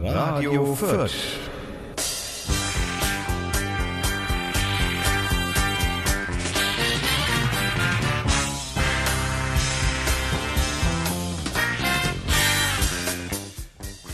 [0.00, 1.10] Radio Fürth.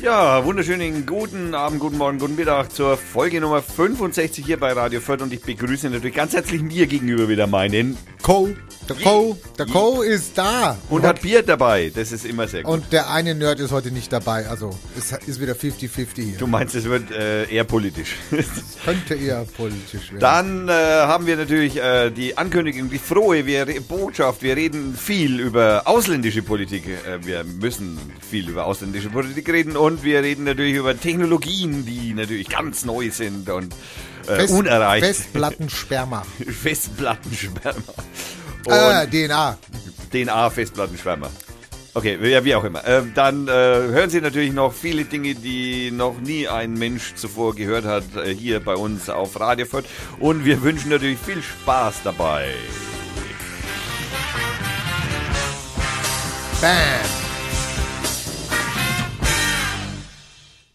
[0.01, 5.01] Ja, wunderschönen guten Abend, guten Morgen, guten Mittag zur Folge Nummer 65 hier bei Radio
[5.01, 8.49] Fürth und ich begrüße natürlich ganz herzlich mir gegenüber wieder meinen Co.
[8.89, 9.37] Der Co.
[9.59, 10.01] Der Co.
[10.01, 10.79] ist da.
[10.89, 11.93] und hat Bier dabei.
[11.95, 12.73] Das ist immer sehr gut.
[12.73, 14.49] Und der eine Nerd ist heute nicht dabei.
[14.49, 16.39] Also es ist wieder 50-50 hier.
[16.39, 18.17] Du meinst, es wird äh, eher politisch.
[18.85, 20.21] Könnte eher politisch werden.
[20.21, 24.43] Dann äh, haben wir natürlich äh, die Ankündigung, die frohe wir, Botschaft.
[24.43, 26.89] Wir reden viel über ausländische Politik.
[26.89, 32.15] Äh, wir müssen viel über ausländische Politik reden und wir reden natürlich über Technologien, die
[32.15, 33.75] natürlich ganz neu sind und
[34.29, 35.07] äh, Fest- unerreicht.
[35.07, 36.23] Festplattensperma.
[36.63, 37.83] Festplattensperma.
[38.67, 39.59] Äh, DNA.
[40.13, 41.31] DNA-Festplattenschwärmer.
[41.97, 42.85] Okay, ja, wie auch immer.
[42.87, 47.55] Ähm, dann äh, hören Sie natürlich noch viele Dinge, die noch nie ein Mensch zuvor
[47.55, 49.85] gehört hat, äh, hier bei uns auf Radio Fürth.
[50.19, 52.49] Und wir wünschen natürlich viel Spaß dabei.
[56.61, 56.71] Bam.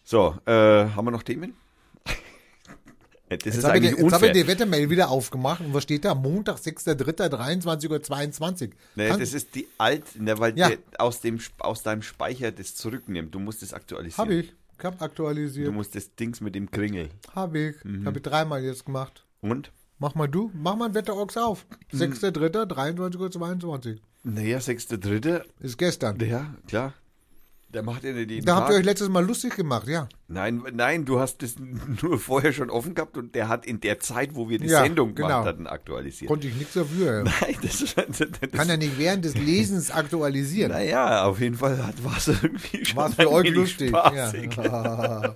[0.04, 1.54] So, äh, haben wir noch Themen?
[3.30, 5.60] Das Jetzt ist habe ich, eigentlich die- jetzt hab ich die Wettermail wieder aufgemacht.
[5.60, 6.14] Und was steht da?
[6.16, 8.74] Montag, 6.3.23.22 Uhr.
[8.96, 10.68] Nee, Kann- das ist die alt, ne, weil Ja.
[10.70, 13.32] der aus, dem, aus deinem Speicher das zurücknimmt.
[13.34, 14.28] Du musst es aktualisieren.
[14.28, 14.52] Hab ich.
[14.78, 15.72] Ich hab Du aktualisiert.
[15.72, 17.10] musst das Dings mit dem Kringel.
[17.34, 17.76] Hab ich.
[17.84, 18.06] Mhm.
[18.06, 19.24] Hab ich dreimal jetzt gemacht.
[19.42, 19.70] Und?
[19.98, 20.50] Mach mal du.
[20.54, 21.66] Mach mal ein Wetterox auf.
[21.92, 21.98] Mhm.
[21.98, 24.00] 6.3.23.22 Uhr.
[24.24, 25.42] Naja, 6.3.
[25.60, 26.18] Ist gestern.
[26.20, 26.94] Ja, klar.
[27.72, 30.08] Der macht nicht jeden Da habt ihr euch letztes Mal lustig gemacht, ja.
[30.26, 31.54] Nein, nein, du hast das
[32.02, 34.82] nur vorher schon offen gehabt und der hat in der Zeit, wo wir die Ja,
[34.82, 35.44] Sendung gemacht genau.
[35.44, 36.28] hatten, aktualisiert.
[36.28, 37.22] Konnte ich nichts dafür.
[37.40, 40.72] nein, das, ist- das, Kann ja nicht während des Lesens aktualisieren.
[40.72, 43.88] Naja, auf jeden Fall war es irgendwie schon War es ein für euch lustig.
[43.90, 44.56] spaßig.
[44.56, 45.22] Ja.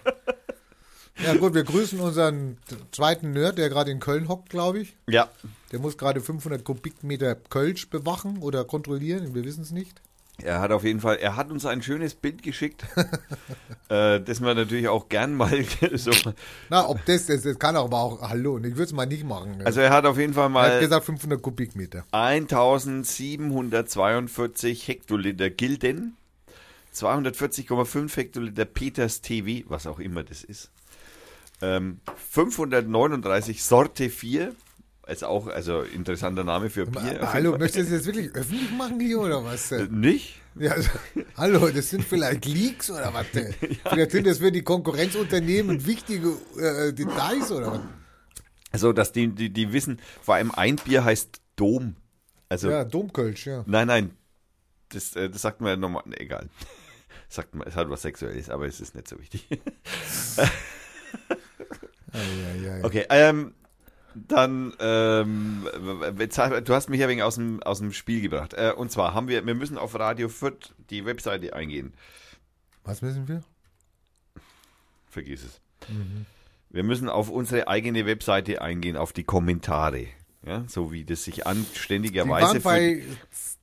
[1.24, 2.58] ja gut, wir grüßen unseren
[2.90, 4.96] zweiten Nerd, der gerade in Köln hockt, glaube ich.
[5.08, 5.28] Ja,
[5.70, 10.02] Der muss gerade 500 Kubikmeter Kölsch bewachen oder kontrollieren, wir wissen es nicht.
[10.42, 12.84] Er hat auf jeden Fall, er hat uns ein schönes Bild geschickt,
[13.88, 15.64] äh, das wir natürlich auch gern mal
[15.94, 16.10] so.
[16.70, 19.62] Na, ob das, das, das kann aber auch, hallo, ich würde es mal nicht machen.
[19.64, 22.04] Also er hat auf jeden Fall er hat mal gesagt 500 Kubikmeter.
[22.10, 26.16] 1742 Hektoliter Gilden,
[26.94, 30.72] 240,5 Hektoliter Peters TV, was auch immer das ist,
[31.62, 32.00] ähm,
[32.30, 34.52] 539 Sorte 4,
[35.06, 37.02] ist auch, also interessanter Name für Bier.
[37.04, 39.70] jeden hallo, möchtest du das jetzt wirklich öffentlich machen hier oder was?
[39.72, 40.40] Äh, Nicht?
[40.56, 40.90] Ja, also,
[41.36, 43.30] hallo, das sind vielleicht Leaks oder was?
[43.34, 43.52] denn?
[43.88, 46.28] Vielleicht sind das für die Konkurrenzunternehmen wichtige
[46.58, 47.80] äh, Details oder was?
[48.70, 51.96] Also, dass die, die, die wissen, vor allem ein Bier heißt Dom.
[52.48, 53.64] Also, Ja, Domkölsch, ja.
[53.66, 54.10] nein, nein,
[54.90, 56.48] das, äh, das sagt man ja nochmal, nee, egal.
[57.28, 59.48] Sagt man, es hat was Sexuelles, aber es ist nicht so wichtig.
[62.12, 62.20] Ja,
[62.62, 62.84] ja, ja.
[62.84, 63.54] Okay, ähm,
[64.14, 68.54] dann, ähm, du hast mich ja wegen aus dem, aus dem Spiel gebracht.
[68.54, 71.94] Äh, und zwar haben wir, wir müssen auf Radio Fürth die Webseite eingehen.
[72.84, 73.42] Was müssen wir?
[75.08, 75.60] Vergiss es.
[76.70, 80.06] Wir müssen auf unsere eigene Webseite eingehen, auf die Kommentare.
[80.44, 83.02] Ja, so wie das sich Die anständigerweise waren für, bei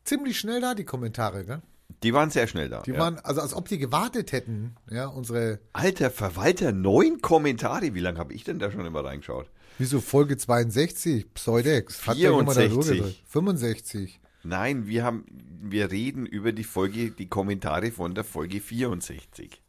[0.03, 1.61] ziemlich schnell da, die Kommentare, gell?
[2.03, 2.81] die waren sehr schnell da.
[2.81, 2.99] Die ja.
[2.99, 7.93] waren, also als ob die gewartet hätten, ja, unsere, Alter Verwalter, neun Kommentare.
[7.93, 9.47] Wie lange habe ich denn da schon immer reingeschaut?
[9.81, 12.97] Wieso Folge 62, Pseudex, hat da jemand da 64.
[12.97, 13.23] durchgedreht?
[13.27, 14.19] 65.
[14.43, 15.25] Nein, wir haben,
[15.61, 19.61] wir reden über die Folge, die Kommentare von der Folge 64.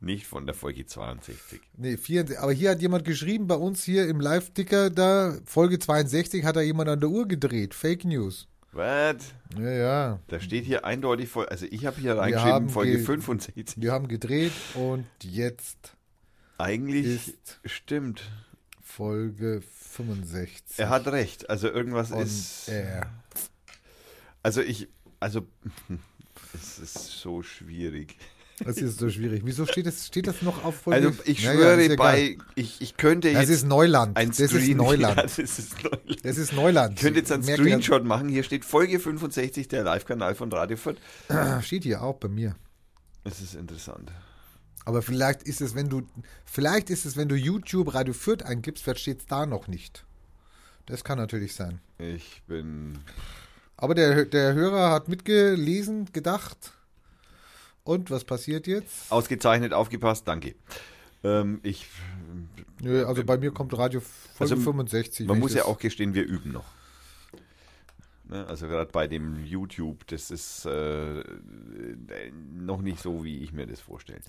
[0.00, 1.60] Nicht von der Folge 62.
[1.76, 2.38] Nee, 64.
[2.42, 6.60] Aber hier hat jemand geschrieben, bei uns hier im Live-Ticker da, Folge 62 hat da
[6.60, 7.72] jemand an der Uhr gedreht.
[7.72, 8.48] Fake News.
[8.72, 9.16] Was?
[9.58, 10.18] Ja, ja.
[10.28, 13.74] Da steht hier eindeutig, also ich habe hier reingeschrieben, Folge ge- 65.
[13.76, 15.94] Wir haben gedreht und jetzt
[16.58, 17.34] Eigentlich
[17.64, 18.22] stimmt.
[18.96, 20.78] Folge 65.
[20.78, 21.48] Er hat recht.
[21.48, 22.68] Also irgendwas on ist.
[22.68, 23.10] air.
[24.42, 24.88] Also ich,
[25.20, 25.46] also
[26.54, 28.16] es ist so schwierig.
[28.64, 29.42] Das ist so schwierig.
[29.44, 31.08] Wieso steht das, steht das noch auf Folge?
[31.08, 31.96] Also ich Naja, schwöre egal.
[31.96, 34.16] bei, ich, ich könnte Das jetzt ist Neuland.
[34.16, 35.16] ein Das ist Neuland.
[35.16, 36.24] Ja, das ist Neuland.
[36.24, 36.94] Das ist Neuland.
[36.94, 38.28] Ich könnte jetzt einen Merke, Screenshot machen.
[38.28, 40.98] Hier steht Folge 65, der Live-Kanal von Radio Fürth.
[41.28, 42.54] das Steht hier auch bei mir.
[43.24, 44.12] Es ist interessant.
[44.84, 46.02] Aber vielleicht ist es, wenn du,
[46.44, 50.04] vielleicht ist es, wenn du YouTube Radio Fürth eingibst, vielleicht steht es da noch nicht.
[50.86, 51.80] Das kann natürlich sein.
[51.98, 52.98] Ich bin.
[53.76, 56.72] Aber der, der Hörer hat mitgelesen, gedacht.
[57.84, 59.10] Und was passiert jetzt?
[59.10, 60.54] Ausgezeichnet, aufgepasst, danke.
[61.24, 61.86] Ähm, ich,
[62.80, 65.26] Nö, also bei mir kommt Radio Folge Also, 65.
[65.28, 66.66] man muss ja auch gestehen, wir üben noch.
[68.24, 71.22] Ne, Also gerade bei dem YouTube, das ist äh,
[72.52, 74.20] noch nicht so, wie ich mir das vorstelle.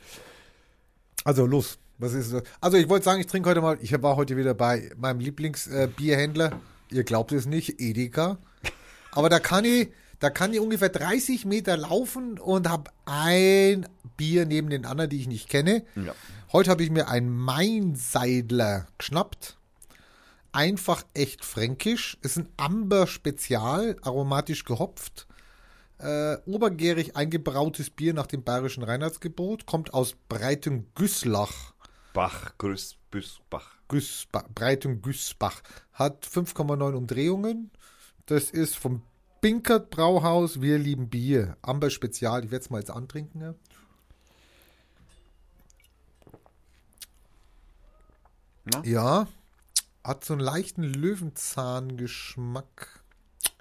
[1.24, 1.78] Also los.
[2.00, 2.44] Was ist das?
[2.60, 6.52] Also ich wollte sagen, ich trinke heute mal, ich war heute wieder bei meinem Lieblingsbierhändler.
[6.52, 8.38] Äh, Ihr glaubt es nicht, Edeka.
[9.12, 9.90] Aber da kann ich,
[10.20, 13.88] da kann ich ungefähr 30 Meter laufen und habe ein
[14.18, 15.84] Bier neben den anderen, die ich nicht kenne.
[15.96, 16.14] Ja.
[16.52, 19.58] Heute habe ich mir ein Mainseidler geschnappt.
[20.52, 22.18] Einfach echt fränkisch.
[22.22, 25.26] Ist ein Amber Spezial, aromatisch gehopft.
[26.04, 29.66] Äh, obergärig eingebrautes Bier nach dem bayerischen Reinheitsgebot.
[29.66, 31.74] Kommt aus Breitung Güsslach.
[32.12, 33.78] Bach, Grüß, Büss, Bach.
[33.88, 35.62] Güssbach, Breitung Güssbach.
[35.94, 37.72] Hat 5,9 Umdrehungen.
[38.26, 39.02] Das ist vom
[39.40, 40.60] Binkert Brauhaus.
[40.60, 41.56] Wir lieben Bier.
[41.62, 42.44] Amber Spezial.
[42.44, 43.56] Ich werde es mal jetzt antrinken.
[48.74, 48.84] Ja.
[48.84, 49.28] Ja,
[50.04, 53.06] hat so einen leichten Löwenzahngeschmack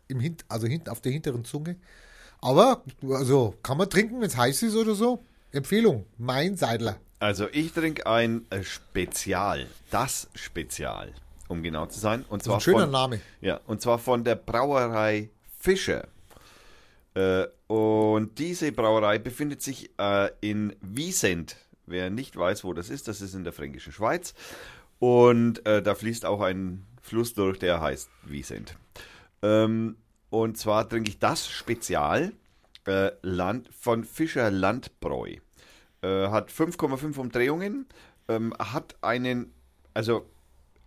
[0.08, 1.76] im Hint, also hinten auf der hinteren Zunge.
[2.42, 5.24] Aber also kann man trinken, wenn es heiß ist oder so.
[5.52, 6.96] Empfehlung, mein Seidler.
[7.20, 11.12] Also ich trinke ein äh, Spezial, das Spezial,
[11.46, 12.24] um genau zu sein.
[12.28, 13.20] Und zwar ein schöner von, Name.
[13.40, 15.30] Ja, und zwar von der Brauerei
[15.60, 16.08] Fischer.
[17.14, 21.56] Äh, und diese Brauerei befindet sich äh, in Wiesent.
[21.86, 24.34] Wer nicht weiß, wo das ist, das ist in der fränkischen Schweiz.
[24.98, 28.76] Und äh, da fließt auch ein Fluss durch, der heißt Wiesent.
[29.42, 29.96] Ähm,
[30.32, 32.32] und zwar trinke ich das Spezial
[32.86, 35.36] äh, Land, von Fischer Landbräu.
[36.00, 37.86] Äh, hat 5,5 Umdrehungen,
[38.28, 39.52] ähm, hat einen,
[39.92, 40.24] also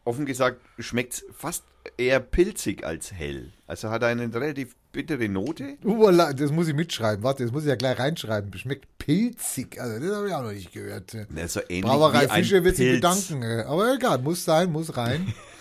[0.03, 1.63] offen gesagt, schmeckt fast
[1.95, 3.51] eher pilzig als hell.
[3.67, 5.77] Also hat eine relativ bittere Note.
[5.83, 7.23] Uala, das muss ich mitschreiben.
[7.23, 8.51] Warte, das muss ich ja gleich reinschreiben.
[8.57, 9.79] Schmeckt pilzig.
[9.79, 11.13] Also, das habe ich auch noch nicht gehört.
[11.13, 13.43] Ja, so ähnlich Brauerei Fischer wird sich bedanken.
[13.67, 15.31] Aber egal, muss sein, muss rein.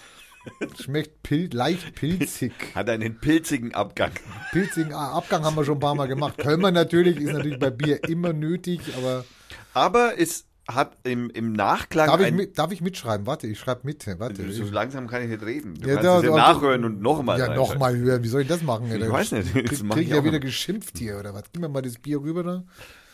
[0.80, 2.52] Schmeckt pil leicht pilzig.
[2.74, 4.12] Hat einen pilzigen Abgang.
[4.52, 6.38] Pilzigen Abgang haben wir schon ein paar Mal gemacht.
[6.38, 9.24] Können wir natürlich, ist natürlich bei Bier immer nötig, aber
[9.72, 13.26] Aber es hat im, im Nachklang darf ich, mit, darf ich mitschreiben?
[13.26, 14.06] Warte, ich schreibe mit.
[14.18, 14.50] Warte.
[14.50, 15.74] so langsam kann ich nicht reden.
[15.74, 17.38] Du Ja, kannst da- es ja nachhören und nochmal.
[17.38, 18.22] Ja, nochmal hören.
[18.22, 18.90] Wie soll ich das machen?
[18.90, 19.52] Ich weiß nicht.
[19.52, 20.40] Krieg, krieg ich ja wieder immer.
[20.40, 21.42] geschimpft hier, oder was?
[21.52, 22.64] Gib mir mal das Bier rüber da.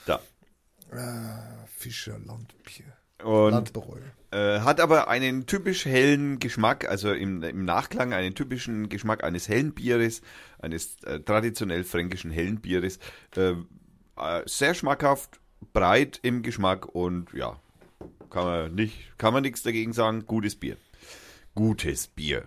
[0.06, 0.20] Da.
[1.76, 2.92] Fischer Landbier.
[3.24, 3.98] Und Landbräu.
[4.30, 9.48] Äh, hat aber einen typisch hellen Geschmack, also im, im Nachklang einen typischen Geschmack eines
[9.48, 10.22] hellen Bieres,
[10.60, 12.98] eines äh, traditionell fränkischen hellen Bieres.
[13.36, 13.54] Äh,
[14.16, 15.40] äh, sehr schmackhaft,
[15.72, 17.58] breit im Geschmack und ja,
[18.30, 20.24] kann man nicht, kann man nichts dagegen sagen.
[20.26, 20.76] Gutes Bier.
[21.54, 22.44] Gutes Bier.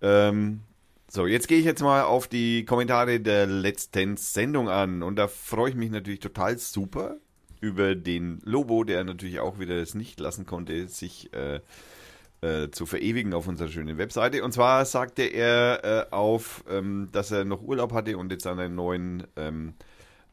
[0.00, 0.60] Ähm,
[1.08, 5.28] so, jetzt gehe ich jetzt mal auf die Kommentare der letzten Sendung an und da
[5.28, 7.16] freue ich mich natürlich total super
[7.62, 11.60] über den Lobo, der natürlich auch wieder es nicht lassen konnte, sich äh,
[12.42, 14.42] äh, zu verewigen auf unserer schönen Webseite.
[14.42, 18.58] Und zwar sagte er äh, auf, ähm, dass er noch Urlaub hatte und jetzt an
[18.58, 19.74] einem neuen, ähm,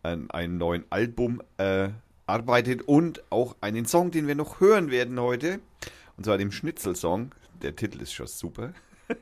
[0.02, 1.90] an einem neuen Album äh,
[2.26, 5.60] arbeitet und auch einen Song, den wir noch hören werden heute.
[6.18, 7.32] Und zwar dem Schnitzel-Song.
[7.62, 8.74] Der Titel ist schon super.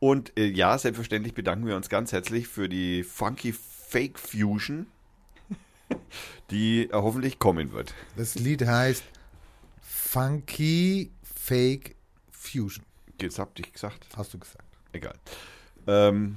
[0.00, 4.86] Und äh, ja, selbstverständlich bedanken wir uns ganz herzlich für die Funky Fake Fusion,
[6.50, 7.94] die äh, hoffentlich kommen wird.
[8.16, 9.02] Das Lied heißt
[9.82, 11.94] Funky Fake
[12.30, 12.84] Fusion.
[13.20, 14.06] Jetzt hab ich gesagt.
[14.16, 14.64] Hast du gesagt.
[14.92, 15.14] Egal.
[15.86, 16.36] Ähm,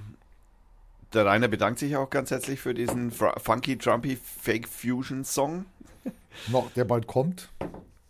[1.14, 5.66] der Rainer bedankt sich auch ganz herzlich für diesen Funky Trumpy Fake Fusion Song.
[6.48, 7.50] Noch, der bald kommt.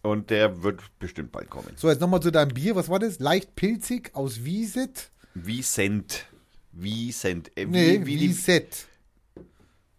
[0.04, 1.74] Und der wird bestimmt bald kommen.
[1.76, 2.76] So, jetzt nochmal zu deinem Bier.
[2.76, 3.20] Was war das?
[3.20, 5.10] Leicht pilzig aus Wieset?
[5.34, 6.26] Wiesent.
[6.72, 7.52] Wiesent.
[7.56, 8.88] Äh, Nee, wie, Wieset.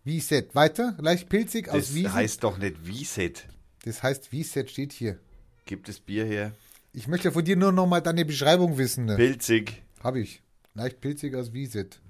[0.04, 0.54] Wieset.
[0.54, 0.96] Weiter?
[0.98, 2.12] Leicht pilzig aus das Wieset?
[2.12, 3.46] heißt doch nicht Wieset.
[3.84, 5.18] das heißt, Wieset steht hier.
[5.64, 6.52] Gibt es Bier her?
[6.92, 9.04] Ich möchte von dir nur nochmal deine Beschreibung wissen.
[9.04, 9.16] Ne?
[9.16, 9.82] Pilzig.
[10.02, 10.42] Habe ich.
[10.74, 12.00] Leicht pilzig aus Wieset.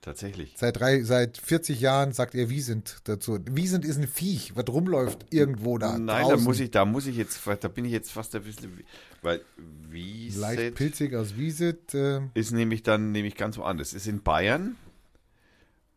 [0.00, 0.52] Tatsächlich.
[0.56, 3.38] Seit, drei, seit 40 Jahren sagt er Wiesent dazu.
[3.50, 5.98] Wiesent ist ein Viech, was rumläuft irgendwo da.
[5.98, 8.84] Nein, da muss ich, da muss ich jetzt, da bin ich jetzt fast ein bisschen,
[9.22, 11.94] weil Leicht Wieset pilzig aus Wieset.
[11.94, 13.92] Äh, ist nämlich dann nämlich ganz woanders.
[13.92, 14.76] Das ist in Bayern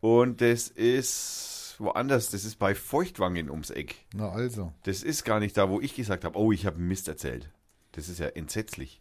[0.00, 2.30] und das ist woanders.
[2.30, 4.06] Das ist bei Feuchtwangen ums Eck.
[4.14, 4.72] na also.
[4.84, 7.50] Das ist gar nicht da, wo ich gesagt habe, oh, ich habe Mist erzählt.
[7.92, 9.00] Das ist ja entsetzlich.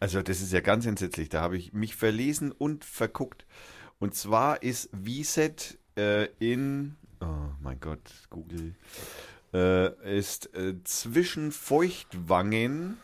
[0.00, 1.28] Also das ist ja ganz entsetzlich.
[1.28, 3.46] Da habe ich mich verlesen und verguckt.
[3.98, 8.74] Und zwar ist Wieset äh, in, oh mein Gott, Google,
[9.52, 12.98] äh, ist äh, zwischen Feuchtwangen,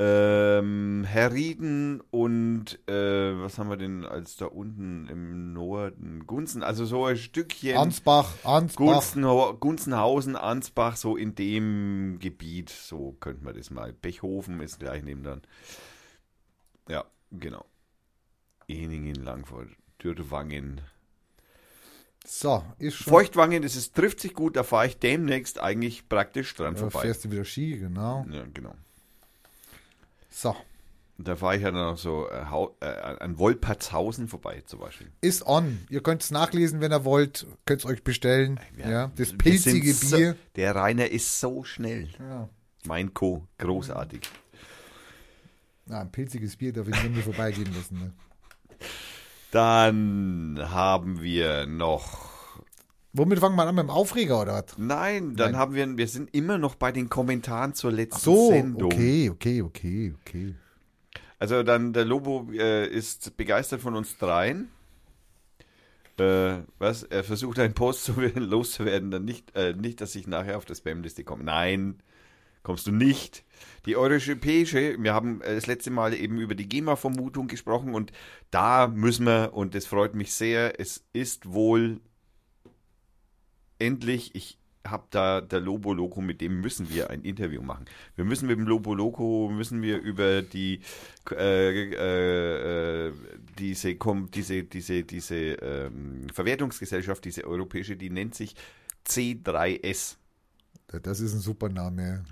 [0.00, 2.92] ähm, Herrieden und, äh,
[3.40, 6.24] was haben wir denn als da unten im Norden?
[6.26, 7.76] Gunzen, also so ein Stückchen.
[7.76, 8.76] Ansbach, Ansbach.
[8.76, 13.92] Gunzenho Gunzenhausen, Ansbach, so in dem Gebiet, so könnte man das mal.
[13.92, 15.42] Bechhofen ist gleich nebendran.
[16.88, 17.64] Ja, genau.
[18.68, 19.68] Eningen, Langford,
[20.02, 20.80] Dürtwangen.
[22.24, 23.10] So, ist schon.
[23.12, 27.00] Feuchtwangen, das ist, trifft sich gut, da fahre ich demnächst eigentlich praktisch dran Da vorbei.
[27.00, 28.26] fährst du wieder Ski, genau.
[28.30, 28.74] Ja, genau.
[30.30, 30.54] So,
[31.16, 32.42] Und da fahre ich ja dann noch so äh,
[32.86, 35.10] äh, an Wolpertshausen vorbei zum Beispiel.
[35.20, 35.78] ist on.
[35.90, 37.46] Ihr könnt es nachlesen, wenn ihr wollt.
[37.66, 38.60] Könnt es euch bestellen.
[38.76, 40.32] Ja, das Wir pilzige sind Bier.
[40.32, 42.08] So, der Rainer ist so schnell.
[42.18, 42.48] Ja.
[42.86, 43.46] Mein Co.
[43.58, 44.20] Großartig.
[45.86, 47.98] Ja, ein pilziges Bier darf ich nicht vorbeigehen lassen.
[47.98, 48.12] Ne?
[49.50, 52.37] Dann haben wir noch.
[53.18, 53.74] Womit fangen wir an?
[53.74, 54.78] Mit dem Aufreger oder was?
[54.78, 55.60] Nein, dann Nein.
[55.60, 55.96] haben wir.
[55.96, 58.92] Wir sind immer noch bei den Kommentaren zur letzten Ach so, Sendung.
[58.92, 60.54] okay, okay, okay, okay.
[61.40, 64.70] Also dann der Lobo äh, ist begeistert von uns dreien.
[66.18, 67.02] Äh, was?
[67.02, 70.76] Er versucht einen Post zu, loszuwerden, dann nicht, äh, nicht, dass ich nachher auf der
[70.76, 71.42] Spamliste komme.
[71.42, 72.00] Nein,
[72.62, 73.44] kommst du nicht.
[73.84, 78.12] Die europäische, wir haben äh, das letzte Mal eben über die GEMA-Vermutung gesprochen und
[78.52, 82.00] da müssen wir, und das freut mich sehr, es ist wohl
[83.78, 87.84] endlich, ich habe da der Lobo Loco, mit dem müssen wir ein Interview machen.
[88.16, 90.80] Wir müssen mit dem Lobo Loco, müssen wir über die
[91.30, 93.12] äh, äh,
[93.58, 93.96] diese,
[94.32, 98.54] diese, diese, diese ähm, Verwertungsgesellschaft, diese europäische, die nennt sich
[99.06, 100.16] C3S.
[101.02, 102.24] Das ist ein super Name.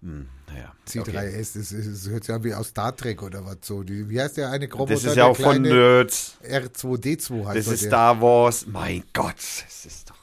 [0.00, 0.72] Hm, naja.
[0.86, 1.36] C3S, okay.
[1.38, 3.82] das, ist, das hört sich an wie aus Star Trek oder was so.
[3.82, 4.94] Die, wie heißt der eine Roboter?
[4.94, 6.38] Das ist ja auch von Nerds.
[6.42, 7.84] R2D2 heißt Das ist.
[7.84, 8.66] Star Wars.
[8.66, 10.13] Mein Gott, das ist.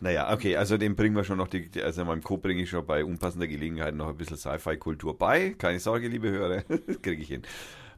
[0.00, 2.86] Naja, okay, also dem bringen wir schon noch, die, also meinem Co bringe ich schon
[2.86, 5.50] bei unpassender Gelegenheit noch ein bisschen Sci-Fi-Kultur bei.
[5.58, 6.62] Keine Sorge, liebe Hörer,
[7.02, 7.42] kriege ich hin.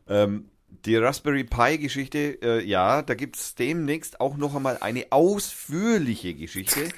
[0.09, 0.51] Ähm,
[0.85, 6.89] die Raspberry Pi-Geschichte, äh, ja, da gibt es demnächst auch noch einmal eine ausführliche Geschichte.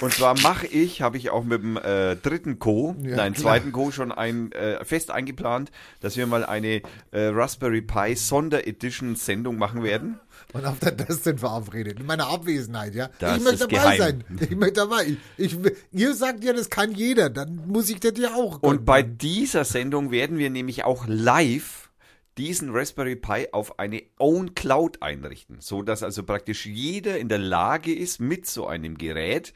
[0.00, 3.72] Und zwar mache ich, habe ich auch mit dem äh, dritten Co., Ja, nein, zweiten
[3.72, 3.90] Co.
[3.90, 10.20] schon ein, äh, fest eingeplant, dass wir mal eine äh, Raspberry Pi Sonderedition-Sendung machen werden.
[10.52, 12.00] Und habt ihr das denn verabredet?
[12.00, 13.10] In meiner Abwesenheit, ja?
[13.18, 13.98] Das ich möchte dabei geheim.
[13.98, 14.24] sein.
[14.40, 15.16] Ich möchte dabei.
[15.36, 15.58] Ich, ich,
[15.92, 17.30] ihr sagt ja, das kann jeder.
[17.30, 18.60] Dann muss ich das ja auch.
[18.60, 18.78] können.
[18.78, 21.90] Und bei dieser Sendung werden wir nämlich auch live
[22.38, 27.38] diesen Raspberry Pi auf eine Own Cloud einrichten, so dass also praktisch jeder in der
[27.38, 29.54] Lage ist, mit so einem Gerät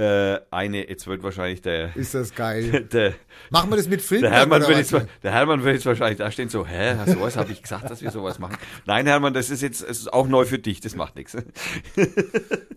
[0.00, 2.84] äh, eine, jetzt wird wahrscheinlich der, ist das geil.
[2.92, 3.14] der,
[3.50, 4.22] Machen wir das mit Filmen?
[4.22, 4.92] der Hermann wird jetzt,
[5.22, 8.10] der Hermann wird jetzt wahrscheinlich da stehen so, hä, sowas habe ich gesagt, dass wir
[8.10, 8.56] sowas machen.
[8.86, 11.36] Nein, Hermann, das ist jetzt, es ist auch neu für dich, das macht nichts.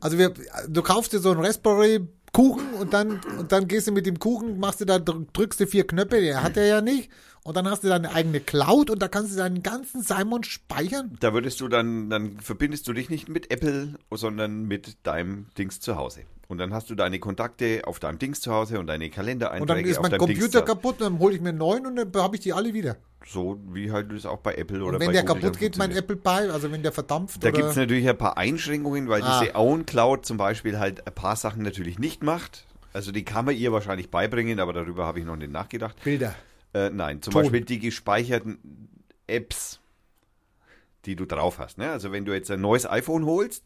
[0.02, 0.34] Also wir,
[0.68, 2.02] du kaufst dir so einen Raspberry
[2.34, 5.60] Kuchen und dann, und dann gehst du mit dem Kuchen, machst du da, drück- drückst
[5.62, 7.10] du vier Knöpfe, der hat er ja nicht.
[7.46, 11.18] Und dann hast du deine eigene Cloud und da kannst du deinen ganzen Simon speichern.
[11.20, 15.82] Da würdest du dann, dann verbindest du dich nicht mit Apple, sondern mit deinem Dings
[15.82, 16.22] zu Hause.
[16.48, 19.70] Und dann hast du deine Kontakte auf deinem Dings zu Hause und deine Kalendereinträge Und
[19.70, 20.66] dann ist mein Dings Computer Hause.
[20.66, 22.96] kaputt, dann hole ich mir einen neuen und dann habe ich die alle wieder.
[23.26, 25.78] So wie halt das auch bei Apple oder Und wenn bei der Google kaputt geht,
[25.78, 25.92] mein.
[25.92, 29.40] Apple Pie, also wenn der verdampft Da gibt es natürlich ein paar Einschränkungen, weil Ah.
[29.42, 32.66] diese Own Cloud zum Beispiel halt ein paar Sachen natürlich nicht macht.
[32.94, 35.96] Also die kann man ihr wahrscheinlich beibringen, aber darüber habe ich noch nicht nachgedacht.
[36.04, 36.36] Bilder.
[36.74, 37.44] Äh, nein, zum Ton.
[37.44, 38.90] Beispiel die gespeicherten
[39.28, 39.80] Apps,
[41.06, 41.78] die du drauf hast.
[41.78, 41.92] Ne?
[41.92, 43.64] Also wenn du jetzt ein neues iPhone holst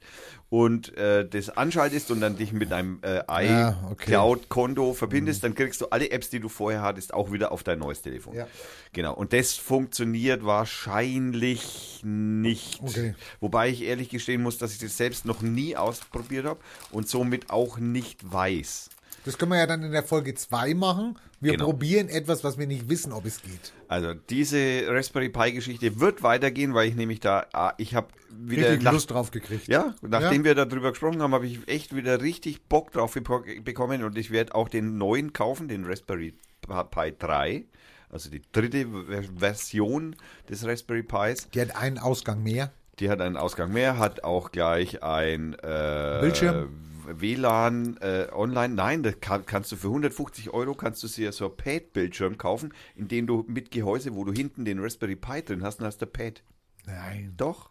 [0.49, 4.11] und äh, das anschaltest und dann dich mit deinem äh, Ja, okay.
[4.11, 7.79] iCloud-Konto verbindest, dann kriegst du alle Apps, die du vorher hattest, auch wieder auf dein
[7.79, 8.35] neues Telefon.
[8.35, 8.47] Ja.
[8.93, 9.13] Genau.
[9.13, 12.81] Und das funktioniert wahrscheinlich nicht.
[12.81, 13.13] Okay.
[13.39, 16.59] Wobei ich ehrlich gestehen muss, dass ich das selbst noch nie ausprobiert habe
[16.91, 18.89] und somit auch nicht weiß.
[19.25, 21.19] Das können wir ja dann in der Folge 2 machen.
[21.39, 21.65] Wir Genau.
[21.65, 23.72] probieren etwas, was wir nicht wissen, ob es geht.
[23.88, 28.63] Also diese Raspberry Pi Geschichte wird weitergehen, weil ich nämlich da, ah, ich habe wieder
[28.70, 29.67] Richtig nach, Lust drauf gekriegt.
[29.67, 34.03] ja, nachdem wir darüber gesprochen haben, habe ich echt wieder richtig Bock drauf beko- bekommen
[34.03, 37.65] und ich werde auch den neuen kaufen, den Raspberry Pi 3,
[38.10, 40.15] also die dritte Ver- Version
[40.50, 41.50] des Raspberry Pis.
[41.53, 42.72] Die hat einen Ausgang mehr.
[43.00, 46.70] Die hat einen Ausgang mehr, hat auch gleich ein äh, Bildschirm?
[47.07, 48.73] WLAN äh, online.
[48.73, 52.73] Nein, das kann, kannst du für 150 Euro kannst du dir so ein Pad-Bildschirm kaufen,
[52.95, 56.01] in dem du mit Gehäuse, wo du hinten den Raspberry Pi drin hast, dann hast
[56.01, 56.43] du Pad.
[56.85, 57.33] Nein.
[57.37, 57.69] Doch.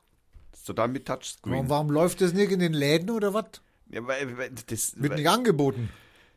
[0.52, 1.54] Ist total mit Touchscreen.
[1.54, 3.46] Warum, warum läuft das nicht in den Läden oder was?
[3.90, 5.90] Ja, weil, weil, das, Wird weil, nicht angeboten.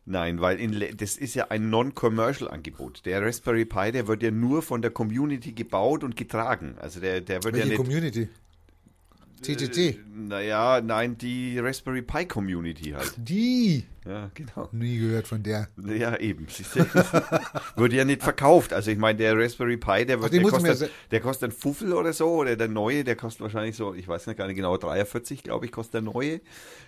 [0.06, 3.06] nein, weil in, das ist ja ein Non-Commercial-Angebot.
[3.06, 6.76] Der Raspberry Pi, der wird ja nur von der Community gebaut und getragen.
[6.80, 7.78] Also der, der wird Welche ja nicht.
[7.78, 8.30] Community?
[9.42, 10.00] TTT.
[10.16, 13.14] Naja, nein, die Raspberry Pi Community halt.
[13.18, 13.86] Die.
[14.06, 14.70] Ja, genau.
[14.72, 15.68] Nie gehört von der.
[15.86, 16.48] Ja, eben.
[17.76, 18.74] Wurde ja nicht verkauft.
[18.74, 22.14] Also ich meine, der Raspberry Pi, der, wird, der, kostet, der kostet ein Fuffel oder
[22.14, 22.28] so.
[22.30, 25.66] Oder der neue, der kostet wahrscheinlich so, ich weiß nicht gar nicht genau, 43, glaube
[25.66, 26.42] ich, kostet der neue.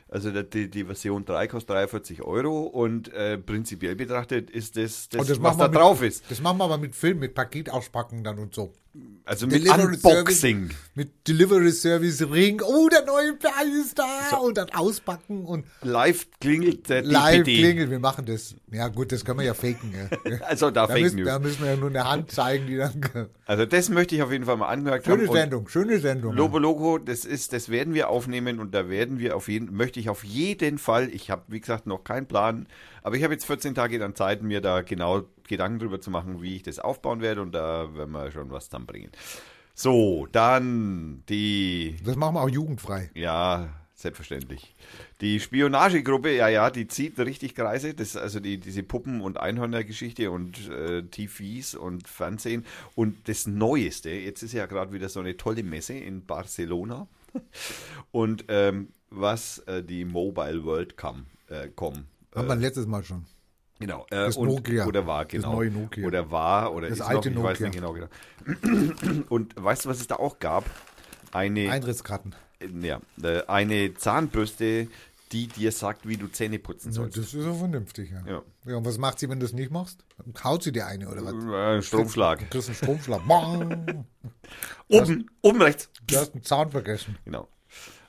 [0.09, 2.63] Also die, die Version 3 kostet 43 Euro.
[2.63, 6.23] Und äh, prinzipiell betrachtet ist das, das, das was da mit- drauf ist.
[6.29, 8.73] Das machen wir aber mit Film, mit Paket auspacken dann und so.
[9.23, 10.63] Also mit Delivery Unboxing.
[10.69, 12.61] Service, mit Delivery Service Ring.
[12.61, 13.47] Oh, der neue Pi
[13.79, 14.35] ist da.
[14.35, 17.57] Und dann auspacken und Live klingelt der live DPD.
[17.59, 17.89] klingeln.
[17.91, 18.55] Wir machen das.
[18.71, 19.93] Ja gut, das können wir ja faken.
[19.93, 20.37] Ja.
[20.47, 21.27] Also da, Da, Fake müssen, News.
[21.27, 23.01] da müssen wir ja nur eine Hand zeigen, die dann.
[23.45, 25.19] Also das möchte ich auf jeden Fall mal angemerkt haben.
[25.19, 26.33] Schöne Sendung, schöne Sendung.
[26.35, 29.99] Lobo Logo, das ist, das werden wir aufnehmen und da werden wir auf jeden, möchte
[29.99, 32.67] ich auf jeden Fall, ich habe wie gesagt noch keinen Plan,
[33.03, 36.41] aber ich habe jetzt 14 Tage dann Zeit, mir da genau Gedanken drüber zu machen,
[36.41, 39.11] wie ich das aufbauen werde und da werden wir schon was zusammenbringen.
[39.73, 43.09] So, dann die, Das machen wir auch jugendfrei.
[43.15, 43.69] ja,
[44.01, 44.75] selbstverständlich.
[45.21, 47.93] Die Spionagegruppe, ja, ja, die zieht richtig Kreise.
[47.93, 52.65] Das, also die, diese Puppen- und Einhörner-Geschichte und äh, TVs und Fernsehen.
[52.95, 57.07] Und das Neueste, jetzt ist ja gerade wieder so eine tolle Messe in Barcelona.
[58.11, 62.05] Und ähm, was äh, die Mobile World Com, äh, Com
[62.35, 63.25] Haben wir letztes Mal schon.
[63.79, 64.05] Genau.
[64.11, 64.85] Äh, Das und, Nokia.
[64.85, 65.53] Oder war, Das genau.
[65.53, 66.05] neue Nokia.
[66.05, 67.67] Oder war, oder Das ist alte noch, ich weiß Nokia.
[67.67, 69.23] nicht genau, genau.
[69.29, 70.65] Und weißt du, was es da auch gab?
[71.31, 72.35] Eine, Eintrittskarten.
[72.81, 74.87] Ja, äh, eine Zahnbürste,
[75.31, 77.17] die dir sagt, wie du Zähne putzen Ja, sollst.
[77.17, 78.21] das ist ja vernünftig, ja.
[78.27, 78.41] Ja.
[78.65, 78.75] ja.
[78.75, 80.03] und was macht sie, wenn du es nicht machst?
[80.43, 81.79] Haut sie dir eine oder was?
[81.79, 82.39] Äh, Stromschlag.
[82.39, 83.21] Du kriegst einen Stromschlag.
[84.89, 85.89] Oben, oben rechts.
[86.05, 87.17] Du hast einen Zahn vergessen.
[87.23, 87.47] Genau.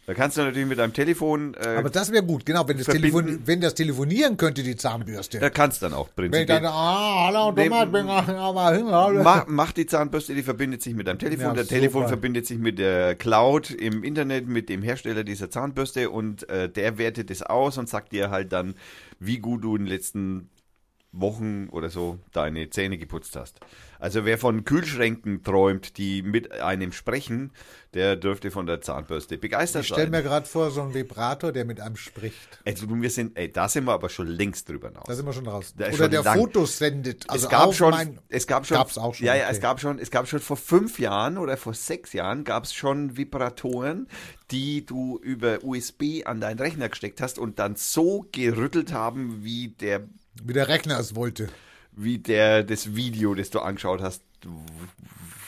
[0.04, 2.66] Da kannst du natürlich mit deinem Telefon, äh, Aber das wäre gut, genau.
[2.66, 2.86] Wenn das.
[2.86, 5.38] Telefon, wenn das telefonieren könnte, die Zahnbürste.
[5.38, 6.60] da kannst du dann auch wenn prinzipiell.
[6.60, 9.22] dann, ah, hallo, Thomas, bin.
[9.22, 11.46] Mach, mach die Zahnbürste, die verbindet sich mit deinem Telefon.
[11.46, 12.08] Ja, der Telefon super.
[12.08, 16.98] verbindet sich mit der Cloud im Internet, mit dem Hersteller dieser Zahnbürste und äh, der
[16.98, 18.74] wertet es aus und sagt dir halt dann,
[19.20, 20.48] wie gut du in den letzten
[21.12, 23.60] Wochen oder so deine Zähne geputzt hast.
[23.98, 27.52] Also wer von Kühlschränken träumt, die mit einem sprechen,
[27.94, 30.10] der dürfte von der Zahnbürste begeistert Ich stelle sein.
[30.10, 32.58] mir gerade vor, so einen Vibrator, der mit einem spricht.
[32.66, 35.04] Also wir sind, ey, da sind wir aber schon längst drüber hinaus.
[35.06, 35.74] Da sind wir schon raus.
[35.76, 37.28] Da Oder schon der lang- Fotos sendet.
[37.30, 39.52] Also es gab schon, mein, es gab schon, Gab's auch schon, ja, ja, okay.
[39.52, 42.72] es gab schon, es gab schon vor fünf Jahren oder vor sechs Jahren gab es
[42.72, 44.08] schon Vibratoren,
[44.50, 49.68] die du über USB an deinen Rechner gesteckt hast und dann so gerüttelt haben, wie
[49.68, 50.08] der,
[50.42, 51.48] wie der Rechner es wollte.
[51.92, 54.22] wie der das Video, das du angeschaut hast,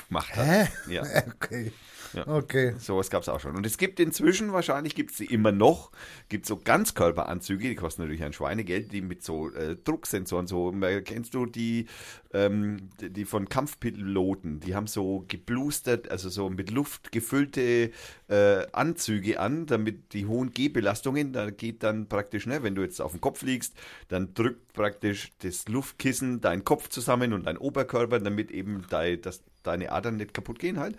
[0.09, 0.47] gemacht hat.
[0.47, 0.68] Hä?
[0.92, 1.03] Ja.
[1.35, 1.73] Okay.
[2.14, 2.27] Ja.
[2.27, 2.74] Okay.
[2.79, 3.57] Sowas gab es auch schon.
[3.57, 5.90] Und es gibt inzwischen, wahrscheinlich gibt es sie immer noch,
[6.29, 11.03] gibt so Ganzkörperanzüge, die kosten natürlich ein Schweinegeld, die mit so äh, Drucksensoren, so, äh,
[11.03, 11.87] kennst du die,
[12.33, 17.90] ähm, die von Kampfpiloten, die haben so geblustert, also so mit Luft gefüllte
[18.29, 23.00] äh, Anzüge an, damit die hohen G-Belastungen, da geht dann praktisch, ne, wenn du jetzt
[23.00, 23.74] auf dem Kopf liegst,
[24.09, 29.42] dann drückt praktisch das Luftkissen deinen Kopf zusammen und deinen Oberkörper, damit eben dei, das,
[29.62, 30.96] deine Adern nicht kaputt gehen halt.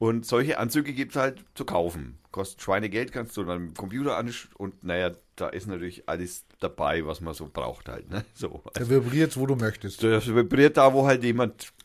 [0.00, 2.18] Und solche Anzüge gibt es halt zu kaufen.
[2.32, 7.04] Kostet Schweinegeld, kannst du dann im Computer an und naja, da ist natürlich alles dabei,
[7.04, 8.08] was man so braucht halt.
[8.08, 8.24] Ne?
[8.32, 8.62] So.
[8.78, 10.02] Der vibriert, wo du möchtest.
[10.02, 11.72] Das vibriert da, wo halt jemand.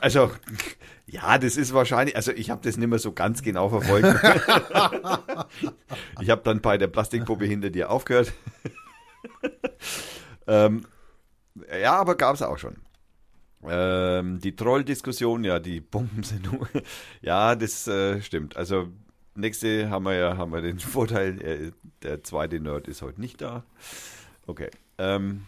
[0.00, 0.30] Also,
[1.06, 4.06] ja, das ist wahrscheinlich, also ich habe das nicht mehr so ganz genau verfolgt.
[6.20, 8.32] ich habe dann bei der Plastikpuppe hinter dir aufgehört.
[10.46, 10.86] ähm,
[11.82, 12.76] ja, aber gab es auch schon.
[13.68, 16.68] Ähm, die Troll-Diskussion, ja, die Bomben sind nur.
[17.22, 18.56] ja, das äh, stimmt.
[18.56, 18.88] Also,
[19.34, 21.72] nächste haben wir ja haben wir den Vorteil, äh,
[22.02, 23.64] der zweite Nerd ist heute nicht da.
[24.46, 24.70] Okay.
[24.98, 25.42] Ähm,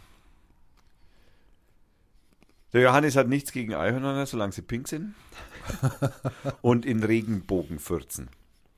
[2.72, 5.14] der Johannes hat nichts gegen Einhörner, solange sie pink sind.
[6.60, 8.28] Und in Regenbogen fürzen.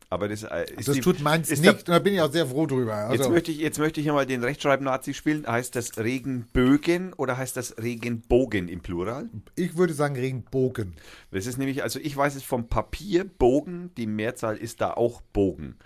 [0.09, 1.65] Aber das äh, ist Das die, tut meins nicht.
[1.65, 3.09] der- und da bin ich auch sehr froh drüber.
[3.11, 5.47] Jetzt Also, möchte ich, jetzt möchte ich einmal den Rechtschreib-Nazi spielen.
[5.47, 9.29] Heißt das Regenbögen oder heißt das Regenbogen im Plural?
[9.57, 10.95] ich würde sagen Regenbogen.
[11.33, 15.23] Das ist nämlich, also ich weiß es vom Papier, Bogen, die Mehrzahl ist da auch
[15.33, 15.77] Bogen.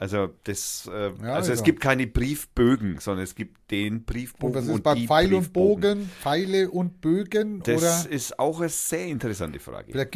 [0.00, 1.64] Also das, äh, Ja, also es also.
[1.64, 5.34] gibt keine Briefbögen, sondern es gibt den Briefbogen Und was ist und bei die Pfeil
[5.34, 5.52] und.
[5.52, 6.08] Bogen?
[6.22, 7.60] Pfeile und Bögen?
[7.64, 9.90] Das oder ist auch eine sehr interessante Frage.
[9.90, 10.12] vielleicht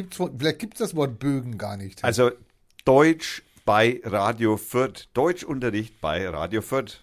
[0.60, 2.04] gibt es das Wort Bögen gar nicht.
[2.04, 2.30] Also
[2.84, 7.00] Deutsch bei Radio Fürth, Deutschunterricht bei Radio Fürth.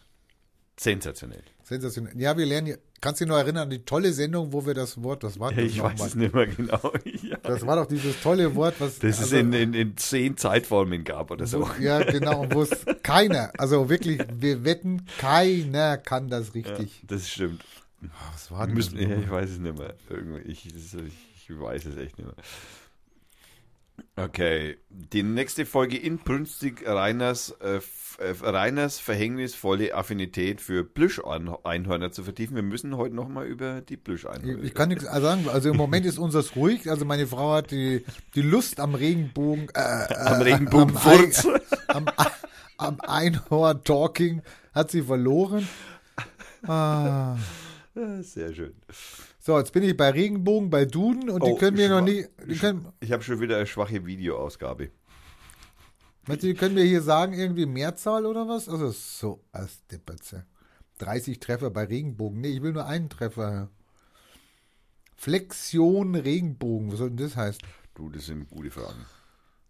[0.77, 1.43] Sensationell.
[1.63, 2.13] Sensationell.
[2.19, 2.79] Ja, wir lernen hier.
[2.99, 5.53] Kannst du dich noch erinnern an die tolle Sendung, wo wir das Wort, das war
[5.53, 6.07] das Ich weiß nochmal?
[6.07, 6.93] es nicht mehr genau.
[7.23, 7.37] ja.
[7.43, 8.99] Das war doch dieses tolle Wort, was.
[8.99, 11.61] Das es also, in, in, in zehn Zeitformen gab oder so.
[11.61, 17.03] wo, Ja, genau, wo es keiner, also wirklich, wir wetten, keiner kann das richtig.
[17.07, 17.63] Das stimmt.
[18.33, 19.07] Was war denn Müssen, das?
[19.07, 19.95] ja, ich weiß es nicht mehr.
[20.09, 22.35] Irgendwie, ich, ich weiß es echt nicht mehr.
[24.15, 27.77] Okay, die nächste Folge inbrünstig Reiners, äh,
[28.19, 32.55] äh, Reiners verhängnisvolle Affinität für Plüscheinhörner zu vertiefen.
[32.55, 34.63] Wir müssen heute nochmal über die Plüscheinhörner.
[34.63, 35.47] ich kann nichts sagen.
[35.49, 36.89] Also im Moment ist unseres ruhig.
[36.89, 38.03] Also meine Frau hat die,
[38.35, 39.69] die Lust am Regenbogen.
[39.73, 41.47] Äh, Am äh, Regenbogenfurz.
[41.87, 42.27] Am, am,
[42.77, 44.41] am Einhorn-Talking
[44.73, 45.67] hat sie verloren.
[46.67, 47.37] Ah,
[48.21, 48.73] Sehr schön.
[49.49, 52.23] So, jetzt bin ich bei Regenbogen, bei Duden und die Oh, können mir noch nie.
[52.47, 54.91] Die können, Ich habe schon wieder eine schwache Videoausgabe.
[56.27, 58.69] meinst du, die können mir hier sagen, irgendwie Mehrzahl oder was?
[58.69, 60.45] Also so als Depperze.
[60.99, 62.41] 30 Treffer bei Regenbogen.
[62.41, 63.71] Nee, ich will nur einen Treffer.
[65.15, 66.91] Flexion Regenbogen.
[66.91, 67.63] Was soll denn das heißen?
[67.95, 69.03] Du, das sind gute Fragen.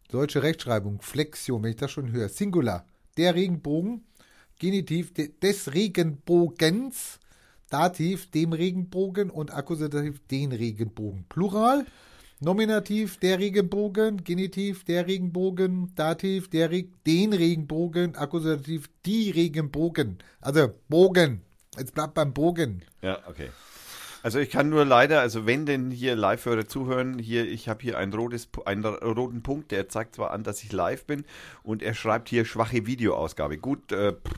[0.09, 2.27] Deutsche Rechtschreibung, Flexion, wenn ich das schon höre.
[2.27, 2.85] Singular.
[3.15, 4.03] Der Regenbogen,
[4.59, 7.17] Genitiv de, des Regenbogens,
[7.69, 11.25] Dativ dem Regenbogen und Akkusativ den Regenbogen.
[11.29, 11.85] Plural,
[12.41, 20.19] Nominativ der Regenbogen, Genitiv der Regenbogen, Dativ der Re den Regenbogen, Akkusativ die Regenbogen.
[20.39, 21.41] Also Bogen.
[21.77, 22.83] Jetzt bleibt beim Bogen.
[23.01, 23.49] Ja, okay.
[24.21, 27.97] Also ich kann nur leider, also wenn denn hier Live-Hörer zuhören, hier, ich habe hier
[27.97, 31.23] ein rotes, einen roten Punkt, der zeigt zwar an, dass ich live bin
[31.63, 33.57] und er schreibt hier schwache Videoausgabe.
[33.57, 34.33] Gut, äh, pff,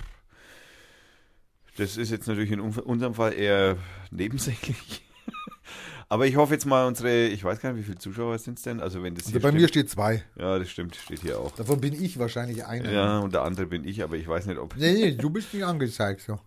[1.77, 3.77] das ist jetzt natürlich in un- unserem Fall eher
[4.11, 5.03] nebensächlich.
[6.09, 8.63] Aber ich hoffe jetzt mal unsere, ich weiß gar nicht, wie viele Zuschauer sind es
[8.63, 8.81] denn?
[8.81, 9.69] Also wenn das Also bei mir stimmt.
[9.69, 10.23] steht zwei.
[10.37, 11.51] Ja, das stimmt, steht hier auch.
[11.55, 12.91] Davon bin ich wahrscheinlich einer.
[12.91, 14.75] Ja, und der andere bin ich, aber ich weiß nicht, ob.
[14.75, 16.21] Nee, nee, du bist nicht angezeigt.
[16.21, 16.37] So.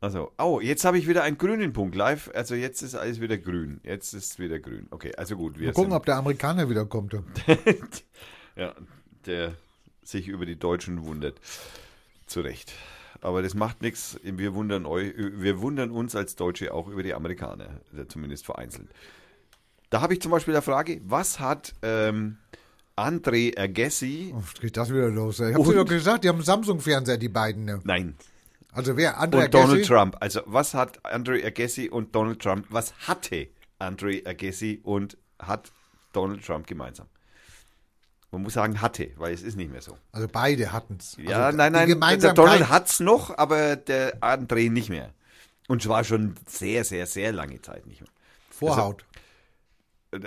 [0.00, 2.30] Also, oh, jetzt habe ich wieder einen grünen Punkt live.
[2.34, 3.82] Also jetzt ist alles wieder grün.
[3.84, 4.86] Jetzt ist wieder grün.
[4.90, 5.58] Okay, also gut.
[5.58, 7.12] Wir Mal gucken, ob der Amerikaner wieder kommt.
[8.56, 8.74] ja,
[9.26, 9.52] der
[10.02, 11.38] sich über die Deutschen wundert.
[12.24, 12.72] Zu Recht.
[13.22, 14.18] Aber das macht nichts.
[14.22, 18.88] Wir wundern euch, wir wundern uns als Deutsche auch über die Amerikaner, also zumindest vereinzelt.
[19.90, 22.38] Da habe ich zum Beispiel eine Frage: Was hat ähm,
[22.96, 24.32] André Agassi?
[24.34, 25.40] Oh, geht das wieder los.
[25.40, 27.64] Ich dir doch gesagt, die haben einen Samsung-Fernseher, die beiden.
[27.64, 27.80] Ne?
[27.84, 28.14] Nein,
[28.72, 29.18] Also wer?
[29.18, 29.92] Andrea und Donald Gassi?
[29.92, 30.16] Trump.
[30.20, 35.72] Also was hat Andre Agassi und Donald Trump, was hatte Andre Agassi und hat
[36.12, 37.06] Donald Trump gemeinsam?
[38.32, 39.96] Man muss sagen hatte, weil es ist nicht mehr so.
[40.12, 41.16] Also beide hatten's.
[41.20, 45.12] Ja, also nein, nein, der Donald hat's noch, aber der Andre nicht mehr.
[45.66, 48.10] Und zwar schon sehr, sehr, sehr lange Zeit nicht mehr.
[48.50, 49.04] Vorhaut.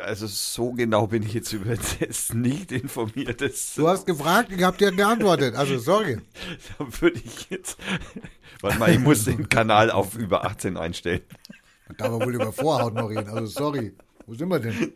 [0.01, 3.41] Also so genau bin ich jetzt über das nicht informiert.
[3.41, 5.55] Das, du hast gefragt, ich hab dir geantwortet.
[5.55, 6.21] Also sorry.
[6.77, 7.77] da würde ich jetzt.
[8.61, 11.21] Warte mal, ich muss den Kanal auf über 18 einstellen.
[11.97, 13.29] Da wir wohl über Vorhaut noch reden.
[13.29, 13.93] Also sorry.
[14.25, 14.93] Wo sind wir denn?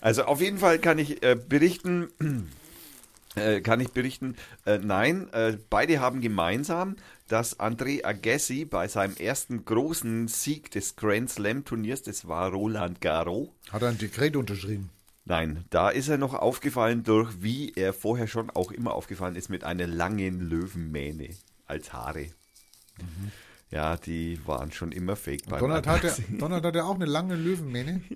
[0.00, 2.08] Also auf jeden Fall kann ich äh, berichten,
[3.34, 6.96] äh, kann ich berichten, äh, nein, äh, beide haben gemeinsam,
[7.28, 13.00] dass André Agassi bei seinem ersten großen Sieg des Grand Slam Turniers, das war Roland
[13.00, 14.90] Garros, Hat er ein Dekret unterschrieben.
[15.24, 19.48] nein, da ist er noch aufgefallen durch, wie er vorher schon auch immer aufgefallen ist,
[19.48, 21.30] mit einer langen Löwenmähne
[21.66, 22.26] als Haare.
[23.70, 26.24] Ja, die waren schon immer fake Donald hatte, Agassi.
[26.38, 28.02] Donald hatte auch eine lange Löwenmähne.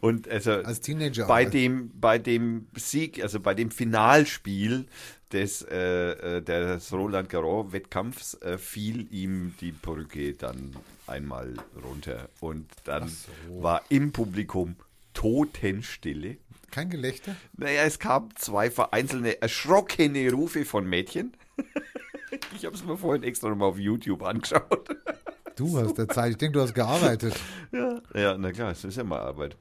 [0.00, 1.26] Und also Als Teenager.
[1.26, 4.86] bei dem, bei dem Sieg, also bei dem Finalspiel
[5.32, 12.28] des, äh, äh, des Roland Garros Wettkampfs äh, fiel ihm die Perücke dann einmal runter
[12.40, 13.10] und dann
[13.48, 14.76] war im Publikum
[15.14, 16.36] Totenstille.
[16.70, 17.36] Kein Gelächter?
[17.56, 21.36] Naja, es kamen zwei vereinzelte erschrockene Rufe von Mädchen.
[22.56, 24.88] Ich habe es mir vorhin extra nochmal auf YouTube angeschaut.
[25.62, 26.32] Du hast der Zeit.
[26.32, 27.34] Ich denke, du hast gearbeitet.
[27.72, 29.56] Ja, ja, na klar, es ist ja mal Arbeit.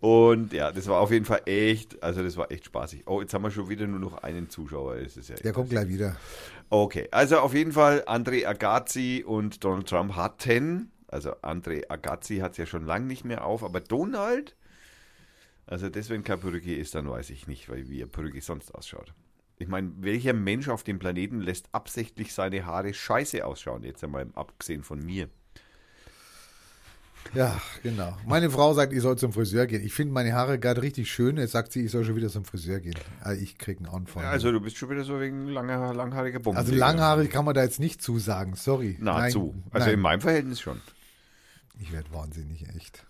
[0.00, 3.02] Und ja, das war auf jeden Fall echt, also das war echt spaßig.
[3.06, 4.96] Oh, jetzt haben wir schon wieder nur noch einen Zuschauer.
[4.96, 6.16] Das ist ja Der kommt gleich wieder.
[6.70, 12.52] Okay, also auf jeden Fall André Agassi und Donald Trump hatten, also André Agassi hat
[12.52, 14.56] es ja schon lange nicht mehr auf, aber Donald,
[15.66, 18.74] also das, wenn kein Perücke ist, dann weiß ich nicht, weil wie er Perücke sonst
[18.74, 19.12] ausschaut.
[19.58, 24.26] Ich meine, welcher Mensch auf dem Planeten lässt absichtlich seine Haare scheiße ausschauen, jetzt einmal
[24.34, 25.28] abgesehen von mir.
[27.32, 28.16] Ja, genau.
[28.26, 29.82] Meine Frau sagt, ich soll zum Friseur gehen.
[29.84, 31.36] Ich finde meine Haare gerade richtig schön.
[31.38, 32.98] Jetzt sagt sie, ich soll schon wieder zum Friseur gehen.
[33.20, 34.24] Also ich krieg einen Anfall.
[34.26, 36.58] Also du bist schon wieder so wegen langer, langhaariger Bomben.
[36.58, 38.54] Also langhaarig kann man da jetzt nicht zusagen.
[38.54, 38.98] Sorry.
[39.00, 39.54] Nahezu.
[39.54, 39.94] Nein, Also nein.
[39.94, 40.80] in meinem Verhältnis schon.
[41.80, 43.04] Ich werde wahnsinnig, echt.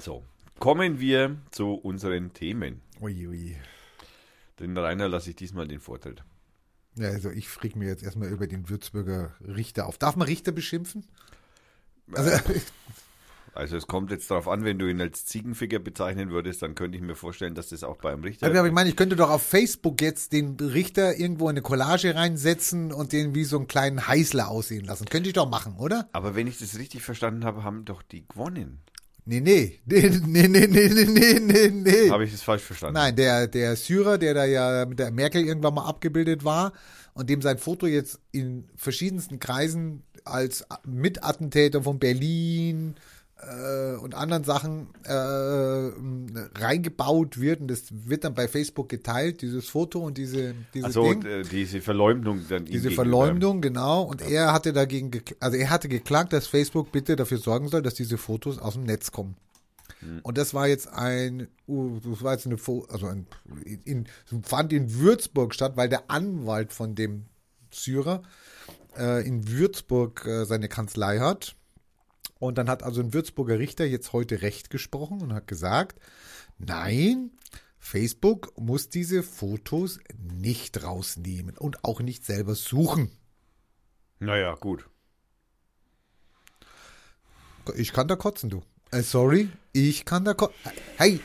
[0.00, 0.24] So,
[0.58, 2.80] kommen wir zu unseren Themen.
[3.00, 3.56] Ui, ui.
[4.60, 6.22] Den Rainer lasse ich diesmal den Vortritt.
[6.96, 9.98] Ja, also ich frick mir jetzt erstmal über den Würzburger Richter auf.
[9.98, 11.04] Darf man Richter beschimpfen?
[12.12, 12.30] Also,
[13.54, 16.98] Also es kommt jetzt darauf an, wenn du ihn als Ziegenficker bezeichnen würdest, dann könnte
[16.98, 18.46] ich mir vorstellen, dass das auch beim Richter...
[18.48, 22.16] aber ich meine, ich könnte doch auf Facebook jetzt den Richter irgendwo in eine Collage
[22.16, 25.04] reinsetzen und den wie so einen kleinen Heißler aussehen lassen.
[25.06, 26.08] Könnte ich doch machen, oder?
[26.12, 28.80] Aber wenn ich das richtig verstanden habe, haben doch die gewonnen.
[29.26, 32.10] Nee, nee, nee, nee, nee, nee, nee, nee, nee, nee.
[32.10, 32.94] Habe ich das falsch verstanden?
[32.94, 36.72] Nein, der, der Syrer, der da ja mit der Merkel irgendwann mal abgebildet war
[37.14, 43.13] und dem sein Foto jetzt in verschiedensten Kreisen als Mitattentäter von Berlin äh,
[43.96, 45.12] und anderen Sachen äh,
[46.58, 51.12] reingebaut wird und das wird dann bei Facebook geteilt, dieses Foto und diese dieses also
[51.12, 51.24] Ding.
[51.24, 52.90] äh, diese Verleumdung dann Diese.
[52.90, 54.02] Verleumdung, genau.
[54.02, 57.94] Und er hatte dagegen, also er hatte geklagt, dass Facebook bitte dafür sorgen soll, dass
[57.94, 59.36] diese Fotos aus dem Netz kommen.
[60.22, 62.56] Und das war jetzt ein, uh, das war jetzt eine,
[62.88, 63.26] also ein,
[63.84, 64.06] in,
[64.42, 67.26] fand in Würzburg statt, weil der Anwalt von dem
[67.70, 68.22] Syrer
[68.96, 71.56] äh, in Würzburg äh, seine Kanzlei hat.
[72.38, 76.00] Und dann hat also ein Würzburger Richter jetzt heute Recht gesprochen und hat gesagt,
[76.58, 77.30] nein,
[77.78, 83.10] Facebook muss diese Fotos nicht rausnehmen und auch nicht selber suchen.
[84.18, 84.88] Naja, gut.
[87.76, 88.62] Ich kann da kotzen, du.
[88.90, 90.56] Äh, sorry, ich kann da kotzen.
[90.96, 91.20] Hey,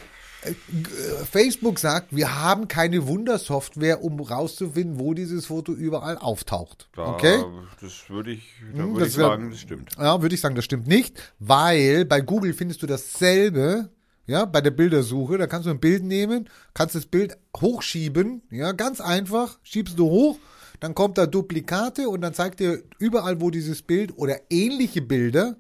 [1.30, 6.90] Facebook sagt, wir haben keine Wundersoftware, um rauszufinden, wo dieses Foto überall auftaucht.
[6.96, 7.44] Da, Okay?
[7.82, 8.44] Das würde ich,
[8.76, 9.92] da Hm, würde das ich wär- sagen, das stimmt.
[9.98, 13.90] Ja, würde ich sagen, das stimmt nicht, weil bei Google findest du dasselbe,
[14.28, 18.72] ja, bei der Bildersuche, da kannst du ein Bild nehmen, kannst das Bild hochschieben, ja,
[18.72, 20.40] ganz einfach, schiebst du hoch,
[20.80, 25.58] dann kommt da Duplikate und dann zeigt dir überall, wo dieses Bild oder ähnliche Bilder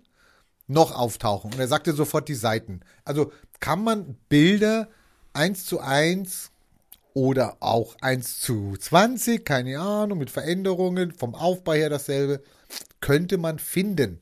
[0.67, 1.51] noch auftauchen.
[1.53, 2.81] Und er sagt dir sofort die Seiten.
[3.03, 4.87] Also kann man Bilder
[5.33, 6.51] eins zu eins
[7.13, 12.41] oder auch 1 zu 20, keine Ahnung, mit Veränderungen, vom Aufbau her dasselbe,
[13.01, 14.21] könnte man finden.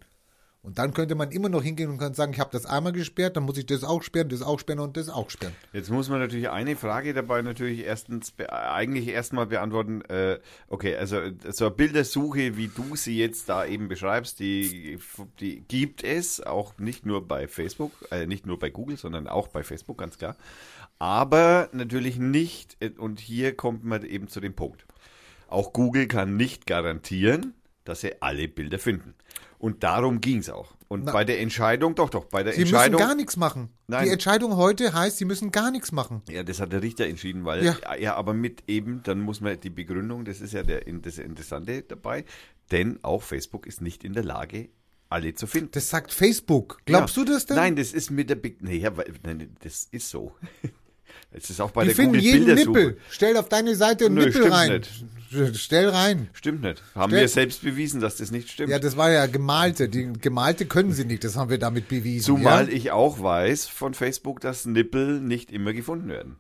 [0.68, 3.38] Und dann könnte man immer noch hingehen und kann sagen, ich habe das einmal gesperrt,
[3.38, 5.56] dann muss ich das auch sperren, das auch sperren und das auch sperren.
[5.72, 10.02] Jetzt muss man natürlich eine Frage dabei natürlich erstens eigentlich erstmal beantworten.
[10.10, 15.00] Äh, okay, also so eine Bildersuche, wie du sie jetzt da eben beschreibst, die,
[15.40, 19.48] die gibt es auch nicht nur bei Facebook, äh, nicht nur bei Google, sondern auch
[19.48, 20.36] bei Facebook, ganz klar.
[21.00, 24.86] Aber natürlich nicht, äh, und hier kommt man eben zu dem Punkt.
[25.48, 27.54] Auch Google kann nicht garantieren,
[27.86, 29.16] dass sie alle Bilder finden.
[29.60, 30.76] Und darum ging es auch.
[30.88, 33.00] Und Na- bei der Entscheidung, doch, doch, bei der Sie müssen Entscheidung.
[33.00, 33.70] gar nichts machen.
[33.88, 34.06] Nein.
[34.06, 36.22] Die Entscheidung heute heißt, sie müssen gar nichts machen.
[36.30, 37.76] Ja, das hat der Richter entschieden, weil Ja.
[38.00, 38.16] ja.
[38.16, 42.24] aber mit eben, dann muss man die Begründung, das ist ja der, das Interessante dabei,
[42.72, 44.70] denn auch Facebook ist nicht in der Lage,
[45.10, 45.72] alle zu finden.
[45.72, 46.80] Das sagt Facebook.
[46.86, 47.24] Glaubst ja.
[47.26, 47.56] du das denn?
[47.58, 48.92] Nein, das ist mit der Be nee, ja,
[49.62, 50.36] das ist so.
[51.32, 52.78] Das ist auch bei Die der finden Google jeden Bildersuche.
[52.80, 52.98] Nippel.
[53.10, 54.82] Stell auf deine Seite einen Nö, Nippel rein.
[55.54, 56.30] Stell rein.
[56.34, 56.82] Stimmt nicht.
[56.96, 58.70] Haben Stell- wir selbst bewiesen, dass das nicht stimmt.
[58.70, 59.90] Ja, das war ja gemalte.
[59.90, 61.24] Die gemalte können sie nicht.
[61.26, 62.26] Das haben wir damit bewiesen.
[62.26, 62.74] Zumal ja?
[62.76, 66.38] ich auch weiß von Facebook, dass Nippel nicht immer gefunden werden.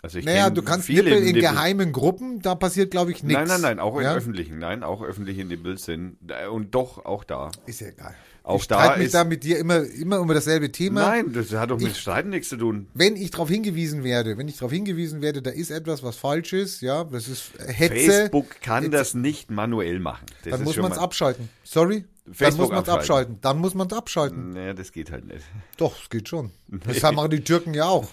[0.00, 3.38] Also ich Naja, du kannst viele Nippel in geheimen Gruppen, da passiert, glaube ich, nichts.
[3.38, 4.14] Nein, nein, nein, auch in ja?
[4.14, 4.58] öffentlichen.
[4.58, 6.18] Nein, auch öffentliche Nippel sind.
[6.28, 7.50] äh, Und doch, auch da.
[7.66, 8.14] Ist ja egal.
[8.46, 11.00] Auch ich streite mich da mit dir immer, immer über dasselbe Thema.
[11.00, 12.88] Nein, das hat doch mit Ich- Streiten nichts zu tun.
[12.92, 16.52] Wenn ich darauf hingewiesen werde, wenn ich darauf hingewiesen werde, da ist etwas, was falsch
[16.52, 20.26] ist, ja, das ist Hetze, Facebook kann Hetze, das nicht manuell machen.
[20.44, 21.48] Das dann muss man es abschalten.
[21.64, 22.04] Sorry?
[22.38, 23.38] dann muss man es abschalten.
[23.40, 24.50] Dann muss man es abschalten.
[24.50, 25.44] Naja, das geht halt nicht.
[25.78, 26.50] Doch, es geht schon.
[26.86, 28.08] Das machen die Türken ja auch.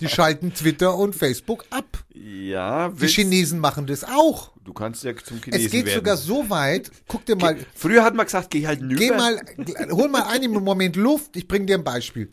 [0.00, 2.04] Die schalten Twitter und Facebook ab.
[2.14, 4.52] Ja, Die Chinesen machen das auch.
[4.64, 5.96] du kannst ja zum Chinesen Es geht werden.
[5.98, 8.96] sogar so weit, guck dir mal, Früher hat man gesagt, geh halt nüber.
[8.98, 9.40] Geh mal,
[9.90, 11.36] hol mal einen Moment Luft.
[11.36, 12.32] Ich bringe dir ein Beispiel.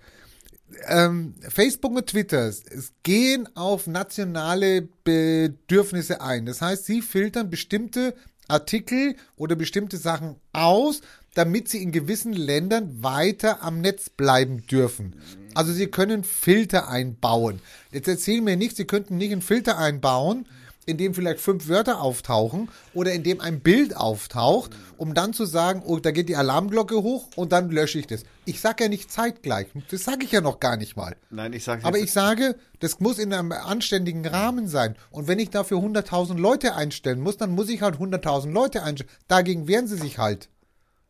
[0.88, 2.64] Ähm, Facebook und Twitter es
[3.04, 6.46] gehen auf nationale Bedürfnisse ein.
[6.46, 8.16] Das heißt, sie filtern bestimmte
[8.48, 11.02] Artikel oder bestimmte Sachen aus,
[11.34, 15.16] damit sie in gewissen Ländern weiter am Netz bleiben dürfen.
[15.56, 17.60] Also sie können Filter einbauen.
[17.92, 20.46] Jetzt erzählen mir nicht, sie könnten nicht einen Filter einbauen,
[20.86, 25.46] in dem vielleicht fünf Wörter auftauchen oder in dem ein Bild auftaucht, um dann zu
[25.46, 28.24] sagen, oh, da geht die Alarmglocke hoch und dann lösche ich das.
[28.46, 29.68] Ich sage ja nicht zeitgleich.
[29.90, 31.16] Das sage ich ja noch gar nicht mal.
[31.30, 34.96] Nein, ich sage Aber ich sage, das muss in einem anständigen Rahmen sein.
[35.12, 39.12] Und wenn ich dafür 100.000 Leute einstellen muss, dann muss ich halt 100.000 Leute einstellen.
[39.28, 40.50] Dagegen wehren sie sich halt.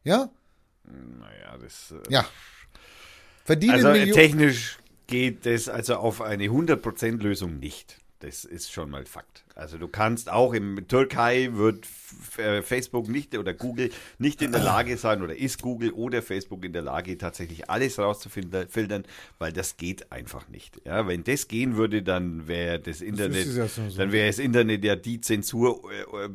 [0.04, 0.30] Ja?
[0.84, 1.92] Naja, das.
[1.92, 2.26] äh, Ja.
[3.46, 4.14] Verdienen Also äh, Millionen.
[4.14, 7.98] technisch geht das also auf eine 100% Lösung nicht.
[8.20, 9.43] Das ist schon mal Fakt.
[9.56, 11.86] Also du kannst auch in Türkei wird
[12.38, 16.66] äh, Facebook nicht oder Google nicht in der Lage sein oder ist Google oder Facebook
[16.66, 19.04] in der Lage tatsächlich alles rauszufiltern,
[19.38, 20.82] weil das geht einfach nicht.
[20.86, 23.98] Ja, wenn das gehen würde, dann wäre das Internet, so- so.
[23.98, 25.82] dann wäre das Internet ja die Zensur,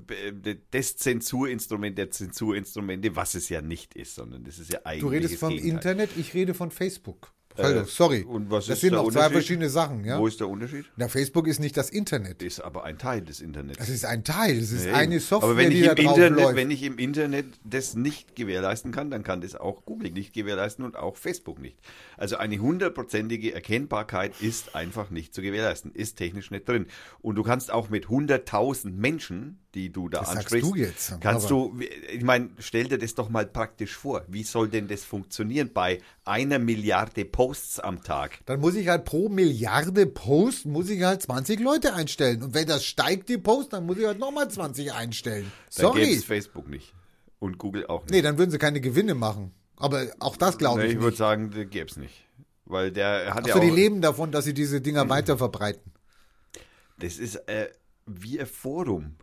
[0.09, 4.81] äh, äh, das Zensurinstrument der Zensurinstrumente, was es ja nicht ist, sondern das ist ja
[4.85, 5.75] eigentlich Du redest vom Gegenteil.
[5.75, 7.33] Internet, ich rede von Facebook.
[7.65, 8.23] Also, sorry.
[8.23, 10.19] und was das sind auch zwei verschiedene Sachen, ja.
[10.19, 10.85] Wo ist der Unterschied?
[10.97, 12.43] Na, Facebook ist nicht das Internet.
[12.43, 13.79] Ist aber ein Teil des Internets.
[13.79, 15.21] Das ist ein Teil, das ist Ja, eine.
[15.21, 16.57] Software, aber wenn die ich da im drauf Internet, läuft.
[16.57, 20.85] wenn ich im Internet das nicht gewährleisten kann, dann kann das auch Google nicht gewährleisten
[20.85, 21.77] und auch Facebook nicht.
[22.19, 26.87] Also eine hundertprozentige Erkennbarkeit ist einfach nicht zu gewährleisten, ist technisch nicht drin.
[27.21, 31.21] Und du kannst auch mit 100.000 Menschen, die du da Das sagst ansprichst, du jetzt,
[31.21, 31.79] kannst du,
[32.13, 34.25] ich meine, stell dir das doch mal praktisch vor.
[34.29, 38.41] Wie soll denn das funktionieren bei einer Milliarde Posts am Tag?
[38.47, 42.43] Dann muss ich halt pro Milliarde Post, muss ich halt 20 Leute einstellen.
[42.43, 45.51] Und wenn das steigt, die Post, dann muss ich halt nochmal 20 einstellen.
[45.77, 46.17] Dann gäbe Sorry.
[46.17, 46.95] es Facebook nicht.
[47.39, 48.11] Und Google auch nicht.
[48.11, 49.53] Nee, dann würden sie keine Gewinne machen.
[49.79, 52.25] Aber auch das glaube Nee, ich ich würde sagen, das gäbe es nicht.
[52.67, 55.93] Weil der hat ja Achso, auch, die leben davon, dass sie diese Dinger weiter verbreiten.
[56.99, 57.69] Das ist äh,
[58.07, 59.15] wie ein Forum.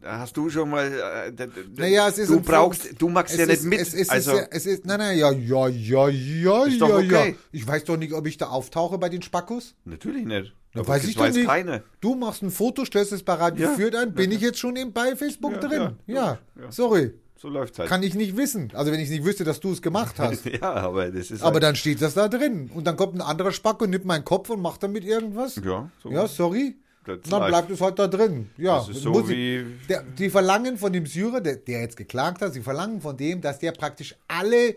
[0.00, 1.32] Da hast du schon mal.
[1.36, 2.98] Äh, Naja, es ist du brauchst, Forum.
[2.98, 3.80] du magst Es ja ist, nicht mit.
[3.80, 6.88] Es ist, also, es ist, es ist, nein, nein, ja, ja, ja, ja, ja, doch
[7.02, 7.18] ja.
[7.20, 7.36] okay.
[7.52, 9.74] Ich weiß doch nicht, ob ich da auftauche bei den Spackos.
[9.84, 10.54] natürlich nicht.
[10.72, 11.46] Da weiß ich doch nicht.
[11.46, 11.82] keiner.
[12.00, 13.74] Du machst ein Foto, stellst es bei Radio Ja.
[13.74, 15.80] Fürth ein, bin ich jetzt schon eben bei Facebook Ja, drin?
[16.06, 16.72] ja, Ja, ja.
[16.72, 17.12] sorry.
[17.40, 17.88] So läuft's halt.
[17.88, 18.70] Kann ich nicht wissen.
[18.74, 20.44] Also wenn ich nicht wüsste, dass du es gemacht hast.
[20.44, 21.42] ja, aber das ist.
[21.42, 22.70] Aber halt, dann steht das da drin.
[22.74, 25.56] Und dann kommt ein anderer Spack und nimmt meinen Kopf und macht damit irgendwas.
[25.56, 26.10] Ja, so.
[26.10, 26.76] Ja, sorry.
[27.04, 28.50] Dann bleibt es halt da drin.
[28.58, 31.80] Ja, Das ist so muss ich- wie- Der, die verlangen von dem Syrer, der, der
[31.80, 34.76] jetzt geklagt hat, sie verlangen von dem, dass der praktisch alle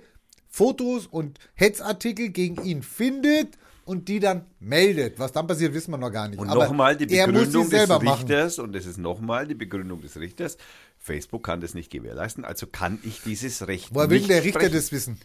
[0.50, 5.20] Fotos und Hetzartikel gegen ihn findet und die dann meldet.
[5.20, 6.40] Was dann passiert, wissen wir noch gar nicht.
[6.40, 8.20] Und nochmal die Begründung des selber machen.
[8.28, 10.58] Richters, und das ist nochmal die Begründung des Richters,
[11.04, 14.62] Facebook kann das nicht gewährleisten, also kann ich dieses Recht Woher will nicht der Richter
[14.62, 14.74] sprechen.
[14.74, 15.20] das wissen?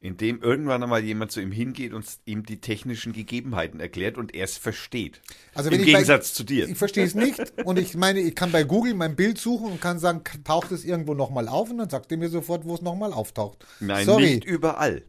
[0.00, 4.44] Indem irgendwann einmal jemand zu ihm hingeht und ihm die technischen Gegebenheiten erklärt und er
[4.46, 5.20] es versteht.
[5.54, 6.68] Also Im Gegensatz bei, zu dir.
[6.68, 9.80] Ich verstehe es nicht und ich meine, ich kann bei Google mein Bild suchen und
[9.80, 12.82] kann sagen, taucht es irgendwo nochmal auf und dann sagt er mir sofort, wo es
[12.82, 13.64] nochmal auftaucht.
[13.78, 14.34] Nein, Sorry.
[14.34, 15.04] nicht überall.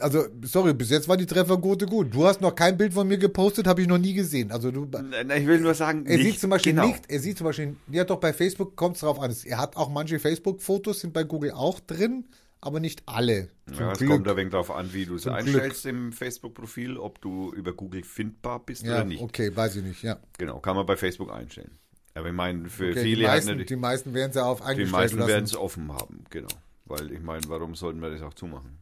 [0.00, 2.12] Also, sorry, bis jetzt war die Trefferquote gut.
[2.12, 4.50] Du hast noch kein Bild von mir gepostet, habe ich noch nie gesehen.
[4.50, 6.88] Also du, Ich will nur sagen, er nicht, sieht zum Beispiel genau.
[6.88, 9.34] nicht, er sieht zum Beispiel, ja doch bei Facebook kommt es drauf an.
[9.44, 12.24] Er hat auch manche Facebook-Fotos, sind bei Google auch drin,
[12.60, 13.50] aber nicht alle.
[13.78, 14.10] Ja, es Glück.
[14.10, 18.02] kommt ein wenig darauf an, wie du es einstellst im Facebook-Profil, ob du über Google
[18.02, 19.22] findbar bist ja, oder nicht.
[19.22, 20.18] okay, weiß ich nicht, ja.
[20.38, 21.78] Genau, kann man bei Facebook einstellen.
[22.14, 24.58] Aber ich meine, für Okay, die, viele hat meisten, die meisten werden es ja auf
[24.58, 26.48] die eingestellt meisten werden es offen haben, genau.
[26.86, 28.78] Weil ich meine, warum sollten wir das auch zumachen?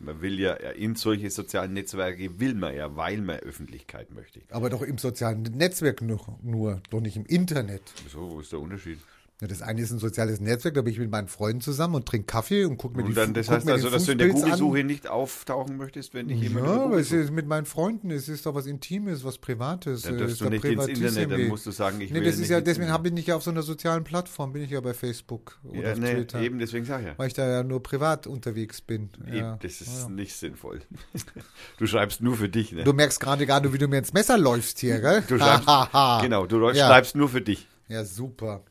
[0.00, 4.40] Man will ja in solche sozialen Netzwerke will man ja, weil man Öffentlichkeit möchte.
[4.50, 7.82] Aber doch im sozialen Netzwerk nur, nur, doch nicht im Internet.
[8.10, 8.98] So, wo ist der Unterschied?
[9.44, 12.06] Ja, das eine ist ein soziales Netzwerk, da bin ich mit meinen Freunden zusammen und
[12.06, 14.28] trinke Kaffee und gucke mir die Und dann, das heißt also, dass du in der.
[14.30, 18.10] Google-Suche nicht auftauchen möchtest, wenn dich jemand über Ja, aber es ist mit meinen Freunden,
[18.10, 20.00] es ist doch was Intimes, was Privates.
[20.02, 22.16] Dann äh, darfst ist du doch nicht ins Internet, dann musst du sagen, ich nee,
[22.20, 24.62] will das ist nicht ja, deswegen habe ich nicht auf so einer sozialen Plattform, bin
[24.62, 26.40] ich ja bei Facebook oder Ja, auf nee, Twitter.
[26.40, 27.12] eben, deswegen sag ich ja.
[27.18, 29.10] Weil ich da ja nur privat unterwegs bin.
[29.26, 29.58] Eben, Ja.
[29.60, 30.80] das ist nicht sinnvoll.
[31.78, 32.84] Du schreibst nur für dich, ne?
[32.84, 35.22] Du merkst gerade gerade, wie du mir ins Messer läufst hier, gell?
[35.28, 35.66] Du schreibst,
[36.22, 36.86] genau, du Ja.
[36.88, 37.66] schreibst nur für dich.
[37.88, 38.62] Ja, super.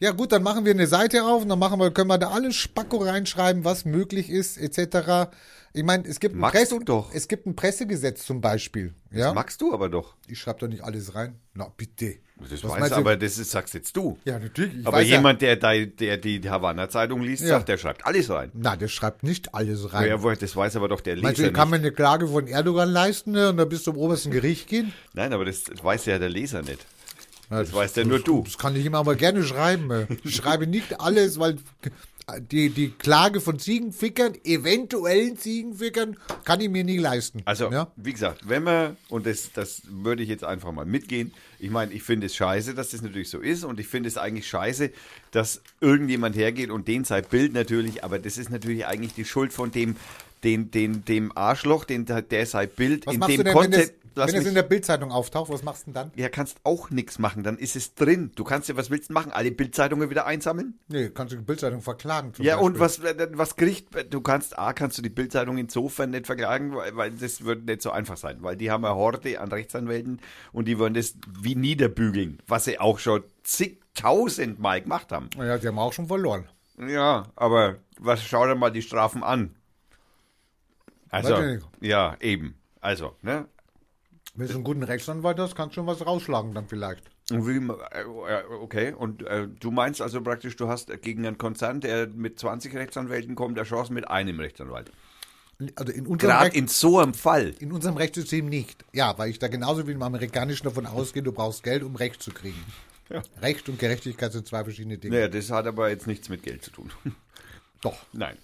[0.00, 2.30] Ja gut, dann machen wir eine Seite auf und dann machen wir, können wir da
[2.30, 5.30] alles Spacko reinschreiben, was möglich ist, etc.
[5.72, 7.10] Ich meine, es gibt ein Magst Presse, du doch.
[7.14, 8.94] es gibt ein Pressegesetz zum Beispiel.
[9.10, 10.14] Ja, Das magst du aber doch.
[10.26, 11.36] ich schreibe doch nicht alles rein.
[11.54, 12.16] Na bitte.
[12.50, 14.18] Das Was weißt du, aber das ist, sagst jetzt du.
[14.24, 14.80] Ja, natürlich.
[14.80, 17.50] Ich aber jemand, der, der, der die Havanna-Zeitung liest, Ja.
[17.50, 18.50] sagt, der schreibt alles rein.
[18.54, 20.08] Ja, na, der schreibt nicht alles rein.
[20.08, 22.88] Ja, das weiß aber doch der Meinst du, Leser kann man eine Klage von Erdogan
[22.90, 24.92] leisten ne, und dann bis zum obersten Gericht gehen?
[25.12, 26.84] Nein, aber das weiß ja der Leser nicht.
[27.54, 28.42] Ja, Das weiß ja nur du.
[28.42, 29.84] Das kann ich ihm aber gerne schreiben.
[30.24, 31.56] Ich schreibe nicht alles, weil
[32.50, 37.42] die, die Klage von Ziegenfickern, eventuellen Ziegenfickern, kann ich mir nie leisten.
[37.44, 37.92] Also, ja?
[37.96, 41.92] wie gesagt, wenn man, und das, das würde ich jetzt einfach mal mitgehen, ich meine,
[41.92, 44.90] ich finde es scheiße, dass das natürlich so ist und ich finde es eigentlich scheiße,
[45.30, 49.52] dass irgendjemand hergeht und den sein Bild natürlich, aber das ist natürlich eigentlich die Schuld
[49.52, 49.96] von dem,
[50.42, 54.38] den, den, dem Arschloch, den, der sein Bild Was in dem Content, das, lass wenn
[54.40, 55.50] mich- in der Bildzeitung auftaucht?
[55.50, 56.12] Was machst du denn dann?
[56.16, 58.32] ja, kannst auch nichts machen, dann ist es drin.
[58.34, 59.32] Du kannst ja, was willst du machen?
[59.32, 60.78] Alle Bildzeitungen wieder einsammeln?
[60.88, 62.32] Nee, kannst du die Bildzeitung verklagen.
[62.38, 63.04] Ja, und Beispiel.
[63.18, 66.96] was, äh, was Gericht, du kannst, A, kannst du die Bildzeitung insofern nicht verklagen, weil,
[66.96, 70.20] weil das wird nicht so einfach sein, weil die haben eine Horde an Rechtsanwälten
[70.52, 75.30] und die wollen das wie niederbügeln, was sie auch schon zigtausendmal gemacht haben.
[75.38, 76.48] Ja, die haben auch schon verloren.
[76.78, 79.54] Ja, aber was, schau dir mal die Strafen an.
[81.10, 81.36] Also,
[81.80, 82.56] ja, eben.
[82.80, 83.46] Also, ne?
[84.36, 87.04] Wenn du einen guten Rechtsanwalt hast, kannst du schon was rausschlagen dann vielleicht.
[87.92, 92.38] Äh, okay, und äh, du meinst also praktisch, du hast gegen einen Konzern, der mit
[92.38, 94.90] 20 Rechtsanwälten kommt, eine Chance mit einem Rechtsanwalt.
[95.76, 97.54] Also in unserem, Gerade Recht, in so einem Fall.
[97.60, 98.84] in unserem Rechtssystem nicht.
[98.92, 102.20] Ja, weil ich da genauso wie im amerikanischen davon ausgehe, du brauchst Geld, um Recht
[102.20, 102.60] zu kriegen.
[103.08, 103.22] Ja.
[103.40, 105.14] Recht und Gerechtigkeit sind zwei verschiedene Dinge.
[105.14, 106.90] Naja, das hat aber jetzt nichts mit Geld zu tun.
[107.82, 107.96] Doch.
[108.12, 108.36] Nein.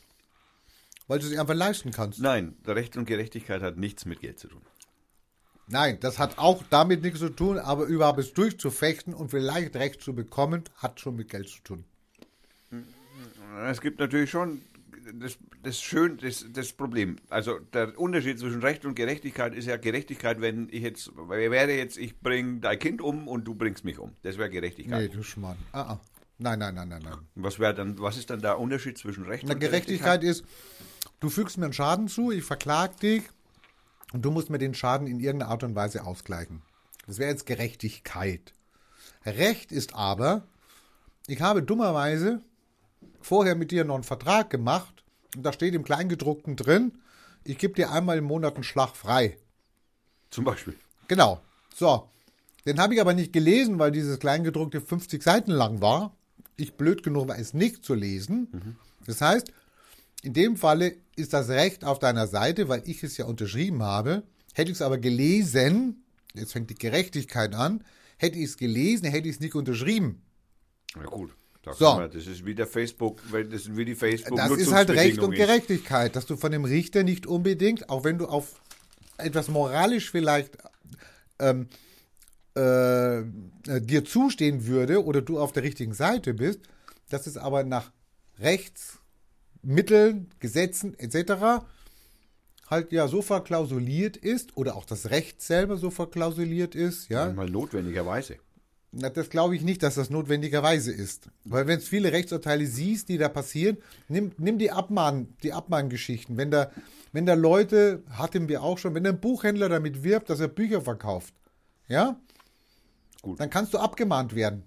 [1.08, 2.20] weil du es dir einfach leisten kannst.
[2.20, 4.62] Nein, Recht und Gerechtigkeit hat nichts mit Geld zu tun.
[5.70, 10.02] Nein, das hat auch damit nichts zu tun, aber überhaupt es durchzufechten und vielleicht Recht
[10.02, 11.84] zu bekommen, hat schon mit Geld zu tun.
[13.66, 14.62] Es gibt natürlich schon
[15.14, 17.16] das, das schön, das, das Problem.
[17.28, 21.98] Also der Unterschied zwischen Recht und Gerechtigkeit ist ja Gerechtigkeit, wenn ich jetzt, wäre jetzt,
[21.98, 24.12] ich bringe dein Kind um und du bringst mich um.
[24.22, 25.02] Das wäre Gerechtigkeit.
[25.02, 25.56] Nee, du Schmarrn.
[25.72, 26.00] Ah, ah.
[26.38, 27.18] Nein, nein, nein, nein, nein.
[27.34, 30.44] Was wäre dann, was ist dann der Unterschied zwischen Recht Na, und Gerechtigkeit ist,
[31.20, 33.24] du fügst mir einen Schaden zu, ich verklag dich
[34.12, 36.62] und du musst mir den Schaden in irgendeiner Art und Weise ausgleichen.
[37.06, 38.52] Das wäre jetzt Gerechtigkeit.
[39.24, 40.42] Recht ist aber,
[41.26, 42.40] ich habe dummerweise
[43.20, 45.04] vorher mit dir noch einen Vertrag gemacht
[45.36, 46.92] und da steht im Kleingedruckten drin,
[47.44, 49.38] ich gebe dir einmal im Monat einen Schlag frei.
[50.30, 50.76] Zum Beispiel.
[51.08, 51.40] Genau.
[51.74, 52.08] So.
[52.66, 56.14] Den habe ich aber nicht gelesen, weil dieses Kleingedruckte 50 Seiten lang war.
[56.56, 58.76] Ich blöd genug war, es nicht zu lesen.
[59.06, 59.50] Das heißt,
[60.22, 64.22] in dem Falle ist das Recht auf deiner Seite, weil ich es ja unterschrieben habe.
[64.54, 66.04] Hätte ich es aber gelesen,
[66.34, 67.84] jetzt fängt die Gerechtigkeit an,
[68.16, 70.22] hätte ich es gelesen, hätte ich es nicht unterschrieben.
[70.96, 71.34] Ja gut.
[71.62, 71.94] Da So.
[71.96, 75.18] man, das ist wie der Facebook, das sind wie die Facebook Das ist halt Recht
[75.18, 75.34] und.
[75.34, 78.60] Gerechtigkeit, dass du von dem Richter nicht unbedingt, auch wenn du auf
[79.18, 80.56] etwas moralisch vielleicht
[81.38, 81.68] ähm,
[82.54, 83.22] äh,
[83.80, 86.60] dir zustehen würde oder du auf der richtigen Seite bist,
[87.10, 87.92] dass es aber nach
[89.62, 91.64] Rechtsmitteln, Gesetzen etc.
[92.68, 97.50] halt ja so verklausuliert ist oder auch das Recht selber so verklausuliert ist, ja, Manchmal
[97.50, 98.36] notwendigerweise.
[98.92, 101.28] na, das glaube ich nicht, dass das notwendigerweise ist.
[101.44, 106.36] Weil wenn es viele Rechtsurteile siehst, die da passieren, nimm, nimm die Abmahn, die Abmahngeschichten.
[106.36, 106.70] Wenn da,
[107.12, 110.80] wenn da Leute, hatten wir auch schon, wenn ein Buchhändler damit wirbt, dass er Bücher
[110.80, 111.34] verkauft,
[111.88, 112.18] ja,
[113.22, 113.38] Gut.
[113.40, 114.64] dann kannst du abgemahnt werden.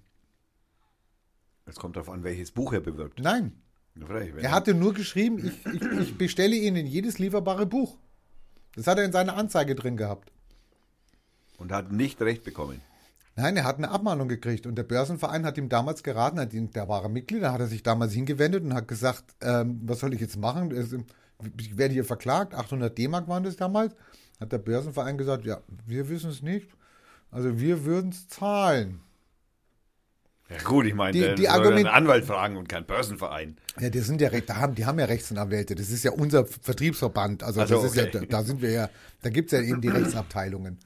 [1.66, 3.20] Es kommt darauf an, welches Buch er bewirbt.
[3.20, 3.54] Nein,
[4.42, 7.98] er hatte nur geschrieben, ich, ich, ich bestelle Ihnen jedes lieferbare Buch.
[8.76, 10.32] Das hat er in seiner Anzeige drin gehabt.
[11.58, 12.82] und hat nicht recht bekommen.
[13.36, 16.70] Nein, er hat eine Abmahnung gekriegt und der Börsenverein hat ihm damals geraten, hat ihn,
[16.72, 20.14] der war Mitglied, da hat er sich damals hingewendet und hat gesagt, ähm, was soll
[20.14, 21.06] ich jetzt machen?
[21.60, 23.96] Ich werde hier verklagt, 800 D-Mark waren das damals.
[24.40, 26.68] Hat der Börsenverein gesagt, ja, wir wissen es nicht.
[27.32, 29.00] Also wir würden es zahlen.
[30.56, 33.58] Ja gut, ich meine, Die- die Argument- einen Anwalt fragen und kein Börsenverein.
[33.80, 35.76] Ja, das sind ja da haben, die haben ja Rechtsanwälte.
[35.76, 37.44] Das ist ja unser Vertriebsverband.
[37.44, 38.28] Also, Also, das ist ja, okay.
[38.30, 38.90] da, da sind wir ja,
[39.22, 40.78] da gibt es ja eben die Rechtsabteilungen.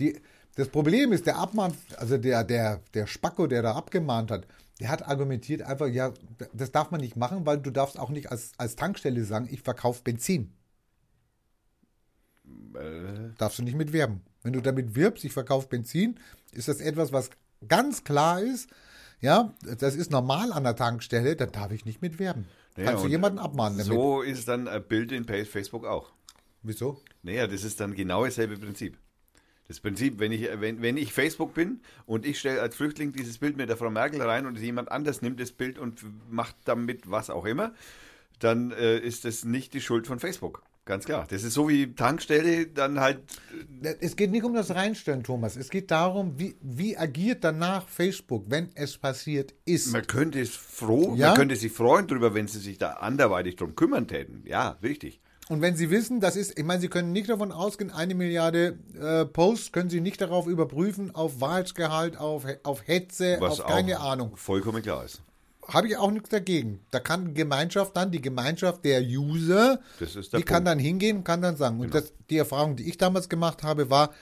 [0.00, 0.20] Die,
[0.56, 4.46] das Problem ist, der Abmahn, also der, der, der Spacko, der da abgemahnt hat,
[4.80, 6.12] der hat argumentiert einfach, ja,
[6.52, 9.62] das darf man nicht machen, weil du darfst auch nicht als, als Tankstelle sagen, ich
[9.62, 10.52] verkaufe Benzin.
[12.74, 14.22] Äh, Darfst du nicht mit werben.
[14.42, 16.18] Wenn du damit wirbst, ich verkaufe Benzin,
[16.52, 17.30] ist das etwas, was
[17.68, 18.68] ganz klar ist.
[19.20, 22.46] Ja, das ist normal an der Tankstelle, da darf ich nicht mit werben.
[22.76, 23.92] Ja, Kannst du jemanden abmahnen damit?
[23.92, 26.12] So ist dann ein Bild in Facebook auch.
[26.62, 27.00] Wieso?
[27.22, 28.98] Naja, das ist dann genau dasselbe Prinzip.
[29.68, 33.38] Das Prinzip, wenn ich, wenn, wenn ich Facebook bin und ich stelle als Flüchtling dieses
[33.38, 37.10] Bild mit der Frau Merkel rein und jemand anders nimmt das Bild und macht damit
[37.10, 37.74] was auch immer,
[38.38, 40.62] dann äh, ist das nicht die Schuld von Facebook.
[40.86, 41.26] Ganz klar.
[41.28, 43.18] Das ist so wie Tankstelle, dann halt.
[44.00, 45.56] Es geht nicht um das Reinstellen, Thomas.
[45.56, 49.92] Es geht darum, wie, wie agiert danach Facebook, wenn es passiert ist.
[49.92, 51.28] Man könnte es froh, Ja?
[51.30, 54.44] man könnte sich freuen drüber, wenn sie sich da anderweitig drum kümmern täten.
[54.46, 55.20] Ja, richtig.
[55.48, 58.78] Und wenn Sie wissen, das ist, ich meine, Sie können nicht davon ausgehen, eine Milliarde
[59.00, 64.00] äh, Posts können Sie nicht darauf überprüfen, auf Wahrheitsgehalt, auf, auf Hetze, Was auf keine
[64.00, 64.36] Ahnung.
[64.36, 65.22] vollkommen klar ist.
[65.68, 66.80] Habe ich auch nichts dagegen.
[66.90, 70.46] Da kann die Gemeinschaft dann, die Gemeinschaft der User, der die kann Punkt.
[70.46, 70.60] Genau.
[70.60, 71.80] dann hingehen und kann dann sagen.
[71.80, 74.14] Und das, die Erfahrung, die ich damals gemacht habe, war,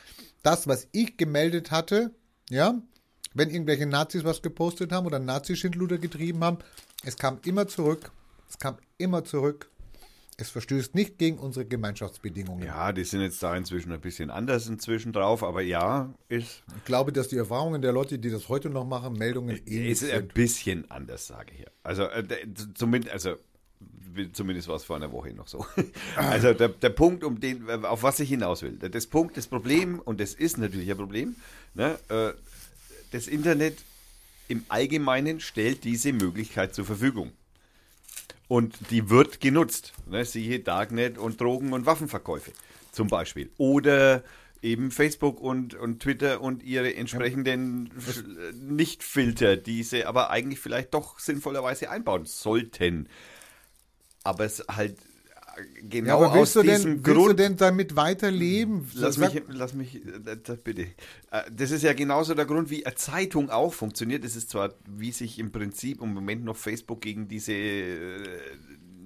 [0.43, 2.13] das, was ich gemeldet hatte,
[2.51, 2.81] ja,
[3.35, 6.59] wenn irgendwelche Nazis was gepostet haben oder Nazi-Schindluder getrieben haben,
[7.05, 8.13] es kam immer zurück,
[8.49, 9.69] es kam immer zurück.
[10.37, 12.65] Es verstößt nicht gegen unsere Gemeinschaftsbedingungen.
[12.65, 16.85] Ja, die sind jetzt da inzwischen ein bisschen anders inzwischen drauf, aber ja, ist, Ich
[16.85, 20.11] glaube, dass die Erfahrungen der Leute, die das heute noch machen, Meldungen ähnlich ist ein
[20.11, 20.35] sind.
[20.35, 21.71] bisschen anders, sage ich hier.
[21.85, 22.25] Also, äh,
[22.75, 23.37] zumindest, also,
[24.33, 25.65] zumindest war es vor einer Woche noch so.
[26.17, 30.01] Also, der, der Punkt, um den, auf was ich hinaus will, das Punkt, das Problem,
[30.01, 31.37] und das ist natürlich ein Problem,
[31.75, 32.33] ne, äh,
[33.13, 33.79] das Internet
[34.49, 37.33] im Allgemeinen stellt diese Möglichkeit zur Verfügung.
[38.49, 39.93] Und die wird genutzt.
[40.07, 40.25] Ne?
[40.25, 42.53] Siehe Darknet und Drogen- und Waffenverkäufe
[42.93, 43.51] zum Beispiel.
[43.57, 44.23] Oder
[44.63, 50.95] eben Facebook und, und Twitter und ihre entsprechenden Sch- Nicht-Filter, die sie aber eigentlich vielleicht
[50.95, 53.09] doch sinnvollerweise einbauen sollten.
[54.23, 55.05] Aber es halt äh,
[55.89, 57.39] genau Ja, aber aus willst, du diesem denn, willst du Grund.
[57.39, 58.89] denn damit weiterleben?
[58.95, 60.83] Lass Sag- mich, lass mich, äh, das bitte.
[61.31, 64.25] Äh, Das ist ja genauso der Grund, wie eine Zeitung auch funktioniert.
[64.25, 68.19] Es ist zwar, wie sich im Prinzip im Moment noch Facebook gegen diese äh,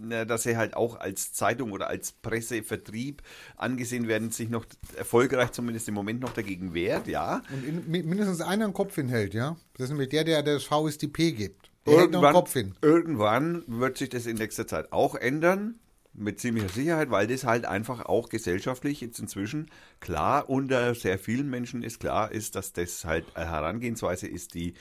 [0.00, 3.20] na, dass sie halt auch als Zeitung oder als Pressevertrieb
[3.56, 4.64] angesehen werden, sich noch
[4.96, 7.42] erfolgreich zumindest im Moment noch dagegen wehrt, ja.
[7.52, 9.56] Und in, mindestens einer einen Kopf hinhält, ja.
[9.74, 11.70] Das ist nämlich der, der das VSDP gibt.
[11.86, 12.74] Der Irgendwann, Kopf hin.
[12.80, 15.80] irgendwann wird sich das in nächster Zeit auch ändern.
[16.18, 21.48] Mit ziemlicher Sicherheit, weil das halt einfach auch gesellschaftlich jetzt inzwischen klar unter sehr vielen
[21.48, 24.74] Menschen ist klar ist, dass das halt eine Herangehensweise ist, die,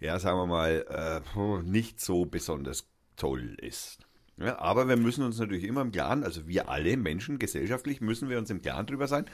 [0.00, 2.86] ja, sagen wir mal, äh, nicht so besonders
[3.16, 4.00] toll ist.
[4.36, 8.28] Ja, aber wir müssen uns natürlich immer im Klaren, also wir alle Menschen gesellschaftlich müssen
[8.28, 9.26] wir uns im Klaren drüber sein,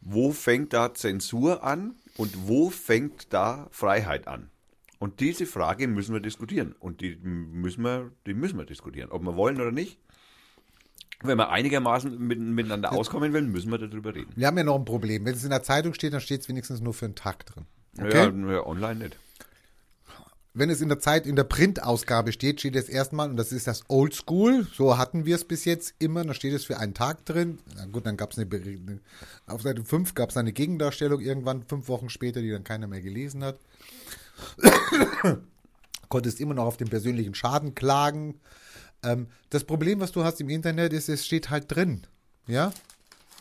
[0.00, 4.50] wo fängt da Zensur an und wo fängt da Freiheit an?
[4.98, 6.74] Und diese Frage müssen wir diskutieren.
[6.78, 9.10] Und die müssen wir, die müssen wir diskutieren.
[9.10, 9.98] Ob wir wollen oder nicht.
[11.22, 14.32] Wenn wir einigermaßen mit, miteinander auskommen wollen, müssen wir darüber reden.
[14.36, 15.24] Wir haben ja noch ein Problem.
[15.24, 17.64] Wenn es in der Zeitung steht, dann steht es wenigstens nur für einen Tag drin.
[17.96, 18.52] Ja, Okay?
[18.52, 19.18] ja, online nicht.
[20.56, 23.66] Wenn es in der Zeit, in der Printausgabe steht, steht es erstmal, und das ist
[23.66, 27.24] das Oldschool, so hatten wir es bis jetzt immer, da steht es für einen Tag
[27.24, 27.58] drin.
[27.74, 29.00] Na gut, dann gab es eine,
[29.46, 33.00] auf Seite 5 gab es eine Gegendarstellung irgendwann, fünf Wochen später, die dann keiner mehr
[33.00, 33.58] gelesen hat.
[36.08, 38.38] Konntest immer noch auf den persönlichen Schaden klagen.
[39.04, 42.06] Ähm, das Problem, was du hast im Internet, ist, es steht halt drin.
[42.46, 42.72] Ja?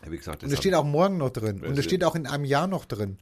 [0.03, 1.64] Ja, Wie gesagt, Und es steht auch morgen noch drin.
[1.64, 3.18] Und es steht auch in einem Jahr noch drin.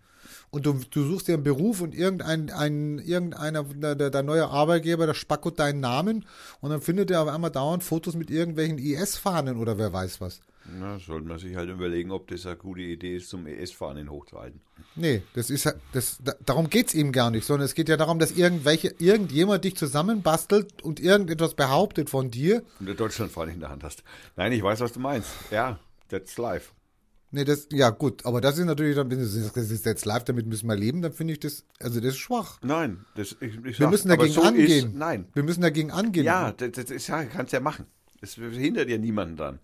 [0.49, 4.47] Und du, du suchst dir einen Beruf und irgendein, ein, irgendeiner, der, der, der neue
[4.47, 6.25] Arbeitgeber, der spackert deinen Namen
[6.59, 10.41] und dann findet er auf einmal dauernd Fotos mit irgendwelchen IS-Fahnen oder wer weiß was.
[10.79, 14.61] Na, sollte man sich halt überlegen, ob das eine gute Idee ist, zum ES-Fahnen hochzuhalten.
[14.95, 17.97] Nee, das ist ja- das, da, darum geht's ihm gar nicht, sondern es geht ja
[17.97, 22.63] darum, dass irgendwelche, irgendjemand dich zusammenbastelt und irgendetwas behauptet von dir.
[22.79, 24.03] Und der Deutschlandfahne in der Hand hast.
[24.35, 25.29] Nein, ich weiß, was du meinst.
[25.49, 26.71] Ja, that's life.
[27.33, 30.03] Nee, das, ja gut, aber das ist natürlich dann, wenn du sagst, das ist jetzt
[30.05, 32.59] live, damit müssen wir leben, dann finde ich das, also das ist schwach.
[32.61, 34.87] Nein, das, ich, ich Wir müssen dagegen so angehen.
[34.87, 36.25] Ist, nein, Wir müssen dagegen angehen.
[36.25, 37.85] Ja, das, das ist ja, kannst ja machen.
[38.19, 39.59] Das hindert ja niemanden dran.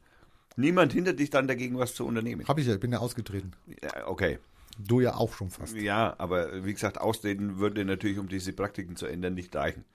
[0.58, 2.48] Niemand hindert dich dann dagegen, was zu unternehmen.
[2.48, 3.52] Hab ich ja, ich bin ja ausgetreten.
[3.82, 4.40] Ja, okay.
[4.80, 5.76] Du ja auch schon fast.
[5.76, 9.86] Ja, aber wie gesagt, Ausreden würde natürlich, um diese Praktiken zu ändern, nicht reichen.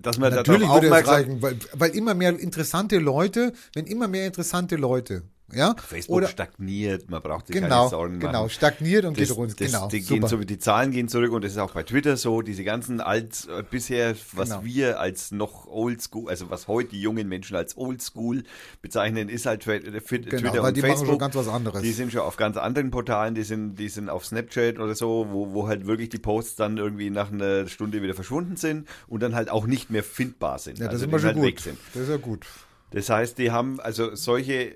[0.00, 4.26] Dass man Natürlich würde es reichen, weil, weil immer mehr interessante Leute, wenn immer mehr
[4.26, 5.22] interessante Leute,
[5.54, 8.26] ja, Facebook oder stagniert, man braucht sich genau, keine Sorgen machen.
[8.26, 10.28] genau, stagniert und Das, geht runter, das, genau, die, gehen super.
[10.28, 12.42] so, die Zahlen gehen zurück und das ist auch bei Twitter so.
[12.42, 14.64] Diese ganzen als äh, bisher, was Genau.
[14.64, 18.44] wir als noch Oldschool, also was heute die jungen Menschen als Oldschool
[18.82, 21.08] bezeichnen, ist halt Fit- Genau, Twitter weil und die machen Facebook.
[21.08, 21.82] schon ganz was anderes.
[21.82, 25.26] Die sind schon auf ganz anderen Portalen, die sind, die sind auf Snapchat oder so,
[25.30, 29.22] wo, wo halt wirklich die Posts dann irgendwie nach einer Stunde wieder verschwunden sind und
[29.22, 30.78] dann halt auch nicht mehr findbar sind.
[30.78, 31.44] ja, das also ist immer schon halt gut.
[31.46, 31.78] weg sind.
[31.94, 32.46] Das ist ja gut.
[32.90, 34.74] Das heißt, die haben also solche,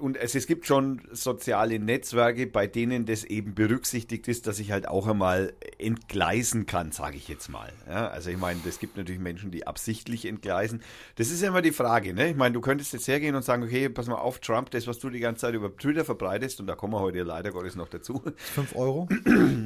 [0.00, 4.70] und es, es gibt schon soziale Netzwerke, bei denen das eben berücksichtigt ist, dass ich
[4.70, 7.72] halt auch einmal entgleisen kann, sage ich jetzt mal.
[7.88, 10.82] Ja, also ich meine, es gibt natürlich Menschen, die absichtlich entgleisen.
[11.16, 12.30] Das ist ja immer die Frage, ne?
[12.30, 14.98] Ich meine, du könntest jetzt hergehen und sagen, okay, pass mal auf, Trump, das, was
[14.98, 17.88] du die ganze Zeit über Twitter verbreitest, und da kommen wir heute leider Gottes noch
[17.88, 18.22] dazu.
[18.36, 19.08] Fünf Euro?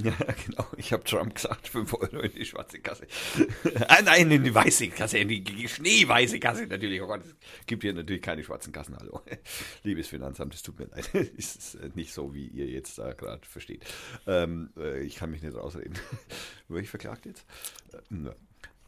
[0.03, 0.13] Ja,
[0.47, 0.67] genau.
[0.77, 3.07] Ich habe Trump gesagt, 5 Euro in die schwarze Kasse.
[3.89, 7.01] ah, nein, in die weiße Kasse, in die schneeweiße Kasse natürlich.
[7.03, 7.35] Oh Gott, es
[7.67, 9.21] gibt hier natürlich keine schwarzen Kassen, hallo.
[9.83, 11.15] Liebes Finanzamt, es tut mir leid.
[11.37, 13.85] ist äh, nicht so, wie ihr jetzt da gerade versteht.
[14.27, 15.99] Ähm, äh, ich kann mich nicht rausreden.
[16.69, 17.45] Wurde ich verklagt jetzt?
[18.11, 18.31] Äh.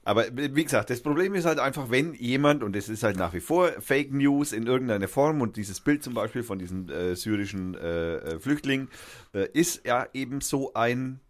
[0.06, 3.32] Aber wie gesagt, das Problem ist halt einfach, wenn jemand, und es ist halt nach
[3.32, 7.16] wie vor Fake News in irgendeiner Form, und dieses Bild zum Beispiel von diesem äh,
[7.16, 8.88] syrischen äh, äh, Flüchtling
[9.32, 11.20] äh, ist ja eben so ein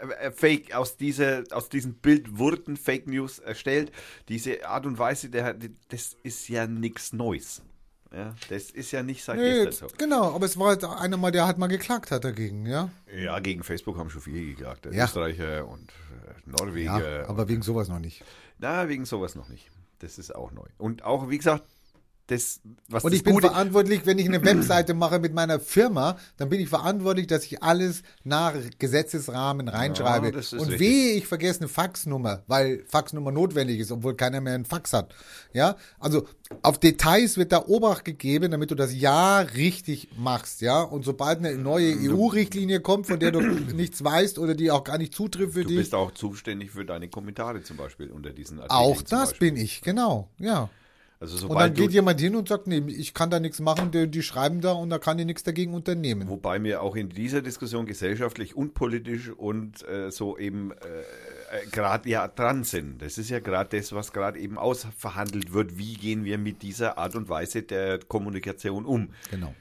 [0.00, 3.92] äh, äh, Fake, aus, dieser, aus diesem Bild wurden Fake News erstellt.
[4.28, 5.54] Diese Art und Weise, der,
[5.88, 7.62] das ist ja nichts Neues.
[8.14, 9.94] Ja, das ist ja nicht seit Nee, gestern so.
[9.96, 12.90] genau, aber es war halt einer mal, der halt mal geklagt hat dagegen, ja.
[13.16, 14.86] Ja, gegen Facebook haben schon viele geklagt.
[14.92, 15.04] Ja.
[15.04, 17.20] Österreicher und äh, Norweger.
[17.22, 18.22] Ja, aber wegen sowas noch nicht.
[18.58, 19.70] Na, wegen sowas noch nicht.
[20.00, 20.66] Das ist auch neu.
[20.78, 21.64] Und auch, wie gesagt,
[22.32, 26.48] das, was Und ich bin verantwortlich, wenn ich eine Webseite mache mit meiner Firma, dann
[26.48, 30.28] bin ich verantwortlich, dass ich alles nach Gesetzesrahmen reinschreibe.
[30.28, 30.80] Ja, und richtig.
[30.80, 35.14] wehe, ich vergesse eine Faxnummer, weil Faxnummer notwendig ist, obwohl keiner mehr einen Fax hat.
[35.52, 36.26] Ja, also
[36.62, 40.60] auf Details wird da Obacht gegeben, damit du das Ja richtig machst.
[40.60, 43.40] Ja, und sobald eine neue EU-Richtlinie kommt, von der du
[43.74, 46.84] nichts weißt oder die auch gar nicht zutrifft für du dich, bist auch zuständig für
[46.84, 48.78] deine Kommentare zum Beispiel unter diesen Artikeln.
[48.78, 50.28] auch das bin ich, genau.
[50.38, 50.70] Ja.
[51.22, 53.92] Also Und dann sobald geht jemand hin und sagt, nee, ich kann da nichts machen,
[53.92, 56.28] die, die schreiben da und da kann ich nichts dagegen unternehmen.
[56.28, 61.66] Wobei wir auch in dieser Diskussion gesellschaftlich und politisch und äh, so eben äh, äh,
[61.70, 63.00] gerade ja dran sind.
[63.00, 65.78] Das ist ja gerade das, was gerade eben ausverhandelt wird.
[65.78, 69.10] Wie gehen wir mit dieser Art und Weise der Kommunikation um?
[69.30, 69.54] Genau.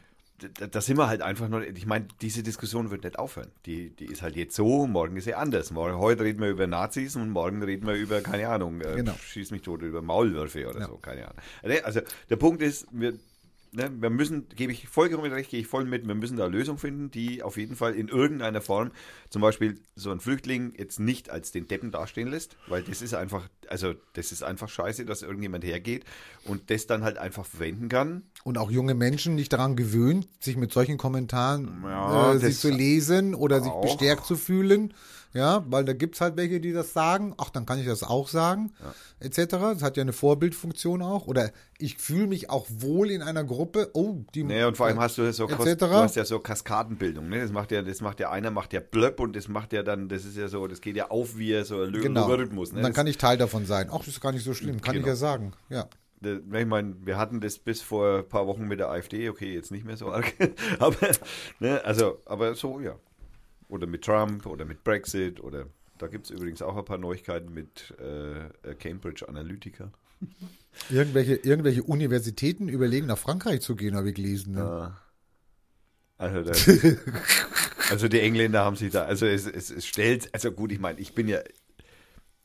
[0.59, 3.51] Da, da sind wir halt einfach noch, ich meine, diese Diskussion wird nicht aufhören.
[3.65, 5.71] Die, die ist halt jetzt so, morgen ist sie anders.
[5.71, 9.15] Morgen, heute reden wir über Nazis und morgen reden wir über, keine Ahnung, äh, Genau.
[9.15, 10.87] schieß mich tot, über Maulwürfe oder Ja.
[10.87, 11.37] so, keine Ahnung.
[11.83, 13.13] Also der Punkt ist, wir,
[13.71, 16.77] ne, wir müssen, gebe ich vollkommen recht, gehe ich voll mit, wir müssen da Lösungen
[16.79, 18.91] finden, die auf jeden Fall in irgendeiner Form,
[19.29, 23.13] zum Beispiel so ein Flüchtling jetzt nicht als den Deppen dastehen lässt, weil das ist
[23.13, 26.03] einfach, also das ist einfach scheiße, dass irgendjemand hergeht
[26.43, 28.23] und das dann halt einfach verwenden kann.
[28.43, 32.69] Und auch junge Menschen nicht daran gewöhnt, sich mit solchen Kommentaren Ja, äh, sich zu
[32.69, 33.81] lesen oder sich auch.
[33.81, 34.93] bestärkt zu fühlen.
[35.33, 37.33] Ja, weil da gibt's halt welche, die das sagen.
[37.37, 38.73] Ach, dann kann ich das auch sagen,
[39.21, 39.37] etc.
[39.49, 41.25] Das hat ja eine Vorbildfunktion auch.
[41.27, 43.91] Oder ich fühle mich auch wohl in einer Gruppe.
[43.93, 44.43] Oh, die.
[44.43, 45.55] Naja, und vor allem hast du so, etc.
[45.55, 47.39] Kos- du hast ja so Kaskadenbildung, ne?
[47.41, 50.09] Das macht ja, das macht ja einer macht ja Blöpp und das macht ja dann,
[50.09, 52.23] das ist ja so, das geht ja auf wie so ein genau.
[52.27, 52.79] Logarithmus, ne?
[52.79, 53.87] Und dann Das- kann ich Teil davon sein.
[53.89, 55.07] Ach, das ist gar nicht so schlimm, kann ich Genau.
[55.13, 55.53] ja sagen.
[55.69, 55.85] Ja.
[56.21, 59.71] Ich meine, wir hatten das bis vor ein paar Wochen mit der AfD, okay, jetzt
[59.71, 60.33] nicht mehr so arg.
[60.79, 60.95] aber,
[61.59, 62.95] ne, also, aber so, ja.
[63.67, 65.65] Oder mit Trump oder mit Brexit oder
[65.97, 69.91] da gibt es übrigens auch ein paar Neuigkeiten mit äh, Cambridge Analytica.
[70.89, 74.53] Irgendwelche, irgendwelche Universitäten überlegen, nach Frankreich zu gehen, habe ich gelesen.
[74.53, 74.59] Ne?
[74.59, 75.01] Ja.
[76.17, 76.51] Also, da,
[77.89, 80.99] also die Engländer haben sich da, also es, es, es stellt, also gut, ich meine,
[80.99, 81.39] ich bin ja,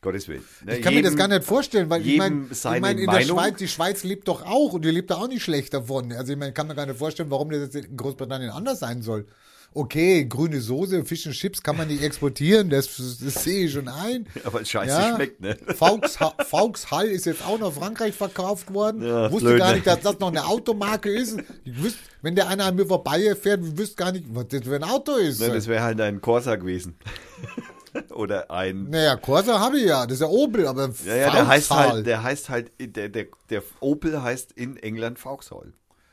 [0.02, 0.44] Gottes Willen.
[0.64, 2.98] ne, Ich kann mir das jedem- gar nicht vorstellen, weil ich jedem meine, ich mein,
[2.98, 3.38] in der Meinung.
[3.38, 6.12] Schweiz, die Schweiz lebt doch auch und die lebt da auch nicht schlecht davon.
[6.12, 9.02] Also ich meine, kann mir gar nicht vorstellen, warum das jetzt in Großbritannien anders sein
[9.02, 9.26] soll.
[9.74, 13.88] Okay, grüne Soße, Fish and Chips kann man nicht exportieren, das, das sehe ich schon
[13.88, 14.26] ein.
[14.44, 15.14] Aber scheiße Ja.
[15.16, 15.56] schmeckt, ne?
[15.76, 19.02] Vauxhall Vauxhall ist jetzt auch nach Frankreich verkauft worden.
[19.04, 19.74] Ja, wusste blöd, gar ne?
[19.74, 21.38] nicht, dass das noch eine Automarke ist.
[21.64, 24.76] Ich wüsste, wenn der einer an mir vorbeifährt, ich wüsste gar nicht, was das für
[24.76, 25.40] ein Auto ist.
[25.40, 26.96] Ne, das wäre halt ein Corsa gewesen.
[28.10, 28.90] Oder ein.
[28.90, 32.06] naja, Corsa habe ich ja, das ist ja Opel, aber Ja, ja, der heißt halt,
[32.06, 35.72] der heißt halt, der, der, der Opel heißt in England Vauxhall.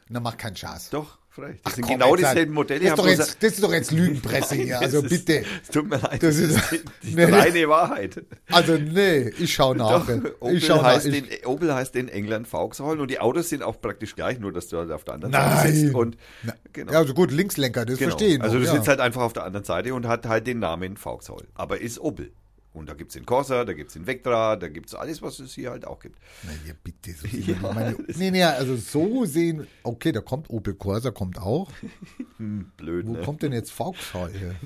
[0.10, 0.90] Na, macht keinen Spaß.
[0.92, 1.60] Doch, frei.
[1.64, 2.90] Das sind Komm, genau dieselben Modelle.
[2.90, 5.44] Das ist, jetzt, das ist doch jetzt Lügenpresse hier, also ist- bitte.
[5.62, 6.22] Es tut mir leid.
[6.22, 6.60] Das ist-
[7.02, 8.24] die, Nee, reine Wahrheit.
[8.52, 10.06] Also nee, ich schau nach.
[10.06, 10.84] Doch, Opel, ich schau nach.
[10.86, 14.40] heißt Ich, in, Opel heißt in England Vauxhall und die Autos sind auch praktisch gleich,
[14.40, 15.58] nur dass du halt auf der anderen Nein.
[15.58, 15.96] Seite sitzt.
[15.96, 16.92] Und, Na, genau.
[16.94, 18.12] Ja, also gut, Linkslenker, das genau.
[18.12, 18.42] verstehen.
[18.42, 18.72] Also du ja.
[18.72, 21.48] sitzt halt einfach auf der anderen Seite und hat halt den Namen Vauxhall.
[21.56, 22.32] Aber ist Opel.
[22.74, 25.22] Und da gibt es den Corsa, da gibt es den Vectra, da gibt es alles,
[25.22, 26.18] was es hier halt auch gibt.
[26.44, 27.14] Na ja, bitte.
[27.14, 27.28] So
[27.62, 31.72] doch meine, nee, nee, also so sehen, okay, da kommt Opel Corsa, kommt auch.
[32.78, 33.22] Blöd, Wo ne?
[33.22, 34.56] kommt denn jetzt Vauxhall her?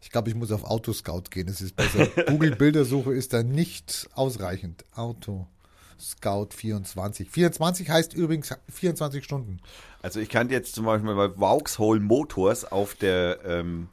[0.00, 2.06] Ich glaube, ich muss auf Autoscout gehen, das ist besser.
[2.26, 4.84] Google-Bildersuche ist da nicht ausreichend.
[4.94, 7.30] Autoscout 24.
[7.30, 9.60] 24 heißt übrigens 24 Stunden.
[10.02, 13.88] Also ich kann jetzt zum Beispiel bei Vauxhall Motors auf der ähm,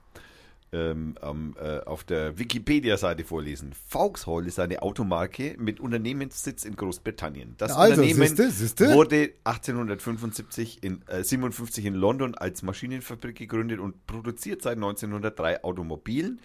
[0.73, 3.73] ähm, äh, auf der Wikipedia-Seite vorlesen.
[3.87, 7.55] Vauxhall ist eine Automarke mit Unternehmenssitz in Großbritannien.
[7.57, 8.93] Das Also, Unternehmen siehste, siehste?
[8.93, 16.39] wurde 1875 in äh, 57 in London als Maschinenfabrik gegründet und produziert seit 1903 Automobilen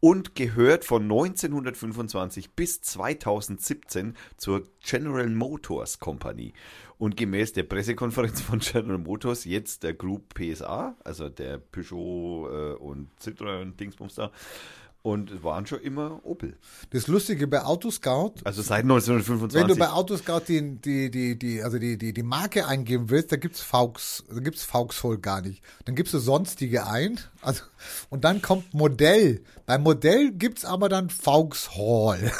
[0.00, 6.52] und gehört von 1925 bis 2017 zur General Motors Company.
[7.00, 12.74] Und gemäß der Pressekonferenz von General Motors jetzt der Group PSA, also der Peugeot äh,
[12.74, 14.30] und Citroën Dingsbums da.
[15.00, 16.58] Und es waren schon immer Opel.
[16.90, 19.58] Das Lustige bei Autoscout, Also seit 1925.
[19.58, 23.32] wenn du bei Autoscout die, die, die, die, also die, die, die Marke eingeben willst,
[23.32, 25.62] da gibt's Vaux, da gibt's Vauxhall gar nicht.
[25.86, 27.62] Dann gibst du sonstige ein, also,
[28.10, 29.42] und dann kommt Modell.
[29.64, 32.30] Beim Modell gibt's aber dann Vauxhall.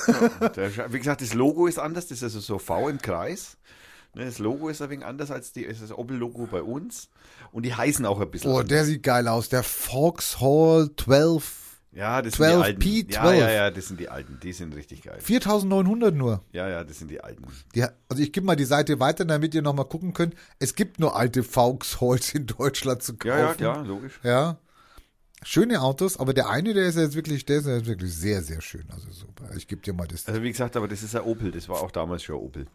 [0.54, 3.56] Der, wie gesagt, das Logo ist anders, das ist also so V im Kreis.
[4.14, 7.08] Ne, Das Logo ist ein wenig anders als die, das Opel-Logo bei uns.
[7.52, 8.68] Und die heißen auch ein bisschen Oh, anders.
[8.68, 9.48] der sieht geil aus.
[9.48, 11.56] Der Vauxhall 12.
[11.92, 12.82] Ja, das sind die 12 alten.
[12.82, 13.12] P12.
[13.14, 14.38] Ja, ja, ja, das sind die alten.
[14.42, 15.18] Die sind richtig geil.
[15.20, 16.44] 4900 nur.
[16.52, 17.44] Ja, ja, das sind die alten.
[17.74, 20.34] Die, also ich gebe mal die Seite weiter, damit ihr nochmal gucken könnt.
[20.60, 23.38] Es gibt nur alte Vauxhalls in Deutschland zu kaufen.
[23.38, 24.20] Ja, ja, ja, logisch.
[24.22, 24.58] Ja.
[25.42, 28.60] Schöne Autos, aber der eine, der ist jetzt wirklich, der ist jetzt wirklich sehr, sehr
[28.60, 28.84] schön.
[28.92, 29.50] Also super.
[29.56, 30.26] Ich gebe dir mal das.
[30.28, 31.50] Also wie gesagt, aber das ist ein Opel.
[31.50, 32.66] Das war auch damals schon Opel.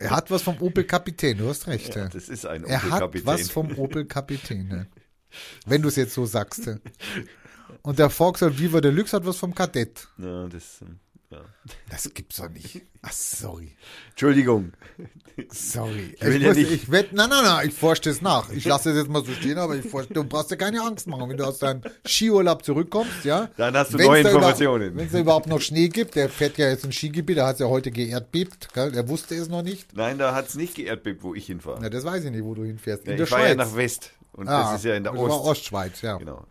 [0.00, 1.94] Er hat was vom Opel Kapitän, du hast recht.
[1.94, 3.26] Ja, das ist ein er hat Opel-Kapitän.
[3.26, 4.68] was vom Opel Kapitän.
[4.68, 4.86] Ne?
[5.66, 6.68] Wenn du es jetzt so sagst.
[7.82, 10.08] Und der Vauxhall Viva Deluxe hat was vom Kadett.
[10.18, 10.98] Ja, das, ähm,
[11.30, 11.40] ja.
[11.90, 12.82] Das gibt's doch nicht.
[13.02, 13.76] Ach, sorry.
[14.10, 14.72] Entschuldigung.
[15.50, 16.14] Sorry.
[16.16, 18.50] Ich will ich ja muss, nicht- ich werd, nein, nein, nein, ich forsche das nach.
[18.50, 21.06] Ich lasse es jetzt mal so stehen, aber ich forsche, du brauchst dir keine Angst
[21.06, 23.48] machen, wenn du aus deinem Skiurlaub zurückkommst, ja.
[23.56, 24.96] Dann hast du Wenn's neue da Informationen.
[24.96, 27.60] Wenn es da überhaupt noch Schnee gibt, der fährt ja jetzt ein Skigebiet, der hat
[27.60, 28.92] ja heute geerdbebt, gell?
[28.92, 29.94] der wusste es noch nicht.
[29.94, 31.78] Nein, da hat es nicht geerdbebt, wo ich hinfahre.
[31.82, 33.04] Na, das weiß ich nicht, wo du hinfährst.
[33.06, 33.58] Ja, in der ich fahre Schweiz.
[33.58, 34.10] ja nach West.
[34.32, 35.44] Und Ah, das ist ja in der war Ost.
[35.46, 36.16] Ostschweiz, ja.
[36.16, 36.44] Genau.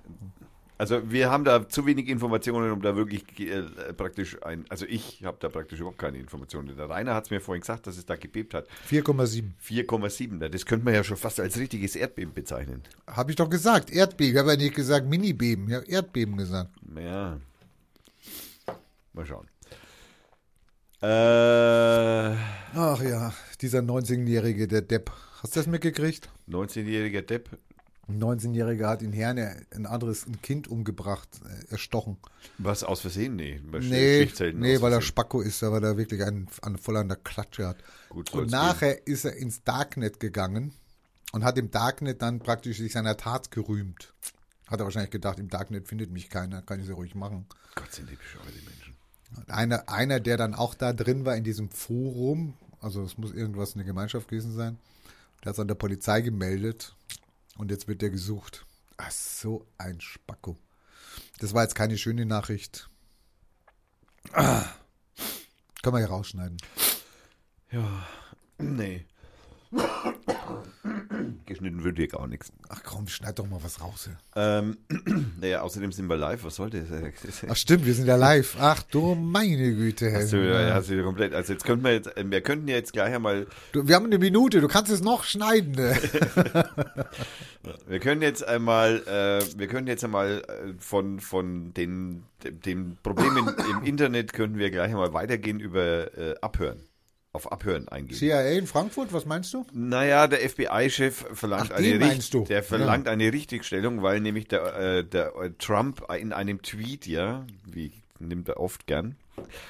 [0.77, 3.63] Also wir haben da zu wenig Informationen, um da wirklich äh,
[3.93, 6.75] praktisch ein, also ich habe da praktisch überhaupt keine Informationen.
[6.75, 8.67] Der Rainer hat es mir vorhin gesagt, dass es da gebebt hat.
[8.89, 9.51] 4,7.
[9.65, 12.83] 4,7, das könnte man ja schon fast als richtiges Erdbeben bezeichnen.
[13.07, 14.33] Habe ich doch gesagt, Erdbeben.
[14.33, 16.71] Ich habe ja nicht gesagt Minibeben, ich habe Erdbeben gesagt.
[16.95, 17.39] Ja.
[19.13, 19.47] Mal schauen.
[21.01, 22.35] Äh,
[22.77, 25.11] Ach ja, dieser 19-Jährige, der Depp.
[25.41, 26.29] Hast du das mitgekriegt?
[26.49, 27.49] 19-jähriger Depp.
[28.07, 32.17] Ein 19-Jähriger hat in Herne ein anderes ein Kind umgebracht, äh, erstochen.
[32.59, 33.35] Was aus Versehen?
[33.35, 35.01] Nee, bei Nee, nee weil er.
[35.01, 37.77] Spacko ist, weil er wirklich einen, einen voll an der Klatsche hat.
[38.09, 40.73] Gut, und nachher ist er ins Darknet gegangen
[41.31, 44.13] und hat im Darknet dann praktisch sich seiner Tat gerühmt.
[44.67, 47.47] Hat er wahrscheinlich gedacht, im Darknet findet mich keiner, kann ich sie ruhig machen.
[47.73, 48.95] Gott, sind die bescheuert, die Menschen.
[49.35, 53.33] Und Einer, einer, der dann auch da drin war in diesem Forum, also es muss
[53.33, 54.77] irgendwas in der Gemeinschaft gewesen sein,
[55.41, 56.95] der hat es an der Polizei gemeldet
[57.57, 58.65] und jetzt wird der gesucht.
[58.97, 60.57] Ach, so ein Spacko.
[61.39, 62.89] Das war jetzt keine schöne Nachricht.
[64.33, 64.65] Ah.
[65.81, 66.57] Können wir ja rausschneiden.
[67.71, 68.07] Ja,
[68.57, 69.05] nee.
[71.45, 72.51] Geschnitten würde ich auch nichts.
[72.69, 74.05] Ach komm, schneid doch mal was raus.
[74.09, 74.17] Hier.
[74.35, 74.77] Ähm,
[75.41, 76.43] naja, außerdem sind wir live.
[76.43, 76.83] Was soll das?
[77.47, 78.55] Ach stimmt, wir sind ja live.
[78.59, 80.11] Ach du meine Güte.
[80.13, 81.33] Hast du, wieder- hast du wieder komplett.
[81.33, 84.05] Also jetzt könnten wir jetzt, äh, wir könnten ja jetzt gleich einmal, Du, wir haben
[84.05, 85.73] eine Minute, du kannst es noch schneiden.
[85.73, 85.95] Ne?
[87.87, 93.37] wir können jetzt einmal, äh, wir können jetzt einmal äh, von von den dem, Problem
[93.37, 96.79] in, im Internet können wir gleich einmal weitergehen über äh, Abhören,
[97.35, 98.17] auf Abhören eingehen.
[98.17, 99.65] CIA in Frankfurt, was meinst du?
[99.73, 105.03] Naja, der FBI-Chef verlangt Ach, eine Richt- der verlangt eine Richtigstellung, weil nämlich der, äh,
[105.03, 109.15] der äh, Trump in einem Tweet ja, wie nimmt er oft gern,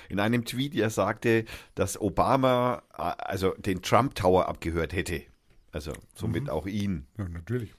[0.09, 5.23] in einem Tweet ja sagte, dass Obama äh, also den Trump Tower abgehört hätte,
[5.71, 6.49] also somit Mhm.
[6.49, 7.07] auch ihn.
[7.17, 7.73] Ja, natürlich.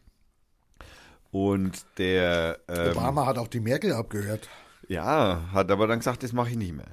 [1.30, 4.48] Und der ähm, Obama hat auch die Merkel abgehört.
[4.88, 6.86] ja hat aber dann gesagt, das mache ich nicht mehr.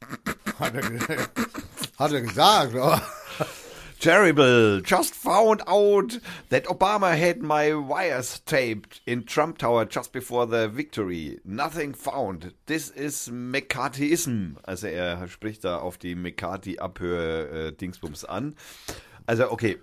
[1.98, 2.74] Hat er, gesagt.
[2.76, 3.00] Oh.
[4.00, 4.80] Terrible.
[4.82, 6.18] Just found out
[6.50, 11.40] that Obama had my wires taped in Trump Tower just before the victory.
[11.44, 12.52] Nothing found.
[12.66, 14.56] This is McCarthyism.
[14.64, 18.54] Also er spricht da auf die McCarthy-Abhör-Dingsbums an.
[19.26, 19.78] Also okay,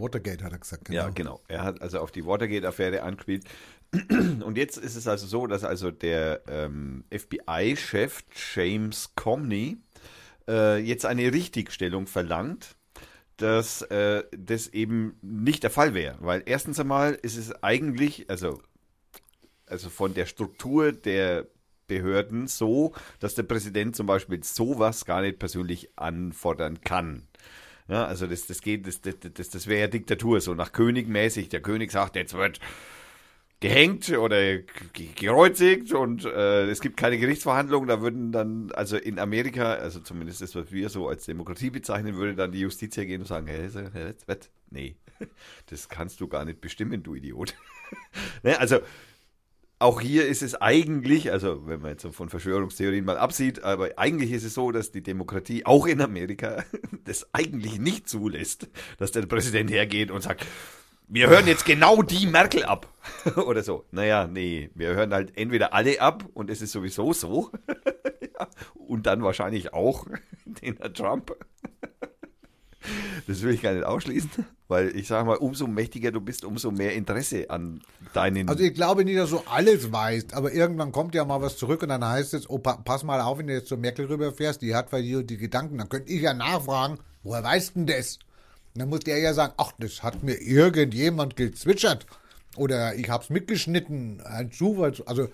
[0.00, 0.86] Watergate hat er gesagt.
[0.86, 1.02] Genau.
[1.02, 1.40] ja genau.
[1.48, 3.44] Er hat also auf die Watergate-Affäre angespielt.
[4.44, 8.22] Und jetzt ist es also so, dass also der ähm, FBI-Chef
[8.54, 9.78] James Comey
[10.46, 12.76] äh, jetzt eine Richtigstellung verlangt,
[13.38, 16.16] dass äh, das eben nicht der Fall wäre.
[16.20, 18.60] Weil erstens einmal ist es eigentlich, also,
[19.66, 21.46] also von der Struktur der
[21.86, 27.26] Behörden so, dass der Präsident zum Beispiel sowas gar nicht persönlich anfordern kann.
[27.88, 31.08] Ja, also das, das geht, das, das, das, das wäre ja Diktatur, so nach König
[31.08, 31.48] mäßig.
[31.48, 32.60] Der König sagt, jetzt wird
[33.60, 39.18] gehängt oder ge- gekreuzigt und äh, es gibt keine Gerichtsverhandlung, da würden dann, also in
[39.18, 43.22] Amerika, also zumindest das, was wir so als Demokratie bezeichnen, würde dann die Justiz hergehen
[43.22, 44.14] und sagen, hey, hey,
[44.70, 44.96] nee,
[45.66, 47.54] das kannst du gar nicht bestimmen, du Idiot.
[48.44, 48.78] ne, also
[49.80, 54.32] auch hier ist es eigentlich, also wenn man jetzt von Verschwörungstheorien mal absieht, aber eigentlich
[54.32, 56.64] ist es so, dass die Demokratie auch in Amerika
[57.04, 60.46] das eigentlich nicht zulässt, dass der Präsident hergeht und sagt,
[61.08, 62.86] wir hören jetzt genau die Merkel ab.
[63.36, 63.84] Oder so.
[63.90, 67.50] Naja, nee, wir hören halt entweder alle ab und es ist sowieso so.
[68.20, 70.06] ja, und dann wahrscheinlich auch
[70.44, 71.34] den Herr Trump.
[73.26, 76.70] Das will ich gar nicht ausschließen, weil ich sage mal, umso mächtiger du bist, umso
[76.70, 77.82] mehr Interesse an
[78.14, 78.48] deinen.
[78.48, 81.82] Also ich glaube nicht, dass du alles weißt, aber irgendwann kommt ja mal was zurück
[81.82, 84.62] und dann heißt es, oh, pa pass mal auf, wenn du jetzt zur Merkel rüberfährst,
[84.62, 88.18] die hat bei dir die Gedanken, dann könnte ich ja nachfragen, woher weißt denn das?
[88.74, 92.06] Und dann muss der ja sagen, ach, das hat mir irgendjemand gezwitschert
[92.56, 94.92] oder ich hab's mitgeschnitten, ein Zufall.
[95.06, 95.28] Also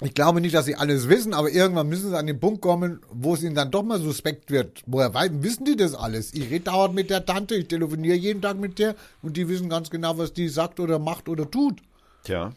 [0.00, 3.00] ich glaube nicht, dass sie alles wissen, aber irgendwann müssen sie an den Punkt kommen,
[3.12, 4.82] wo es ihnen dann doch mal suspekt wird.
[4.86, 6.34] Woher wei- wissen die das alles?
[6.34, 9.68] Ich rede dauernd mit der Tante, ich telefoniere jeden Tag mit der und die wissen
[9.68, 11.80] ganz genau, was die sagt oder macht oder tut.
[12.24, 12.52] Tja,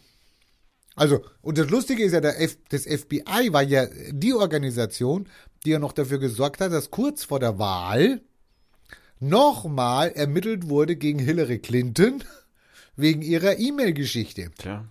[0.96, 5.28] Also, und das Lustige ist ja, der F das FBI war ja die Organisation,
[5.66, 8.22] die ja noch dafür gesorgt hat, dass kurz vor der Wahl
[9.20, 12.24] nochmal ermittelt wurde gegen Hillary Clinton
[12.96, 14.52] wegen ihrer E-Mail-Geschichte.
[14.58, 14.86] tja.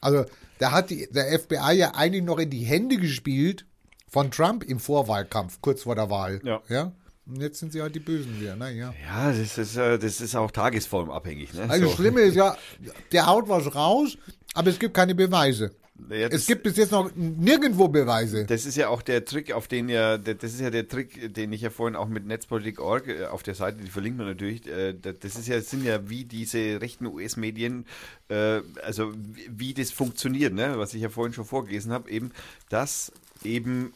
[0.00, 0.24] Also,
[0.58, 3.64] da hat die, der FBI ja eigentlich noch in die Hände gespielt
[4.08, 6.40] von Trump im Vorwahlkampf, kurz vor der Wahl.
[6.44, 6.60] Ja.
[6.68, 6.92] ja?
[7.26, 8.92] Und jetzt sind sie halt die Bösen wieder, naja.
[9.02, 11.54] Ja, das ist, äh, das ist auch tagesformabhängig.
[11.54, 11.62] Ne?
[11.68, 11.96] Also, das So.
[11.96, 12.56] Schlimme ist ja,
[13.12, 14.18] der haut was raus,
[14.52, 15.72] aber es gibt keine Beweise.
[15.96, 18.44] Das- es gibt bis jetzt noch nirgendwo Beweise.
[18.46, 21.52] Das ist ja auch der Trick, auf den ja, das ist ja der Trick, den
[21.52, 24.92] ich ja vorhin auch mit Netzpolitik.org äh, auf der Seite, die verlinkt man natürlich, äh,
[25.00, 27.86] da- das ist ja, sind ja wie diese rechten US-Medien,
[28.28, 29.12] äh, also
[29.48, 30.74] wie, das funktioniert, ne?
[30.78, 32.32] was ich ja vorhin schon vorgelesen habe, eben,
[32.68, 33.12] dass
[33.44, 33.92] eben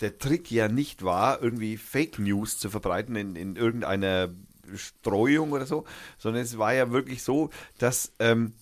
[0.00, 4.30] der Trick ja nicht war, irgendwie Fake News zu verbreiten in, in irgendeiner
[4.74, 5.84] Streuung oder so,
[6.18, 8.52] sondern es war ja wirklich so, dass ähm,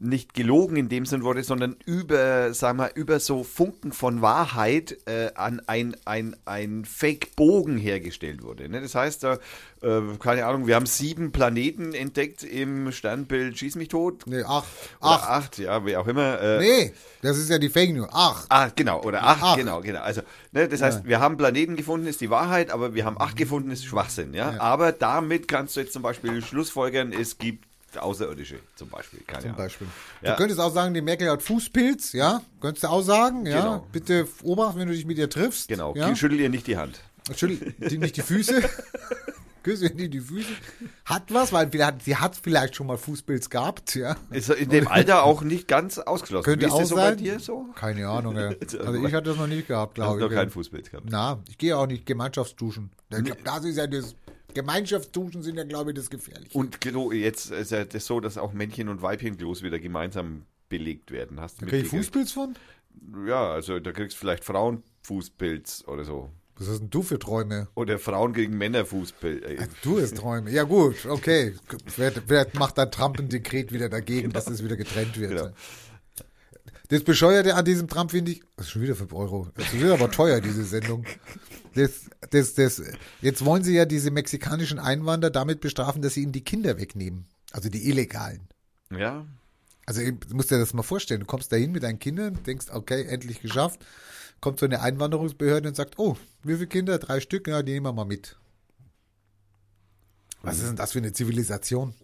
[0.00, 4.96] nicht gelogen in dem Sinn wurde, sondern über, sagen wir, über so Funken von Wahrheit
[5.06, 8.68] äh, an ein, ein, ein Fake-Bogen hergestellt wurde.
[8.70, 8.80] Ne?
[8.80, 9.34] Das heißt, da,
[9.82, 14.22] äh, keine Ahnung, wir haben sieben Planeten entdeckt im Sternbild Schieß mich tot.
[14.26, 14.66] Nee, acht.
[15.00, 15.28] Oder Acht.
[15.28, 16.40] acht, ja, wie auch immer.
[16.40, 18.08] Äh, Nee, das ist ja die Fake News.
[18.10, 18.46] Acht.
[18.48, 19.58] Ah, genau, oder acht, Acht.
[19.58, 20.00] genau, genau.
[20.00, 20.22] Also,
[20.52, 23.70] ne, das heißt, wir haben Planeten gefunden, ist die Wahrheit, aber wir haben acht gefunden,
[23.70, 24.54] ist Schwachsinn, ja?
[24.54, 24.60] Ja.
[24.60, 27.66] Aber damit kannst du jetzt zum Beispiel Schlussfolgern, es gibt
[27.98, 29.20] Außerirdische, zum Beispiel.
[29.26, 29.56] Keine Zum Ahnung.
[29.64, 29.86] Beispiel.
[30.22, 30.32] Ja.
[30.32, 32.42] Du könntest auch sagen, die Merkel hat Fußpilz, ja?
[32.60, 33.60] Könntest du auch sagen, ja?
[33.60, 33.86] Genau.
[33.92, 35.68] Bitte Obacht, wenn du dich mit ihr triffst.
[35.68, 36.14] Genau, Ja?
[36.14, 37.00] schüttel ihr nicht die Hand.
[37.34, 38.62] Schüttel die, nicht die Füße.
[39.62, 40.48] Küsse ihr nicht die Füße.
[41.04, 41.70] Hat was, weil
[42.02, 44.16] sie hat vielleicht schon mal Fußpilz gehabt, ja?
[44.30, 46.44] Ist in dem Alter auch nicht ganz ausgeschlossen.
[46.44, 47.16] Könnte Wie auch so sein.
[47.16, 47.66] bei dir so?
[47.74, 48.48] Keine Ahnung, ja.
[48.78, 50.36] Also ich hatte das noch nicht gehabt, Hast glaube noch ich.
[50.36, 51.06] keinen Fußbild gehabt.
[51.10, 52.90] Na, ich gehe auch nicht Gemeinschaftsduschen.
[53.10, 54.14] Ich glaub, Das ist ja das.
[54.54, 56.56] Gemeinschaftsduschen sind ja, glaube ich, das Gefährliche.
[56.56, 61.10] Und Klo, jetzt ist ja das so, dass auch Männchen- und Weibchenklos wieder gemeinsam belegt
[61.10, 61.40] werden.
[61.40, 61.90] Hast du Krieg ich?
[61.90, 62.54] Fußpilz von?
[63.26, 66.30] Ja, also da kriegst du vielleicht Frauenfußpilz oder so.
[66.56, 67.68] Was hast denn du für Träume?
[67.74, 69.70] Oder Frauen gegen Männerfußpilz.
[69.82, 70.50] Du hast Träume.
[70.50, 71.54] Ja gut, okay.
[71.86, 75.30] Vielleicht, vielleicht macht dann Trump ein Dekret wieder dagegen, dass das wieder getrennt wird.
[75.30, 75.50] Genau.
[76.90, 79.48] Das Bescheuerte an diesem Trump finde ich, das ist schon wieder 5 Euro.
[79.54, 81.04] Das ist wieder aber teuer, diese Sendung.
[81.74, 82.82] Das, das, das,
[83.22, 87.26] jetzt wollen sie ja diese mexikanischen Einwanderer damit bestrafen, dass sie ihnen die Kinder wegnehmen.
[87.52, 88.48] Also die Illegalen.
[88.90, 89.24] Ja,
[89.86, 91.20] Also du musst dir das mal vorstellen.
[91.20, 93.80] Du kommst dahin mit deinen Kindern, denkst, okay, endlich geschafft.
[94.40, 96.98] Kommt so eine Einwanderungsbehörde und sagt, oh, wie viele Kinder?
[96.98, 97.46] Drei Stück?
[97.46, 98.36] Ja, die nehmen wir mal mit.
[100.42, 101.94] Was ist denn das für eine Zivilisation?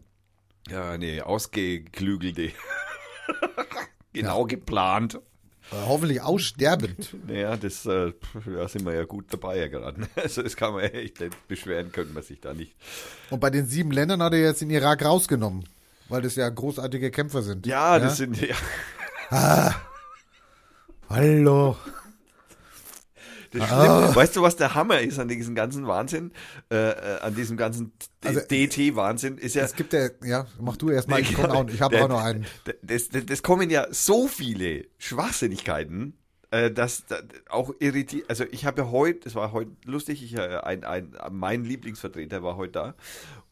[0.69, 2.53] ja, eine ausgeklügelte.
[4.17, 5.21] Genau geplant.
[5.73, 7.15] Äh, hoffentlich aussterbend.
[7.27, 8.13] Naja, das äh,
[8.47, 10.09] da sind wir ja gut dabei ja gerade.
[10.17, 12.75] Also das kann man ja echt beschweren, könnte man sich da nicht.
[13.31, 15.65] Und bei den sieben Ländern hat er jetzt den Irak rausgenommen,
[16.09, 17.67] weil das ja großartige Kämpfer sind.
[17.67, 19.75] Ja, das sind ja.
[21.09, 21.77] Hallo.
[23.53, 26.33] Das Schlimme, weißt du, was der Hammer ist an diesem ganzen Wahnsinn,
[26.71, 27.93] äh, äh, an diesem ganzen
[28.25, 29.65] Also, DT-Wahnsinn, ist ja.
[29.65, 32.47] Es gibt ja, ja, mach du erstmal, ich, ich habe auch noch einen.
[32.83, 36.15] Das, das, das kommen ja so viele Schwachsinnigkeiten,
[36.51, 37.17] äh, dass da
[37.49, 38.29] auch irritiert.
[38.29, 42.43] Also ich habe ja heute, es war heute lustig, ich, äh, ein, ein, mein Lieblingsvertreter
[42.43, 42.95] war heute da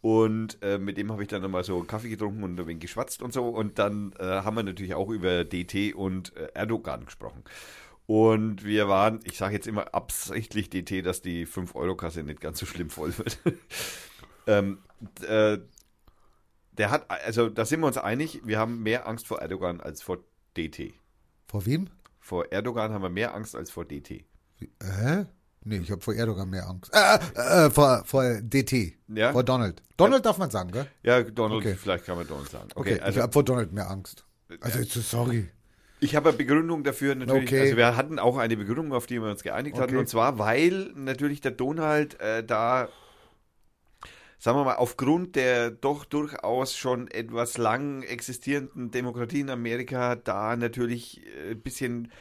[0.01, 3.23] und äh, mit dem habe ich dann nochmal so Kaffee getrunken und ein wenig geschwatzt
[3.23, 7.43] und so und dann äh, haben wir natürlich auch über DT und äh, Erdogan gesprochen.
[8.07, 12.67] Und wir waren, ich sage jetzt immer absichtlich DT, dass die 5-Euro-Kasse nicht ganz so
[12.67, 13.39] schlimm voll wird.
[14.47, 14.79] ähm,
[15.27, 15.59] äh,
[16.73, 20.03] der hat, also da sind wir uns einig, wir haben mehr Angst vor Erdogan als
[20.03, 20.19] vor
[20.57, 20.93] DT.
[21.47, 21.89] Vor wem?
[22.21, 24.25] Vor Erdogan haben wir mehr Angst als vor DT.
[24.83, 25.27] Hä?
[25.67, 26.93] Nee, ich habe vor Erdogan mehr Angst.
[26.93, 28.99] Äh, äh, vor, vor DT.
[29.09, 29.33] Ja?
[29.33, 29.83] Vor Donald.
[29.97, 30.87] Donald darf man sagen, gell?
[31.03, 31.75] Ja, Donald, Okay.
[31.75, 32.69] vielleicht kann man Donald sagen.
[32.75, 34.27] Okay, Okay, also ich habe vor Donald mehr Angst.
[34.61, 35.49] Also, jetzt, sorry.
[36.01, 37.49] Ich habe eine Begründung dafür natürlich.
[37.49, 37.61] Okay.
[37.61, 39.91] Also wir hatten auch eine Begründung, auf die wir uns geeinigt hatten.
[39.93, 39.99] Okay.
[39.99, 42.89] Und zwar, weil natürlich der Donald äh, da,
[44.39, 50.57] sagen wir mal, aufgrund der doch durchaus schon etwas lang existierenden Demokratie in Amerika da
[50.57, 52.13] natürlich äh, ein bisschen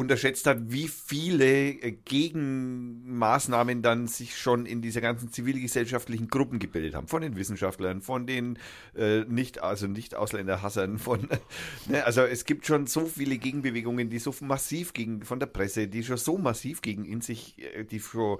[0.00, 6.94] unterschätzt hat, wie viele äh, Gegenmaßnahmen dann sich schon in dieser ganzen zivilgesellschaftlichen Gruppen gebildet
[6.94, 7.06] haben.
[7.06, 8.58] Von den Wissenschaftlern, von den
[8.96, 11.28] äh, nicht, also nicht Ausländerhassern, von,
[11.86, 15.86] ne, also es gibt schon so viele Gegenbewegungen, die so massiv gegen, von der Presse,
[15.86, 18.38] die schon so massiv gegen in sich, äh, die schon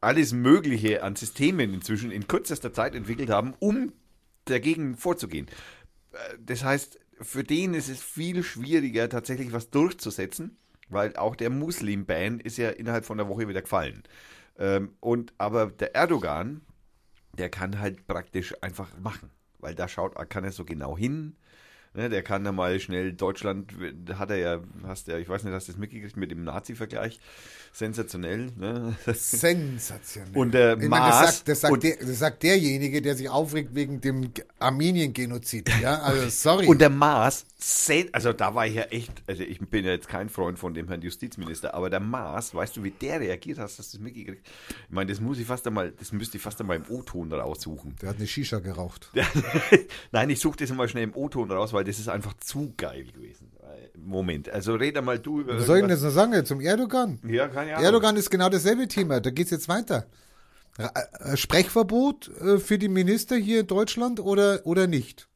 [0.00, 3.92] alles Mögliche an Systemen inzwischen in kürzester Zeit entwickelt haben, um
[4.44, 5.48] dagegen vorzugehen.
[6.12, 10.56] Äh, Das heißt, für den ist es viel schwieriger, tatsächlich was durchzusetzen,
[10.88, 14.02] weil auch der Muslim-Ban ist ja innerhalb von einer Woche wieder gefallen.
[14.58, 16.60] Ähm, und aber der Erdogan,
[17.36, 21.36] der kann halt praktisch einfach machen, weil da schaut, kann er so genau hin.
[21.96, 23.72] Ne, der kann da mal schnell Deutschland,
[24.14, 27.20] hat er ja, hast ja, ich weiß nicht, hast du das mitgekriegt mit dem Nazi-Vergleich?
[27.76, 28.94] Sensationell, ne?
[29.12, 30.36] Sensationell.
[30.36, 33.28] Und der ich meine, das, sagt, das, sagt und- der, das sagt derjenige, der sich
[33.28, 35.68] aufregt wegen dem Armenien-Genozid.
[35.82, 36.66] Ja, also sorry.
[36.68, 36.92] Und der
[37.58, 40.72] sen- also da war ich ja echt, also ich bin ja jetzt kein Freund von
[40.72, 44.04] dem Herrn Justizminister, aber der Maas, weißt du, wie der reagiert hast, hast du das
[44.04, 44.46] mitgekriegt?
[44.68, 47.96] Ich meine, das muss ich fast einmal, das müsste ich fast einmal im O-Ton raussuchen.
[48.00, 49.10] der hat eine Shisha geraucht.
[50.12, 53.04] Nein, ich suche das mal schnell im O-Ton raus, weil das ist einfach zu geil
[53.04, 53.50] gewesen.
[53.96, 55.56] Moment, also red einmal du über.
[55.56, 57.18] Was soll ich denn jetzt noch sagen zum Erdogan?
[57.26, 57.84] Ja, keine Ahnung.
[57.84, 59.20] Erdogan ist genau dasselbe Thema.
[59.20, 60.06] Da geht's jetzt weiter.
[60.78, 65.28] Äh, Sprechverbot äh, für die Minister hier in Deutschland oder, oder nicht?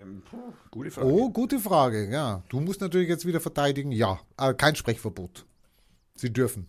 [0.00, 1.06] Ähm, puh, gute Frage.
[1.06, 2.42] Oh, gute Frage, ja.
[2.48, 4.18] Du musst natürlich jetzt wieder verteidigen, ja.
[4.36, 5.44] Aber kein Sprechverbot.
[6.14, 6.68] Sie dürfen.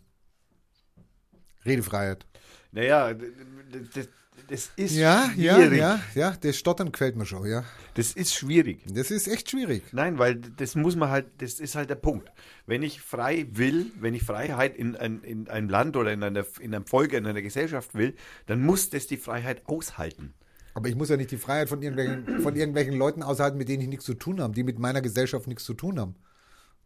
[1.66, 2.26] Redefreiheit.
[2.72, 4.08] Naja, das,
[4.52, 5.80] das ist Ja, ja, schwierig.
[5.80, 6.36] ja, ja.
[6.40, 7.64] Das Stottern gefällt mir schon, ja.
[7.96, 8.82] Das ist schwierig.
[8.94, 9.84] Das ist echt schwierig.
[9.92, 12.32] Nein, weil das muss man halt, das ist halt der Punkt.
[12.66, 16.46] Wenn ich frei will, wenn ich Freiheit in, ein, in einem Land oder in, einer,
[16.60, 20.34] in einem Volk, in einer Gesellschaft will, dann muss das die Freiheit aushalten.
[20.74, 23.82] Aber ich muss ja nicht die Freiheit von irgendwelchen, von irgendwelchen Leuten aushalten, mit denen
[23.82, 26.16] ich nichts zu tun habe, die mit meiner Gesellschaft nichts zu tun haben.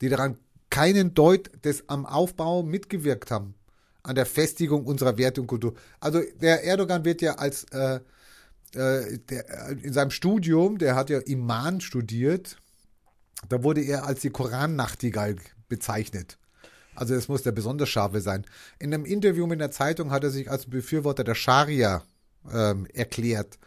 [0.02, 0.38] Die daran
[0.70, 3.54] keinen Deut des am Aufbau mitgewirkt haben.
[4.06, 5.74] An der Festigung unserer Werte und Kultur.
[6.00, 8.00] Also der Erdogan wird ja als äh,
[8.76, 12.58] äh, der, in seinem Studium, der hat ja Iman studiert,
[13.50, 15.38] da wurde er als die Korannachtigall
[15.70, 16.38] bezeichnet.
[16.94, 18.46] Also es muss der besonders scharfe sein.
[18.80, 22.04] In einem Interview mit der Zeitung hat er sich als Befürworter der Scharia
[22.52, 23.58] ähm, erklärt.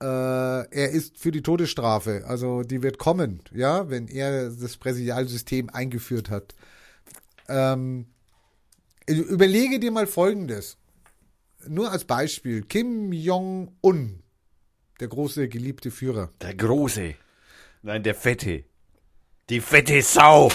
[0.00, 5.70] Äh, er ist für die Todesstrafe, also die wird kommen, ja, wenn er das Präsidialsystem
[5.70, 6.54] eingeführt hat.
[7.48, 8.06] Ähm,
[9.06, 10.76] überlege dir mal Folgendes.
[11.68, 12.62] Nur als Beispiel.
[12.62, 14.22] Kim Jong-un,
[15.00, 16.30] der große geliebte Führer.
[16.40, 17.14] Der Große.
[17.82, 18.64] Nein, der Fette.
[19.48, 20.50] Die fette Sau.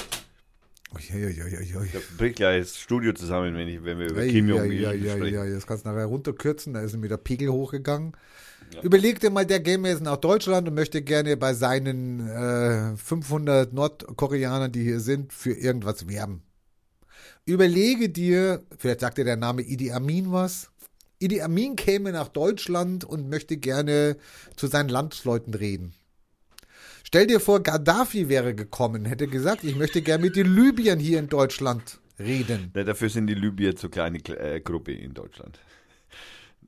[0.95, 1.89] Uiuiuiui.
[1.91, 4.82] Da bricht gleich das Studio zusammen, wenn, ich, wenn wir über Ja, Kim ja, Jong-il
[4.82, 5.34] ja, ja, sprechen.
[5.36, 8.14] ja, das kannst du nachher runterkürzen, da ist ihm wieder Pegel hochgegangen.
[8.84, 13.72] Überleg dir mal, der käme jetzt nach Deutschland und möchte gerne bei seinen äh, 500
[13.74, 16.41] Nordkoreanern, die hier sind, für irgendwas werben.
[17.48, 20.70] Überlege dir, vielleicht sagt dir der Name Idi Amin was.
[21.18, 24.18] Idi Amin käme nach Deutschland und möchte gerne
[24.58, 25.93] zu seinen Landsleuten reden.
[27.06, 31.20] Stell dir vor, Gaddafi wäre gekommen, hätte gesagt, ich möchte gerne mit den Libyern hier
[31.20, 32.74] in Deutschland reden.
[32.76, 35.58] Ja, dafür sind die Libyer zu kleine äh, Gruppe in Deutschland.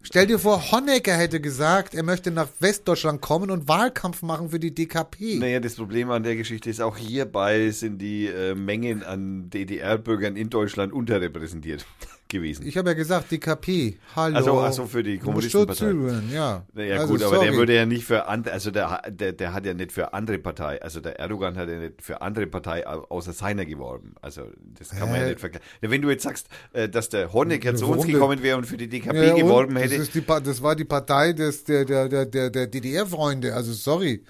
[0.01, 4.59] Stell dir vor, Honecker hätte gesagt, er möchte nach Westdeutschland kommen und Wahlkampf machen für
[4.59, 5.39] die DKP.
[5.39, 10.37] Naja, das Problem an der Geschichte ist, auch hierbei sind die äh, Mengen an DDR-Bürgern
[10.37, 11.85] in Deutschland unterrepräsentiert
[12.29, 12.65] gewesen.
[12.65, 13.97] Ich habe ja gesagt, DKP.
[14.15, 14.35] Hallo.
[14.37, 15.75] Also, also für die Kommunistenpartei.
[15.89, 16.63] schon zuhören, ja.
[16.73, 17.47] Naja, Also, gut, aber sorry.
[17.47, 20.37] der würde ja nicht für andere, also der, der, der hat ja nicht für andere
[20.37, 24.13] Partei, also der Erdogan hat ja nicht für andere Partei au- außer seiner geworben.
[24.21, 24.43] Also
[24.77, 25.67] das kann man ja nicht vergleichen.
[25.81, 28.77] Ja, Wenn du jetzt sagst, äh, dass der Honecker zu uns gekommen wäre und für
[28.77, 32.07] die DKP Ja, geworben das, hätte, ist die, das war die Partei des, der, der,
[32.07, 33.55] der, der, DDR-Freunde.
[33.55, 34.23] Also sorry.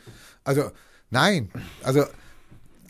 [0.45, 0.71] Also,
[1.09, 1.49] nein.
[1.83, 2.05] Also,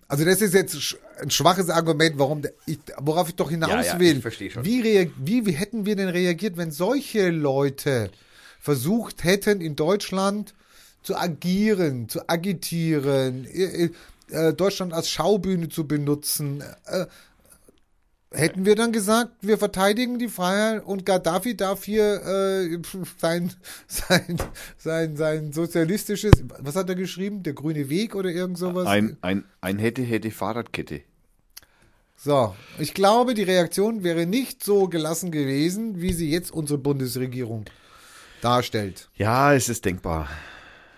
[0.08, 3.82] also das ist jetzt ein schwaches Argument, warum der, ich, worauf ich doch hinaus Ja,
[3.82, 4.18] ja, will.
[4.18, 4.66] ich verstehe schon.
[4.66, 8.12] Wie, wie, wie hätten wir denn reagiert, wenn solche Leute
[8.60, 10.54] versucht hätten, in Deutschland
[11.04, 13.90] zu agieren, zu agitieren, äh,
[14.32, 16.64] äh, Deutschland als Schaubühne zu benutzen?
[16.86, 17.06] Äh,
[18.32, 22.78] Hätten wir dann gesagt, wir verteidigen die Freiheit und Gaddafi darf hier äh,
[23.18, 23.52] sein,
[23.88, 24.38] sein,
[24.78, 27.42] sein, sein sozialistisches, was hat er geschrieben?
[27.42, 28.86] Der grüne Weg oder irgend sowas?
[28.86, 31.02] ein, ein, ein hätte, hätte Fahrradkette.
[32.22, 37.64] So, ich glaube, die Reaktion wäre nicht so gelassen gewesen, wie sie jetzt unsere Bundesregierung
[38.42, 39.10] darstellt.
[39.16, 40.28] Ja, es ist denkbar.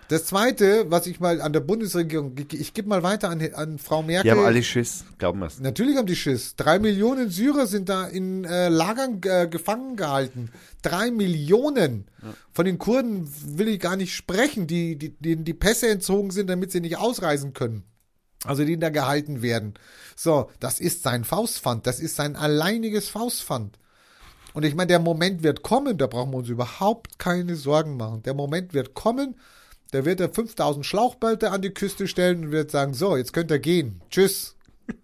[0.07, 3.77] Das Zweite, was ich mal an der Bundesregierung, ich, ich gebe mal weiter an, an
[3.77, 4.23] Frau Merkel.
[4.23, 5.59] Die haben alle Schiss, glauben wir es.
[5.59, 6.55] Natürlich haben die Schiss.
[6.55, 10.49] Drei Millionen Syrer sind da in äh, Lagern äh, gefangen gehalten.
[10.81, 12.07] Drei Millionen.
[12.51, 16.49] Von den Kurden will ich gar nicht sprechen, die, die, denen die Pässe entzogen sind,
[16.49, 17.83] damit sie nicht ausreisen können.
[18.45, 19.75] Also die da gehalten werden.
[20.15, 21.85] So, das ist sein Faustpfand.
[21.85, 23.77] Das ist sein alleiniges Faustpfand.
[24.53, 28.23] Und ich meine, der Moment wird kommen, da brauchen wir uns überhaupt keine Sorgen machen.
[28.23, 29.35] Der Moment wird kommen,
[29.91, 33.51] da wird er 5000 Schlauchboote an die Küste stellen und wird sagen, so, jetzt könnt
[33.51, 34.01] ihr gehen.
[34.09, 34.55] Tschüss.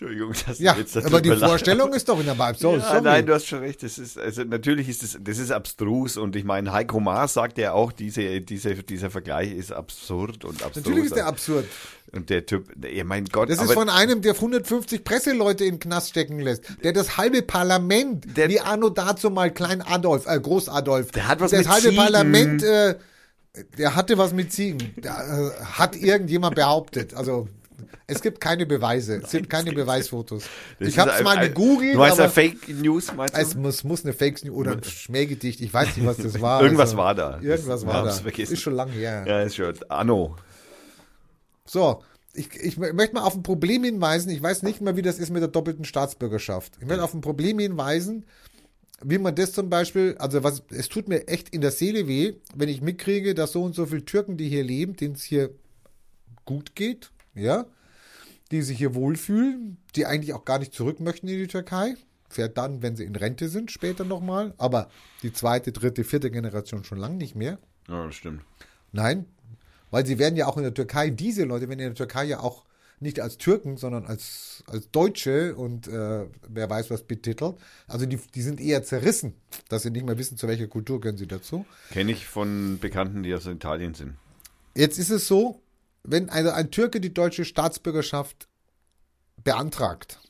[0.00, 1.46] Entschuldigung, dass Ja, jetzt da aber die lache.
[1.48, 2.54] Vorstellung ist doch in der Vibe.
[2.58, 3.00] So, ja, sorry.
[3.02, 3.82] nein, du hast schon recht.
[3.82, 7.58] Das ist, also natürlich ist das, das ist abstrus und ich meine, Heiko Maas sagt
[7.58, 10.84] ja auch, diese, diese, dieser Vergleich ist absurd und abstrus.
[10.84, 11.64] Natürlich ist der absurd.
[12.12, 15.80] Und der Typ, ja, mein Gott, Das ist von einem, der 150 Presseleute in den
[15.80, 20.38] Knast stecken lässt, der das halbe Parlament, Der- wie Arno dazu mal Klein Adolf, äh,
[20.40, 21.96] Groß Adolf, Der hat was das mit halbe Ziegen.
[21.96, 22.94] Parlament, äh,
[23.76, 24.94] der hatte was mit Ziegen.
[24.96, 27.14] Der, äh, hat irgendjemand behauptet.
[27.14, 27.48] Also
[28.08, 30.44] es gibt keine Beweise, es gibt keine Beweisfotos.
[30.80, 33.40] ich habe es mal ein- gegoogelt, Du meinst ja aber Fake News, meinst du?
[33.40, 36.62] es muss, muss eine Fake News oder ein Schmähgedicht, ich weiß nicht, was das war.
[36.62, 37.38] Irgendwas also, war da.
[37.40, 38.10] Irgendwas war da.
[38.12, 38.54] vergessen.
[38.54, 39.24] Ist schon lange her.
[39.26, 39.74] ja, ist schon.
[39.88, 40.34] Anno.
[41.64, 42.02] So,
[42.32, 44.30] ich, ich mö- möchte mal auf ein Problem hinweisen.
[44.30, 46.74] Ich weiß nicht mehr, wie das ist mit der doppelten Staatsbürgerschaft.
[46.80, 48.24] Ich möchte auf ein Problem hinweisen,
[49.02, 52.34] wie man das zum Beispiel, also was, es tut mir echt in der Seele weh,
[52.54, 55.50] wenn ich mitkriege, dass so und so viele Türken, die hier leben, denen es hier
[56.46, 57.66] gut geht, ja,
[58.50, 61.94] die sich hier wohlfühlen, die eigentlich auch gar nicht zurück möchten in die Türkei.
[62.30, 64.54] Fährt dann, wenn sie in Rente sind, später nochmal.
[64.58, 64.88] Aber
[65.22, 67.58] die zweite, dritte, vierte Generation schon lange nicht mehr.
[67.88, 68.42] Ja, das stimmt.
[68.92, 69.26] Nein,
[69.90, 72.40] weil sie werden ja auch in der Türkei, diese Leute werden in der Türkei ja
[72.40, 72.64] auch
[73.00, 77.54] nicht als Türken, sondern als, als Deutsche und äh, wer weiß was betitelt.
[77.86, 79.34] Also die, die sind eher zerrissen,
[79.68, 81.64] dass sie nicht mehr wissen, zu welcher Kultur gehören sie dazu.
[81.90, 84.14] Kenne ich von Bekannten, die aus Italien sind.
[84.74, 85.60] Jetzt ist es so,
[86.10, 88.48] wenn also ein Türke die deutsche Staatsbürgerschaft
[89.42, 90.20] beantragt,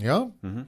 [0.00, 0.66] ja, Mhm.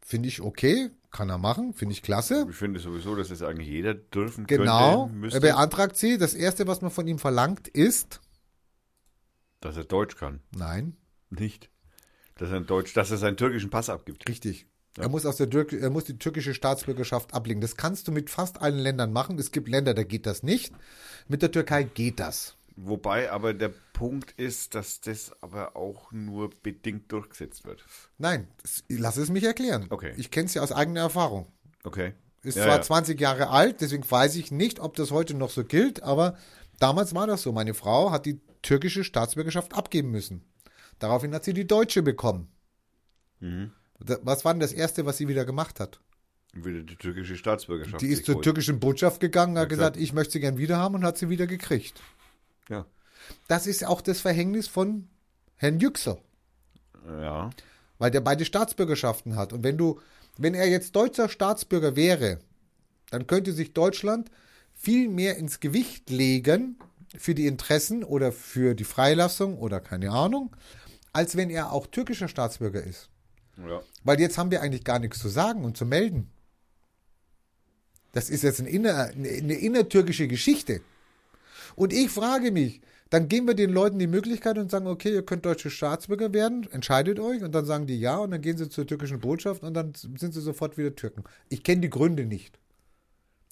[0.00, 2.46] finde ich okay, kann er machen, finde ich klasse.
[2.48, 6.18] Ich finde sowieso, dass das eigentlich jeder dürfen Genau, könnte, er müsste, beantragt sie.
[6.18, 8.20] Das Erste, was man von ihm verlangt, ist,
[9.60, 10.40] dass er Deutsch kann.
[10.54, 10.96] nein,
[11.30, 11.70] Nicht.
[12.36, 14.26] Dass er, ein Deutsch, dass er seinen türkischen Pass abgibt.
[14.28, 14.66] Richtig.
[14.96, 15.02] Ja.
[15.04, 17.60] Er, muss aus der Türk er muss die türkische Staatsbürgerschaft ablegen.
[17.60, 19.38] Das kannst du mit fast allen Ländern machen.
[19.38, 20.72] Es gibt Länder, da geht das nicht.
[21.28, 22.56] Mit der Türkei geht das.
[22.82, 27.84] Wobei aber der Punkt ist, dass das aber auch nur bedingt durchgesetzt wird.
[28.16, 28.48] Nein,
[28.88, 29.86] lass es mich erklären.
[29.90, 30.14] Okay.
[30.16, 31.46] Ich kenne es ja aus eigener Erfahrung.
[31.84, 32.14] Okay.
[32.42, 32.82] Ist Ja, zwar ja.
[32.82, 36.38] 20 Jahre alt, deswegen weiß ich nicht, ob das heute noch so gilt, aber
[36.78, 37.52] damals war das so.
[37.52, 40.44] Meine Frau hat die türkische Staatsbürgerschaft abgeben müssen.
[40.98, 42.48] Daraufhin hat sie die deutsche bekommen.
[43.40, 43.72] Mhm.
[43.98, 46.00] Was war denn das Erste, was sie wieder gemacht hat?
[46.54, 48.00] Wieder die türkische Staatsbürgerschaft.
[48.00, 50.94] Die ist zur türkischen Botschaft gegangen, hat Ja, gesagt, ich möchte sie gern wieder haben
[50.94, 52.00] und hat sie wieder gekriegt.
[52.70, 52.86] Ja.
[53.48, 55.08] Das ist auch das Verhängnis von
[55.56, 56.16] Herrn Yüksel,
[57.06, 57.50] Ja.
[57.98, 59.52] weil der beide Staatsbürgerschaften hat.
[59.52, 60.00] Und wenn du,
[60.38, 62.38] wenn er jetzt deutscher Staatsbürger wäre,
[63.10, 64.30] dann könnte sich Deutschland
[64.74, 66.78] viel mehr ins Gewicht legen
[67.18, 70.56] für die Interessen oder für die Freilassung oder keine Ahnung,
[71.12, 73.10] als wenn er auch türkischer Staatsbürger ist.
[73.58, 73.82] Ja.
[74.04, 76.30] Weil jetzt haben wir eigentlich gar nichts zu sagen und zu melden.
[78.12, 80.80] Das ist jetzt ein inner, eine, eine innertürkische Geschichte.
[81.76, 85.24] Und ich frage mich, dann geben wir den Leuten die Möglichkeit und sagen, okay, ihr
[85.24, 88.68] könnt deutsche Staatsbürger werden, entscheidet euch und dann sagen die ja und dann gehen sie
[88.68, 91.24] zur türkischen Botschaft und dann sind sie sofort wieder Türken.
[91.48, 92.58] Ich kenne die Gründe nicht.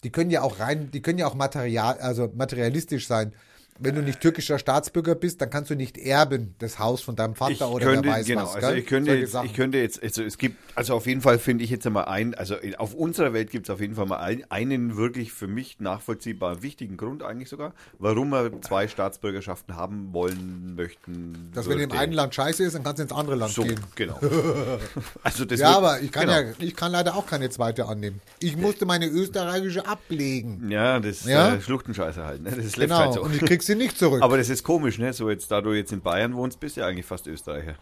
[0.05, 3.33] Die können ja auch rein, die können ja auch material, also materialistisch sein.
[3.81, 7.35] Wenn du nicht türkischer Staatsbürger bist, dann kannst du nicht erben das Haus von deinem
[7.35, 8.57] Vater Ich oder könnte, wer weiß genau, was.
[8.57, 11.63] also ich könnte, jetzt, ich könnte jetzt, also es gibt, also auf jeden Fall finde
[11.65, 14.45] ich jetzt einmal ein, also auf unserer Welt gibt es auf jeden Fall mal ein,
[14.51, 20.75] einen wirklich für mich nachvollziehbar wichtigen Grund eigentlich sogar, warum wir zwei Staatsbürgerschaften haben wollen
[20.75, 21.51] möchten.
[21.55, 21.99] Dass wenn im würde.
[22.01, 23.79] einen Land scheiße ist, dann kannst du ins andere Land so, gehen.
[23.95, 24.19] genau.
[25.23, 26.39] Also das Ja, wird- aber ich kann genau.
[26.41, 28.21] ja, ich kann leider auch keine zweite annehmen.
[28.41, 30.71] Ich musste meine österreichische ablegen.
[30.71, 31.55] Ja, das Ja?
[31.55, 32.51] Äh, Schluchtenscheiße halt, ne?
[32.51, 32.97] Das läuft Genau.
[32.99, 33.23] halt so.
[33.23, 34.23] Und ich krieg sie nicht zurück.
[34.23, 35.13] Aber das ist komisch, ne?
[35.13, 37.77] So jetzt, da du jetzt in Bayern wohnst, bist du ja eigentlich fast Österreicher.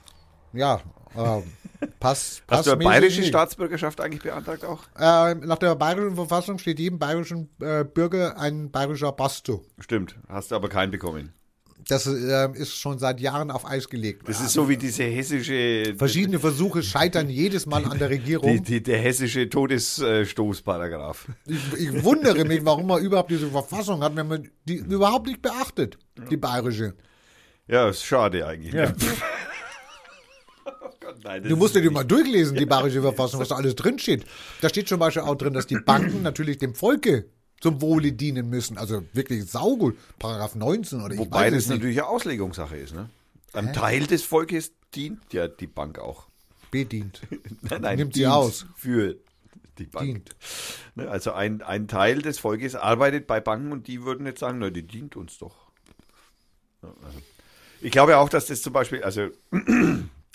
[0.52, 0.80] ja,
[1.16, 1.42] äh,
[1.98, 3.28] pass, Hast du eine bayerische nicht.
[3.30, 4.82] Staatsbürgerschaft eigentlich beantragt auch?
[4.98, 9.64] Äh, nach der bayerischen Verfassung steht jedem bayerischen äh, Bürger ein bayerischer Pass zu.
[9.78, 11.32] Stimmt, hast du aber keinen bekommen.
[11.88, 14.28] Das äh, ist schon seit Jahren auf Eis gelegt.
[14.28, 18.50] Das ist so wie diese hessische Verschiedene Versuche scheitern jedes Mal an der Regierung.
[18.50, 21.28] die, die, der hessische Todesstoßparagraph.
[21.46, 25.40] Ich, ich wundere mich, warum man überhaupt diese Verfassung hat, wenn man die überhaupt nicht
[25.42, 25.96] beachtet,
[26.28, 26.94] die bayerische.
[27.68, 28.74] Ja, ist schade eigentlich.
[28.74, 28.92] Ja.
[30.66, 30.70] oh
[31.22, 34.24] nein, Du musst dir die mal durchlesen, die bayerische Verfassung, was da alles drin steht.
[34.60, 37.26] Da steht zum Beispiel auch drin, dass die Banken natürlich dem Volke
[37.60, 38.78] zum Wohle dienen müssen.
[38.78, 39.96] Also wirklich saugut.
[40.18, 42.94] Paragraph 19 oder ich Wobei weiß das natürlich eine Auslegungssache ist.
[42.94, 43.10] Ne?
[43.52, 46.28] Ein Teil des Volkes dient ja die Bank auch.
[46.70, 47.20] Bedient.
[47.62, 48.66] Nein, nein, Nimmt sie aus.
[48.76, 49.16] Für
[49.78, 50.04] die Bank.
[50.04, 50.36] Dient.
[50.94, 54.58] Ne, Also ein, ein Teil des Volkes arbeitet bei Banken und die würden jetzt sagen,
[54.58, 55.70] na, die dient uns doch.
[56.82, 57.18] Also.
[57.80, 59.28] Ich glaube auch, dass das zum Beispiel, also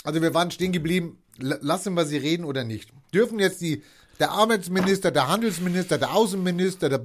[0.04, 2.92] Also wir waren stehen geblieben, lassen wir sie reden oder nicht.
[3.14, 3.84] Dürfen jetzt die,
[4.22, 7.00] der Arbeitsminister, der Handelsminister, der Außenminister, der,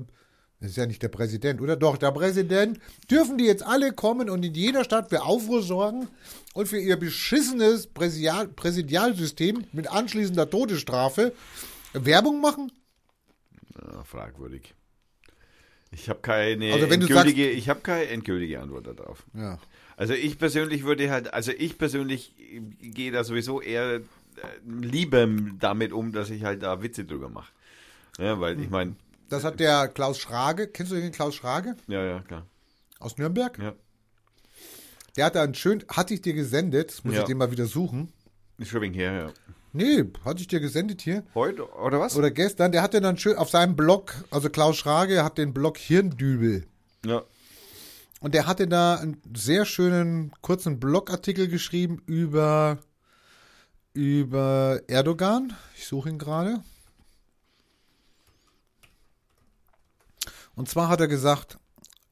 [0.60, 2.78] das ist ja nicht der Präsident, oder doch, der Präsident,
[3.10, 6.08] dürfen die jetzt alle kommen und in jeder Stadt für Aufruhr sorgen
[6.52, 11.32] und für ihr beschissenes Präsidial Präsidialsystem mit anschließender Todesstrafe
[11.94, 12.70] Werbung machen?
[13.82, 14.74] ja, fragwürdig.
[15.90, 19.24] Ich habe keine Also endgültige, ich habe keine endgültige Antwort darauf.
[19.32, 19.58] Ja.
[19.96, 22.34] Also ich persönlich würde halt, also ich persönlich
[22.80, 24.02] gehe da sowieso eher
[24.66, 25.26] lieber
[25.58, 27.52] damit um, dass ich halt da Witze drüber mache.
[28.18, 28.96] Ja, weil ich meine,
[29.28, 32.46] Das hat der Klaus Schrage, kennst du den Klaus Schrage ja, ja, klar.
[32.98, 33.58] aus Nürnberg?
[33.58, 33.74] Ja.
[35.16, 37.20] Der hat da ein schön, hatte ich dir gesendet, das muss Ja.
[37.20, 38.12] ich den mal wieder suchen.
[38.58, 39.32] Ist schon wegen her, ja.
[39.72, 41.22] Nee, hatte ich dir gesendet hier.
[41.34, 42.16] Heute, oder was?
[42.16, 45.76] Oder gestern, der hatte dann schön auf seinem Blog, also Klaus Schrage hat den Blog
[45.78, 46.66] Hirndübel.
[47.04, 47.22] ja.
[48.18, 52.78] Und der hatte da einen sehr schönen kurzen Blogartikel geschrieben über,
[53.96, 55.54] über Erdogan.
[55.74, 56.62] Ich suche ihn gerade.
[60.54, 61.58] Und zwar hat er gesagt,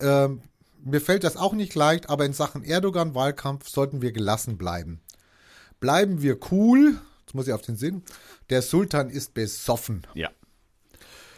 [0.00, 0.40] ähm,
[0.82, 5.00] Mir fällt das auch nicht leicht, aber in Sachen Erdogan-Wahlkampf sollten wir gelassen bleiben.
[5.80, 6.98] Bleiben wir cool.
[7.20, 8.02] Jetzt muss ich auf den Sinn.
[8.50, 10.06] Der Sultan ist besoffen.
[10.14, 10.28] Ja.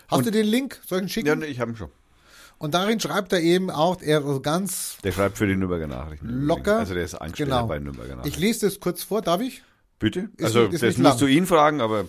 [0.09, 0.81] Hast du den Link?
[0.87, 1.43] Soll ich ihn schicken?
[1.43, 1.91] Ja, ich habe ihn schon.
[2.59, 6.29] Und darin schreibt er eben auch, er so ganz Der schreibt für die Nürnberger Nachrichten.
[6.29, 6.79] locker.
[6.79, 7.67] Also der ist Einsteller genau.
[7.69, 8.41] bei den Nürnberger Ich Nachrichten.
[8.41, 9.63] lese das kurz vor, darf ich?
[9.99, 10.29] Bitte?
[10.37, 11.19] Ist also nicht- ist das musst lang.
[11.19, 12.07] du ihn fragen, aber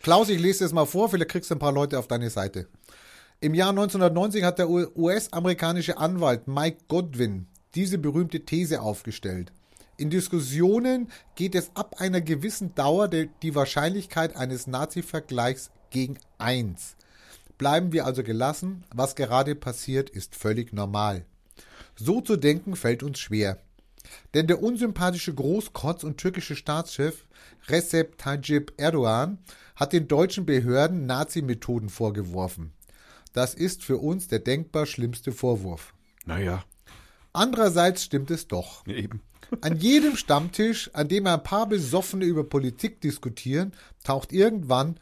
[0.00, 2.68] Klaus, ich lese das mal vor, vielleicht kriegst du ein paar Leute auf deine Seite.
[3.40, 9.52] Im Jahr 1990 hat der US-amerikanische Anwalt Mike Godwin diese berühmte These aufgestellt.
[9.96, 16.96] In Diskussionen geht es ab einer gewissen Dauer die Wahrscheinlichkeit eines Nazi-Vergleichs gegen eins.
[17.58, 21.24] Bleiben wir also gelassen, was gerade passiert, ist völlig normal.
[21.96, 23.58] So zu denken fällt uns schwer.
[24.34, 27.26] Denn der unsympathische Großkotz und türkische Staatschef
[27.68, 29.38] Recep Tayyip Erdogan
[29.76, 32.72] hat den deutschen Behörden Nazi-Methoden vorgeworfen.
[33.32, 35.94] Das ist für uns der denkbar schlimmste Vorwurf.
[36.24, 36.64] naja,
[37.32, 38.86] Andererseits stimmt es doch.
[38.86, 39.22] eben.
[39.60, 43.72] An jedem Stammtisch, an dem ein paar Besoffene über Politik diskutieren,
[44.04, 44.98] taucht irgendwann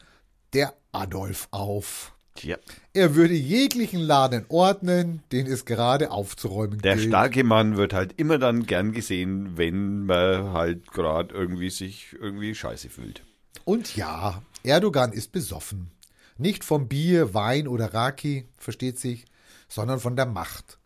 [0.53, 2.13] der Adolf auf.
[2.37, 2.57] Tja.
[2.93, 7.07] Er würde jeglichen Laden ordnen, den es gerade aufzuräumen Der gilt.
[7.07, 12.53] starke Mann wird halt immer dann gern gesehen, wenn man halt gerade irgendwie sich irgendwie
[12.53, 13.23] scheiße fühlt.
[13.65, 15.91] Und ja, Erdogan ist besoffen.
[16.37, 19.25] Nicht vom Bier, Wein oder Raki, versteht sich,
[19.67, 20.77] sondern von der Macht.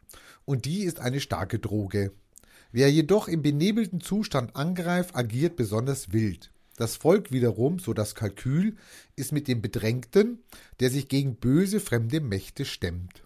[0.46, 2.12] Und die ist eine starke Droge.
[2.72, 6.51] Wer jedoch im benebelten Zustand angreift, agiert besonders wild.
[6.82, 8.76] Das Volk wiederum, so das Kalkül,
[9.16, 10.40] ist mit dem Bedrängten,
[10.80, 13.24] der sich gegen böse fremde Mächte stemmt.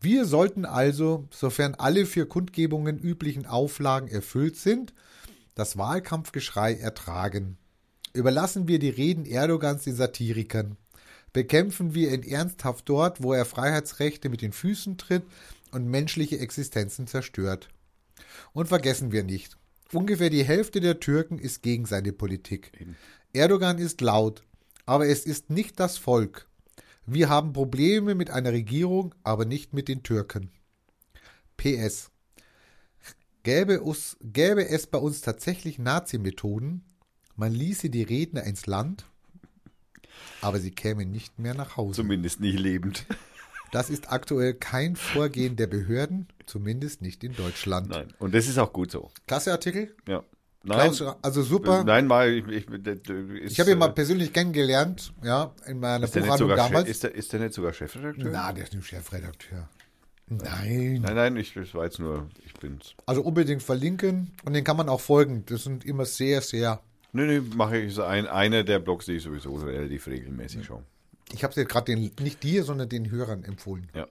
[0.00, 4.94] Wir sollten also, sofern alle für Kundgebungen üblichen Auflagen erfüllt sind,
[5.56, 7.58] das Wahlkampfgeschrei ertragen.
[8.12, 10.76] Überlassen wir die Reden Erdogans den Satirikern.
[11.32, 15.24] Bekämpfen wir ihn ernsthaft dort, wo er Freiheitsrechte mit den Füßen tritt
[15.72, 17.70] und menschliche Existenzen zerstört.
[18.52, 19.58] Und vergessen wir nicht,
[19.92, 22.72] ungefähr die Hälfte der Türken ist gegen seine Politik.
[23.32, 24.44] Erdogan ist laut,
[24.86, 26.48] aber es ist nicht das Volk.
[27.06, 30.50] Wir haben Probleme mit einer Regierung, aber nicht mit den Türken.
[31.56, 32.10] PS.
[33.42, 36.84] Gäbe, us, gäbe es bei uns tatsächlich Nazi-Methoden,
[37.34, 39.04] man ließe die Redner ins Land,
[40.40, 42.02] aber sie kämen nicht mehr nach Hause.
[42.02, 43.06] Zumindest nicht lebend.
[43.72, 47.90] Das ist aktuell kein Vorgehen der Behörden, zumindest nicht in Deutschland.
[47.90, 48.12] Nein.
[48.18, 49.10] Und das ist auch gut so.
[49.26, 49.94] Klasse Artikel.
[50.06, 50.22] Ja.
[50.64, 51.82] Nein, Klaus, also super.
[51.82, 52.66] nein mal, ich, ich,
[53.44, 56.86] Ich habe ihn mal persönlich kennengelernt, ja, in meiner Buchhandlung damals.
[56.86, 58.30] Chef, ist, der, ist der nicht sogar Chefredakteur?
[58.30, 59.68] Na, der ist nicht Chefredakteur.
[60.28, 61.00] Nein.
[61.02, 62.94] Nein, nein, ich, war jetzt nur, ich bin's.
[63.06, 65.44] Also unbedingt verlinken und den kann man auch folgen.
[65.46, 66.80] Das sind immer sehr, sehr.
[67.12, 70.84] Nee, nee, mache ich so ein, einer der Blogs, die ich sowieso relativ regelmäßig schaue.
[71.32, 73.88] Ich habe es jetzt gerade den, nicht dir, sondern den Hörern empfohlen.
[73.94, 74.06] Ja.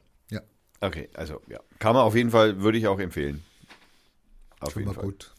[0.81, 1.59] Okay, also ja.
[1.79, 3.43] Kann man auf jeden Fall, würde ich auch empfehlen.
[4.59, 5.03] Auf schon jeden Fall.
[5.03, 5.31] gut.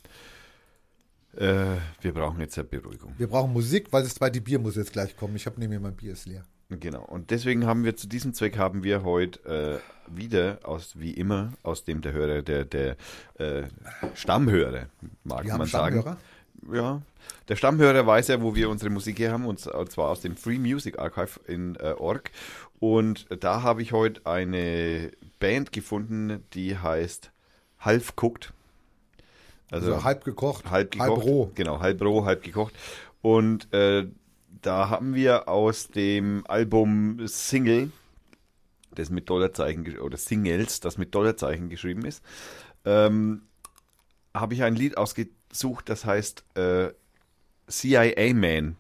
[1.37, 3.15] Äh, wir brauchen jetzt eine Beruhigung.
[3.19, 5.35] Wir brauchen Musik, weil das zweite Bier muss jetzt gleich kommen.
[5.37, 6.45] Ich habe nämlich mein Bier ist leer.
[6.69, 7.05] Genau.
[7.05, 11.53] Und deswegen haben wir zu diesem Zweck haben wir heute äh, wieder aus, wie immer,
[11.63, 12.97] aus dem der Hörer, der, der
[13.35, 13.65] äh,
[14.15, 14.87] Stammhörer,
[15.25, 16.01] mag Wir haben man sagen.
[16.01, 16.19] Stammhörer.
[16.73, 17.03] Ja.
[17.49, 20.59] Der Stammhörer weiß ja, wo wir unsere Musik her haben, und zwar aus dem Free
[20.59, 22.31] Music Archive in äh, Org.
[22.79, 25.13] Und da habe ich heute eine
[25.43, 27.33] Band gefunden, die heißt
[27.81, 28.53] Half Cooked.
[29.73, 31.11] Also, halb gekocht, halb gekocht.
[31.11, 31.51] halb roh.
[31.57, 32.75] Genau, halb roh, halb gekocht.
[33.23, 34.07] Und äh,
[34.61, 37.91] da haben wir aus dem Album Single,
[38.95, 42.23] das mit Dollarzeichen, oder Singles, das mit Dollarzeichen geschrieben ist,
[42.85, 43.43] ähm,
[44.35, 46.91] habe ich ein Lied ausgesucht, das heißt äh,
[47.69, 48.77] CIA Man.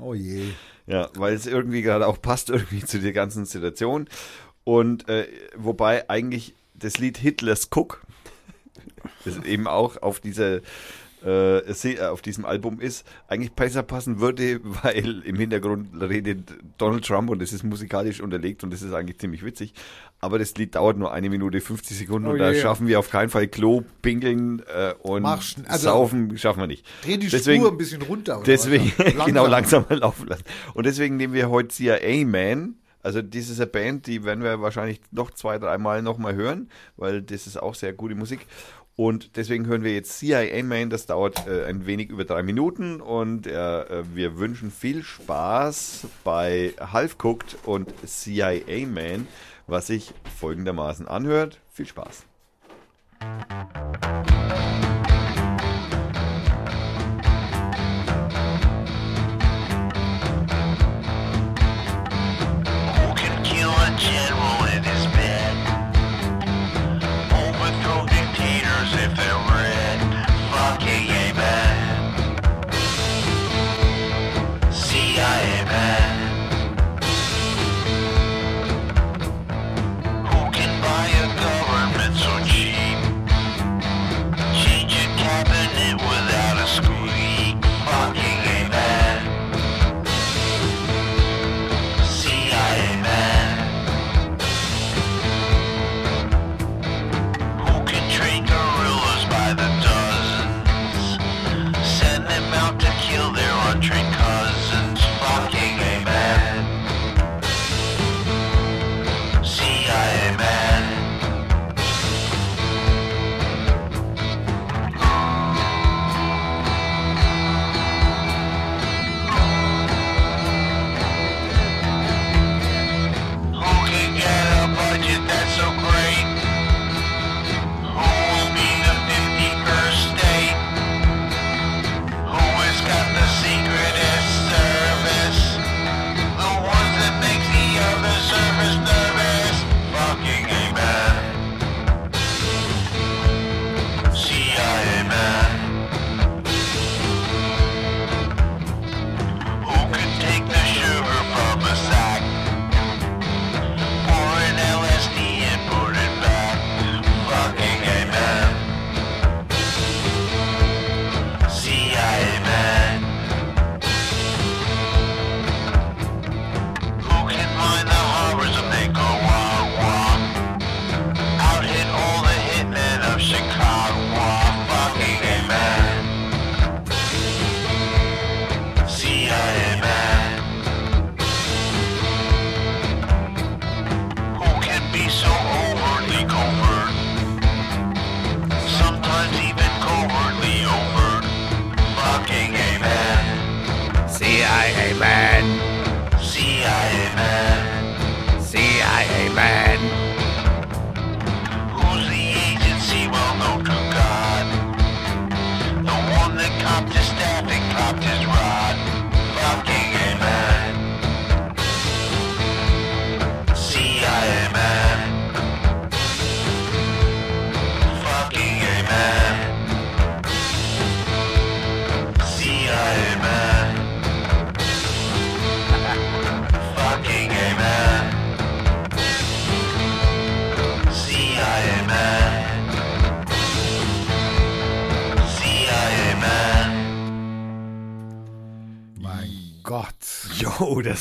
[0.00, 0.52] Oh je.
[0.86, 4.08] Ja, weil es irgendwie gerade auch passt irgendwie zu der ganzen Situation.
[4.64, 5.26] Und äh,
[5.56, 8.02] wobei eigentlich das Lied Hitlers Cook,
[9.24, 10.60] das eben auch auf dieser
[11.24, 17.04] äh, äh, auf diesem Album ist, eigentlich besser passen würde, weil im Hintergrund redet Donald
[17.04, 19.72] Trump und es ist musikalisch unterlegt und das ist eigentlich ziemlich witzig.
[20.20, 22.60] Aber das Lied dauert nur eine Minute 50 Sekunden Oh und da je.
[22.60, 26.84] schaffen wir auf keinen Fall Klo, Pinkeln äh, und Mach also- Saufen schaffen wir nicht.
[27.04, 28.42] Dreh die Deswegen- Spur ein bisschen runter.
[28.44, 28.92] Deswegen,
[29.26, 30.44] genau, langsam mal laufen lassen.
[30.74, 32.76] Und deswegen nehmen wir heute CIA Man.
[33.02, 37.22] Also das ist eine Band, die werden wir wahrscheinlich noch zwei, dreimal nochmal hören, weil
[37.22, 38.46] das ist auch sehr gute Musik.
[38.94, 43.00] Und deswegen hören wir jetzt CIA Man, das dauert äh, ein wenig über drei Minuten
[43.00, 49.26] und äh, wir wünschen viel Spaß bei Half Cooked und CIA Man,
[49.66, 51.58] was sich folgendermaßen anhört.
[51.72, 52.26] Viel Spaß.
[53.22, 54.91] Who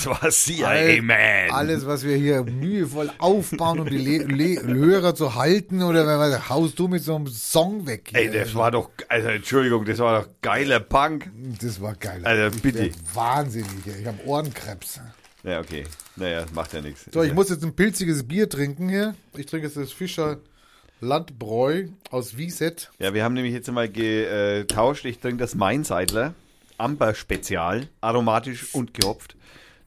[0.06, 1.52] das war CIA All- man.
[1.52, 6.18] Alles, was wir hier mühevoll aufbauen, um die Le Le Hörer zu halten, oder wenn
[6.18, 8.10] man haust du mit so einem Song weg.
[8.12, 8.20] hier.
[8.20, 11.30] Ey, das war doch, also Entschuldigung, das war doch geiler Punk.
[11.62, 12.22] das war geil.
[12.24, 12.92] Also, bitte.
[13.14, 13.70] Wahnsinnig.
[13.86, 14.02] ey.
[14.02, 15.00] Ich habe Ohrenkrebs.
[15.44, 15.86] Ja, okay.
[16.16, 17.06] Naja, macht ja nichts.
[17.12, 19.16] So, ich muss jetzt ein pilziges Bier trinken hier.
[19.36, 20.38] Ich trinke jetzt das Fischer
[21.00, 22.92] Landbräu aus Wieset.
[23.00, 25.06] Ja, wir haben nämlich jetzt mal getauscht.
[25.06, 26.36] Ich trinke das Mainseidler.
[26.78, 27.88] Amber Spezial.
[28.02, 29.36] Aromatisch und gehopft.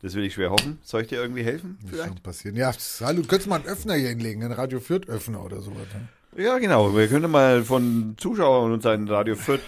[0.05, 0.79] Das will ich schwer hoffen.
[0.83, 1.79] Soll ich dir irgendwie helfen?
[1.81, 2.09] Das Vielleicht?
[2.09, 2.57] kann passieren.
[2.57, 5.87] Ja, hallo, du könntest mal einen Öffner hier hinlegen, einen Radio Fürth Öffner oder sowas.
[6.35, 6.45] ne?
[6.45, 6.95] Ja, genau.
[6.95, 9.63] Wir können mal von Zuschauern uns einen Radio Fürth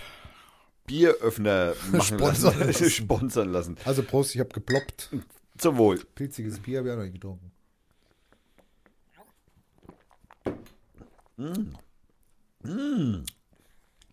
[0.86, 2.66] Bieröffner machen Sponsern lassen.
[2.66, 2.90] lassen.
[2.90, 3.76] Sponsern lassen.
[3.86, 5.08] Also Prost, ich habe geploppt.
[5.56, 6.04] Zum Wohl.
[6.14, 7.50] Pilziges Bier habe ich auch noch nicht getrunken.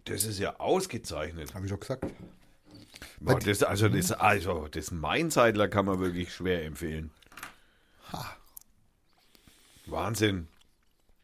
[0.05, 1.53] Das ist ja ausgezeichnet.
[1.53, 2.05] Habe ich doch gesagt.
[3.23, 7.09] Boah, das, also, das, also, das Mainzeitler kann man wirklich schwer empfehlen.
[9.85, 10.47] Wahnsinn.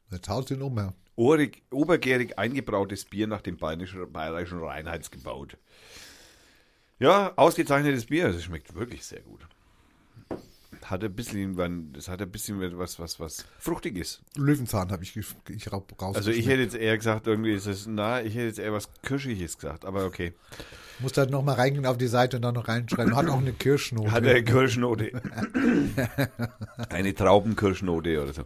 [0.09, 0.93] Jetzt haut ihn um, ja.
[1.15, 5.57] Orig, obergärig eingebrautes Bier nach dem bayerischen, bayerischen Reinheitsgebot.
[6.99, 8.31] Ja, ausgezeichnetes Bier.
[8.31, 9.45] Das schmeckt wirklich sehr gut.
[10.85, 14.21] Hat ein bisschen, das hat ein bisschen was, was, was Fruchtiges.
[14.37, 16.15] Löwenzahn habe ich, ich ra- raus.
[16.15, 18.87] Also ich hätte jetzt eher gesagt, irgendwie ist es, na, ich hätte jetzt eher was
[19.03, 20.33] Kirschiges gesagt, aber okay.
[20.99, 23.15] Muss halt noch mal reingehen auf die Seite und dann noch reinschreiben.
[23.15, 24.11] Hat auch eine Kirschnote.
[24.11, 25.11] Hat eine Kirschnote.
[26.89, 28.43] eine Traubenkirschnote oder so.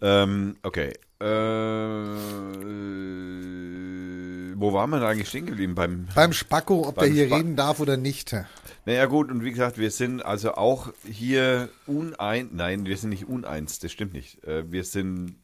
[0.00, 0.92] Ähm, okay.
[1.20, 1.24] Äh,
[4.56, 5.74] wo waren wir denn eigentlich stehen geblieben?
[5.74, 8.34] Beim, Beim Spacko, ob Beim der hier Spa- reden darf oder nicht.
[8.84, 13.26] Naja gut, und wie gesagt, wir sind also auch hier unein, nein, wir sind nicht
[13.28, 14.42] uneins, das stimmt nicht.
[14.44, 15.36] Äh, wir sind,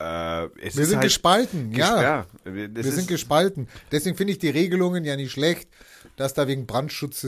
[0.00, 2.02] äh, es Wir sind halt, gespalten, ja.
[2.02, 2.26] ja.
[2.44, 3.68] wir- das Wir ist, sind gespalten.
[3.92, 5.68] Deswegen finde ich die Regelungen ja nicht schlecht,
[6.16, 7.26] dass da wegen Brandschutz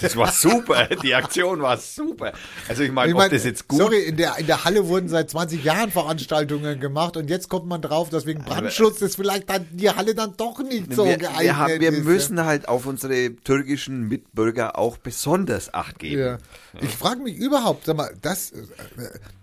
[0.00, 2.32] das war super, die Aktion war super.
[2.68, 4.86] Also ich meine, Ich ob mein, das jetzt gut sorry, in der, in der Halle
[4.88, 9.16] wurden seit 20 Jahren Veranstaltungen gemacht und jetzt kommt man drauf, dass wegen Brandschutz ist
[9.16, 12.04] vielleicht dann die Halle dann doch nicht so wir, geeignet wir, haben, wir ist.
[12.04, 16.20] müssen halt auf unsere türkischen Mitbürger auch besonders Acht geben.
[16.20, 16.38] Ja.
[16.82, 18.56] Ich frage mich überhaupt, sag mal, das, äh,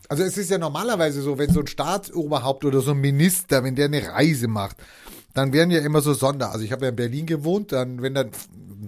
[0.08, 3.76] also es ist ja normalerweise so, wenn so ein Staatsoberhaupt oder so ein Minister, wenn
[3.76, 4.78] der eine Reise macht,
[5.34, 6.52] dann werden ja immer so Sonder.
[6.52, 8.32] Also ich habe ja in Berlin gewohnt, dann wenn dann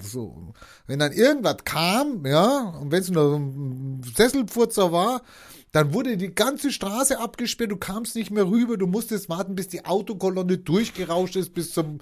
[0.01, 0.53] so,
[0.87, 5.21] wenn dann irgendwas kam, ja, und wenn es nur ein Sesselpfurzer war,
[5.71, 9.67] dann wurde die ganze Straße abgesperrt, du kamst nicht mehr rüber, du musstest warten, bis
[9.67, 11.99] die Autokolonne durchgerauscht ist bis zum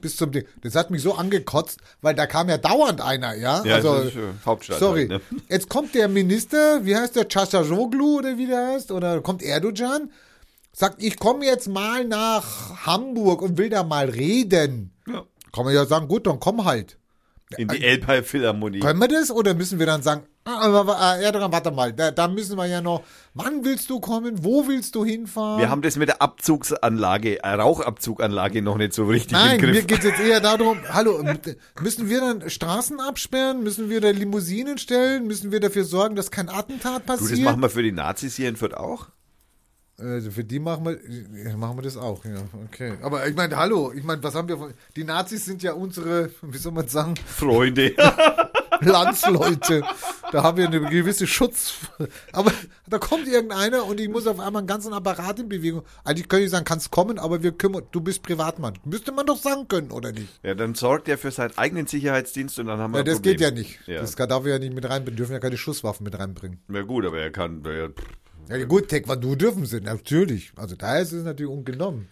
[0.00, 0.44] bis zum Ding.
[0.62, 3.62] Das hat mich so angekotzt, weil da kam ja dauernd einer, ja.
[3.64, 5.08] Ja, also das ist, äh, Hauptstadt Sorry.
[5.08, 5.40] halt, ne?
[5.50, 10.10] Jetzt kommt der Minister, wie heißt der, Chachajoglu oder wie der heißt, oder kommt Erdogan,
[10.72, 14.92] sagt, ich komme jetzt mal nach Hamburg und will da mal reden.
[15.06, 15.24] Ja.
[15.52, 16.96] Kann man ja sagen, gut, dann komm halt.
[17.56, 18.78] In die Elbhai Philharmonie.
[18.80, 22.12] Können wir das oder müssen wir dann sagen, ah, aber, ah, Erdogan, warte mal, da,
[22.12, 23.02] da müssen wir ja noch,
[23.34, 25.58] wann willst du kommen, wo willst du hinfahren?
[25.58, 29.72] Wir haben das mit der Abzugsanlage, äh, Rauchabzuganlage noch nicht so richtig Nein, im mir
[29.72, 29.86] Griff.
[29.88, 31.24] geht es jetzt eher darum, hallo,
[31.80, 33.62] müssen wir dann Straßen absperren?
[33.64, 35.26] Müssen wir da Limousinen stellen?
[35.26, 37.32] Müssen wir dafür sorgen, dass kein Attentat Du, passiert?
[37.32, 39.08] das machen wir für die Nazis hier in Fürth auch?
[40.00, 42.94] Also für die machen wir, machen wir das auch, ja, okay.
[43.02, 46.30] Aber ich meine, hallo, ich meine, was haben wir von, die Nazis sind ja unsere,
[46.42, 47.94] wie soll man sagen, Freunde.
[48.80, 49.82] Landsleute.
[50.32, 51.74] da haben wir eine gewisse Schutz.
[52.32, 52.50] Aber
[52.88, 55.82] da kommt irgendeiner und ich muss auf einmal einen ganzen Apparat in Bewegung.
[56.04, 58.78] Eigentlich könnte ich sagen, kannst kommen, aber wir kümmern, du bist Privatmann.
[58.84, 60.28] Müsste man doch sagen können, oder nicht?
[60.42, 63.32] ja, dann sorgt er für seinen eigenen Sicherheitsdienst und dann haben wir Ja, das Problem.
[63.36, 63.80] geht ja nicht.
[63.86, 64.00] Ja.
[64.00, 66.60] Das darf er ja nicht mit rein, wir dürfen ja keine Schusswaffen mit reinbringen.
[66.72, 67.92] ja gut, aber er kann, pff,
[68.50, 70.52] Ja, gut, Taekwondo dürfen sie, natürlich.
[70.56, 72.08] Also da ist es natürlich ungenommen.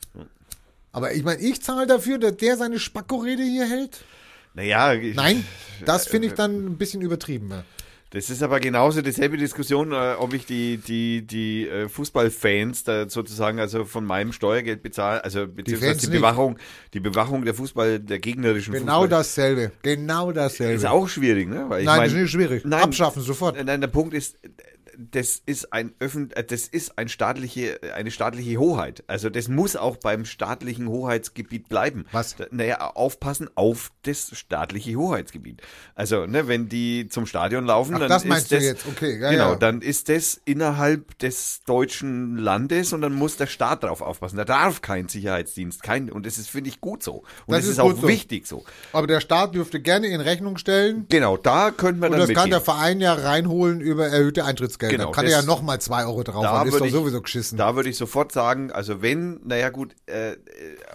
[0.92, 3.98] Aber ich meine, ich zahle dafür, dass der seine Spacko-Rede hier hält?
[4.54, 4.92] naja.
[4.94, 5.44] ich- Nein,
[5.84, 7.50] das finde ich dann ein bisschen übertrieben.
[7.50, 7.64] Ja.
[8.10, 13.06] Das ist aber genauso dieselbe Diskussion, äh, ob ich die, die, die äh, Fußballfans da
[13.06, 16.16] sozusagen also von meinem Steuergeld bezahle, also beziehungsweise die, nicht.
[16.16, 16.56] Bewachung,
[16.94, 19.08] die Bewachung der Fußball, der gegnerischen Genau Fußball.
[19.08, 19.72] dasselbe.
[19.82, 20.72] Genau dasselbe.
[20.72, 21.66] ist auch schwierig, ne?
[21.68, 22.64] Weil ich Nein, mein, das ist nicht schwierig.
[22.64, 23.62] Nein, Abschaffen sofort.
[23.62, 24.38] Nein, der Punkt ist,
[24.98, 29.04] das ist ein öffent, äh, das ist ein staatliche, eine staatliche Hoheit.
[29.06, 32.04] Also das muss auch beim staatlichen Hoheitsgebiet bleiben.
[32.10, 32.34] Was?
[32.50, 35.62] Naja, aufpassen auf das staatliche Hoheitsgebiet.
[35.94, 38.86] Also, ne, wenn die zum Stadion laufen, Ach, dann das ist meinst du das, jetzt.
[38.86, 39.56] Okay, ja, genau, ja.
[39.56, 44.36] dann ist das innerhalb des deutschen Landes und dann muss der Staat drauf aufpassen.
[44.36, 47.18] Da darf kein Sicherheitsdienst, kein, und das ist, finde ich, gut so.
[47.18, 48.08] Und Das das, ist ist, auch so.
[48.08, 48.64] wichtig so.
[48.92, 51.06] Aber der Staat dürfte gerne in Rechnung stellen.
[51.08, 52.50] Genau, da könnte man Und dann das kann mitgehen.
[52.50, 54.87] der Verein ja reinholen über erhöhte Eintrittsgelder.
[54.90, 56.66] Genau, kann er ja das- noch mal zwei Euro drauf Da haben.
[56.68, 57.58] Ist würde doch ich- sowieso geschissen.
[57.58, 60.36] Da würde ich sofort sagen, also wenn, naja gut, äh, äh,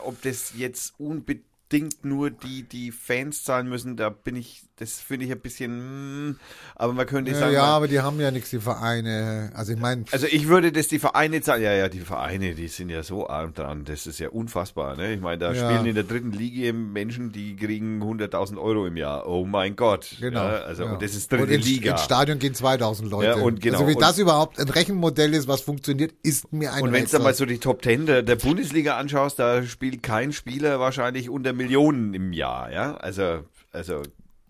[0.03, 5.25] ob das jetzt unbedingt nur die, die Fans zahlen müssen, da bin ich, das finde
[5.25, 6.39] ich ein bisschen, mm,
[6.75, 9.51] aber man könnte sagen, ja, man- aber die haben ja nichts, die Vereine.
[9.53, 12.67] Also ich meine, also ich würde das die Vereine zahlen, ja, ja, die Vereine, die
[12.67, 15.13] sind ja so arm dran, das ist ja unfassbar, ne?
[15.13, 15.69] Ich meine, da Ja.
[15.69, 20.15] spielen in der dritten Liga Menschen, die kriegen 100.000 Euro im Jahr, oh mein Gott.
[20.19, 20.43] genau.
[20.43, 20.93] Ja, also, ja.
[20.93, 21.91] und das ist Und dritte ins, Liga.
[21.91, 23.27] Ins Stadion gehen 2000 Leute.
[23.27, 26.73] Ja, und genau, Also wie und- das überhaupt ein Rechenmodell ist, was funktioniert, ist mir
[26.73, 30.01] ein Und wenn du mal so die Top Ten der, der Bundesliga anschaust, da spielt
[30.01, 32.95] kein Spieler wahrscheinlich unter Millionen im Jahr, ja.
[32.95, 34.01] Also, also,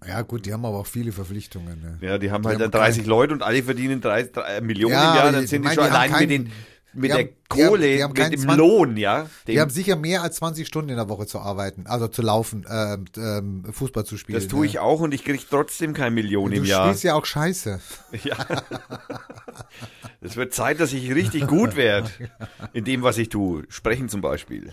[0.08, 1.82] Ja gut, die haben aber auch viele Verpflichtungen.
[1.82, 1.98] Ne?
[2.08, 5.12] ja, die haben halt haben dann 30 Leute und alle verdienen 30, drei Millionen Ja,
[5.12, 6.52] im Jahr, dann sind die schon die haben allein mit den,
[6.96, 9.28] mit die der haben- die haben- Kohle, die haben keinen mit dem 20 Lohn, ja.
[9.48, 12.66] Die haben sicher mehr als 20 Stunden in der Woche zu arbeiten, also zu laufen,
[12.70, 14.40] ähm, ähm, Fußball zu spielen.
[14.40, 14.82] das tue ich ne?
[14.82, 16.86] auch und ich kriege trotzdem keine Million Du im Jahr.
[16.88, 17.80] spielst ja auch scheiße.
[18.24, 18.36] Ja.
[20.22, 22.10] Es wird Zeit, dass ich richtig gut werde
[22.74, 23.64] in dem, was ich tue.
[23.70, 24.72] Sprechen zum Beispiel.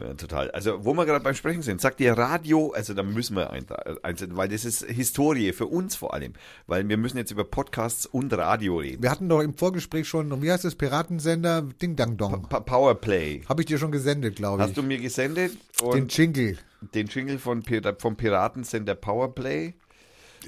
[0.00, 0.50] Ja, total.
[0.52, 3.66] Also, wo wir gerade beim Sprechen sind, sagt ihr Radio, also da müssen wir ein-
[4.02, 6.34] einsetzen, weil das ist Historie für uns vor allem.
[6.68, 9.02] Weil wir müssen jetzt über Podcasts und Radio reden.
[9.02, 11.62] Wir hatten doch im Vorgespräch schon, wie heißt das, Piratensender?
[11.82, 12.42] Ding Dang Dong.
[12.48, 13.42] Pa Powerplay.
[13.48, 14.68] Habe ich dir schon gesendet, glaube ich.
[14.68, 15.56] Hast du mir gesendet?
[15.92, 16.58] Den Jingle.
[16.94, 19.74] den, Jingle von, Pir- vom Piratensender Powerplay.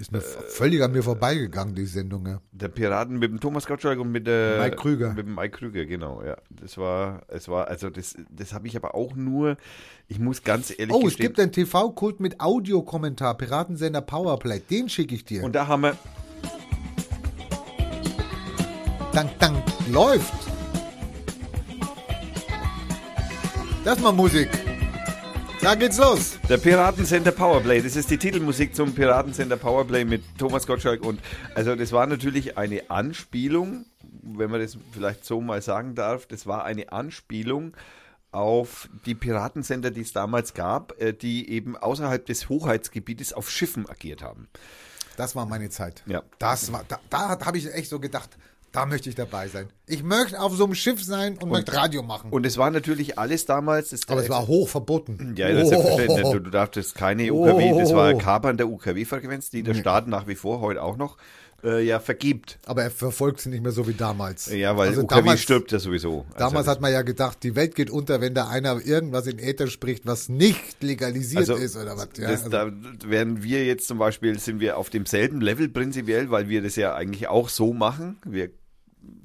[0.00, 2.26] Ist mir völlig an mir vorbeigegangen, die Sendung.
[2.26, 2.40] Ja.
[2.52, 5.12] Der Piraten mit dem Thomas Gottschalk und mit der Mike Krüger.
[5.12, 6.38] Mit dem Mike Krüger, genau, ja.
[6.48, 9.58] Das war, es war, also das, das habe ich aber auch nur,
[10.08, 11.26] ich muss ganz ehrlich Oh, es gestehen.
[11.26, 14.60] gibt einen TV-Kult mit Audiokommentar, Piratensender Powerplay.
[14.60, 15.44] Den schicke ich dir.
[15.44, 15.94] und da haben wir,
[19.12, 19.62] Dank, dank,
[19.92, 20.32] läuft.
[23.84, 24.48] Das ist mal Musik.
[25.62, 26.38] Da geht's los.
[26.48, 31.20] der Piratensender Powerplay, das ist die Titelmusik zum Piratensender Powerplay mit Thomas Gottschalk und,
[31.54, 33.84] also das war natürlich eine Anspielung,
[34.22, 37.76] wenn man das vielleicht so mal sagen darf, das war eine Anspielung
[38.32, 43.86] auf die Piratensender, die es damals gab, äh, die eben außerhalb des Hoheitsgebietes auf Schiffen
[43.88, 44.48] agiert haben.
[45.18, 46.02] Das war meine Zeit.
[46.06, 46.22] Ja.
[46.38, 48.30] Das war, da, da habe ich echt so gedacht,
[48.72, 49.68] da möchte ich dabei sein.
[49.86, 52.30] Ich möchte auf so einem Schiff sein und, möchte Radio machen.
[52.30, 53.92] Und es war natürlich alles damals.
[54.08, 55.34] Aber es war hoch verboten.
[55.36, 56.24] Ja, das ist selbstverständlich.
[56.24, 56.32] Oh.
[56.34, 58.18] Du, du darfst keine UKW, das war Oh.
[58.18, 61.16] Kapern der UKW-Frequenz, die der Staat nach wie vor heute auch noch
[61.64, 62.58] äh, ja vergibt.
[62.66, 64.50] Aber er verfolgt sie nicht mehr so wie damals.
[64.52, 66.24] Ja, weil also UKW damals, stirbt ja sowieso.
[66.36, 69.38] Damals also, hat man ja gedacht, die Welt geht unter, wenn da einer irgendwas in
[69.38, 72.08] Äther spricht, was nicht legalisiert also, ist oder was.
[72.16, 72.72] Ja, das, also, da
[73.04, 76.94] werden wir jetzt zum Beispiel, sind wir auf demselben Level prinzipiell, weil wir das ja
[76.94, 78.18] eigentlich auch so machen.
[78.24, 78.50] Wir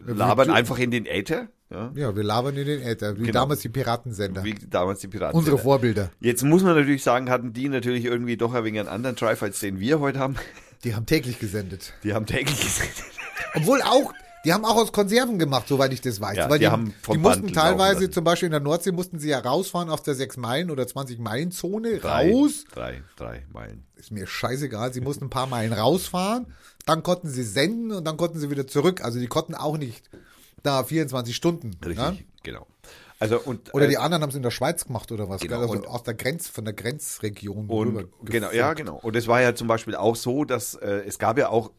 [0.06, 3.34] labern wir- einfach in den Äther, ja, ja, wir labern in den Äther, wie Genau.
[3.42, 4.44] damals die Piratensender.
[4.44, 5.38] wie damals die Piraten.
[5.38, 6.12] Unsere Vorbilder.
[6.20, 9.42] Jetzt muss man natürlich sagen, hatten die natürlich irgendwie doch ein wenig einen anderen Drive,
[9.44, 10.36] als den wir heute haben.
[10.84, 11.94] Die haben täglich gesendet.
[12.04, 12.90] Die haben täglich gesehen.
[13.56, 14.14] Obwohl auch,
[14.46, 16.38] die haben auch aus Konserven gemacht, soweit ich das weiß.
[16.38, 19.30] Ja, Weil die die, die mussten Band teilweise, zum Beispiel in der Nordsee, mussten sie
[19.30, 22.64] ja rausfahren aus der 6 Meilen oder 20 Meilen Zone, Drei, raus.
[22.72, 23.86] Drei, drei Meilen.
[23.96, 26.48] Ist mir scheißegal, sie mussten ein paar Meilen rausfahren,
[26.86, 29.04] dann konnten sie senden und dann konnten sie wieder zurück.
[29.04, 30.10] Also die konnten auch nicht
[30.64, 31.72] da 24 Stunden.
[31.84, 32.14] Richtig, Ja?
[32.44, 32.68] genau.
[33.18, 35.40] Also und Oder äh, die anderen haben es in der Schweiz gemacht oder was?
[35.40, 35.62] Genau?
[35.62, 37.70] Also und- aus der Grenz, von der Grenzregion.
[37.70, 38.98] und genau, ja, genau.
[39.02, 41.72] Und es war ja zum Beispiel auch so, dass äh, es gab ja auch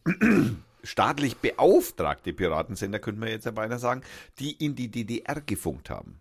[0.87, 4.01] staatlich beauftragte Piratensender, könnte man jetzt ja beinahe sagen,
[4.39, 6.19] die in die DDR gefunkt haben.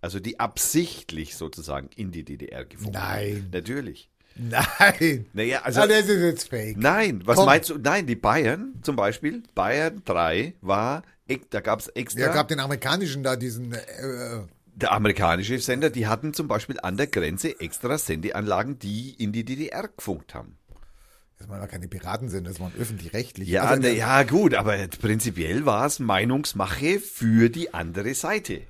[0.00, 3.08] Also die absichtlich sozusagen in die DDR gefunkt haben.
[3.08, 3.48] Nein.
[3.52, 4.10] Natürlich.
[4.36, 5.26] Nein.
[5.32, 6.76] Naja, also das ist jetzt fake.
[6.78, 7.46] Nein, was Komm.
[7.46, 7.78] meinst du?
[7.78, 11.02] Nein, die Bayern zum Beispiel, Bayern 3 war,
[11.50, 13.78] da gab es extra, Ja, gab den amerikanischen da diesen, äh,
[14.74, 19.44] der amerikanische Sender, die hatten zum Beispiel an der Grenze extra Sendeanlagen, die in die
[19.44, 20.56] DDR gefunkt haben.
[21.40, 23.48] Das waren ja keine Piratensender, das waren öffentlich-rechtlich.
[23.48, 28.60] Ja, Also, na, ja gut, aber prinzipiell war es Meinungsmache für die andere Seite.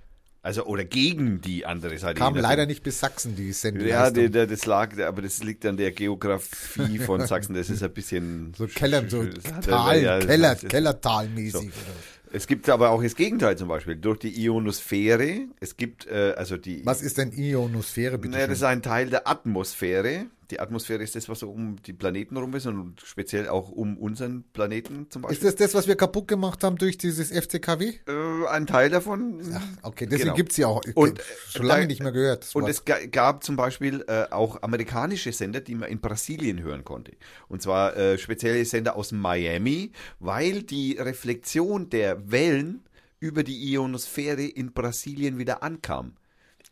[0.43, 2.15] Also, oder gegen die andere Seite.
[2.19, 4.15] Kam leider nicht bis Sachsen, die Ja, Sendeleistung.
[4.15, 7.55] die, die, das lag, aber das liegt an der Geografie von Sachsen.
[7.55, 8.55] Das ist ein bisschen.
[8.57, 9.27] so Keller, so
[9.63, 11.73] Tal, ja, Keller, Kellertalmäßig.
[11.75, 12.33] So.
[12.33, 13.97] Es gibt aber auch das Gegenteil zum Beispiel.
[13.97, 15.41] Durch die Ionosphäre.
[15.59, 16.87] Es gibt, äh, also die.
[16.87, 18.35] Was ist denn Ionosphäre, bitte?
[18.35, 20.27] Naja, das ist ein Teil der Atmosphäre.
[20.51, 23.97] Die Atmosphäre ist das, was so um die Planeten rum ist und speziell auch um
[23.97, 25.47] unseren Planeten zum Ist Beispiel.
[25.49, 27.95] das das, was wir kaputt gemacht haben durch dieses FCKW?
[28.09, 29.41] äh, ein Teil davon.
[29.83, 30.35] Okay, deswegen Genau.
[30.35, 30.83] gibt's ja auch.
[30.95, 32.51] Und, schon lange da- nicht mehr gehört.
[32.55, 32.71] Und Wort.
[32.73, 37.13] es ga- gab zum Beispiel äh, auch amerikanische Sender, die man in Brasilien hören konnte.
[37.49, 42.83] Und zwar äh, spezielle Sender aus Miami, weil die Reflexion der Wellen
[43.21, 46.15] über die Ionosphäre in Brasilien wieder ankam.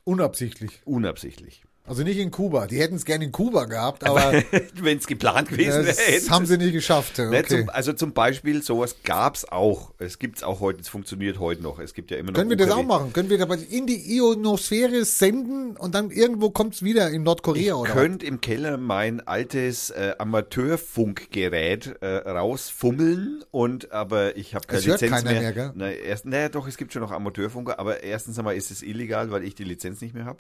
[0.05, 0.81] Unabsichtlich.
[0.85, 1.63] Unabsichtlich.
[1.89, 2.67] Also nicht in Kuba.
[2.67, 4.33] Die hätten es gerne in Kuba gehabt, aber
[4.75, 5.97] Wenn es geplant gewesen wäre.
[5.97, 7.19] das haben sie- nicht geschafft.
[7.19, 7.61] Ne, Okay.
[7.63, 9.93] zum, also zum Beispiel, sowas gab's auch.
[9.99, 11.79] Es gibt's auch heute, es funktioniert heute noch.
[11.79, 12.37] Es gibt ja immer noch.
[12.39, 13.13] Können wir das auch machen?
[13.13, 17.91] Können wir dabei in die Ionosphäre senden und dann irgendwo kommt's wieder in Nordkorea oder
[17.91, 17.97] was?
[17.97, 24.87] könnt im Keller mein altes äh, Amateurfunkgerät äh, rausfummeln und aber ich habe keine Es
[24.87, 25.41] hört Lizenz keiner mehr.
[25.43, 25.73] mehr, gell?
[25.75, 29.31] Na, erst, naja, doch, es gibt schon noch Amateurfunker, aber erstens einmal ist es illegal,
[29.31, 30.39] weil ich die Lizenz nicht mehr habe.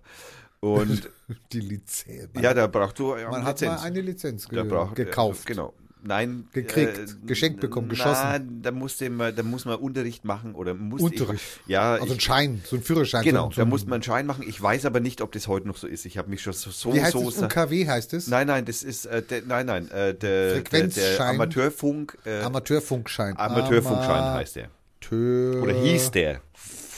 [0.60, 1.08] Und
[1.52, 2.30] Die Lizenz.
[2.40, 5.42] ja, da brauchst du ja, Man hat mal eine Lizenz ge da braucht, gekauft.
[5.44, 5.74] Äh, genau.
[6.02, 6.48] Nein.
[6.52, 8.22] Gekriegt, geschenkt bekommen, geschossen.
[8.22, 11.42] Nein, da musste man, da muss man Unterricht machen oder muss Unterricht.
[11.64, 13.24] Ich, ja, Also ein ich, Schein, so ein Führerschein.
[13.24, 14.44] genau, so, da so, muss man einen Schein machen.
[14.46, 16.06] Ich weiß aber nicht, ob das heute noch so ist.
[16.06, 17.42] Ich habe mich schon so, so, Wie heißt so es?
[17.42, 18.28] UKW heißt es?
[18.28, 21.34] Nein, nein, das ist äh, der, nein, nein, äh, der, der, der Frequenzschein.
[21.34, 23.36] Amateurfunk, äh, Amateurfunkschein.
[23.36, 24.70] Amateurfunkschein heißt der.
[25.10, 25.62] Amateur.
[25.62, 26.40] Oder hieß der.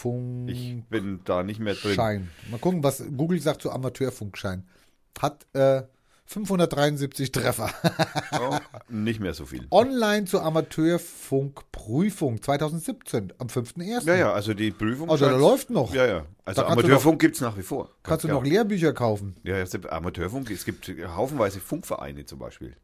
[0.00, 0.50] Funk.
[0.50, 1.94] Ich bin da nicht mehr drin.
[1.94, 2.30] Schein.
[2.50, 4.66] Mal gucken, was Google sagt zu Amateurfunkschein.
[5.20, 5.82] Hat äh,
[6.24, 7.70] 573 Treffer.
[8.40, 8.56] Oh,
[8.88, 9.66] nicht mehr so viel.
[9.70, 14.06] Online zur Amateurfunkprüfung 2017 am 5.1.
[14.06, 15.10] Ja, ja, also die Prüfung.
[15.10, 15.92] Also da läuft noch.
[15.92, 16.26] Ja, ja.
[16.44, 17.90] Also Amateurfunk gibt's nach wie vor.
[18.04, 18.44] Kannst du noch.
[18.44, 19.34] Lehrbücher kaufen?
[19.42, 22.76] Ja, es gibt Amateurfunk, es gibt haufenweise Funkvereine zum Beispiel.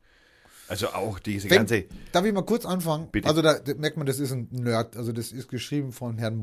[0.68, 1.84] Also auch diese Wenn, ganze.
[2.12, 3.08] darf ich mal kurz anfangen?
[3.12, 3.28] Bitte.
[3.28, 4.96] Also da, merkt man, das ist ein Nerd.
[4.96, 6.36] Also das ist geschrieben von Herrn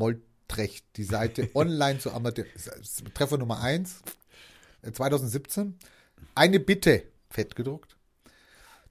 [0.44, 0.86] Moltrecht.
[0.98, 2.46] Die Seite online zu Amateur.
[3.14, 4.02] Treffer Nummer 1,
[4.92, 5.78] 2017.
[6.36, 7.96] Eine Bitte, fett gedruckt.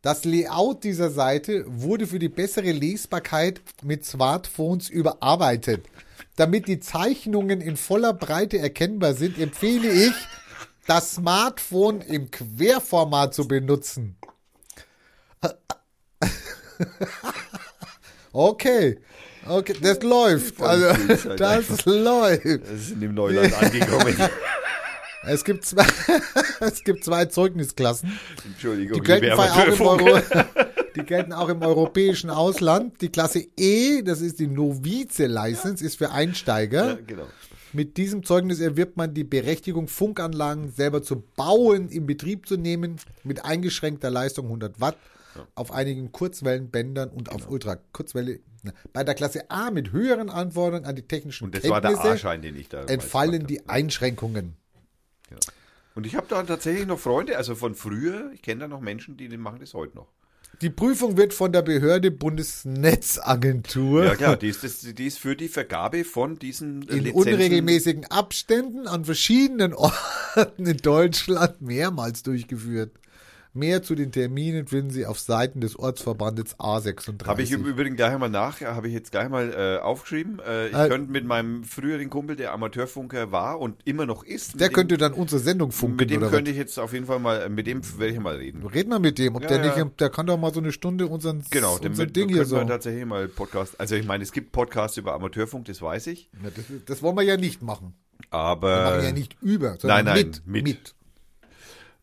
[0.02, 5.86] Das Layout dieser Seite wurde für die bessere Lesbarkeit mit Smartphones überarbeitet.
[6.34, 10.14] Damit die Zeichnungen in voller Breite erkennbar sind, empfehle ich,
[10.86, 14.16] das Smartphone im Querformat zu benutzen.
[18.34, 18.98] Okay.
[19.46, 20.60] Okay, das läuft.
[20.60, 21.10] Also, halt
[21.40, 21.86] das einfach.
[21.86, 22.44] läuft.
[22.44, 24.16] Das ist in Neuland angekommen.
[25.24, 25.86] Es gibt zwei,
[26.60, 28.18] es gibt zwei Zeugnisklassen.
[28.44, 29.80] Entschuldigung, Die gelten, auch im.
[29.80, 30.18] Euro,
[30.96, 33.00] die gelten auch im europäischen Ausland.
[33.00, 36.86] Die Klasse E, das ist die Novize-License, ist für Einsteiger.
[36.88, 37.26] Ja, genau.
[37.72, 42.96] Mit diesem Zeugnis erwirbt man die Berechtigung, Funkanlagen selber zu bauen, in Betrieb zu nehmen,
[43.24, 44.96] mit eingeschränkter Leistung 100 Watt,
[45.54, 47.44] auf einigen Kurzwellenbändern und Genau.
[47.44, 48.40] auf Ultrakurzwelle.
[48.92, 52.14] Bei der Klasse A mit höheren Anforderungen an die technischen Und das war der Kenntnisse
[52.14, 52.82] A-Schein, den ich da.
[52.84, 54.54] entfallen die Einschränkungen.
[55.30, 55.40] habe.
[55.94, 59.16] Und ich habe da tatsächlich noch Freunde, also von früher, ich kenne da noch Menschen,
[59.16, 60.08] die machen das heute noch.
[60.60, 65.34] Die Prüfung wird von der Behörde Bundesnetzagentur Ja klar, die ist, das, die ist für
[65.34, 67.32] die Vergabe von diesen äh, in Lizenzen.
[67.32, 69.74] unregelmäßigen Abständen an verschiedenen
[70.36, 72.92] Orten in Deutschland mehrmals durchgeführt.
[73.54, 77.26] Mehr zu den Terminen finden Sie auf Seiten des Ortsverbandes A36.
[77.26, 80.38] Habe ich im Übrigen gleich mal nach, habe ich jetzt gleich mal äh, aufgeschrieben.
[80.40, 84.58] Äh, ich Äh, könnte mit meinem früheren Kumpel, der Amateurfunker war und immer noch ist,
[84.58, 87.18] der könnte dem, dann unsere Sendung funken mit dem könnte ich jetzt auf jeden Fall
[87.18, 88.64] mal, mit dem werde ich mal reden.
[88.64, 88.72] was?
[88.74, 89.84] Red mal mit dem, ob Ja, der ja.
[89.84, 92.46] nicht, der kann doch mal so eine Stunde unseren, Genau, dem unser mit, Ding hier
[92.46, 92.56] so.
[92.56, 93.78] wir tatsächlich mal Podcast.
[93.78, 96.30] Also ich meine, es gibt Podcasts über Amateurfunk, das weiß ich.
[96.42, 97.92] Ja, das, das wollen wir ja nicht machen.
[98.30, 100.46] Wir Aber machen ja nicht über, sondern nein, nein, mit.
[100.46, 100.64] mit.
[100.64, 100.94] mit.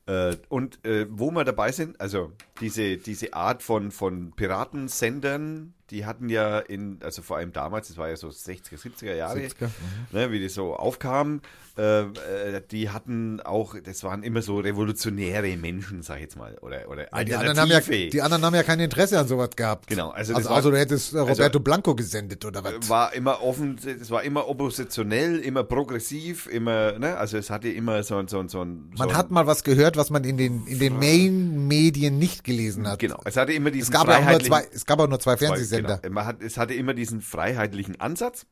[0.10, 6.06] Äh, und äh, wo wir dabei sind, also diese, diese Art von, von Piratensendern, die
[6.06, 9.70] hatten ja in, also vor allem damals, das war ja so 60er, 70er Jahre, 70er,
[10.12, 11.42] ne, wie das so aufkam,
[11.80, 16.56] äh, äh, die hatten auch, das waren immer so revolutionäre Menschen, sag ich jetzt mal,
[16.62, 19.88] oder, oder Die anderen, haben ja, die anderen haben ja kein Interesse an sowas gehabt.
[19.88, 22.88] Genau, also also, war- also du hättest äh, Roberto Blanco gesendet oder was?
[22.90, 28.04] war immer offen, es war immer oppositionell, immer progressiv, immer, ne, also es hatte immer
[28.04, 30.38] so, ein- so, ein- so, ein- so Man hat mal was gehört, was man in
[30.38, 33.00] den, in den Main-Medien nicht gelesen hat.
[33.00, 35.08] Genau, es hatte immer diesen Es gab, ja auch nur freiheitlichen- zwei, es gab auch
[35.08, 35.98] nur zwei Zwei- Fernsehsender.
[36.00, 36.14] Genau.
[36.16, 38.46] Man hat, es hatte immer diesen freiheitlichen Ansatz.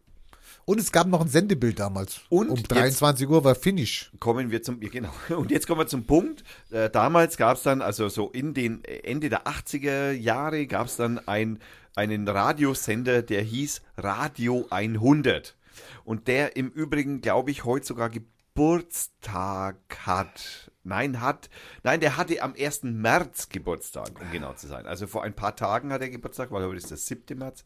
[0.65, 2.22] Und es gab noch ein Sendebild damals.
[2.30, 4.11] Und um jetzt- 23 Uhr war Finish.
[4.19, 5.11] Kommen wir zum, ja, genau.
[5.38, 6.44] Und jetzt kommen wir zum Punkt.
[6.72, 10.98] Äh, damals gab es dann, also so in den Ende der 80er Jahre, gab es
[10.98, 11.60] dann ein,
[11.95, 15.56] einen Radiosender, der hieß Radio 100.
[16.03, 20.72] Und der im Übrigen, glaube ich, heute sogar Geburtstag hat.
[20.88, 21.49] Nein, hat.
[21.84, 22.84] Nein, der hatte am 1.
[22.84, 24.85] März Geburtstag, um genau zu sein.
[24.88, 27.38] Also vor ein paar Tagen hat er Geburtstag, weil heute ist der 7.
[27.38, 27.64] März.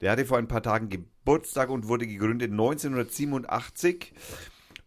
[0.00, 4.12] Der hatte vor ein paar Tagen Geburtstag und wurde gegründet 1987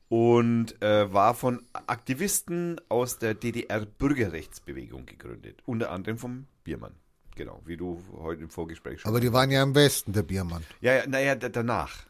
[0.10, 5.62] und äh, war von Aktivisten aus der DDR-Bürgerrechtsbewegung gegründet.
[5.66, 6.94] Unter anderem vom Biermann.
[7.36, 9.10] Genau, wie du heute im Vorgespräch schon.
[9.10, 10.64] Aber die waren ja im Westen, der Biermann.
[10.82, 12.06] ja, ja, naja, da- danach.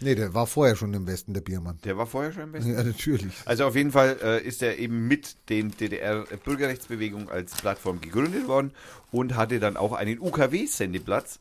[0.00, 1.78] Nee, der war vorher schon im Westen, der Biermann.
[1.84, 2.72] Der war vorher schon im Westen.
[2.72, 3.34] Ja, natürlich.
[3.46, 8.72] Also auf jeden Fall äh, ist er eben mit den DDR-Bürgerrechtsbewegung als Plattform gegründet worden
[9.10, 11.40] und hatte dann auch einen UKW-Sendeplatz.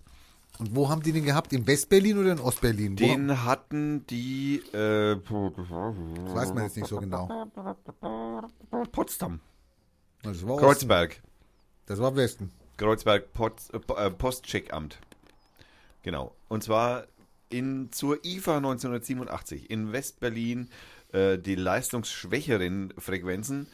[0.60, 1.54] Und wo haben die den gehabt?
[1.54, 2.94] In Westberlin oder in Ostberlin?
[3.00, 7.30] Wo, Den hatten die äh, das weiß man jetzt nicht so genau.
[8.92, 9.40] Potsdam,
[10.24, 10.66] Das war Osten.
[10.66, 11.22] Kreuzberg,
[11.86, 12.52] Das war Westen.
[12.78, 14.98] Kreuzberg Pots, äh, Po- äh, Postcheckamt.
[16.04, 16.34] Genau.
[16.48, 17.06] Und zwar
[17.50, 20.70] in zur IFA 1987 in Westberlin
[21.12, 23.68] äh, die leistungsschwächeren Frequenzen.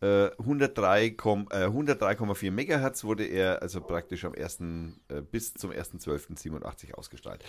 [0.00, 4.60] Äh, 103, komm- äh, 103,4 Megahertz wurde er also praktisch am 1.
[5.08, 7.42] Äh, bis zum 1.12.87 ausgestrahlt.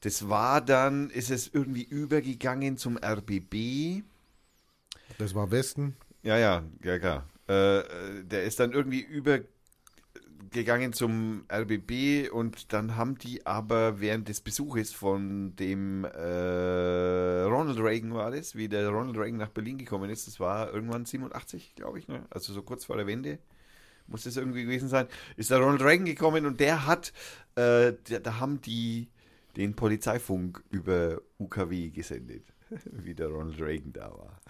[0.00, 4.02] Das war dann, ist es irgendwie übergegangen zum RBB.
[5.18, 5.94] Das war Westen.
[6.22, 7.26] Ja, ja, ja, klar.
[7.48, 9.59] Äh, äh, der ist dann irgendwie übergegangen
[10.92, 18.14] zum RBB und dann haben die aber während des Besuches von dem äh, Ronald Reagan
[18.14, 21.98] war das, wie der Ronald Reagan nach Berlin gekommen ist, das war irgendwann 87, glaube
[21.98, 22.24] ich, ne?
[22.30, 23.38] also so kurz vor der Wende.
[24.06, 25.06] Muss das irgendwie gewesen sein,
[25.36, 27.12] ist der Ronald Reagan gekommen und der hat,
[27.54, 29.08] äh, da, da haben die
[29.56, 32.44] den Polizeifunk über UKW gesendet,
[32.84, 34.40] wie der Ronald Reagan da war.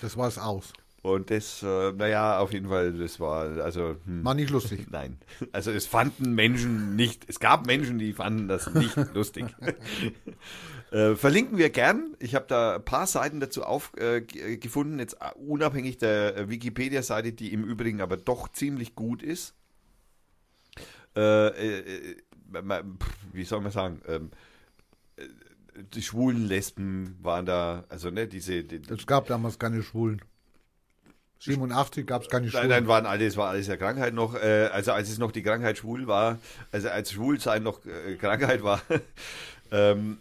[0.00, 0.72] Das war es aus.
[1.02, 4.86] Und das, äh, naja, auf jeden Fall, das war, also, hm, War nicht lustig.
[4.90, 5.16] nein.
[5.50, 9.46] Also es fanden Menschen nicht, es gab Menschen, die fanden das nicht lustig.
[10.90, 12.14] äh, verlinken wir gern.
[12.18, 16.48] Ich habe da ein paar Seiten dazu aufgefunden, äh, gefunden, jetzt äh, unabhängig der äh,
[16.50, 19.54] Wikipedia-Seite, die im Übrigen aber doch ziemlich gut ist.
[21.16, 22.82] Äh, äh, äh,
[23.32, 24.02] wie soll man sagen?
[24.06, 24.30] Ähm,
[25.16, 25.22] äh,
[25.94, 30.20] die schwulen Lesben waren da, also ne, diese, die, Es gab damals keine Schwulen.
[31.40, 32.68] 87 gab es keine Nein, Schwulen.
[32.68, 34.34] nein, waren alles, war alles ja Krankheit noch.
[34.34, 36.38] Äh, also als es noch die Krankheit schwul war,
[36.70, 38.82] also als Schwulsein noch äh, Krankheit war.
[39.72, 40.18] ähm,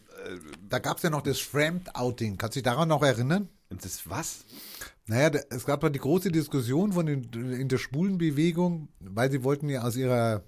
[0.69, 2.37] Da gab es ja noch das Shramp-Outing.
[2.37, 3.49] Kannst du dich daran noch erinnern?
[3.71, 4.45] und das was?
[5.05, 7.23] Naja, da- es gab ja die große Diskussion von den,
[7.53, 10.43] in der Schwulenbewegung, weil sie wollten ja aus ihrer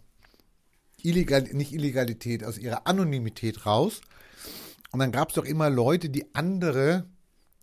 [1.04, 4.02] Illegal, nicht Illegalität, aus ihrer Anonymität raus.
[4.92, 7.06] Und dann gab es doch immer Leute, die andere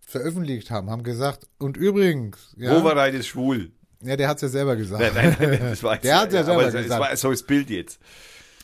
[0.09, 3.72] veröffentlicht haben, haben gesagt, und übrigens, ja, Wovereit ist schwul.
[4.02, 5.02] ja der hat es ja selber gesagt.
[5.14, 7.01] Nein, nein, nein, das war jetzt, Der hat's ja selber aber es- es gesagt.
[7.01, 8.01] war so das Bild jetzt.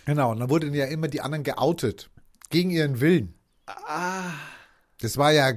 [0.07, 2.11] Genau, und dann wurden ja immer die anderen geoutet.
[2.51, 3.35] Gegen ihren Willen.
[5.01, 5.53] Das war ja,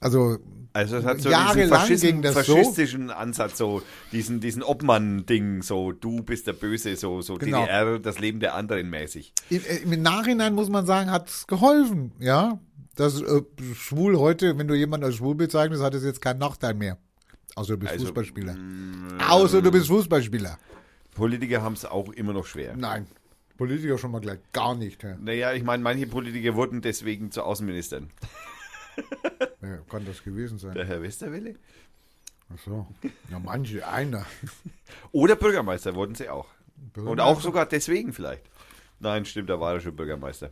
[0.00, 0.38] also,
[0.72, 2.56] Also es hat so diesen Faschisten, das so.
[2.56, 3.82] faschistischen Ansatz, so
[4.12, 7.62] diesen, diesen Obmann-Ding, so du bist der Böse, so, so Genau.
[7.62, 9.32] DDR, das Leben der anderen mäßig.
[9.50, 12.58] im, im Nachhinein muss man sagen, hat es geholfen, ja.
[12.96, 13.42] Das äh,
[13.74, 16.98] schwul heute, wenn du jemanden als schwul bezeichnest, hat es jetzt keinen Nachteil mehr.
[17.56, 18.56] Außer du bist Also, Fußballspieler.
[19.28, 20.58] Außer du bist Fußballspieler.
[21.14, 22.76] Politiker haben es auch immer noch schwer.
[22.76, 23.06] Nein.
[23.56, 25.02] Politiker schon mal gleich gar nicht.
[25.02, 25.16] Ja.
[25.16, 28.10] Naja, ich meine, manche Politiker wurden deswegen zu Außenministern.
[29.62, 30.74] Ja, kann das gewesen sein.
[30.74, 31.54] Der Herr Westerwelle.
[32.52, 32.86] Ach so.
[33.30, 34.26] Ja, manche, einer.
[35.12, 36.46] Oder Bürgermeister wurden sie auch.
[36.96, 38.42] Und auch sogar deswegen vielleicht.
[39.00, 40.50] Nein, stimmt, da war er schon Bürgermeister.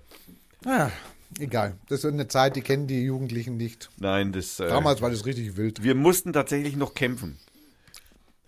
[0.64, 0.90] Ah,
[1.38, 1.74] egal.
[1.88, 3.90] Das ist eine Zeit, die kennen die Jugendlichen nicht.
[3.98, 4.60] Nein, das.
[4.60, 5.82] Äh, Damals war das richtig wild.
[5.82, 7.38] wir mussten tatsächlich noch kämpfen.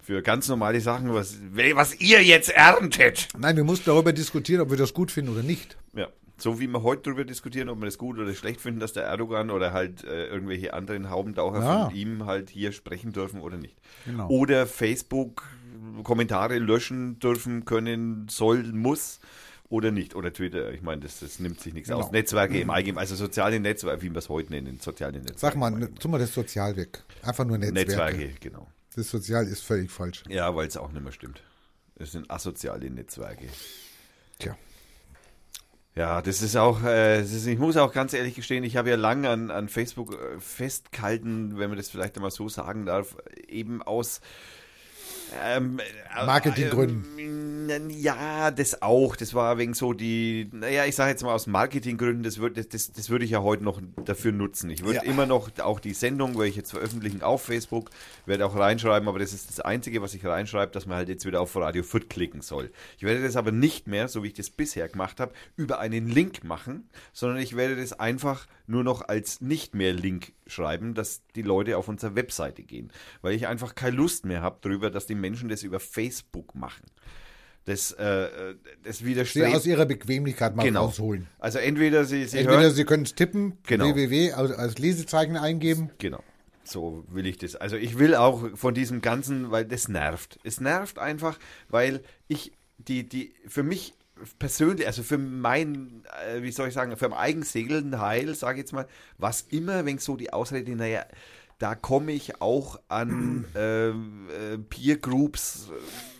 [0.02, 1.38] Für ganz normale Sachen, was,
[1.74, 3.28] was ihr jetzt erntet.
[3.38, 5.78] Nein, wir mussten darüber diskutieren, ob wir das gut finden oder nicht.
[5.96, 6.08] Ja.
[6.36, 9.04] So wie wir heute darüber diskutieren, ob wir das gut oder schlecht finden, dass der
[9.04, 11.84] Erdogan oder halt äh, irgendwelche anderen Haubentaucher Ja.
[11.86, 13.76] von ihm halt hier sprechen dürfen oder nicht.
[14.04, 14.28] Genau.
[14.28, 15.44] Oder Facebook
[16.02, 19.20] Kommentare löschen dürfen, können, soll, muss
[19.74, 20.14] oder nicht.
[20.14, 22.00] Oder Twitter, ich meine, das, das nimmt sich nichts Genau.
[22.02, 22.12] aus.
[22.12, 25.38] Netzwerke im Allgemeinen, also soziale Netzwerke, wie wir es heute nennen, soziale Netzwerke.
[25.40, 27.02] Sag mal, ne, tu mal das Sozial weg.
[27.22, 28.16] Einfach nur Netzwerke.
[28.16, 28.68] Netzwerke, genau.
[28.94, 30.22] Das Sozial ist völlig falsch.
[30.28, 31.42] Ja, weil es auch nicht mehr stimmt.
[31.96, 33.46] Es sind asoziale Netzwerke.
[34.38, 34.56] Tja.
[35.96, 38.90] Ja, das ist auch, äh, das ist, ich muss auch ganz ehrlich gestehen, ich habe
[38.90, 43.16] ja lange an, an Facebook äh, festgehalten, wenn man das vielleicht einmal so sagen darf,
[43.46, 44.20] eben aus
[45.44, 47.04] Ähm, äh, Marketinggründen.
[47.70, 49.16] Ähm, ja, das auch.
[49.16, 52.68] Das war wegen so die, naja, ich sage jetzt mal aus Marketinggründen, das, würd, das,
[52.68, 54.68] das, das würde ich ja heute noch dafür nutzen.
[54.70, 55.02] Ich würde Ja.
[55.02, 57.90] immer noch auch die Sendung, weil ich jetzt veröffentlichen auf Facebook,
[58.26, 61.24] werde auch reinschreiben, aber das ist das Einzige, was ich reinschreibe, dass man halt jetzt
[61.24, 62.70] wieder auf Radio Fürth klicken soll.
[62.98, 66.08] Ich werde das aber nicht mehr, so wie ich das bisher gemacht habe, über einen
[66.08, 71.22] Link machen, sondern ich werde das einfach nur noch als nicht mehr Link schreiben, dass
[71.36, 72.92] die Leute auf unsere Webseite gehen,
[73.22, 76.84] weil ich einfach keine Lust mehr habe darüber, dass die Menschen das über Facebook machen.
[77.66, 78.28] Das, äh,
[78.82, 79.54] das Sie widerstrebt.
[79.54, 80.84] aus ihrer Bequemlichkeit mal Genau.
[80.84, 81.28] rausholen.
[81.38, 83.86] Also entweder sie, sie Entweder hören, Sie können es tippen, Genau.
[83.86, 85.90] www als, als Lesezeichen eingeben.
[85.98, 86.22] Genau.
[86.62, 87.56] So will ich das.
[87.56, 90.38] Also ich will auch von diesem Ganzen, weil das nervt.
[90.44, 91.38] Es nervt einfach,
[91.70, 93.94] weil ich die, die, für mich
[94.38, 98.64] persönlich, also für mein, äh, wie soll ich sagen, für mein eigensegelnden Heil, sage ich
[98.64, 98.86] jetzt mal,
[99.18, 101.04] was immer, wenn so die Ausrede, naja,
[101.58, 105.70] da komme ich auch an ähm, äh, Peer Groups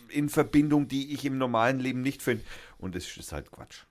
[0.09, 2.43] äh, in Verbindung, die ich im normalen Leben nicht finde.
[2.77, 3.83] Und das ist halt Quatsch.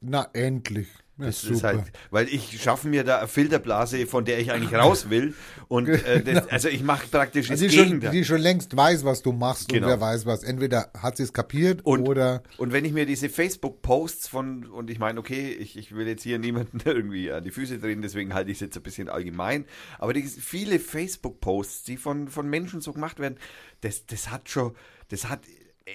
[0.00, 0.88] Na, endlich.
[1.18, 5.10] Das ist halt, weil ich schaffe mir da eine Filterblase, von der ich eigentlich raus
[5.10, 5.34] will.
[5.66, 9.04] Und äh, das, also ich mache praktisch das Also die, schon, die schon längst weiß,
[9.04, 9.86] was du machst Genau.
[9.86, 10.42] und wer weiß was.
[10.44, 14.90] Entweder hat sie es kapiert Und- oder Und wenn ich mir diese Facebook-Posts von, und
[14.90, 18.32] ich meine, okay, ich, ich will jetzt hier niemanden irgendwie an die Füße drehen, deswegen
[18.34, 19.64] halte ich es jetzt ein bisschen allgemein,
[19.98, 23.38] aber die viele Facebook-Posts, die von, von Menschen so gemacht werden,
[23.80, 24.74] das, das hat schon,
[25.08, 25.40] das hat,
[25.84, 25.90] äh,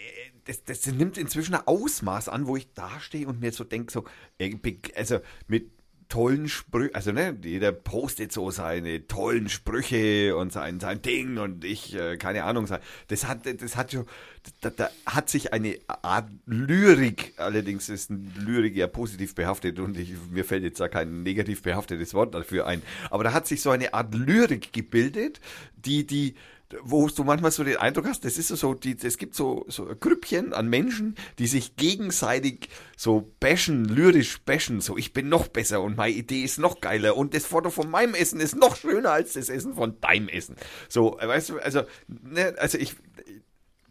[0.46, 4.06] das, das nimmt inzwischen ein Ausmaß an, wo ich dastehe und mir so denke, so,
[4.96, 5.72] also mit
[6.14, 11.66] tollen Sprüchen, also ne, jeder postet so seine tollen Sprüche und sein, sein Ding und
[11.66, 12.68] ich, äh, keine Ahnung,
[13.08, 14.06] das hat, das hat schon,
[14.62, 19.98] da, da hat sich eine Art Lyrik, allerdings ist ein Lyrik ja positiv behaftet und
[19.98, 23.64] ich, mir fällt jetzt da kein negativ behaftetes Wort dafür ein, aber da hat sich
[23.64, 25.42] so eine Art Lyrik gebildet,
[25.76, 26.36] die, die,
[26.82, 29.66] wo du manchmal so den Eindruck hast, das ist so, so die, es gibt so,
[29.68, 35.48] so Grüppchen an Menschen, die sich gegenseitig so bashen, lyrisch bashen, so ich bin noch
[35.48, 38.76] besser und meine Idee ist noch geiler und das Foto von meinem Essen ist noch
[38.76, 40.56] schöner als das Essen von deinem Essen.
[40.90, 42.96] So, äh, weißt du, also, ne, also ich,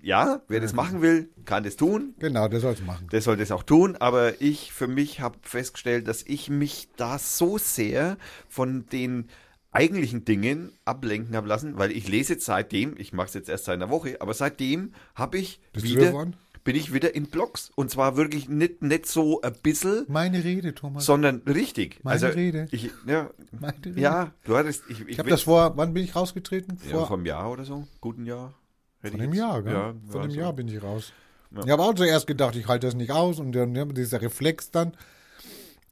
[0.03, 2.15] ja, wer das machen will, kann das tun.
[2.19, 3.09] genau, der soll es machen.
[3.13, 7.19] Der soll das auch tun, aber ich für mich habe festgestellt, dass ich mich da
[7.19, 8.19] so sehr
[8.49, 9.29] von den
[9.73, 13.65] eigentlichen Dingen ablenken habe lassen, weil ich lese jetzt seitdem, ich mache es jetzt erst
[13.65, 16.37] seit einer Woche, aber seitdem habe ich Bist du wieder, geworden?
[16.63, 20.75] bin ich wieder in Blogs und zwar wirklich nicht, nicht so ein bisschen, Meine Rede,
[20.75, 21.07] Thomas.
[21.07, 21.99] sondern richtig.
[22.05, 22.69] Meine also, Rede.
[22.71, 24.01] Ich, ja, Meine Rede.
[24.01, 26.79] ja, du hattest, ich, ich, ich habe das vor, wann bin ich rausgetreten?
[26.85, 28.55] ja, Vor vor einem Jahr oder so, guten Jahr.
[29.01, 29.73] Von jetzt- Jahr, gell?
[29.73, 30.39] Ja, Von ja, einem so.
[30.41, 31.13] Jahr bin ich raus.
[31.51, 31.65] Ja.
[31.65, 34.71] Ich habe auch zuerst gedacht, ich halte das nicht aus und dann ja, dieser Reflex
[34.71, 34.93] dann.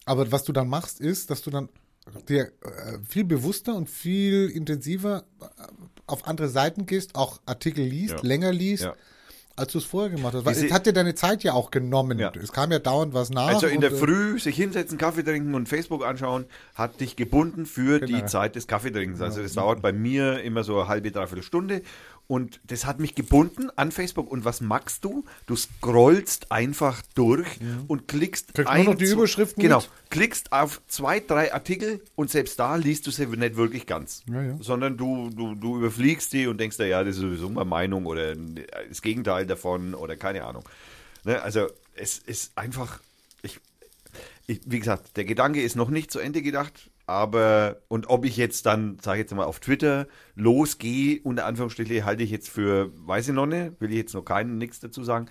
[0.06, 1.68] Aber was du dann machst, ist, dass du dann
[2.28, 5.44] dir äh, viel bewusster und viel intensiver äh,
[6.06, 8.20] auf andere Seiten gehst, auch Artikel liest, Ja.
[8.22, 8.94] länger liest, Ja.
[9.56, 10.44] als du es vorher gemacht hast.
[10.44, 12.18] Weil Diese- es hat dir deine Zeit ja auch genommen.
[12.18, 12.32] Ja.
[12.42, 13.48] Es kam ja dauernd was nach.
[13.48, 17.66] Also in der äh, Früh sich hinsetzen, Kaffee trinken und Facebook anschauen, hat dich gebunden
[17.66, 18.18] für Genau.
[18.18, 19.20] die Zeit des Kaffeetrinkens.
[19.20, 21.82] Also das dauert bei mir immer so eine halbe, dreiviertel Stunde.
[22.30, 24.30] Und das hat mich gebunden an Facebook.
[24.30, 25.24] Und was machst du?
[25.46, 27.48] Du scrollst einfach durch
[27.88, 29.78] und klickst Kriegst nur noch die Überschriften Genau.
[29.78, 29.90] mit?
[30.10, 34.22] Klickst auf zwei, drei Artikel und selbst da liest du sie nicht wirklich ganz.
[34.30, 34.56] Ja, ja.
[34.60, 38.06] Sondern du, du, du überfliegst die und denkst dir, ja, das ist sowieso meine Meinung
[38.06, 40.62] oder das Gegenteil davon oder keine Ahnung.
[41.24, 41.42] Ne?
[41.42, 41.66] Also
[41.96, 43.00] es ist einfach,
[43.42, 43.58] ich,
[44.46, 48.36] ich, wie gesagt, der Gedanke ist noch nicht zu Ende gedacht, aber und ob ich
[48.36, 50.06] jetzt dann, sage ich jetzt mal, auf Twitter
[50.36, 54.24] losgehe, unter Anführungsstriche, halte ich jetzt für, weiß ich noch nicht, will ich jetzt noch
[54.24, 55.26] keinen nichts dazu sagen.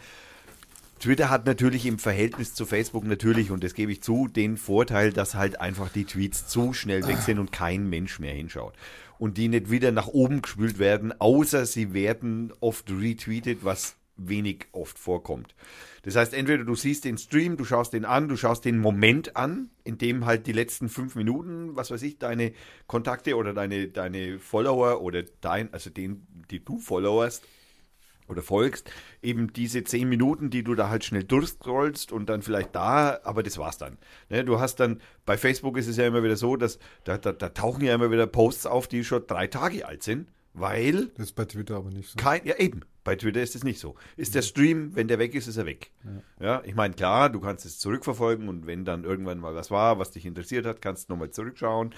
[0.99, 5.13] Twitter hat natürlich im Verhältnis zu Facebook natürlich, und das gebe ich zu, den Vorteil,
[5.13, 8.73] dass halt einfach die Tweets zu schnell weg sind und kein Mensch mehr hinschaut.
[9.17, 14.65] Und die nicht wieder nach oben gespült werden, außer sie werden oft retweetet, was wenig
[14.73, 15.55] oft vorkommt.
[16.03, 19.35] Das heißt, entweder du siehst den Stream, du schaust den an, du schaust den Moment
[19.35, 22.53] an, in dem halt die letzten fünf Minuten, was weiß ich, deine
[22.87, 27.43] Kontakte oder deine, deine Follower oder dein, also den, die du followest,
[28.29, 28.89] oder folgst,
[29.21, 33.43] eben diese zehn Minuten, die du da halt schnell durchscrollst und dann vielleicht da, aber
[33.43, 33.97] das war's dann.
[34.29, 37.31] Ne, du hast dann, bei Facebook ist es ja immer wieder so, dass da, da,
[37.31, 41.27] da tauchen ja immer wieder Posts auf, die schon drei Tage alt sind, weil Das
[41.27, 42.17] ist bei Twitter aber nicht so.
[42.17, 43.95] kein, ja eben, bei Twitter ist es nicht so.
[44.17, 45.89] Ist der Stream, wenn der weg ist, ist er weg.
[46.39, 49.97] Ja, ich meine, klar, du kannst es zurückverfolgen und wenn dann irgendwann mal was war,
[49.97, 51.95] was dich interessiert hat, kannst du nochmal zurückschauen.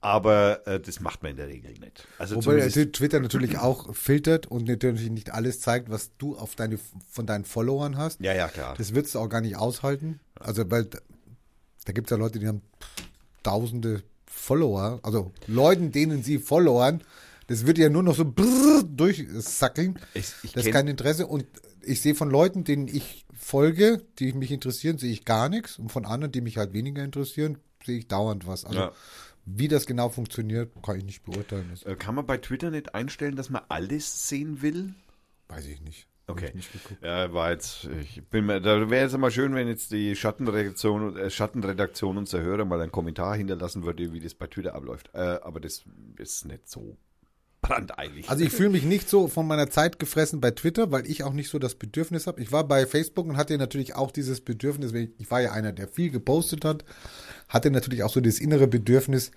[0.00, 2.06] Aber äh, das macht man in der Regel nicht.
[2.20, 6.78] Also Wobei Twitter natürlich auch filtert und natürlich nicht alles zeigt, was du auf deine,
[7.10, 8.20] von deinen Followern hast.
[8.20, 8.76] ja, ja, klar.
[8.78, 10.20] Das würdest du auch gar nicht aushalten.
[10.38, 11.00] Also, weil da,
[11.86, 12.62] da gibt es ja Leute, die haben
[13.42, 17.02] tausende Follower, also Leuten, denen sie followern,
[17.48, 19.98] Das wird ja nur noch so brrr durchsackeln.
[20.14, 21.26] Ich- ich das ist kein Interesse.
[21.26, 21.46] Und
[21.82, 25.78] ich sehe von Leuten, denen ich folge, die mich interessieren, sehe ich gar nichts.
[25.78, 28.64] Und von anderen, die mich halt weniger interessieren, sehe ich dauernd was.
[28.64, 28.92] Also Ja.
[29.44, 31.70] wie das genau funktioniert, kann ich nicht beurteilen.
[31.84, 34.94] Äh, Kann man bei Twitter nicht einstellen, dass man alles sehen will?
[35.48, 36.08] weiß ich nicht.
[36.28, 36.50] Okay.
[36.56, 36.96] Ich nicht.
[37.02, 41.16] Ja, war jetzt, ich bin mir, da wäre es immer schön, wenn jetzt die Schattenredaktion,
[41.16, 45.08] äh, Schattenredaktion unserer Hörer mal einen Kommentar hinterlassen würde, wie das bei Twitter abläuft.
[45.14, 45.84] Äh, aber das
[46.16, 46.96] ist nicht so
[47.66, 48.28] brandeilig.
[48.28, 51.32] Also ich fühle mich nicht so von meiner Zeit gefressen bei Twitter, weil ich auch
[51.32, 52.40] nicht so das Bedürfnis habe.
[52.40, 55.88] Ich war bei Facebook und hatte natürlich auch dieses Bedürfnis, ich war ja einer, der
[55.88, 56.84] viel gepostet hat,
[57.48, 59.30] hatte natürlich auch so das innere Bedürfnis,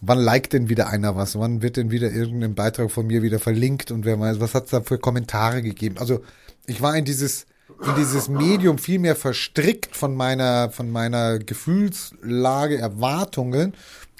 [0.00, 1.38] wann liked denn wieder einer was?
[1.38, 4.64] Wann wird denn wieder irgendein Beitrag von mir wieder verlinkt und wer weiß, was hat
[4.64, 5.96] es da für Kommentare gegeben?
[5.98, 6.22] Also
[6.66, 7.46] ich war in dieses
[7.86, 13.72] in dieses Medium viel mehr verstrickt von meiner von meiner Gefühlslage, Erwartungen,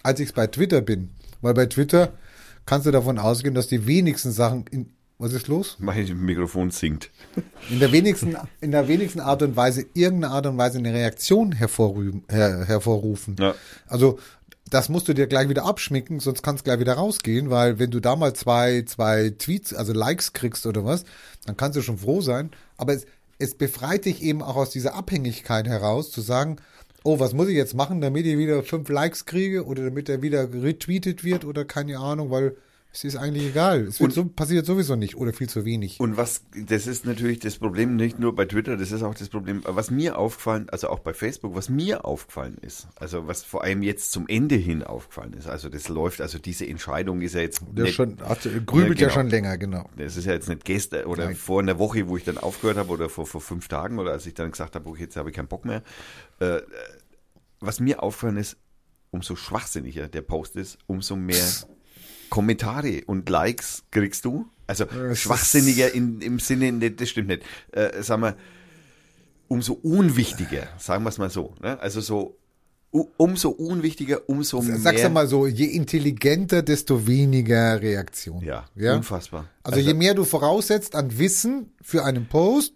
[0.02, 1.10] als ich es bei Twitter bin.
[1.42, 2.14] Weil bei Twitter
[2.66, 5.76] kannst du davon ausgehen, dass die wenigsten Sachen in was ist los?
[5.78, 7.10] mein Mikrofon singt.
[7.70, 11.52] In der wenigsten, in der wenigsten Art und Weise, irgendeine Art und Weise eine Reaktion
[11.52, 12.24] hervorrufen.
[12.28, 13.36] Her, hervorrufen.
[13.38, 13.54] Ja.
[13.86, 14.18] Also,
[14.68, 17.90] das musst du dir gleich wieder abschminken, sonst kannst du gleich wieder rausgehen, weil wenn
[17.90, 21.04] du da mal zwei, zwei Tweets, also Likes kriegst oder was,
[21.46, 22.50] dann kannst du schon froh sein.
[22.76, 23.06] Aber es,
[23.38, 26.56] es befreit dich eben auch aus dieser Abhängigkeit heraus, zu sagen,
[27.04, 30.22] oh, was muss ich jetzt machen, damit ich wieder fünf Likes kriege oder damit er
[30.22, 32.56] wieder retweetet wird oder keine Ahnung, weil
[32.94, 33.88] es ist eigentlich egal.
[33.88, 35.98] Es so, passiert sowieso nicht oder viel zu wenig.
[35.98, 39.28] Und was, das ist natürlich das Problem nicht nur bei Twitter, das ist auch das
[39.28, 43.64] Problem, was mir aufgefallen, also auch bei Facebook, was mir aufgefallen ist, also was vor
[43.64, 47.40] allem jetzt zum Ende hin aufgefallen ist, also das läuft, also diese Entscheidung ist ja
[47.40, 49.10] jetzt Der nicht, schon, hat, grübelt Ja, ja, genau.
[49.10, 49.90] schon länger, genau.
[49.96, 51.34] das ist ja jetzt nicht gestern oder Nein.
[51.34, 54.24] vor einer Woche, wo ich dann aufgehört habe oder vor, vor fünf Tagen oder als
[54.26, 55.82] ich dann gesagt habe, okay, jetzt habe ich keinen Bock mehr.
[56.38, 56.60] Äh,
[57.58, 58.56] was mir aufgefallen ist,
[59.10, 61.42] umso schwachsinniger der Post ist, umso mehr
[62.34, 64.46] Kommentare und Likes kriegst du.
[64.66, 67.42] Also ist- schwachsinniger in, im Sinne, ne, das stimmt nicht.
[67.70, 68.36] Äh, sagen wir,
[69.46, 71.54] umso unwichtiger, sagen wir es mal so.
[71.62, 71.78] Ne?
[71.78, 72.36] Also so,
[72.90, 74.78] umso unwichtiger, umso mehr.
[74.78, 78.42] Sag's ja mal so, je intelligenter, desto weniger Reaktion.
[78.42, 78.96] Ja, ja?
[78.96, 79.48] unfassbar.
[79.62, 82.72] Also, je mehr du voraussetzt an Wissen für einen Post,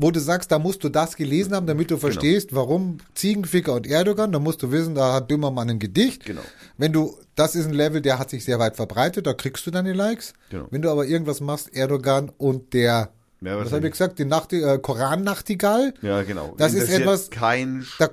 [0.00, 2.00] wo du sagst, da musst du das gelesen haben, damit du Genau.
[2.12, 6.24] verstehst, warum Ziegenficker und Erdogan, da musst du wissen, da hat Böhmermann ein Gedicht.
[6.24, 6.40] Genau.
[6.76, 9.70] Wenn du, das ist ein Level, der hat sich sehr weit verbreitet, da kriegst du
[9.72, 10.34] deine Likes.
[10.50, 10.66] Genau.
[10.70, 13.10] Wenn du aber irgendwas machst, Erdogan und der,
[13.40, 16.54] Ja, was was hab habe ich gesagt, die Nachti äh, Koran-Nachtigall, Ja, genau.
[16.58, 18.08] Das ist etwas- Kein da,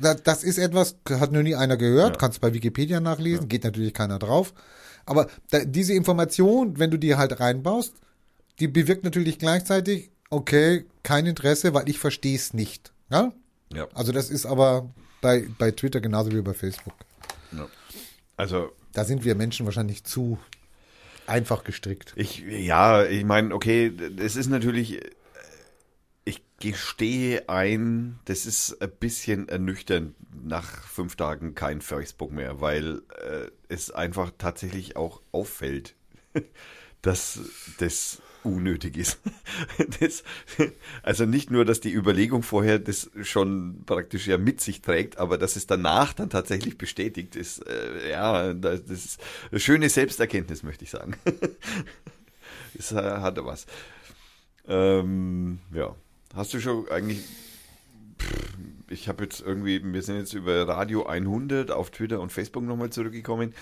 [0.00, 2.16] da, das ist etwas, hat noch nie einer gehört, Ja.
[2.18, 4.54] kannst bei Wikipedia nachlesen, geht natürlich keiner drauf.
[5.04, 7.92] Aber da, diese Information, wenn du die halt reinbaust,
[8.58, 12.92] die bewirkt natürlich gleichzeitig, okay, kein Interesse, weil ich verstehe es nicht.
[13.10, 13.32] Ja?
[13.72, 13.86] ja.
[13.94, 14.90] Also das ist aber
[15.20, 16.94] bei, bei Twitter genauso wie bei Facebook.
[17.52, 17.68] ja.
[18.36, 20.38] Also Da sind wir Menschen wahrscheinlich zu
[21.26, 22.12] einfach gestrickt.
[22.16, 25.00] Ich, ja, ich meine, okay, das ist natürlich,
[26.24, 33.02] ich gestehe ein, das ist ein bisschen ernüchternd nach fünf Tagen kein Facebook mehr, weil
[33.20, 35.94] äh, es einfach tatsächlich auch auffällt,
[37.02, 37.40] dass
[37.78, 39.18] das unnötig ist.
[40.00, 40.22] Das,
[41.02, 45.38] also nicht nur, dass die Überlegung vorher das schon praktisch ja mit sich trägt, aber
[45.38, 49.20] dass es danach dann tatsächlich bestätigt ist, äh, ja, das das ist
[49.50, 51.16] eine schöne Selbsterkenntnis, möchte ich sagen.
[52.78, 53.66] Es äh, hatte was.
[54.68, 55.94] Ähm, ja.
[56.34, 57.24] Hast du schon eigentlich.
[58.90, 62.90] Ich habe jetzt irgendwie, wir sind jetzt über Radio 100 auf Twitter und Facebook nochmal
[62.90, 63.54] zurückgekommen.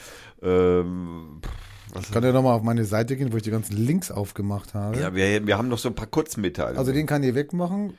[0.43, 3.77] Ähm, pff, was Ich kann ja nochmal auf meine Seite gehen, wo ich die ganzen
[3.77, 4.99] Links aufgemacht habe.
[4.99, 6.79] ja, wir, wir haben noch so ein paar Kurzmitteilungen.
[6.79, 7.95] Also den kann ich wegmachen.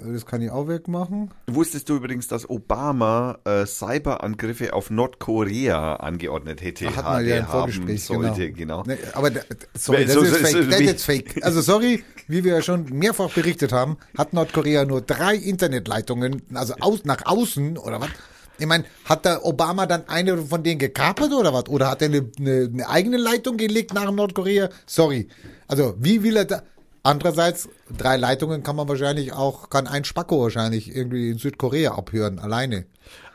[0.00, 1.32] Das kann ich auch wegmachen.
[1.48, 6.94] Wusstest du übrigens, dass Obama äh, Cyberangriffe auf Nordkorea angeordnet hätte?
[6.94, 8.84] Hat man ja im Vorgespräch, sollte, genau.
[8.84, 8.94] genau.
[8.94, 9.40] Nee, aber da-
[9.76, 10.52] sorry, das so- ist so- fake.
[10.52, 11.44] so- das ist fake.
[11.44, 16.74] Also sorry, wie wir ja schon mehrfach berichtet haben, hat Nordkorea nur drei Internetleitungen, also
[16.80, 18.10] aus, nach außen oder was?
[18.58, 21.68] Ich meine, hat der Obama dann eine von denen gekapert oder was?
[21.68, 24.68] Oder hat er eine, eine, eine eigene Leitung gelegt nach Nordkorea?
[24.86, 25.28] Sorry.
[25.68, 26.62] Also wie will er da?
[27.04, 32.38] Andererseits, drei Leitungen kann man wahrscheinlich auch, kann ein Spacko wahrscheinlich irgendwie in Südkorea abhören,
[32.38, 32.86] alleine.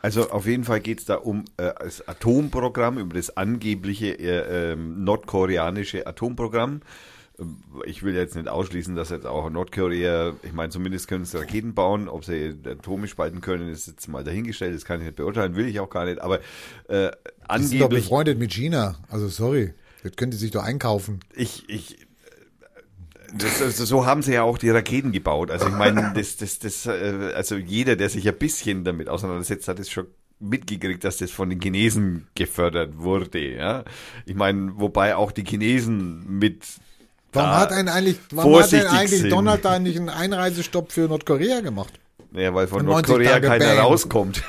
[0.01, 4.73] Also auf jeden Fall geht es da um äh, das Atomprogramm, über das angebliche äh,
[4.73, 6.81] ähm, nordkoreanische Atomprogramm.
[7.39, 11.37] Ähm, Ich will jetzt nicht ausschließen, dass jetzt auch Nordkorea, ich meine, zumindest können sie
[11.37, 15.15] Raketen bauen, ob sie Atome spalten können, ist jetzt mal dahingestellt, das kann ich nicht
[15.15, 16.39] beurteilen, will ich auch gar nicht, aber
[16.87, 18.95] äh, Die sind doch angeblich, befreundet mit China.
[19.09, 19.73] Also sorry,
[20.03, 21.19] das können die sich doch einkaufen.
[21.35, 21.97] ich, ich,
[23.35, 25.49] das, also so haben sie ja auch die Raketen gebaut.
[25.49, 29.67] Also ich meine, das, das, das, äh, also jeder, der sich ein bisschen damit auseinandersetzt,
[29.67, 30.05] hat es schon
[30.39, 33.55] mitgekriegt, dass das von den Chinesen gefördert wurde.
[33.55, 33.85] Ja?
[34.25, 36.63] Ich meine, wobei auch die Chinesen mit
[37.33, 39.31] Warum hat denn eigentlich, warum hat vorsichtig eigentlich sind.
[39.31, 41.93] Donald da nicht einen Einreisestopp für Nordkorea gemacht?
[42.33, 43.77] Ja, weil von Und 90 Nordkorea Tage keiner Ban.
[43.79, 44.43] rauskommt.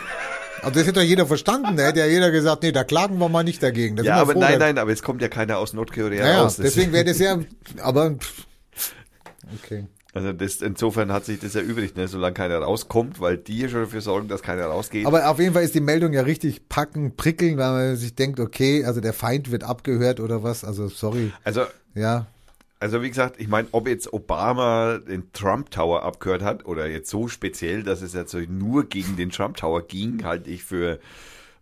[0.62, 1.76] Also das hätte doch jeder verstanden.
[1.76, 3.96] Da hätte ja jeder gesagt, nee, da klagen wir mal nicht dagegen.
[3.96, 6.56] Da Ja, aber froh, nein, nein, aber es kommt ja keiner aus Nordkorea Ja, raus.
[6.56, 7.38] ja, deswegen wäre das ja,
[7.82, 8.14] aber
[9.62, 9.86] okay.
[10.14, 12.06] Also das, insofern hat sich das erübrigt, ne?
[12.06, 15.06] solange keiner rauskommt, weil die ja schon dafür sorgen, dass keiner rausgeht.
[15.06, 18.38] Aber auf jeden Fall ist die Meldung ja richtig packen, prickeln, weil man sich denkt,
[18.38, 20.64] okay, also der Feind wird abgehört oder was.
[20.64, 22.26] Also sorry, also, ja.
[22.84, 27.08] Also wie gesagt, ich meine, ob jetzt Obama den Trump Tower abgehört hat oder jetzt
[27.08, 31.00] so speziell, dass es jetzt nur gegen den Trump Tower ging, halte ich für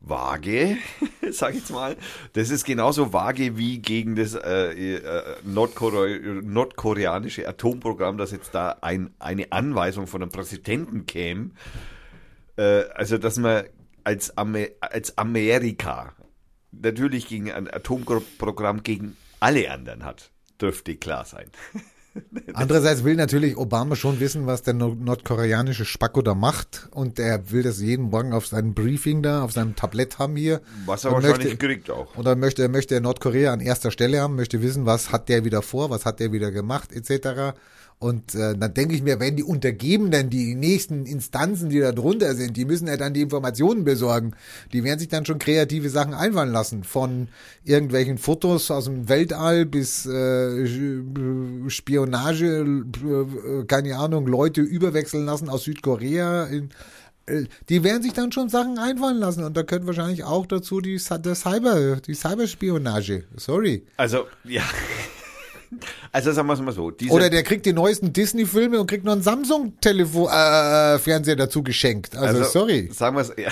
[0.01, 0.79] vage,
[1.31, 1.97] sag ich jetzt mal.
[2.33, 8.79] Das ist genauso vage wie gegen das äh, äh, Nordkore nordkoreanische Atomprogramm, dass jetzt da
[8.81, 11.51] ein, eine Anweisung von einem Präsidenten käme.
[12.57, 13.63] Äh, also, dass man
[14.03, 16.15] als, Amer als Amerika
[16.73, 20.32] natürlich gegen ein Atomprogramm gegen alle anderen hat,
[20.63, 21.47] dürfte klar sein.
[22.53, 26.89] Andererseits will natürlich Obama schon wissen, was der nord- nordkoreanische Spacko da macht.
[26.91, 30.61] Und er will das jeden Morgen auf seinem Briefing da, auf seinem Tablett haben hier.
[30.85, 32.15] Was er Und wahrscheinlich möchte- kriegt auch.
[32.15, 35.45] Und dann möchte, möchte er Nordkorea an erster Stelle haben, möchte wissen, was hat der
[35.47, 37.57] wieder vor, was hat der wieder gemacht, etc.
[38.03, 42.35] Und äh, dann denke ich mir, wenn die Untergebenen, die nächsten Instanzen, die da drunter
[42.35, 44.33] sind, die müssen ja dann die Informationen besorgen.
[44.73, 46.83] Die werden sich dann schon kreative Sachen einfallen lassen.
[46.83, 47.29] Von
[47.63, 50.67] irgendwelchen Fotos aus dem Weltall bis äh,
[51.69, 56.71] Spionage, äh, keine Ahnung, Leute überwechseln lassen aus Südkorea in
[57.27, 60.81] äh, die werden sich dann schon Sachen einfallen lassen und da gehört wahrscheinlich auch dazu
[60.81, 63.27] die, der Cyber, die Cyberspionage.
[63.37, 63.87] Sorry.
[63.97, 64.63] Also, ja.
[66.13, 66.93] Also sagen wir es mal so.
[67.11, 72.17] Oder der kriegt die neuesten Disney-Filme und kriegt noch einen Samsung-Telefon, äh, Fernseher dazu geschenkt.
[72.17, 72.91] Also, sorry.
[72.93, 73.51] Sagen wir es, ja.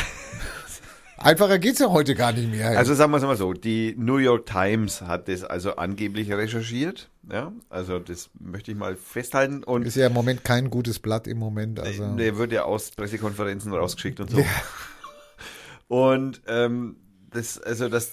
[1.23, 2.79] Einfacher geht's ja heute gar nicht mehr.
[2.79, 7.11] Also sagen wir es mal so, die New York Times hat das also angeblich recherchiert.
[7.31, 9.63] Ja, also das möchte ich mal festhalten.
[9.63, 11.79] Und ist ja im Moment kein gutes Blatt im Moment.
[11.79, 12.17] Also.
[12.17, 14.45] der wird ja aus Pressekonferenzen rausgeschickt und so.
[15.89, 16.97] Und ähm,
[17.33, 18.13] das, also das,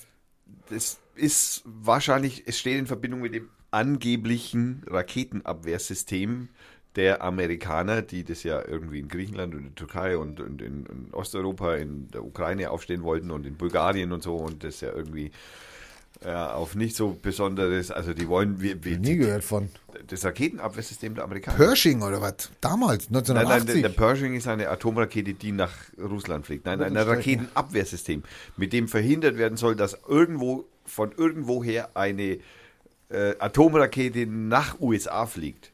[0.68, 6.50] das ist wahrscheinlich, es steht in Verbindung mit dem angeblichen Raketenabwehrsystem
[6.96, 10.86] der Amerikaner, die das ja irgendwie in Griechenland und in der Türkei und, und in,
[10.88, 14.92] in Osteuropa, in der Ukraine aufstehen wollten und in Bulgarien und so und das ja
[14.92, 15.32] irgendwie
[16.26, 19.70] ja, auf nicht so besonderes, also die wollen, wir, wir, Nie gehört von.
[20.08, 21.58] das Raketenabwehrsystem der Amerikaner.
[21.58, 22.50] Pershing oder was?
[22.62, 23.82] Damals, Nein, nein, 1980.
[23.82, 26.66] der, der Pershing ist eine Atomrakete, die nach Russland fliegt.
[26.66, 28.24] Nein, ein Raketenabwehrsystem,
[28.56, 32.40] mit dem verhindert werden soll, dass irgendwo von irgendwoher eine
[33.10, 35.72] äh, Atomrakete nach USA fliegt.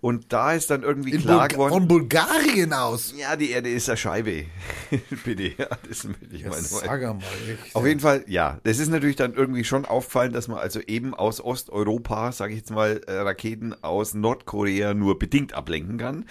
[0.00, 3.14] Und da ist dann irgendwie In klar Bulga von geworden, Bulgarien aus.
[3.16, 4.46] ja, die Erde ist eine Scheibe.
[5.24, 7.18] Bitte, ja, das möchte ich mal nur- Sag mal.
[7.64, 7.76] echt.
[7.76, 8.58] auf jeden Fall, ja.
[8.64, 12.58] Das ist natürlich dann irgendwie schon auffallend, dass man also eben aus Osteuropa, sage ich
[12.58, 16.24] jetzt mal, äh, Raketen aus Nordkorea nur bedingt ablenken kann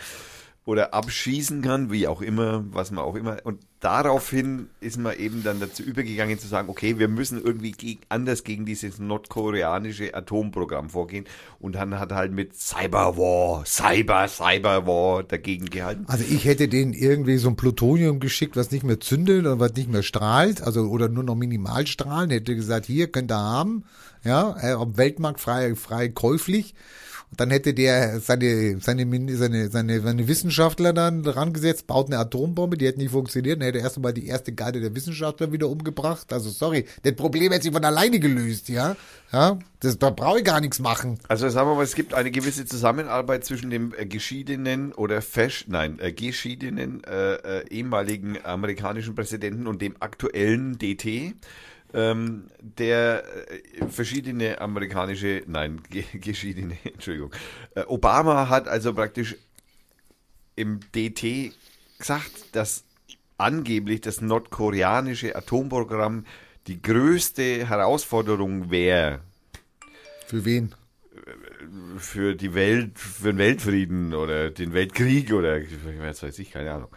[0.66, 3.38] oder abschießen kann, wie auch immer, was man auch immer.
[3.46, 8.00] Und daraufhin ist man eben dann dazu übergegangen zu sagen, okay, wir müssen irgendwie gegen,
[8.10, 11.26] anders gegen dieses nordkoreanische Atomprogramm vorgehen.
[11.60, 16.06] Und dann hat halt mit Cyberwar, Cyber, Cyberwar dagegen gehalten.
[16.08, 19.74] Also ich hätte denen irgendwie so ein Plutonium geschickt, was nicht mehr zündet oder was
[19.74, 23.84] nicht mehr strahlt, also oder nur noch minimal strahlen, hätte gesagt, hier könnt ihr haben,
[24.24, 26.76] ja, äh, am Weltmarkt frei, frei käuflich.
[27.32, 29.06] Und dann hätte der seine, seine,
[29.38, 33.68] seine, seine, seine Wissenschaftler dann dran gesetzt, baut eine Atombombe, die hätte nicht funktioniert, dann
[33.68, 36.34] hätte er erst einmal die erste Garde der Wissenschaftler wieder umgebracht.
[36.34, 38.98] Also sorry, das Problem hätte sich von alleine gelöst, ja.
[39.32, 41.20] Ja, das, da brauche ich gar nichts machen.
[41.30, 45.66] Also sagen wir mal, es gibt eine gewisse Zusammenarbeit zwischen dem äh, geschiedenen oder fesch,
[45.70, 51.36] nein, äh, geschiedenen äh, äh, ehemaligen amerikanischen Präsidenten und dem aktuellen DT,
[51.94, 57.32] ähm, der äh, verschiedene amerikanische, nein, ge geschiedene, Entschuldigung.
[57.76, 59.36] Äh, Obama hat also praktisch
[60.56, 61.54] im DT
[61.98, 62.84] gesagt, dass
[63.38, 66.26] angeblich das nordkoreanische Atomprogramm
[66.68, 69.22] die größte Herausforderung wäre
[70.28, 70.76] Für wen?
[71.98, 75.60] für die Welt, für den Weltfrieden oder den Weltkrieg oder
[76.00, 76.90] was weiß ich, keine Ahnung.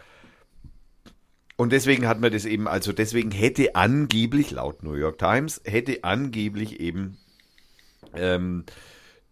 [1.57, 6.03] Und deswegen hat man das eben, also deswegen hätte angeblich, laut New York Times, hätte
[6.03, 7.17] angeblich eben
[8.13, 8.65] ähm,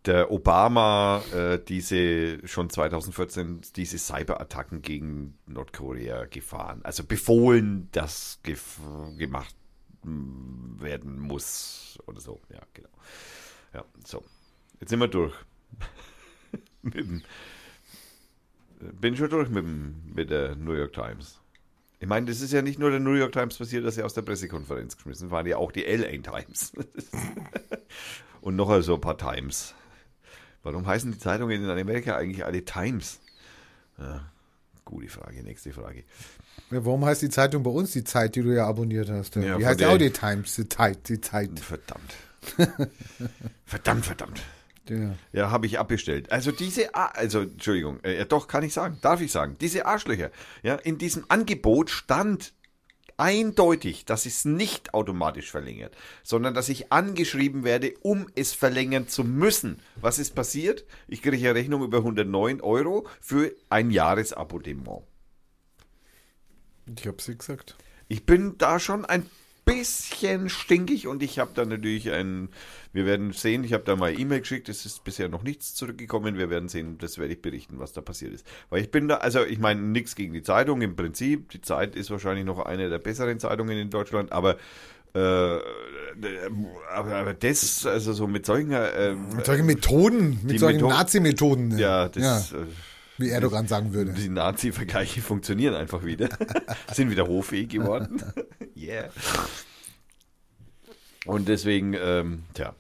[0.06, 6.82] der Obama äh, diese schon 2014 diese Cyberattacken gegen Nordkorea gefahren.
[6.84, 8.80] Also befohlen, dass gef
[9.18, 9.56] gemacht
[10.04, 12.42] werden muss oder so.
[12.50, 12.90] Ja, genau.
[13.74, 14.24] Ja, so.
[14.80, 15.34] Jetzt sind wir durch.
[16.82, 17.24] mit dem,
[19.00, 21.43] bin schon durch mit, dem, mit der New York Times.
[22.04, 24.14] Ich meine, das ist ja nicht nur der New York Times passiert, dass sie aus
[24.14, 26.74] der Pressekonferenz geschmissen waren, ja auch die LA Times.
[28.42, 29.74] Und noch so ein paar Times.
[30.64, 33.22] Warum heißen die Zeitungen in Amerika eigentlich alle Times?
[33.98, 34.30] Ja,
[34.84, 36.04] gute Frage, nächste Frage.
[36.72, 39.38] Ja, warum heißt die Zeitung bei uns die Zeit, die du ja abonniert hast?
[39.38, 41.58] Ja, die heißt ja auch die Times, die Zeit, die Zeit.
[41.58, 42.16] Verdammt.
[43.66, 44.44] verdammt, verdammt.
[44.90, 45.16] Ja.
[45.32, 46.32] Ja, habe ich abbestellt.
[46.32, 50.30] Also diese, Ar- also Entschuldigung, äh, doch kann ich sagen, darf ich sagen, diese Arschlöcher.
[50.62, 52.54] Ja, in diesem Angebot stand
[53.16, 59.24] eindeutig, dass es nicht automatisch verlängert, sondern dass ich angeschrieben werde, um es verlängern zu
[59.24, 59.80] müssen.
[59.96, 60.84] Was ist passiert?
[61.08, 65.04] Ich kriege eine Rechnung über 109 Euro für ein Jahresabonnement.
[66.98, 67.76] Ich hab's dir gesagt.
[68.10, 69.30] Ich bin da schon ein
[69.66, 72.50] bisschen stinkig und ich habe da natürlich ein,
[72.92, 76.38] wir werden sehen, ich habe da mal E-Mail geschickt, es ist bisher noch nichts zurückgekommen,
[76.38, 78.46] wir werden sehen, das werde ich berichten, was da passiert ist.
[78.70, 81.96] Weil ich bin da, also ich meine, nichts gegen die Zeitung im Prinzip, die Zeit
[81.96, 84.58] ist wahrscheinlich noch eine der besseren Zeitungen in Deutschland, aber
[85.16, 85.20] äh,
[86.94, 91.78] aber, aber das, also so mit solchen, äh, Mit solchen Methoden, mit solchen Methoden- Nazi-Methoden.
[91.78, 92.66] ja, das, ja, äh,
[93.18, 94.14] wie Erdogan sagen würde.
[94.14, 96.30] die Nazi-Vergleiche funktionieren einfach wieder.
[96.94, 98.22] Sind wieder hoffähig geworden.
[98.76, 99.10] yeah.
[101.26, 102.74] Und deswegen, ähm, tja.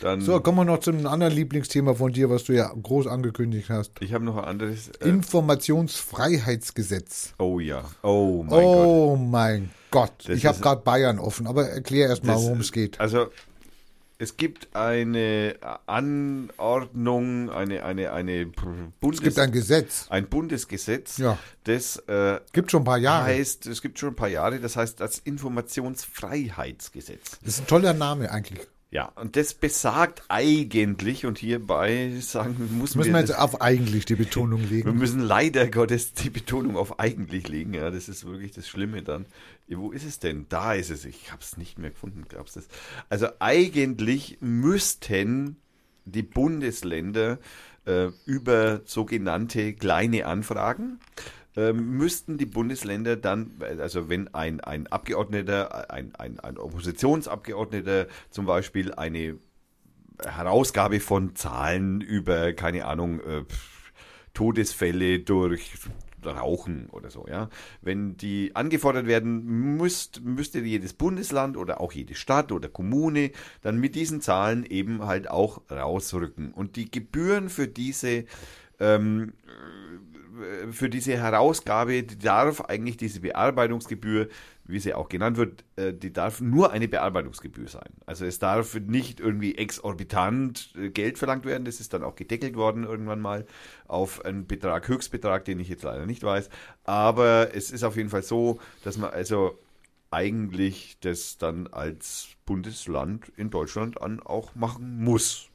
[0.00, 3.06] Dann, So, kommen wir noch zu einem anderen Lieblingsthema von dir, was du ja groß
[3.06, 3.92] angekündigt hast.
[4.00, 4.88] ich habe noch ein anderes.
[5.00, 7.34] Äh, Informationsfreiheitsgesetz.
[7.38, 7.84] oh ja.
[8.02, 8.86] Oh mein Gott.
[8.86, 10.12] oh mein Gott.
[10.26, 12.98] Das ich habe gerade Bayern offen, aber erklär erst mal, worum es geht.
[12.98, 13.28] Also,
[14.22, 20.06] es gibt eine Anordnung, eine, eine, eine Bundes, Es gibt ein Gesetz.
[20.10, 21.36] ein Bundesgesetz, Ja.
[21.64, 23.24] das äh, Gibt schon ein paar Jahre.
[23.24, 27.40] heißt, es gibt schon ein paar Jahre, das heißt das Informationsfreiheitsgesetz.
[27.44, 28.60] Das ist ein toller Name eigentlich.
[28.92, 34.04] Ja, und das besagt eigentlich, und hierbei sagen, muss Müssen wir wir, jetzt auf eigentlich
[34.04, 34.98] die Betonung wir legen.
[34.98, 37.72] müssen leider Gottes die Betonung auf eigentlich legen.
[37.72, 39.24] Ja, das ist wirklich das Schlimme dann.
[39.68, 40.46] Wo ist es denn?
[40.48, 41.04] Da ist es.
[41.04, 42.68] Ich habe es nicht mehr gefunden, glaubst das?
[43.08, 45.56] Also eigentlich müssten
[46.04, 47.38] die Bundesländer
[47.86, 50.98] äh, über sogenannte kleine Anfragen
[51.56, 58.46] ähm, müssten die Bundesländer dann, also wenn ein, ein Abgeordneter, ein, ein, ein Oppositionsabgeordneter zum
[58.46, 59.38] Beispiel eine
[60.24, 63.44] Herausgabe von Zahlen über, keine Ahnung, äh,
[64.34, 65.72] Todesfälle durch
[66.30, 67.48] Rauchen oder so, ja.
[67.80, 73.30] Wenn die angefordert werden, müsst, müsste jedes Bundesland oder auch jede Stadt oder Kommune
[73.62, 76.52] dann mit diesen Zahlen eben halt auch rausrücken.
[76.52, 78.24] Und die Gebühren für diese
[78.80, 79.32] ähm,
[80.70, 84.28] für diese Herausgabe, darf eigentlich diese Bearbeitungsgebühr,
[84.64, 87.90] wie sie auch genannt wird, äh, die darf nur eine Bearbeitungsgebühr sein.
[88.06, 91.64] Also es darf nicht irgendwie exorbitant äh, Geld verlangt werden.
[91.64, 93.46] Das ist dann auch gedeckelt worden irgendwann mal
[93.86, 96.48] auf einen Betrag, Höchstbetrag, den ich jetzt leider nicht weiß.
[96.84, 99.58] Aber es ist auf jeden Fall so, dass man also
[100.10, 105.51] eigentlich das dann als Bundesland in Deutschland an auch machen muss.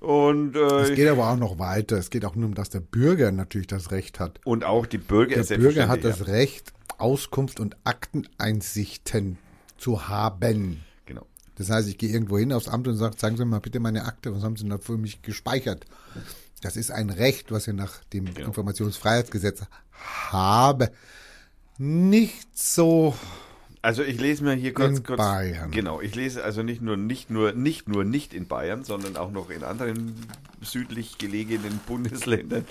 [0.00, 1.96] Und, Es äh, geht aber auch noch weiter.
[1.96, 4.40] Es geht auch nur um, dass der Bürger natürlich das Recht hat.
[4.44, 9.38] und auch die Bürger Der Bürger hat das Recht, Auskunft und Akteneinsichten
[9.76, 10.82] zu haben.
[11.06, 11.26] Genau.
[11.56, 13.80] Das heißt, ich gehe irgendwo hin aufs Amt und sage, zeigen Sie mir mal bitte
[13.80, 15.84] meine Akte, was haben Sie denn da für mich gespeichert?
[16.62, 18.48] Das ist ein Recht, was ich nach dem Genau.
[18.48, 19.62] Informationsfreiheitsgesetz
[20.30, 20.90] habe.
[21.78, 23.14] Nicht so
[23.80, 25.70] Also ich lese mir hier kurz, In kurz Bayern.
[25.70, 29.30] genau, ich lese also nicht nur nicht nur nicht nur nicht in Bayern, sondern auch
[29.30, 30.14] noch in anderen
[30.60, 32.64] südlich gelegenen Bundesländern.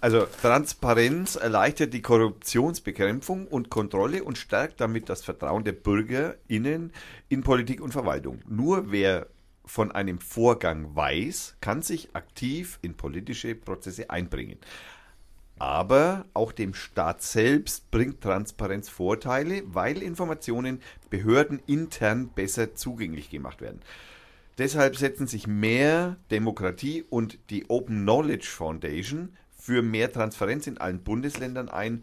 [0.00, 6.92] Also Transparenz erleichtert die Korruptionsbekämpfung und Kontrolle und stärkt damit das Vertrauen der BürgerInnen
[7.28, 8.40] in Politik und Verwaltung.
[8.48, 9.26] Nur wer
[9.64, 14.58] von einem Vorgang weiß, kann sich aktiv in politische Prozesse einbringen.
[15.62, 23.60] Aber auch dem Staat selbst bringt Transparenz Vorteile, weil Informationen Behörden intern besser zugänglich gemacht
[23.60, 23.78] werden.
[24.58, 31.04] Deshalb setzen sich mehr Demokratie und die Open Knowledge Foundation für mehr Transparenz in allen
[31.04, 32.02] Bundesländern ein.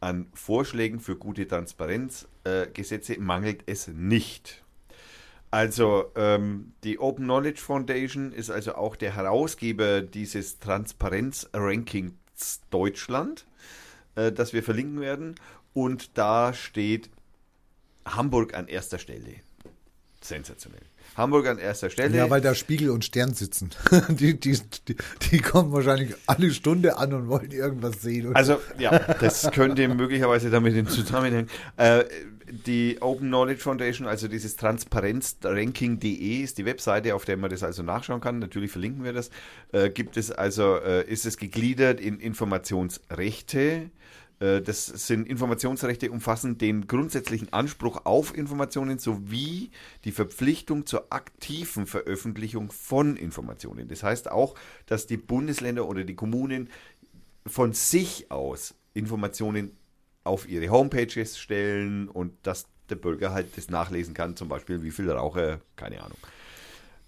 [0.00, 4.64] An Vorschlägen für gute Transparenzgesetze äh, mangelt es nicht.
[5.52, 10.58] Also ähm, die Open Knowledge Foundation ist also auch der Herausgeber dieses
[12.36, 13.46] Transparenz-Rankings Deutschland,
[14.14, 15.36] äh, das wir verlinken werden.
[15.74, 17.10] Und da steht
[18.04, 19.40] Hamburg an erster Stelle.
[20.20, 20.85] Sensationell.
[21.16, 22.16] Hamburg an erster Stelle.
[22.16, 23.70] Ja, weil da Spiegel und Stern sitzen.
[24.08, 24.96] Die, die, die,
[25.30, 28.28] die kommen wahrscheinlich alle Stunde an und wollen irgendwas sehen.
[28.28, 31.48] Und Also, ja, das könnte möglicherweise damit in Zusammenhang.
[31.76, 32.04] Äh,
[32.48, 37.82] die Open Knowledge Foundation, also dieses Transparenzranking.de ist die Webseite, auf der man das also
[37.82, 38.38] nachschauen kann.
[38.38, 39.30] Natürlich verlinken wir das.
[39.72, 43.90] Äh, gibt es also, äh, ist es gegliedert in Informationsrechte,
[44.38, 49.70] Das sind Informationsrechte umfassen den grundsätzlichen Anspruch auf Informationen sowie
[50.04, 53.88] die Verpflichtung zur aktiven Veröffentlichung von Informationen.
[53.88, 54.54] Das heißt auch,
[54.84, 56.68] dass die Bundesländer oder die Kommunen
[57.46, 59.74] von sich aus Informationen
[60.22, 64.90] auf ihre Homepages stellen und dass der Bürger halt das nachlesen kann, zum Beispiel wie
[64.90, 66.18] viel Raucher, keine Ahnung.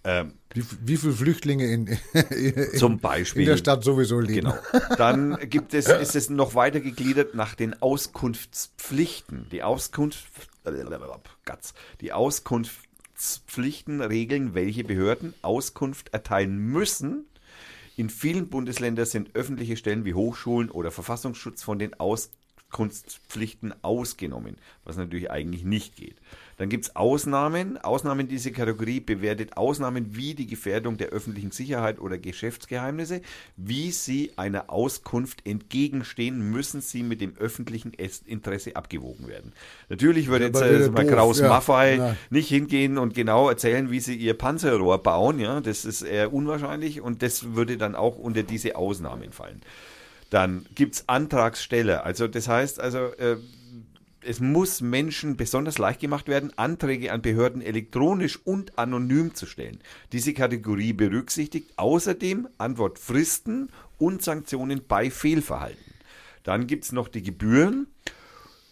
[0.08, 1.98] Ähm, Wie, wie viele Flüchtlinge in,
[2.30, 3.42] in, zum Beispiel.
[3.42, 4.50] in der Stadt sowieso leben.
[4.72, 4.94] Genau.
[4.96, 9.50] Dann gibt es, ist es noch weiter gegliedert nach den Auskunftspflichten.
[9.52, 10.26] Die Auskunft,
[12.00, 17.26] die Auskunftspflichten regeln, welche Behörden Auskunft erteilen müssen.
[17.96, 22.38] In vielen Bundesländern sind öffentliche Stellen wie Hochschulen oder Verfassungsschutz von den Auskunftspflichten
[23.82, 26.16] ausgenommen, was natürlich eigentlich nicht geht.
[26.58, 27.78] Dann gibt es Ausnahmen.
[27.78, 33.22] Ausnahmen diese Kategorie bewertet Ausnahmen wie die Gefährdung der öffentlichen Sicherheit oder Geschäftsgeheimnisse.
[33.56, 39.52] Wie sie einer Auskunft entgegenstehen, müssen sie mit dem öffentlichen Es- Interesse abgewogen werden.
[39.88, 41.48] Natürlich würde jetzt aber äh, wieder so mal doof, Kraus ja.
[41.48, 42.16] Maffei Ja.
[42.30, 45.38] nicht hingehen und genau erzählen, wie sie ihr Panzerrohr bauen.
[45.38, 49.60] Ja, das ist eher unwahrscheinlich und das würde dann auch unter diese Ausnahmen fallen.
[50.30, 52.04] Dann gibt's Antragssteller.
[52.04, 53.36] Also das heißt, also äh,
[54.20, 59.78] es muss Menschen besonders leicht gemacht werden, Anträge an Behörden elektronisch und anonym zu stellen.
[60.12, 65.94] Diese Kategorie berücksichtigt außerdem Antwortfristen und Sanktionen bei Fehlverhalten.
[66.42, 67.86] Dann gibt's noch die Gebühren.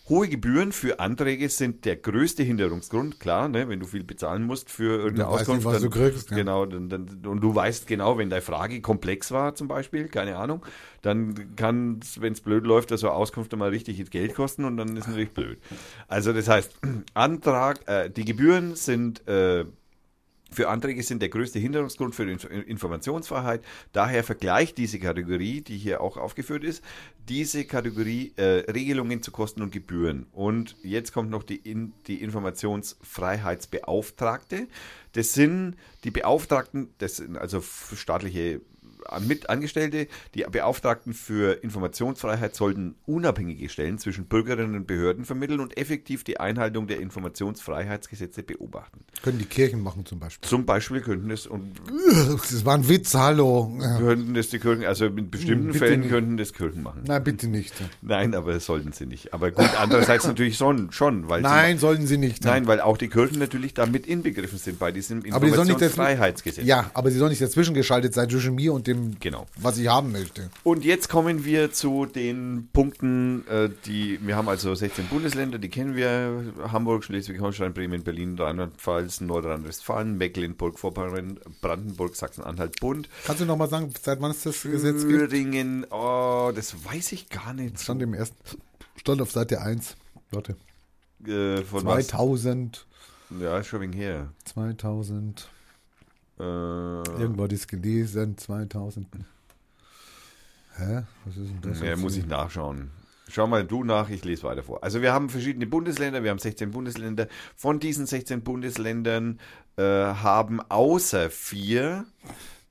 [0.08, 4.70] Hohe Gebühren für Anträge sind der größte Hinderungsgrund, klar, ne, wenn du viel bezahlen musst
[4.70, 5.58] für irgendeine Du Auskunft.
[5.58, 6.36] nicht, was dann, du kriegst, ja.
[6.36, 10.36] Genau, dann, dann, und du weißt genau, wenn deine Frage komplex war zum Beispiel, keine
[10.36, 10.64] Ahnung,
[11.02, 14.96] dann kann, wenn es blöd läuft, so eine Auskunft mal richtig Geld kosten und dann
[14.96, 15.58] ist natürlich blöd.
[16.06, 16.78] Also das heißt,
[17.14, 19.64] Antrag, äh, die Gebühren sind äh,
[20.52, 23.62] für Anträge sind der größte Hinderungsgrund für die Inf- Informationsfreiheit.
[23.92, 26.84] Daher vergleicht diese Kategorie, die hier auch aufgeführt ist,
[27.28, 30.26] diese Kategorie äh, Regelungen zu Kosten und Gebühren.
[30.32, 34.68] Und jetzt kommt noch die, in, die Informationsfreiheitsbeauftragte.
[35.12, 38.62] Das sind die Beauftragten, das sind also staatliche
[39.20, 46.24] Mitangestellte, die Beauftragten für Informationsfreiheit sollten unabhängige Stellen zwischen Bürgerinnen und Behörden vermitteln und effektiv
[46.24, 49.00] die Einhaltung der Informationsfreiheitsgesetze beobachten.
[49.22, 50.48] Können die Kirchen machen zum Beispiel.
[50.48, 51.72] Zum Beispiel könnten es und
[52.50, 53.76] Das war ein Witz, hallo.
[53.80, 53.98] Ja.
[53.98, 56.10] könnten das die Kirchen, also in bestimmten Hm, bitte Fällen nicht.
[56.10, 57.02] könnten das Kirchen machen.
[57.06, 57.74] Nein, bitte nicht.
[58.02, 59.32] Nein, aber das sollten sie nicht.
[59.34, 62.42] Aber gut, andererseits natürlich schon, schon weil Nein, sollen sie nicht.
[62.42, 66.64] sie, nein, weil auch die Kirchen natürlich damit inbegriffen sind bei diesem nicht Informationsfreiheitsgesetz.
[66.64, 69.46] Ja, aber sie sollen nicht dazwischen geschaltet sein zwischen mir und dem, Genau.
[69.56, 70.50] was ich haben möchte.
[70.62, 75.68] Und jetzt kommen wir zu den Punkten, äh, die wir haben also 16 Bundesländer, die
[75.68, 83.46] kennen wir: Hamburg, Schleswig-Holstein, Bremen, Berlin, Rheinland-Pfalz, Nordrhein-Westfalen, Mecklenburg, Vorpommern, Brandenburg, Sachsen-Anhalt, Bund, Kannst du
[83.46, 85.30] noch mal sagen, seit wann es das Gesetz gibt?
[85.30, 85.86] Thüringen.
[85.90, 87.80] Oh, das weiß ich gar nicht.
[87.80, 88.36] Stand im ersten,
[88.96, 89.96] stand auf Seite 1.
[90.30, 90.56] Warte.
[91.26, 92.08] Äh, von was?
[92.08, 92.86] 2000,
[93.40, 94.32] Ja, schon wegen her.
[94.44, 95.48] 2000,
[96.38, 99.06] Äh, irgendwo hat ich es gelesen, 2000.
[100.76, 101.02] Hä?
[101.24, 101.80] Was ist denn das?
[101.80, 102.90] jetzt muss ich nachschauen.
[103.28, 104.84] Schau mal du nach, ich lese weiter vor.
[104.84, 107.26] Also wir haben verschiedene Bundesländer, wir haben 16 Bundesländer.
[107.56, 109.40] Von diesen 16 Bundesländern
[109.76, 112.04] äh, haben außer vier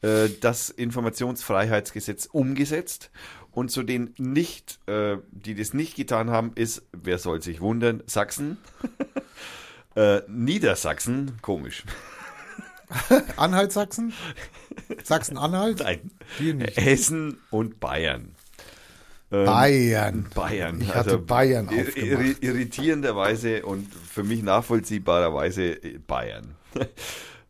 [0.02, 3.12] äh, das Informationsfreiheitsgesetz umgesetzt.
[3.52, 8.04] Und zu den nicht, äh, die das nicht getan haben, ist, wer soll sich wundern,
[8.06, 8.58] Sachsen,
[9.96, 11.84] äh, Niedersachsen, komisch.
[13.38, 14.14] Anhalt Sachsen?
[15.04, 15.80] Sachsen-Anhalt?
[15.80, 16.12] Nein.
[16.76, 18.36] Hessen und Bayern.
[19.32, 20.30] Ähm, Bayern.
[20.36, 20.82] Bayern.
[20.82, 22.22] Ich hatte Bayern ir- aufgemacht.
[22.22, 26.56] irri- Irritierenderweise und für mich nachvollziehbarerweise äh, Bayern.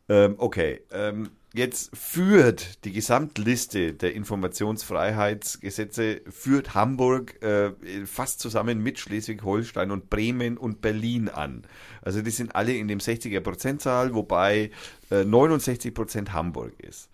[0.10, 7.72] ähm, okay, ähm, jetzt führt die Gesamtliste der Informationsfreiheitsgesetze, führt Hamburg äh,
[8.06, 11.64] fast zusammen mit Schleswig-Holstein und Bremen und Berlin an.
[12.06, 14.72] Also die sind alle in dem 60er Prozentzahl, wobei
[15.10, 17.10] äh, 69 Prozent Hamburg ist.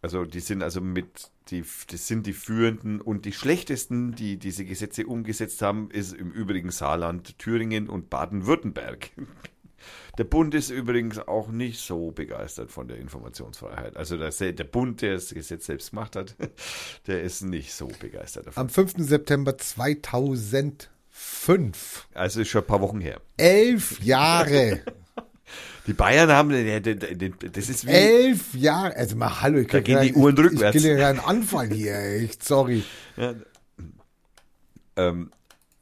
[0.00, 4.64] Also die sind also mit, die, das sind die führenden und die schlechtesten, die diese
[4.64, 9.10] Gesetze umgesetzt haben, ist im Übrigen Saarland, Thüringen und Baden-Württemberg.
[10.18, 13.96] Der Bund ist übrigens auch nicht so begeistert von der Informationsfreiheit.
[13.96, 16.34] Also der, der Bund, der das Gesetz selbst gemacht hat,
[17.06, 18.60] der ist nicht so begeistert davon.
[18.62, 18.94] Am 5.
[18.98, 19.56] September
[21.18, 22.08] 2005.
[22.14, 23.20] Also ist schon ein paar Wochen her.
[23.36, 24.80] Elf Jahre.
[25.86, 28.94] Die Bayern haben, das ist wie, Elf Jahre.
[28.94, 30.76] Also mal hallo, ich Da gehen die Uhren ich, rückwärts.
[30.76, 32.84] Ich kriege ja einen Anfall hier, echt, sorry.
[33.16, 33.34] Ja,
[34.96, 35.30] ähm,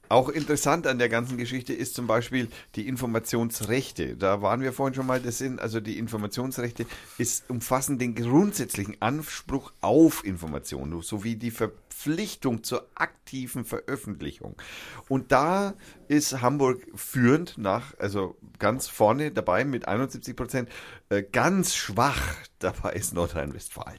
[0.09, 4.17] Auch interessant an der ganzen Geschichte ist zum Beispiel die Informationsrechte.
[4.17, 6.87] Da waren wir vorhin schon mal, das sind, also die Informationsrechte
[7.19, 14.55] ist, umfassen den grundsätzlichen Anspruch auf Information sowie die Verpflichtung zur aktiven Veröffentlichung.
[15.09, 15.75] Und da
[16.09, 20.69] ist Hamburg führend nach, also ganz vorne dabei mit 71 Prozent.
[21.09, 23.99] Äh, ganz schwach dabei ist Nordrhein-Westfalen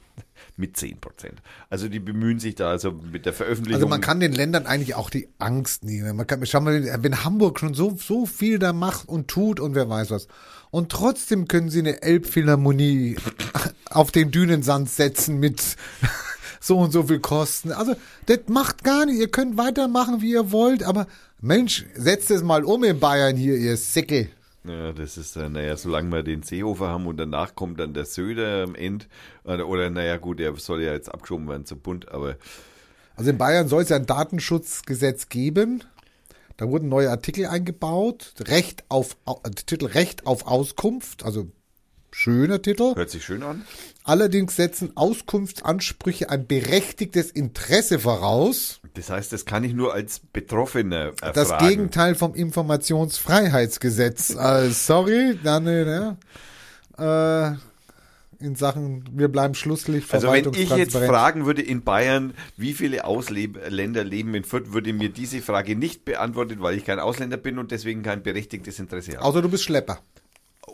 [0.58, 1.40] mit 10 Prozent.
[1.70, 3.76] Also die bemühen sich da also mit der Veröffentlichung.
[3.76, 6.16] Also man kann den Ländern eigentlich auch die Angst nehmen.
[6.16, 9.74] Man kann, schau mal, wenn Hamburg schon so, so viel da macht und tut und
[9.74, 10.28] wer weiß was.
[10.70, 13.16] Und trotzdem können sie eine Elbphilharmonie
[13.90, 15.62] auf den Dünensand setzen mit
[16.60, 17.72] so und so viel Kosten.
[17.72, 17.94] Also
[18.26, 19.18] das macht gar nicht.
[19.18, 21.06] Ihr könnt weitermachen, wie ihr wollt, aber
[21.40, 24.28] Mensch, setzt es mal um in Bayern hier, ihr Säcke.
[24.64, 28.04] Ja, das ist, äh, naja, solange wir den Seehofer haben und danach kommt dann der
[28.04, 29.06] Söder am Ende,
[29.44, 32.36] oder, naja, gut, der soll ja jetzt abgeschoben werden zum Bund, aber
[33.16, 35.84] Also in Bayern soll es ja ein Datenschutzgesetz geben.
[36.56, 38.34] Da wurden neue Artikel eingebaut.
[38.40, 41.46] Recht auf, Au- äh, Titel Recht auf Auskunft, also
[42.10, 42.94] schöner Titel.
[42.94, 43.64] hört sich schön an.
[44.04, 48.80] Allerdings setzen Auskunftsansprüche ein berechtigtes Interesse voraus.
[48.94, 51.34] Das heißt, das kann ich nur als Betroffener erfragen.
[51.34, 54.30] Das Gegenteil vom Informationsfreiheitsgesetz.
[54.38, 56.14] Äh, sorry, dann äh,
[56.98, 57.54] äh,
[58.40, 63.04] in Sachen, wir bleiben schlusslich Also wenn ich jetzt fragen würde in Bayern, wie viele
[63.04, 67.58] Ausländer leben in Fürth, würde mir diese Frage nicht beantwortet, weil ich kein Ausländer bin
[67.58, 69.24] und deswegen kein berechtigtes Interesse habe.
[69.24, 70.00] Außer du bist Schlepper.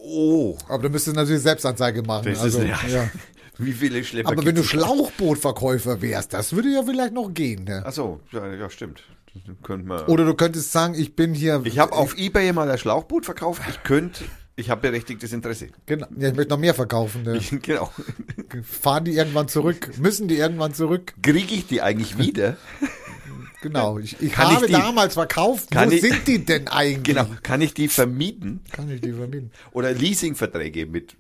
[0.07, 2.27] Oh, Aber du müsstest natürlich Selbstanzeige machen.
[2.27, 3.11] das also, ist ja, ja.
[3.59, 4.63] Wie viele Schlepper Aber wenn du?
[4.63, 7.65] Schlauchbootverkäufer wärst, das würde ja vielleicht noch gehen.
[7.65, 7.83] Ne?
[7.87, 9.03] Ach so, ja, ja stimmt.
[9.63, 10.05] Könnte man.
[10.07, 11.63] Oder du könntest sagen, ich bin hier.
[11.65, 13.63] ich habe auf eBay mal ein Schlauchboot verkauft.
[13.69, 14.25] Ich könnte,
[14.57, 15.69] ich habe berechtigtes Interesse.
[15.87, 17.23] Genau, ja, ich möchte noch mehr verkaufen.
[17.23, 17.41] Ne?
[17.63, 17.91] Genau.
[18.63, 19.91] Fahren die irgendwann zurück?
[19.99, 21.15] Müssen die irgendwann zurück?
[21.23, 22.57] Kriege ich die eigentlich wieder?
[23.65, 23.99] Genau.
[23.99, 25.71] Ich, ich Kann ich habe die- damals verkauft.
[25.75, 27.17] Wo ich- sind die denn eigentlich?
[27.17, 27.27] Genau.
[27.43, 28.61] Kann ich die vermieten?
[28.71, 29.53] Kann ich die vermieten?
[29.73, 31.17] Oder Leasingverträge mit.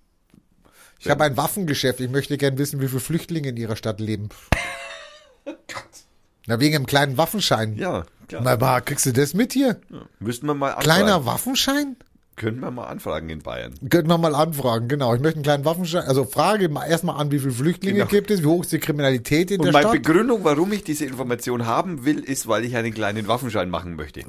[1.01, 2.01] Ich habe ein Waffengeschäft.
[2.01, 4.29] Ich möchte gern wissen, wie viele Flüchtlinge in ihrer Stadt leben.
[6.47, 7.77] Na, wegen einem kleinen Waffenschein.
[7.79, 8.43] Ja, klar.
[8.59, 9.81] Na, kriegst du das mit hier?
[10.19, 10.85] Müssten wir mal anfragen.
[10.85, 11.97] Kleiner Waffenschein?
[12.37, 13.75] Könnten wir mal anfragen in Bayern.
[13.91, 15.15] Könnten wir mal anfragen, genau.
[15.15, 16.03] Ich möchte einen kleinen Waffenschein.
[16.03, 18.11] Also frage mal erstmal an, wie viele Flüchtlinge Genau.
[18.11, 20.03] gibt es, wie hoch ist die Kriminalität in Und der meine Stadt?
[20.03, 24.23] Begründung, warum ich diese Information haben will, ist, weil ich einen kleinen Waffenschein machen möchte.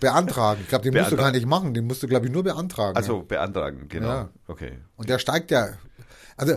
[0.00, 0.60] Beantragen.
[0.62, 1.74] Ich glaube, den musst du gar nicht machen.
[1.74, 2.96] Den musst du, glaube ich, nur beantragen.
[2.96, 4.06] Also beantragen, genau.
[4.08, 4.28] Ja.
[4.48, 4.72] Okay.
[4.96, 5.68] Und der steigt ja.
[6.38, 6.56] Also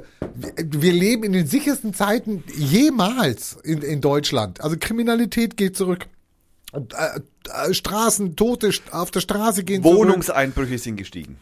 [0.60, 4.61] wir, leben in den sichersten Zeiten jemals in, in Deutschland.
[4.61, 6.06] Also Kriminalität geht zurück.
[6.72, 7.19] Und, äh,
[7.71, 9.97] Straßen, Tote auf der Straße gehen zurück.
[9.97, 11.38] Wohnungseinbrüche sind gestiegen.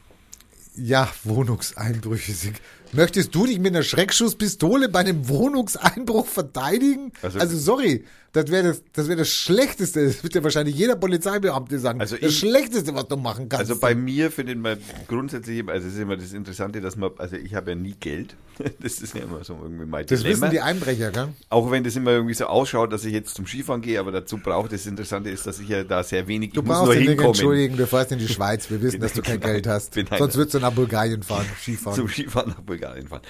[0.76, 2.58] Ja, Wohnungseinbrüche sind.
[2.92, 7.12] Möchtest du dich mit einer Schreckschusspistole bei einem Wohnungseinbruch verteidigen?
[7.22, 8.06] Also- Also, sorry,
[8.38, 10.06] das wäre das, das wäre das Schlechteste.
[10.06, 12.00] Das wird ja wahrscheinlich jeder Polizeibeamte sagen.
[12.02, 13.70] Also das ich- Schlechteste, was du machen kannst.
[13.70, 14.78] Also bei mir findet man
[15.08, 18.36] grundsätzlich, also es ist immer das Interessante, dass man, also ich habe ja nie Geld.
[18.82, 20.42] Das ist ja immer so irgendwie mein das Dilemma.
[20.48, 21.28] wissen die Einbrecher, gell?
[21.50, 24.38] Auch wenn das immer irgendwie so ausschaut, dass ich jetzt zum Skifahren gehe, aber dazu
[24.38, 26.94] braucht das Interessante ist, dass ich ja da sehr wenig, Du ich muss brauchst nur
[26.96, 27.30] dich nicht hinkommen.
[27.34, 28.68] entschuldigen, du fährst in die Schweiz.
[28.72, 29.40] Wir wissen, dass du kein.
[29.48, 29.94] Geld hast.
[29.94, 31.96] Sonst würdest du nach Bulgarien fahren, Skifahren.
[31.96, 33.22] zum Skifahren nach Bulgarien fahren.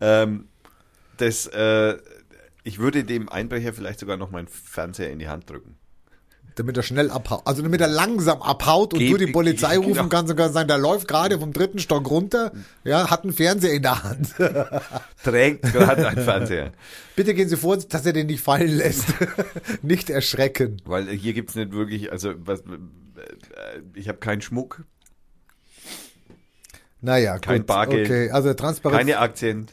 [0.00, 0.46] Ähm,
[1.18, 1.96] das, äh,
[2.64, 5.76] ich würde dem Einbrecher vielleicht sogar noch meinen Fernseher in die Hand drücken.
[6.54, 7.40] Damit er schnell abhaut.
[7.46, 9.88] Also damit er langsam abhaut und Geht- du die Polizei genau.
[9.88, 12.52] rufen kannst und kannst sagen, der läuft gerade vom dritten Stock runter,
[12.84, 14.34] ja, hat einen Fernseher in der Hand.
[15.24, 16.72] Trägt gerade einen Fernseher.
[17.16, 19.14] Bitte gehen Sie vor, dass er den nicht fallen lässt.
[19.82, 20.76] nicht erschrecken.
[20.84, 24.84] Weil äh, hier gibt's nicht wirklich, also was, äh, ich habe keinen Schmuck,
[27.00, 27.66] Naja, Kein gut.
[27.66, 28.06] Bargeld.
[28.08, 28.98] Okay, also Transparenz.
[28.98, 29.68] keine Aktien.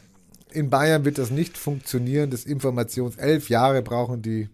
[0.52, 2.30] In Bayern wird das nicht funktionieren.
[2.30, 4.48] Das Informations elf Jahre brauchen die.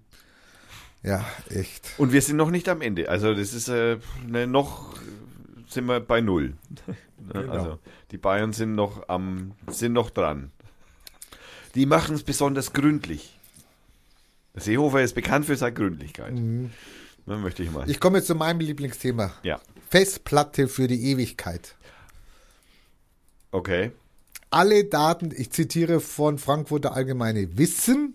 [1.03, 1.89] Ja, echt.
[1.99, 3.09] Und wir sind noch nicht am Ende.
[3.09, 4.95] Also das ist äh, ne, noch
[5.69, 6.55] sind wir bei null.
[6.87, 6.97] Ne,
[7.33, 7.53] Genau.
[7.53, 7.79] Also
[8.13, 10.53] die Bayern sind noch am sind noch dran.
[11.75, 13.39] Die machen es besonders gründlich.
[14.55, 16.35] Seehofer ist bekannt für seine Gründlichkeit.
[16.35, 16.71] Ne,
[17.27, 17.85] möchte ich mal.
[17.85, 17.91] Mhm.
[17.91, 19.33] Ich komme jetzt zu meinem Lieblingsthema.
[19.43, 19.61] ja,
[19.91, 21.75] Festplatte für die Ewigkeit.
[23.51, 23.93] okay.
[24.51, 28.15] Alle Daten, ich zitiere von Frankfurter Allgemeine Wissen,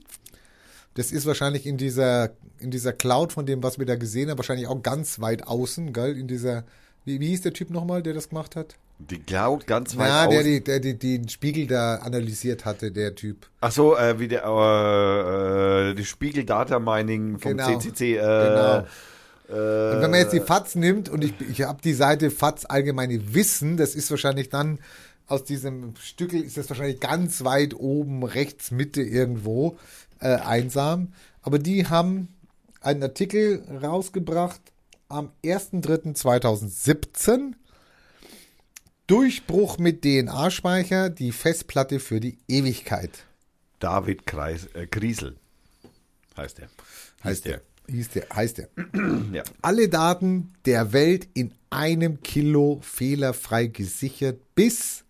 [0.96, 4.38] das ist wahrscheinlich in dieser, in dieser Cloud von dem, was wir da gesehen haben,
[4.38, 6.18] wahrscheinlich auch ganz weit außen, gell?
[6.18, 6.64] In dieser,
[7.06, 8.76] wie, wie hieß der Typ nochmal, der das gemacht hat?
[9.00, 13.48] Die Cloud ganz weit Ja, der, der die, den Spiegel da analysiert hatte, der Typ.
[13.62, 17.80] Ach so, äh, wie der äh, äh, die Spiegel Data Mining vom Genau.
[17.80, 18.18] CCC.
[18.18, 18.78] Äh, Genau.
[19.50, 22.66] äh, Und wenn man jetzt die FATS nimmt und ich, ich habe die Seite FATS
[22.66, 24.78] allgemeine Wissen, das ist wahrscheinlich dann
[25.32, 29.78] aus diesem Stückel ist das wahrscheinlich ganz weit oben rechts Mitte irgendwo
[30.20, 31.14] äh, einsam.
[31.42, 32.28] Aber die haben
[32.82, 34.60] einen Artikel rausgebracht
[35.08, 37.54] am 1.3.2017.
[39.08, 43.24] Durchbruch mit DNA-Speicher, die Festplatte für die Ewigkeit.
[43.80, 45.38] David Kreis, äh, Griesel
[46.38, 46.70] heißt er.
[47.24, 47.62] Heißt der.
[47.90, 48.70] Hieß der, heißt der.
[49.34, 49.44] Ja.
[49.62, 55.04] Alle Daten der Welt in einem Kilo fehlerfrei gesichert bis,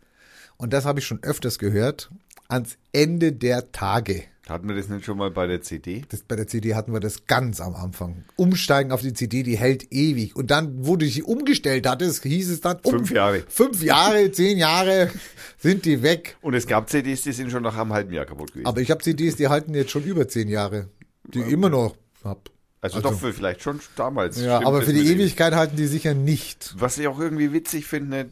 [0.62, 2.12] und das habe ich schon öfters gehört,
[2.48, 4.24] ans Ende der Tage.
[4.48, 6.04] Hatten wir das nicht schon mal bei der CD?
[6.10, 8.26] Das, bei der CD hatten wir das ganz am Anfang.
[8.36, 10.36] Umsteigen auf die CD, die hält ewig.
[10.36, 13.44] Und dann, wo du sie umgestellt hattest, hieß es dann, um, Fünf Jahre.
[13.48, 15.10] Fünf Jahre, zehn Jahre
[15.58, 16.38] sind die weg.
[16.42, 18.68] Und es gab CDs, die sind schon nach einem halben Jahr kaputt gewesen.
[18.68, 20.90] Aber ich habe CDs, die halten jetzt schon über zehn Jahre.
[21.24, 22.50] Die ich immer noch hab.
[22.82, 24.40] also, doch für vielleicht schon damals.
[24.40, 26.76] Ja, aber für die Ewigkeit halten die sicher nicht.
[26.78, 28.32] Was ich auch irgendwie witzig finde,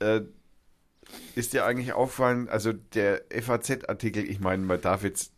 [0.00, 0.20] äh,
[1.36, 5.32] ist dir eigentlich aufgefallen, also der FAZ-Artikel, ich meine, man darf jetzt,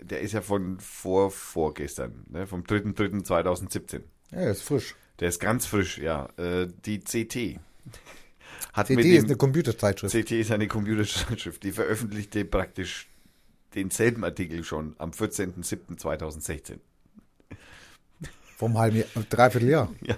[0.00, 4.02] der ist ja von vor vorgestern, ne, vom 3.3.2017.
[4.30, 4.94] Ja, ist frisch.
[5.20, 6.28] Der ist ganz frisch, ja.
[6.36, 7.60] Äh, die CT
[8.72, 10.14] hat mit ist eine Computerzeitschrift.
[10.14, 13.08] CT ist eine Computerzeitschrift, die veröffentlichte praktisch
[13.74, 16.78] denselben Artikel schon am 14.07.2016.
[18.56, 19.92] Vom halben Jahr, dreiviertel Jahr.
[20.02, 20.16] Ja.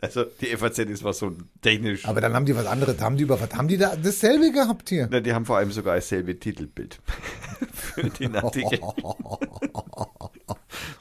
[0.00, 2.04] Also die FAZ ist was so technisch.
[2.04, 3.00] Aber dann haben die was anderes.
[3.00, 3.50] Haben die über was?
[3.54, 5.08] Haben die da dasselbe gehabt hier?
[5.10, 6.98] Na, die haben vor allem sogar dasselbe Titelbild
[7.72, 8.80] für den Artikel.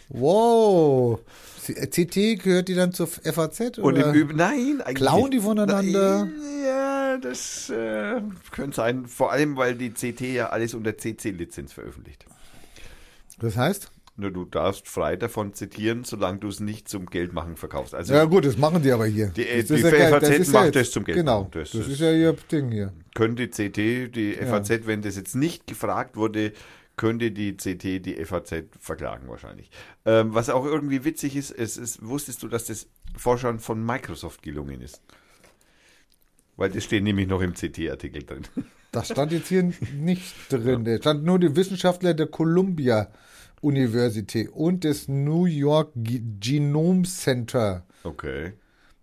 [0.09, 1.19] Wow.
[1.67, 3.77] CT gehört die dann zur FAZ?
[3.77, 4.07] Und oder?
[4.07, 6.25] im Übrigen, nein, eigentlich Klauen die voneinander?
[6.25, 6.33] Nein,
[6.65, 8.21] ja, das äh,
[8.51, 9.05] könnte sein.
[9.05, 12.25] Vor allem, weil die CT ja alles unter CC-Lizenz veröffentlicht.
[13.39, 13.91] Das heißt?
[14.19, 17.93] Nur du darfst frei davon zitieren, solange du es nicht zum Geldmachen verkaufst.
[17.93, 19.27] Also Ja gut, das machen die aber hier.
[19.27, 20.09] Die- das die ist ja.
[20.09, 22.93] FAZ ist macht jetzt- das zum Geld Genau, das, Das ist, ja ihr Ding hier.
[23.13, 26.51] könnte CT, die FAZ, wenn das jetzt nicht gefragt wurde,
[26.95, 29.69] könnte die CT die FAZ verklagen wahrscheinlich.
[30.03, 34.41] Ähm, was auch irgendwie witzig ist, es ist, wusstest du, dass das Forschern von Microsoft
[34.41, 34.99] gelungen ist?
[36.55, 38.41] Weil das steht nämlich noch im CT-Artikel drin.
[38.91, 39.61] Das stand jetzt hier
[39.95, 40.85] nicht drin.
[40.85, 43.09] Da stand nur die Wissenschaftler der Columbia
[43.67, 47.85] University und des New York Ge- Genome Center.
[48.03, 48.53] Okay.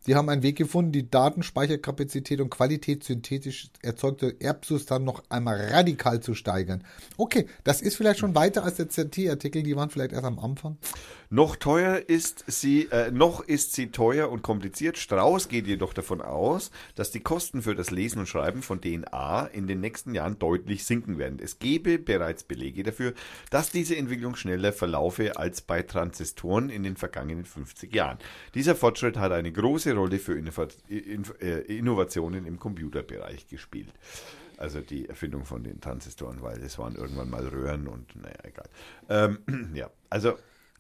[0.07, 6.21] Die haben einen Weg gefunden, die Datenspeicherkapazität und Qualität synthetisch erzeugter Erbsubstanz noch einmal radikal
[6.21, 6.85] zu steigern.
[7.17, 10.77] Okay, das ist vielleicht schon weiter als der CT-Artikel, die waren vielleicht erst am Anfang.
[11.35, 14.99] Noch teuer ist sie, äh, noch ist sie teuer und kompliziert.
[14.99, 19.47] Strauß geht jedoch davon aus, dass die Kosten für das Lesen und Schreiben von DNA
[19.47, 21.41] in den nächsten Jahren deutlich sinken werden.
[21.43, 23.15] Es gebe bereits Belege dafür,
[23.51, 28.19] dass diese Entwicklung schneller verlaufe als bei Transistoren in den vergangenen 50 Jahren.
[28.55, 33.93] Dieser Fortschritt hat eine große Rolle für in, äh, Innovationen im Computerbereich gespielt.
[34.57, 38.69] Also die Erfindung von den Transistoren, weil es waren irgendwann mal Röhren und naja, egal.
[39.09, 40.35] Ähm, ja, also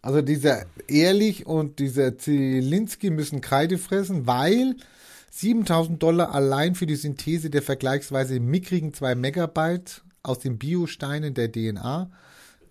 [0.04, 4.76] Also dieser Ehrlich und dieser Zielinski müssen Kreide fressen, weil
[5.30, 11.50] 7000 Dollar allein für die Synthese der vergleichsweise mickrigen 2 Megabyte aus den Biosteinen der
[11.50, 12.10] DNA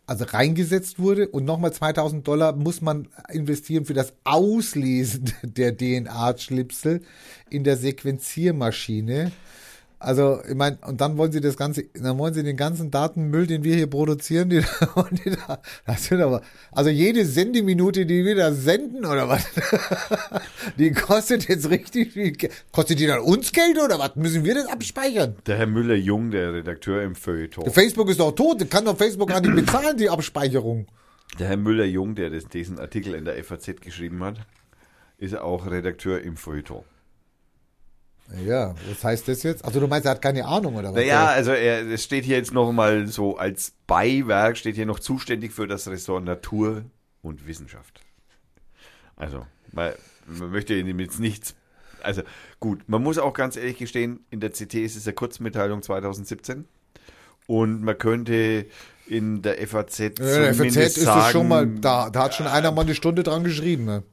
[0.05, 7.01] also reingesetzt wurde und nochmal 2000 Dollar muss man investieren für das Auslesen der DNA-Schlipsel
[7.49, 9.31] in der Sequenziermaschine.
[10.03, 13.47] Also, ich meine, und dann wollen sie das Ganze, dann wollen sie den ganzen Datenmüll,
[13.47, 16.41] den wir hier produzieren, die, die da, das sind aber,
[16.73, 19.45] also jede Sendeminute, die wir da senden, oder was?
[20.77, 22.51] Die kostet jetzt richtig viel Geld.
[22.71, 24.15] Kostet die dann uns Geld, oder was?
[24.15, 25.35] Müssen wir das abspeichern?
[25.45, 27.71] Der Herr Müller-Jung, der Redakteur im Feuilleton.
[27.71, 30.87] Facebook ist doch tot, kann doch Facebook gar nicht bezahlen, die Abspeicherung.
[31.39, 34.35] Der Herr Müller-Jung, der das, diesen Artikel in der FAZ geschrieben hat,
[35.17, 36.83] ist auch Redakteur im Feuilleton.
[38.45, 39.63] Ja, was heißt das jetzt?
[39.63, 40.95] Also du meinst, er hat keine Ahnung, oder was?
[40.95, 44.99] Naja, also er, es steht hier jetzt noch mal so als Beiwerk, steht hier noch
[44.99, 46.83] zuständig für das Ressort Natur
[47.21, 48.01] und Wissenschaft.
[49.15, 49.93] Also, man,
[50.25, 51.55] man möchte ihm jetzt nichts.
[52.01, 52.23] Also,
[52.59, 56.65] gut, man muss auch ganz ehrlich gestehen, in der CT ist es eine Kurzmitteilung 2017.
[57.45, 58.65] Und man könnte
[59.07, 62.35] in der FAZ Ja, der FAZ zumindest ist sagen, es schon mal, da, da hat
[62.35, 63.85] schon einer mal eine Stunde dran geschrieben.
[63.85, 64.03] Ne?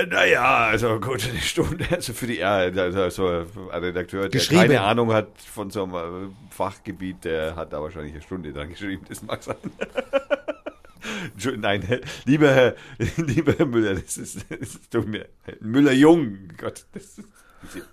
[0.00, 3.26] Äh, Naja, also gut, eine Stunde, also für die, also so
[3.70, 5.94] ein Redakteur, der keine Ahnung hat von so einem
[6.30, 9.56] äh, Fachgebiet, der hat da wahrscheinlich eine Stunde dran geschrieben, das mag sein.
[11.58, 12.74] Nein, Herr- lieber Herr,
[13.16, 15.28] lieber Herr Müller, das ist, das ist tut mir,
[15.60, 17.18] Müller-Jung, Gott, das ist,
[17.62, 17.88] das ist-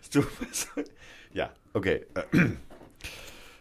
[0.00, 0.68] das tut mir so,
[1.32, 2.06] ja, okay.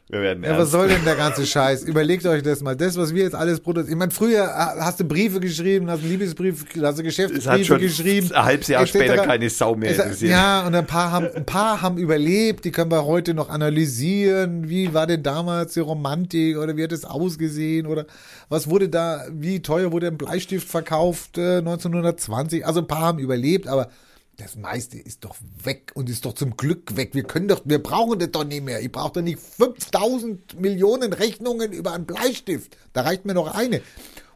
[0.08, 1.82] Wir werden Ja, was soll denn der ganze Scheiß?
[1.84, 2.76] Überlegt euch das mal.
[2.76, 3.94] Das, was wir jetzt alles produzieren.
[3.94, 8.32] Ich meine, früher hast du Briefe geschrieben, hast einen Liebesbrief, hast du Geschäftsbriefe geschrieben.
[8.32, 10.30] ein halbes Jahr später keine Sau mehr Es- interessiert.
[10.32, 12.66] Ja, und ein paar haben, ein paar haben überlebt.
[12.66, 14.70] Die können wir heute noch analysieren.
[14.70, 18.06] Wie war denn damals die Romantik oder wie hat es ausgesehen oder
[18.48, 22.64] was wurde da, wie teuer wurde ein Bleistift verkauft äh, 1920?
[22.66, 23.90] Also ein paar haben überlebt, aber
[24.38, 27.12] das meiste ist doch weg und ist doch zum Glück weg.
[27.14, 28.82] Wir können doch, wir brauchen das doch nicht mehr.
[28.82, 32.76] Ich brauche doch nicht 5000 Millionen Rechnungen über einen Bleistift.
[32.94, 33.82] Da reicht mir noch eine.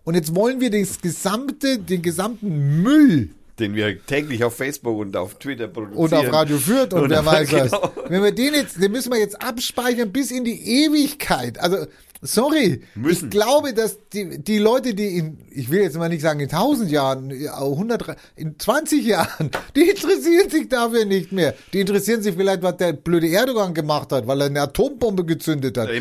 [0.04, 5.18] Und jetzt wollen wir das gesamte, den gesamten Müll Den wir täglich auf Facebook und
[5.18, 6.00] auf Twitter produzieren.
[6.04, 7.72] und auf Radio Fürth und, Und wer weiß was.
[7.72, 7.92] genau.
[8.08, 11.60] Wenn wir den jetzt, den müssen wir jetzt abspeichern bis in die Ewigkeit.
[11.60, 11.86] Also,
[12.22, 12.82] sorry.
[12.96, 13.26] Müssen.
[13.26, 16.48] Ich glaube, dass die, die Leute, die in, ich will jetzt mal nicht sagen in
[16.50, 21.54] 1000 Jahren, ja, 100, in 20 Jahren, die interessieren sich dafür nicht mehr.
[21.74, 25.78] Die interessieren sich vielleicht, was der blöde Erdogan gemacht hat, weil er eine Atombombe gezündet
[25.78, 25.88] hat.
[25.88, 25.94] Ja-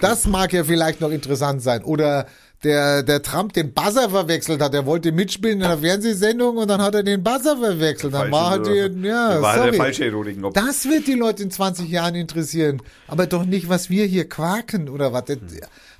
[0.00, 1.82] Das mag ja vielleicht noch interessant sein.
[1.84, 2.26] Oder
[2.64, 4.74] der, der Trump den Buzzer verwechselt hat.
[4.74, 8.14] Er wollte mitspielen in einer Fernsehsendung und dann hat er den Buzzer verwechselt.
[8.14, 9.70] Dann war halt die, ja, war sorry.
[9.70, 10.12] der falsche.
[10.54, 12.82] Das wird die Leute in 20 Jahren interessieren.
[13.06, 15.24] Aber doch nicht, was wir hier quaken oder was.
[15.26, 15.38] Das,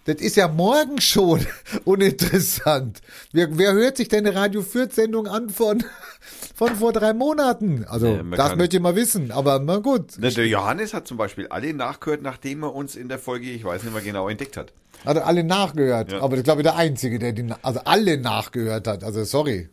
[0.09, 1.47] das ist ja morgen schon
[1.85, 3.03] uninteressant.
[3.33, 5.85] Wer, wer hört sich denn eine Radio Fürth Sendung an von,
[6.55, 7.85] von vor drei Monaten?
[7.87, 9.31] Also, Ja, das möchte ich mal wissen.
[9.31, 10.19] Aber na gut.
[10.19, 13.65] Ne, Der Johannes hat zum Beispiel alle nachgehört, nachdem er uns in der Folge, ich
[13.65, 14.73] weiß nicht mehr genau, entdeckt hat.
[15.05, 16.11] Hat er alle nachgehört.
[16.13, 16.23] Ja.
[16.23, 19.05] Aber ich glaube, der Einzige, der die, also alle nachgehört hat.
[19.05, 19.69] Also, sorry.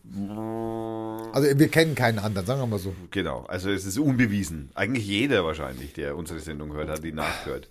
[1.32, 2.94] Also, wir kennen keinen anderen, sagen wir mal so.
[3.12, 4.70] Genau, also es ist unbewiesen.
[4.76, 7.70] Eigentlich jeder wahrscheinlich, der unsere Sendung hört, hat die nachgehört.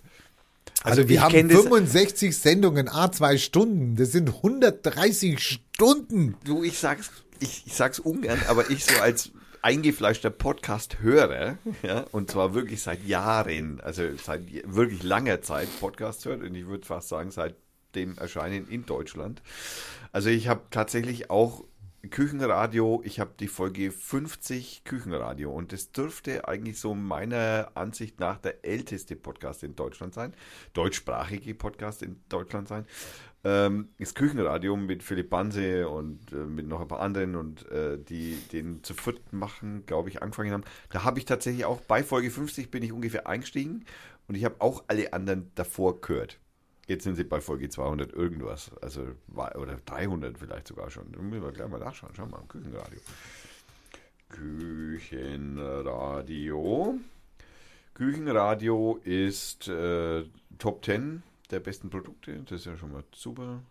[0.83, 3.95] Also, wir ich haben kenn das- 65 Sendungen, a zwei Stunden.
[3.95, 6.35] Das sind 130 Stunden.
[6.43, 7.09] Du, ich sag's,
[7.39, 9.31] ich, ich sag's ungern, aber ich so als
[9.61, 16.43] eingefleischter Podcast-Hörer, ja, und zwar wirklich seit Jahren, also seit wirklich langer Zeit Podcast hört,
[16.43, 17.55] und ich würde fast sagen, seit
[17.95, 19.41] dem Erscheinen in Deutschland.
[20.11, 21.63] Also ich habe tatsächlich auch
[22.09, 28.37] Küchenradio, ich habe die Folge 50 Küchenradio und das dürfte eigentlich so meiner Ansicht nach
[28.37, 30.33] der älteste Podcast in Deutschland sein,
[30.73, 32.85] deutschsprachige Podcast in Deutschland sein.
[33.43, 37.97] Ähm, das Küchenradio mit Philipp Banse und äh, mit noch ein paar anderen und äh,
[37.97, 40.63] die den zu viert machen, glaube ich, angefangen haben.
[40.89, 43.85] Da habe ich tatsächlich auch bei Folge 50 bin ich ungefähr eingestiegen
[44.27, 46.39] und ich habe auch alle anderen davor gehört.
[46.87, 51.11] Jetzt sind sie bei Folge 200 irgendwas, also oder 300 vielleicht sogar schon.
[51.11, 52.13] Da müssen wir gleich mal nachschauen.
[52.15, 52.99] Schauen wir mal, Küchenradio.
[54.29, 56.99] Küchenradio.
[57.93, 60.23] Küchenradio ist äh,
[60.59, 62.33] Top 10 der besten Produkte.
[62.43, 63.61] Das ist ja schon mal super.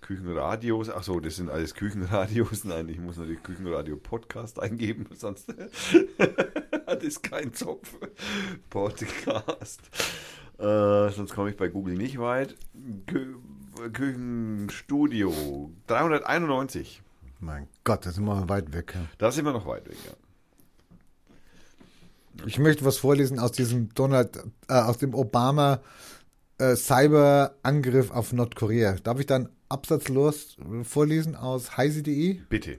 [0.00, 2.64] Küchenradios, ach so, das sind alles Küchenradios.
[2.64, 5.48] Nein, ich muss natürlich Küchenradio Podcast eingeben, sonst
[6.86, 7.96] hat es kein Zopf.
[8.68, 9.80] Podcast.
[10.58, 12.56] Äh, sonst komme ich bei Google nicht weit.
[13.06, 13.36] Kü
[13.92, 17.02] Küchenstudio 391.
[17.40, 18.92] Mein Gott, das sind wir weit weg.
[18.94, 19.00] ja.
[19.18, 20.12] Da sind wir noch weit weg, ja.
[22.46, 24.36] Ich möchte was vorlesen aus diesem Donald,
[24.68, 25.80] äh, aus dem Obama
[26.58, 28.96] äh, Cyberangriff auf Nordkorea.
[29.02, 32.40] Darf ich dann absatzlos äh, vorlesen aus heise.de?
[32.48, 32.78] Bitte.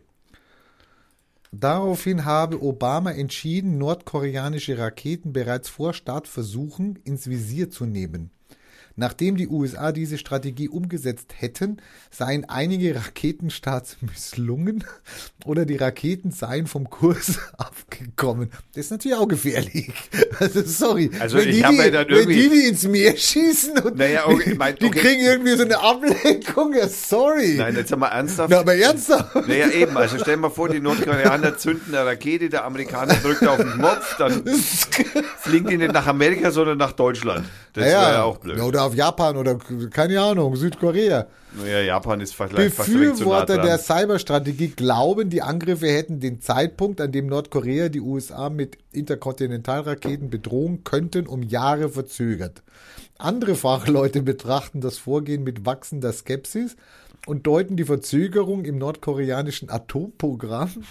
[1.58, 8.32] Daraufhin habe Obama entschieden, nordkoreanische Raketen bereits vor Startversuchen ins Visier zu nehmen.
[8.98, 11.78] Nachdem die USA diese Strategie umgesetzt hätten,
[12.12, 14.84] seien einige Raketenstarts misslungen
[15.46, 18.52] oder die Raketen seien vom Kurs abgekommen.
[18.74, 19.92] Das ist natürlich auch gefährlich.
[20.38, 21.10] Also sorry.
[21.20, 24.28] Also wenn ich die, die, dann wenn irgendwie- die, die ins Meer schießen und Naja,
[24.28, 25.00] okay, mein- die okay.
[25.00, 26.74] kriegen irgendwie so eine Ablenkung.
[26.74, 27.56] Ja, sorry.
[27.58, 28.50] Nein, jetzt mal ernsthaft.
[28.50, 29.34] Na, aber ernsthaft.
[29.48, 29.96] Naja, eben.
[29.96, 33.72] Also stell dir mal vor, die Nordkoreaner zünden eine Rakete, der Amerikaner drückt auf den
[33.74, 34.44] Knopf, dann
[35.40, 37.46] fliegen die nicht nach Amerika, sondern nach Deutschland.
[37.74, 38.60] Das wäre ja auch blöd.
[38.60, 39.58] Oder auf Japan oder
[39.90, 41.28] keine Ahnung, Südkorea.
[41.58, 47.28] Naja, Japan ist vielleicht Befürworter der Cyberstrategie glauben, die Angriffe hätten den Zeitpunkt, an dem
[47.28, 52.64] Nordkorea die USA mit Interkontinentalraketen bedrohen könnten, um Jahre verzögert.
[53.18, 56.76] Andere Fachleute betrachten das Vorgehen mit wachsender Skepsis
[57.26, 60.84] und deuten die Verzögerung im nordkoreanischen Atomprogramm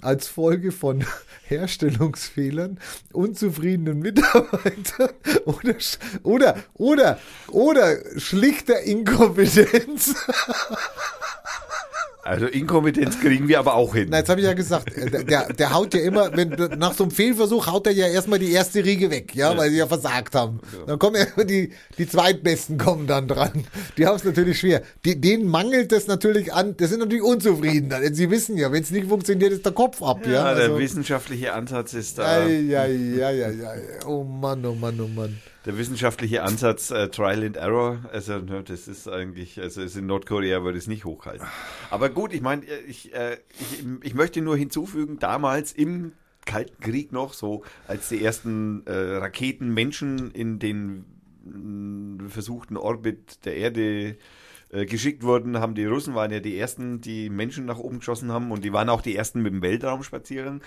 [0.00, 1.04] als Folge von
[1.44, 2.78] Herstellungsfehlern,
[3.12, 5.10] unzufriedenen Mitarbeitern
[5.44, 5.76] oder,
[6.22, 10.14] oder, oder, oder schlichter Inkompetenz.
[12.28, 14.08] Also Inkompetenz kriegen wir aber auch hin.
[14.10, 16.92] Na, jetzt habe ich ja gesagt, äh, der- der, der haut ja immer, wenn nach
[16.92, 19.86] so einem Fehlversuch haut er ja erstmal die erste Riege weg, ja, weil sie ja
[19.86, 20.60] versagt haben.
[20.86, 23.64] Dann kommen ja die, die zweitbesten kommen dann dran.
[23.96, 24.82] Die haben es natürlich schwer.
[25.06, 27.88] Die, denen mangelt es natürlich an, das sind natürlich unzufrieden.
[27.88, 30.32] Denn sie wissen ja, wenn es nicht funktioniert, ist der Kopf ab, ja.
[30.32, 32.42] ja, der also, wissenschaftliche Ansatz ist da.
[32.42, 34.06] ei, ei, ei, ei, ei.
[34.06, 35.38] Oh Mann, oh Mann, oh Mann.
[35.64, 40.06] Der wissenschaftliche Ansatz äh, Trial and Error, also ne, das ist eigentlich, also ist in
[40.06, 41.46] Nordkorea würde es nicht hochhalten.
[41.90, 46.12] Aber gut, ich meine, ich, äh, ich, ich möchte nur hinzufügen, damals im
[46.46, 51.04] Kalten Krieg noch, so als die ersten äh, Raketen Menschen in den
[51.44, 54.16] mh, versuchten Orbit der Erde
[54.70, 58.32] äh, geschickt wurden, haben die Russen waren ja die ersten, die Menschen nach oben geschossen
[58.32, 60.62] haben und die waren auch die ersten mit dem Weltraumspaziergang.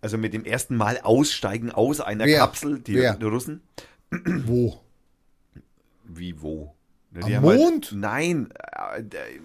[0.00, 2.38] Also mit dem ersten Mal aussteigen aus einer Wer?
[2.38, 3.14] Kapsel, die, Wer?
[3.14, 3.62] die Russen.
[4.46, 4.84] Wo?
[6.04, 6.75] Wie wo?
[7.12, 7.90] Ne, Am die haben Mond?
[7.92, 8.48] Halt, nein,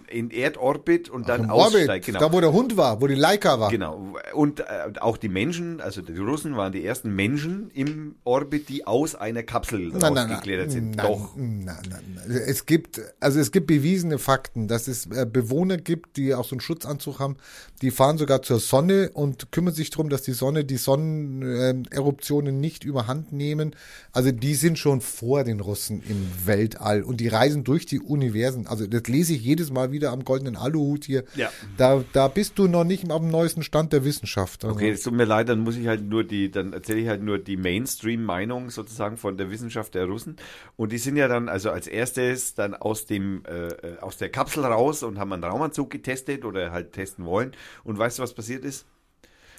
[0.10, 1.90] äh, in Erdorbit und dann Im aussteigen.
[1.90, 2.20] Orbit, Genau.
[2.20, 3.70] da wo der Hund war, wo die Leica war.
[3.70, 4.14] Genau.
[4.34, 4.64] Und äh,
[5.00, 9.44] auch die Menschen, also die Russen waren die ersten Menschen im Orbit, die aus einer
[9.44, 10.96] Kapsel Nein, rausgeklettert sind.
[10.98, 11.36] nein, Doch.
[11.38, 12.42] Nein, nein, nein.
[12.46, 16.56] Es gibt, also es gibt bewiesene Fakten, dass es äh, Bewohner gibt, die auch so
[16.56, 17.38] einen Schutzanzug haben,
[17.82, 22.84] die fahren sogar zur Sonne und kümmern sich darum, dass die Sonne die Sonneneruptionen nicht
[22.84, 23.76] überhand nehmen.
[24.12, 28.68] Also die sind schon vor den Russen im Weltall und die reisen durch die Universen.
[28.68, 31.24] Also das lese ich jedes Mal wieder am goldenen Aluhut hier.
[31.36, 31.50] Ja.
[31.78, 34.64] Da, da bist du noch nicht dem neuesten Stand der Wissenschaft.
[34.64, 37.08] Also, Okay, es tut mir leid, dann muss ich halt nur die, dann erzähle ich
[37.08, 40.36] halt nur die Mainstream-Meinung sozusagen von der Wissenschaft der Russen.
[40.78, 44.30] Und die sind ja dann also als erstes dann aus dem, äh, äh, aus der
[44.30, 47.52] Kapsel raus und haben einen Raumanzug getestet oder halt testen wollen.
[47.84, 48.86] Und weißt du, was passiert ist?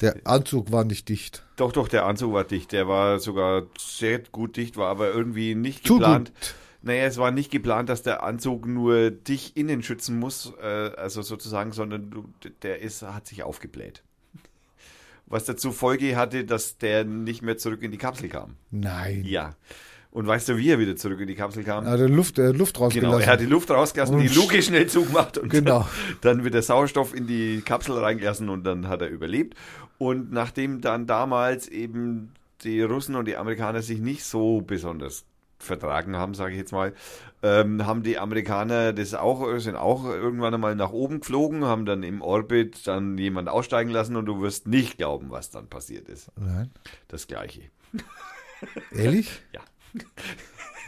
[0.01, 1.45] Der Anzug war nicht dicht.
[1.57, 2.73] Doch, doch, der Anzug war dicht.
[2.73, 6.33] Der war sogar sehr gut dicht, war aber irgendwie nicht Zu geplant.
[6.35, 6.55] gut.
[6.83, 11.23] Naja, es war nicht geplant, dass der Anzug nur dich innen schützen muss, äh, also
[11.23, 12.29] sozusagen, sondern du,
[12.63, 14.03] der ist, hat sich aufgebläht.
[15.27, 18.57] Was dazu Folge hatte, dass der nicht mehr zurück in die Kapsel kam.
[18.71, 19.23] Nein.
[19.25, 19.55] Ja.
[20.11, 21.87] Und weißt du, wie er wieder zurück in die Kapsel kam?
[21.87, 23.13] Er hat Luft, äh, Luft rausgelassen.
[23.19, 25.89] Genau, er hat die Luft rausgelassen, die Und- Luke schnell zugemacht und Genau.
[26.21, 29.55] dann wird der Sauerstoff in die Kapsel reingelassen und dann hat er überlebt.
[29.97, 32.33] Und nachdem dann damals eben
[32.63, 35.25] die Russen und die Amerikaner sich nicht so besonders
[35.63, 36.93] vertragen haben, sage ich jetzt mal,
[37.43, 42.03] ähm, haben die Amerikaner das auch, sind auch irgendwann einmal nach oben geflogen, haben dann
[42.03, 46.31] im Orbit dann jemand aussteigen lassen und du wirst nicht glauben, was dann passiert ist.
[46.39, 46.71] Nein.
[47.09, 47.63] Das Gleiche.
[48.93, 49.43] Ehrlich?
[49.53, 49.61] Ja.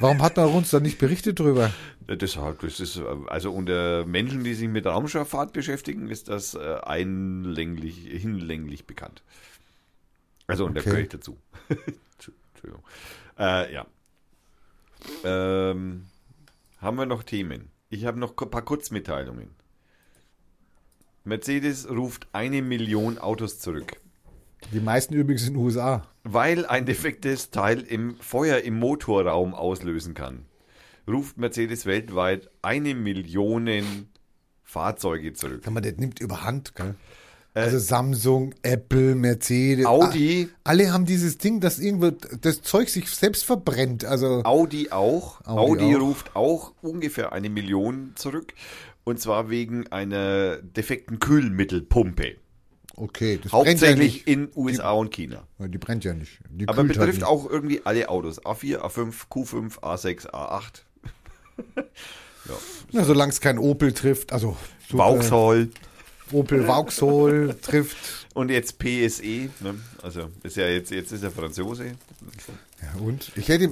[0.01, 1.71] Warum hat man uns da nicht berichtet drüber?
[2.09, 7.97] Deshalb, das ist, also unter Menschen, die sich mit Raumschifffahrt beschäftigen, ist das äh, einlänglich,
[7.97, 9.23] hinlänglich bekannt.
[10.47, 10.91] Also, und da Okay.
[10.91, 11.39] gehöre ich dazu.
[11.69, 12.85] Entschuldigung.
[13.39, 13.87] Äh, ja.
[15.25, 16.07] Ähm,
[16.79, 17.71] haben wir noch Themen?
[17.89, 19.51] Ich habe noch ein paar Kurzmitteilungen.
[21.25, 24.01] Mercedes ruft eine Million Autos zurück.
[24.73, 26.07] Die meisten übrigens in den USA.
[26.23, 30.47] Weil ein defektes Teil im Feuer im Motorraum auslösen kann,
[31.09, 34.09] ruft Mercedes weltweit eine Million
[34.63, 35.63] Fahrzeuge zurück.
[35.63, 36.95] Kann man, das nimmt überhand, gell?
[37.55, 39.85] Also Samsung, Apple, Mercedes.
[39.85, 40.49] Äh, Audi.
[40.65, 44.05] a- Alle haben dieses Ding, dass irgendwo das Zeug sich selbst verbrennt.
[44.05, 45.41] Also Audi auch.
[45.47, 46.01] Audi Audi, auch.
[46.01, 48.55] ruft auch ungefähr eine Million zurück.
[49.05, 52.37] Und zwar wegen einer defekten Kühlmittelpumpe.
[52.97, 55.47] okay, das Hauptsächlich brennt in USA und China.
[55.61, 55.69] ja.
[55.69, 56.41] Die brennt ja nicht.
[56.51, 57.25] Die Aber halt betrifft nicht.
[57.25, 58.43] auch irgendwie alle Autos.
[58.43, 60.83] A4, A5, Q5, A6, A8.
[62.93, 64.57] Na, solange es kein Opel trifft, also
[64.89, 65.69] super, Vauxhall.
[66.33, 67.97] Opel Vauxhall trifft.
[68.35, 69.23] Und jetzt PSE,
[69.61, 69.77] ne?
[70.03, 71.85] also ist ja jetzt, jetzt ist er Franzose.
[72.83, 73.31] Ja, und?
[73.37, 73.71] Ich hätte,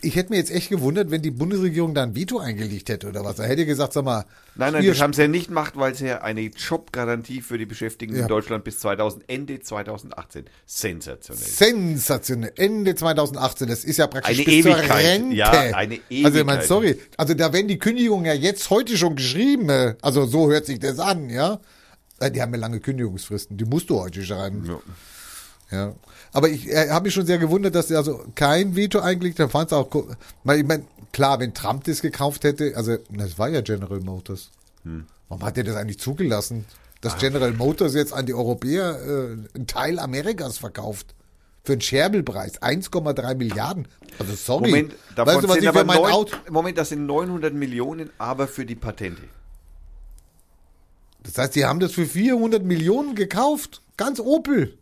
[0.00, 3.22] ich, hätte mir jetzt echt gewundert, wenn die Bundesregierung da ein Veto eingelegt hätte oder
[3.22, 3.36] was.
[3.36, 6.06] Da hätte gesagt, sag mal, Nein, nein, das haben sie ja nicht gemacht, weil sie
[6.06, 8.22] ja eine Jobgarantie für die Beschäftigten Ja.
[8.22, 10.46] in Deutschland bis 2000, Ende 2018.
[10.64, 11.44] Sensationell.
[11.46, 12.52] Sensationell.
[12.56, 15.04] Ende 2018, das ist ja praktisch Eine bis zur Ewigkeit.
[15.04, 15.36] Rente.
[15.36, 16.46] Ja, eine Also ich Ewigkeit.
[16.46, 19.68] meine, sorry, also da werden die Kündigungen ja jetzt heute schon geschrieben.
[19.68, 21.60] äh, Also so hört sich das an, ja.
[22.20, 24.64] Die haben ja lange Kündigungsfristen, die musst du heute schreiben.
[24.66, 24.80] Ja.
[25.70, 25.94] Ja.
[26.32, 29.50] Aber ich äh, habe mich schon sehr gewundert, dass also kein Veto eingelegt haben.
[29.50, 30.08] Fand's auch, ko-
[30.44, 34.50] weil ich meine, klar, wenn Trump das gekauft hätte, also das war ja General Motors.
[34.84, 35.04] Hm.
[35.28, 36.64] Warum hat er das eigentlich zugelassen?
[37.02, 37.18] Dass Ah.
[37.18, 41.14] General Motors jetzt an die Europäer äh, einen Teil Amerikas verkauft.
[41.64, 42.62] Für einen Scherbelpreis.
[42.62, 43.88] 1,3 Milliarden.
[44.18, 44.70] Also sorry.
[44.70, 46.34] Moment, davon weißt du, was sind ich für mein Auto...
[46.50, 49.22] Moment, das sind 900 Millionen, aber für die Patente.
[51.22, 53.82] Das heißt, die haben das für 400 Millionen gekauft.
[53.96, 54.74] Ganz Opel.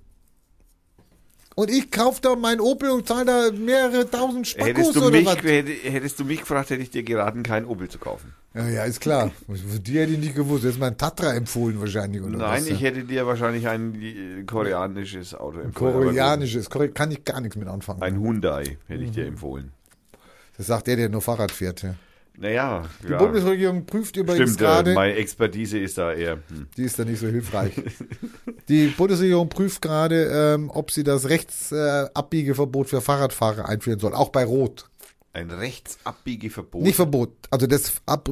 [1.55, 5.11] Und ich kaufe da mein Opel und zahle da mehrere tausend Spackos Hättest du, oder
[5.17, 5.37] mich, was?
[5.43, 8.35] hätte, hättest du mich gefragt, hätte ich dir geraten, kein Opel zu kaufen.
[8.53, 9.31] Ja, ja, ist klar.
[9.47, 10.65] Für die hätte ich nicht gewusst.
[10.65, 12.21] Jetzt mein Tatra empfohlen wahrscheinlich.
[12.21, 15.95] Oder Nein, was, ich hätte dir wahrscheinlich ein äh, koreanisches Auto empfohlen.
[15.95, 16.69] Koreanisches.
[16.69, 18.03] Kore kann ich gar nichts mit anfangen.
[18.03, 19.15] Ein Hyundai hätte ich Mhm.
[19.15, 19.73] dir empfohlen.
[20.59, 21.83] Das sagt der, der nur Fahrrad fährt.
[21.83, 21.95] Ja.
[22.39, 23.19] Naja, Die ja.
[23.19, 26.35] Bundesregierung prüft übrigens Stimmt, äh, gerade, meine Expertise ist da eher.
[26.49, 26.67] Hm.
[26.77, 27.73] die ist da nicht so hilfreich.
[28.69, 30.25] Die Bundesregierung prüft gerade,
[30.55, 34.89] ähm, ob sie das Rechtsabbiegeverbot für Fahrradfahrer einführen soll, auch bei Rot.
[35.33, 36.83] Ein Rechtsabbiegeverbot.
[36.83, 38.29] Nicht Verbot, also das Ab,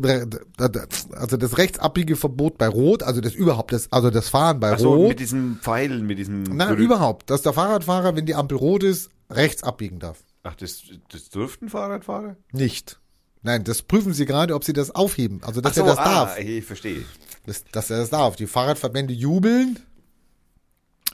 [1.12, 4.94] also das Rechtsabbiegeverbot bei Rot, also das überhaupt das, also das Fahren bei Ach so,
[4.94, 5.08] Rot.
[5.10, 6.42] mit diesem Pfeil, mit diesem.
[6.44, 10.24] Nein, Grün- überhaupt, dass der Fahrradfahrer, wenn die Ampel rot ist, rechts abbiegen darf.
[10.44, 12.36] Ach, das, das dürften Fahrradfahrer?
[12.52, 12.98] Nicht.
[13.44, 15.40] Nein, das prüfen sie gerade, ob sie das aufheben.
[15.44, 16.38] Also, dass so, er das ah, darf.
[16.40, 17.04] ich verstehe.
[17.46, 18.34] Das, dass er das darf.
[18.36, 19.78] Die Fahrradverbände jubeln.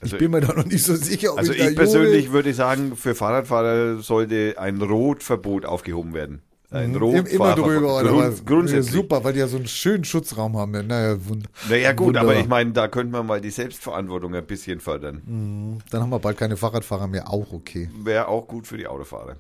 [0.00, 2.26] Also, ich bin mir da noch nicht so sicher, ob also ich da ich persönlich
[2.26, 2.32] jubel.
[2.32, 6.40] würde sagen, für Fahrradfahrer sollte ein Rotverbot aufgehoben werden.
[6.70, 7.66] Ein Im- Immer Rotfahrverbot.
[7.66, 8.46] drüber, oder Grund?
[8.46, 8.94] Grundsätzlich.
[8.94, 10.72] Super, weil die ja so einen schönen Schutzraum haben.
[10.72, 12.30] Ja, Naja, wund Naja gut, wunderbar.
[12.30, 15.80] aber ich meine, da könnte man mal die Selbstverantwortung ein bisschen fördern.
[15.90, 17.90] Dann haben wir bald keine Fahrradfahrer mehr, auch okay.
[18.04, 19.34] Wäre auch gut für die Autofahrer.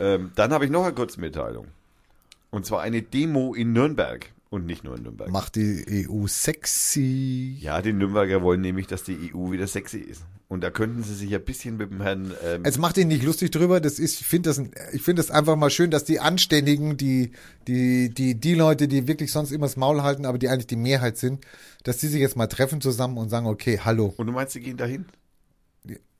[0.00, 1.66] Ähm, dann habe ich noch eine Kurzmitteilung.
[2.50, 4.32] Und zwar eine Demo in Nürnberg.
[4.50, 5.30] Und nicht nur in Nürnberg.
[5.30, 7.58] Macht die EU sexy.
[7.60, 10.22] Ja, die Nürnberger wollen nämlich, dass die EU wieder sexy ist.
[10.48, 12.32] Und da könnten sie sich ein bisschen mit dem Herrn.
[12.42, 13.80] Ähm, Jetzt macht ihn nicht lustig drüber.
[13.80, 14.58] Das ist, ich finde das,
[14.92, 17.32] ich finde das einfach mal schön, dass die Anständigen, die,
[17.66, 20.76] die, die, die Leute, die wirklich sonst immer das Maul halten, aber die eigentlich die
[20.76, 21.44] Mehrheit sind,
[21.84, 24.14] dass die sich jetzt mal treffen zusammen und sagen, okay, hallo.
[24.16, 25.04] und du meinst, sie gehen dahin?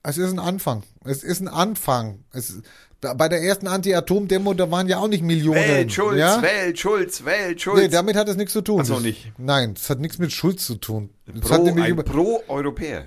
[0.02, 0.82] Es ist ein Anfang.
[1.04, 2.24] Es ist ein Anfang.
[2.32, 2.60] Es,
[3.00, 5.56] da- bei der ersten Anti-Atom-Demo, da waren ja auch nicht Millionen.
[5.60, 6.42] Wählt Schulz, ja?
[6.42, 7.80] wählt Schulz, wählt Schulz.
[7.80, 8.80] Nee, damit hat es nichts zu tun.
[8.82, 9.32] Ach so, Das- nicht.
[9.38, 11.10] Nein, das hat nichts mit Schulz zu tun.
[11.26, 13.06] Das hat Pro, ein Pro-Europäer.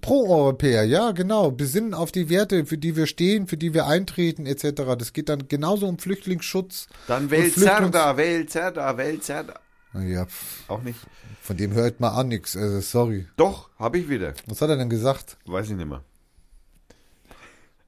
[0.00, 1.50] Pro-Europäer, ja, genau.
[1.52, 4.96] Besinnen auf die Werte, für die wir stehen, für die wir eintreten, etc.
[4.98, 6.88] Das geht dann genauso um Flüchtlingsschutz.
[7.06, 9.54] Dann Flüchtlings- Zerda, wählt Zerda, wählt Zerda.
[9.94, 10.98] Pff, Auch nicht.
[11.40, 12.56] von dem hört man auch nichts.
[12.56, 13.26] Also, sorry.
[13.36, 14.34] Doch, habe ich wieder.
[14.48, 15.36] Was hat er denn gesagt?
[15.46, 16.02] Weiß ich nicht mehr.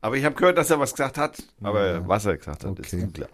[0.06, 1.42] Aber ich habe gehört, dass er was gesagt hat.
[1.60, 3.02] Aber was er gesagt hat, ist Okay.
[3.02, 3.28] unklar.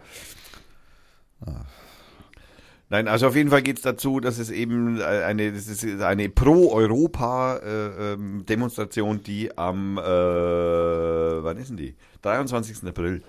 [2.89, 5.85] Nein, also auf jeden Fall geht es dazu, dass es eben äh, eine, das ist
[6.01, 11.93] eine Pro-Europa-Demonstration, die am, äh, wann ist denn die?
[12.23, 12.87] 23.
[12.87, 13.21] April.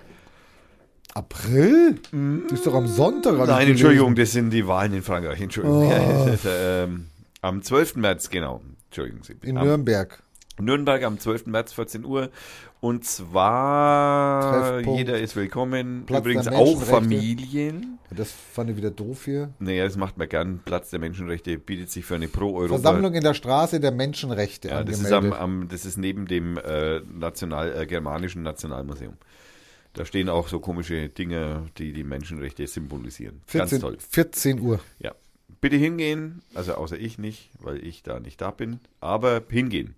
[1.13, 1.99] April?
[2.49, 3.37] Das ist doch am Sonntag.
[3.37, 3.69] Nein, gelesen.
[3.69, 5.39] Entschuldigung, das sind die Wahlen in Frankreich.
[5.39, 5.87] Entschuldigung.
[5.87, 7.09] Ja, ist, ähm,
[7.41, 7.97] am 12.
[7.97, 8.61] März, genau.
[8.87, 9.35] Entschuldigen Sie.
[9.43, 10.23] In am, Nürnberg.
[10.59, 11.47] Nürnberg am 12.
[11.47, 12.29] März, 14 Uhr.
[12.85, 14.99] Und zwar, Treffpunkt.
[14.99, 16.03] jeder ist willkommen.
[16.05, 16.83] Platz Übrigens auch.
[16.83, 17.97] Familien.
[18.15, 19.49] Das fand ich wieder doof hier.
[19.57, 20.59] Naja, das macht man gern.
[20.63, 22.75] Platz der Menschenrechte bietet sich für eine Pro-Europa.
[22.75, 26.57] Versammlung in der Straße der Menschenrechte Ja, das ist, am, am, das ist neben dem
[26.57, 29.13] äh, National, äh, Germanischen Nationalmuseum.
[29.93, 33.41] Da stehen auch so komische Dinge, die die Menschenrechte symbolisieren.
[33.47, 33.97] 14, Ganz toll.
[34.07, 34.79] 14 Uhr.
[34.99, 35.15] Ja.
[35.59, 39.95] Bitte hingehen, also außer ich nicht, weil ich da nicht da bin, aber hingehen.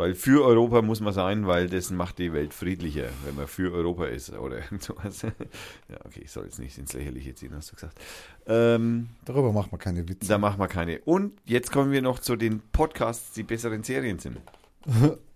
[0.00, 3.70] Weil für Europa muss man sein, weil das macht die Welt friedlicher, wenn man für
[3.70, 5.20] Europa ist oder irgend sowas.
[5.20, 8.00] Ja, okay, ich soll jetzt nicht ins Lächerliche ziehen, hast du gesagt.
[8.46, 10.26] Ähm, Darüber macht man keine Witze.
[10.26, 11.00] da machen wir keine.
[11.00, 14.38] Und jetzt kommen wir noch zu den Podcasts, die besseren Serien sind.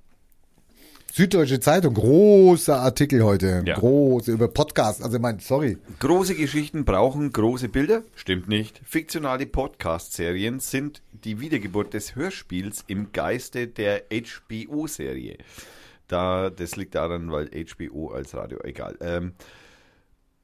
[1.16, 3.62] Süddeutsche Zeitung, großer Artikel heute.
[3.64, 3.76] Ja.
[3.76, 5.00] Große über Podcast.
[5.00, 5.78] Also, ich mein, sorry.
[6.00, 8.02] Große Geschichten brauchen große Bilder?
[8.16, 8.80] Stimmt nicht.
[8.84, 15.38] Fiktionale Podcast-Serien sind die Wiedergeburt des Hörspiels im Geiste der HBO-Serie.
[16.08, 18.96] Da, das liegt daran, weil HBO als Radio, egal.
[19.00, 19.34] Ähm,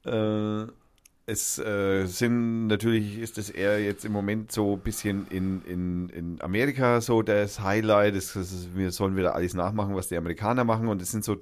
[0.05, 0.71] äh,
[1.31, 6.09] es äh, sind natürlich, ist es eher jetzt im Moment so ein bisschen in, in,
[6.09, 8.17] in Amerika so das Highlight.
[8.17, 10.89] Das, das wir sollen wieder alles nachmachen, was die Amerikaner machen.
[10.89, 11.37] Und es sind so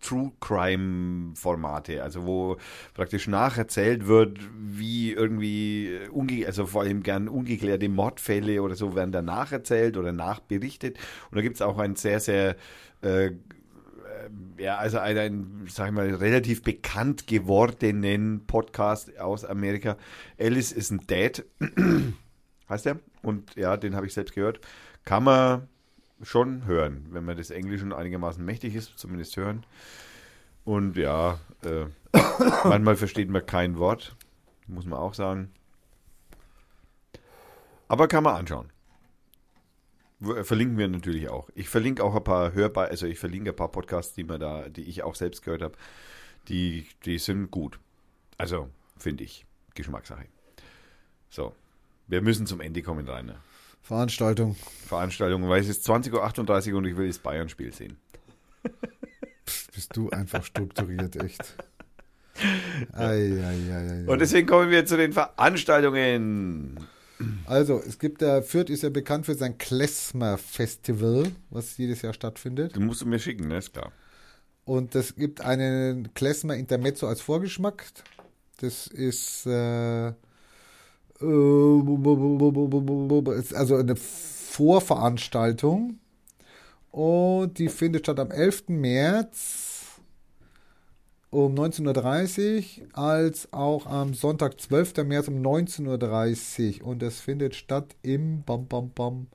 [0.00, 2.56] True Crime Formate, also wo
[2.94, 9.12] praktisch nacherzählt wird, wie irgendwie, äh, also vor allem gern ungeklärte Mordfälle oder so werden
[9.12, 10.98] da nacherzählt oder nachberichtet.
[11.30, 12.56] Und da gibt es auch ein sehr, sehr
[13.02, 13.32] äh,
[14.58, 19.96] ja, also einen, sag ich mal, relativ bekannt gewordenen Podcast aus Amerika.
[20.38, 21.44] Alice is ein Dad,
[22.68, 22.98] heißt der.
[23.22, 24.60] Und ja, den habe ich selbst gehört.
[25.04, 25.68] Kann man
[26.22, 29.64] schon hören, wenn man das Englischen einigermaßen mächtig ist, zumindest hören.
[30.64, 31.86] Und ja, äh,
[32.64, 34.16] manchmal versteht man kein Wort,
[34.66, 35.50] muss man auch sagen.
[37.88, 38.70] Aber kann man anschauen.
[40.26, 41.48] W- Verlinken wir natürlich auch.
[41.54, 44.68] Ich verlinke auch ein paar Hörbar, also ich verlinke ein paar Podcasts, die man da,
[44.68, 45.74] die ich auch selbst gehört habe.
[46.48, 47.78] Die, die sind gut.
[48.38, 49.46] Also, finde ich.
[49.74, 50.26] Geschmackssache.
[51.30, 51.54] So.
[52.06, 53.36] Wir müssen zum Ende kommen, Rainer.
[53.82, 54.56] Veranstaltung.
[54.86, 57.96] Veranstaltung, weil es ist 20.38 Uhr und ich will das Bayern-Spiel sehen.
[59.74, 61.54] Bist du einfach strukturiert, echt.
[62.92, 64.04] Ei, ei, ei.
[64.06, 66.76] Und deswegen kommen wir zu den Veranstaltungen.
[67.46, 72.12] Also, es gibt da, Fürth ist ja bekannt für sein Klezmer Festival, was jedes Jahr
[72.12, 72.74] stattfindet.
[72.74, 73.58] Du musst du mir schicken, ne?
[73.58, 73.92] Ist klar.
[74.64, 77.84] Und es gibt einen Klezmer Intermezzo als Vorgeschmack.
[78.60, 80.12] Das ist, äh, äh,
[83.38, 85.98] ist also eine Vorveranstaltung.
[86.90, 88.64] Und die findet statt am 11.
[88.68, 89.73] März
[91.34, 94.98] um 19.30 Uhr als auch am Sonntag, 12.
[95.04, 96.86] März um 19.30 Uhr.
[96.86, 99.26] Und das findet statt im Bam Bam Bam.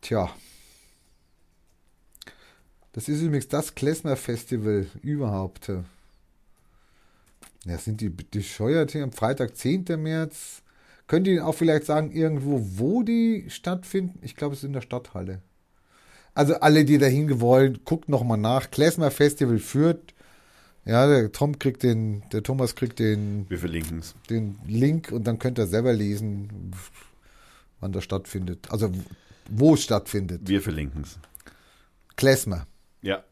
[0.00, 0.30] Tja.
[2.92, 5.70] Das ist übrigens das Klezmer Festival überhaupt.
[7.64, 9.84] Ja, sind die bescheuert hier am Freitag, 10.
[9.98, 10.62] März.
[11.06, 14.18] Könnt ihr auch vielleicht sagen, irgendwo, wo die stattfinden?
[14.22, 15.40] Ich glaube, es ist in der Stadthalle.
[16.34, 18.70] Also alle, die dahin gewollt, guckt nochmal nach.
[18.70, 20.14] Klezmer Festival führt.
[20.86, 24.14] Ja, der Tom kriegt den, der Thomas kriegt den, Wir verlinken es.
[24.30, 26.72] den Link und dann könnt ihr selber lesen,
[27.80, 28.68] wann das stattfindet.
[28.70, 28.92] Also
[29.50, 30.42] wo es stattfindet.
[30.44, 31.18] Wir verlinken es.
[32.16, 32.66] Klezmer.
[33.02, 33.24] Ja.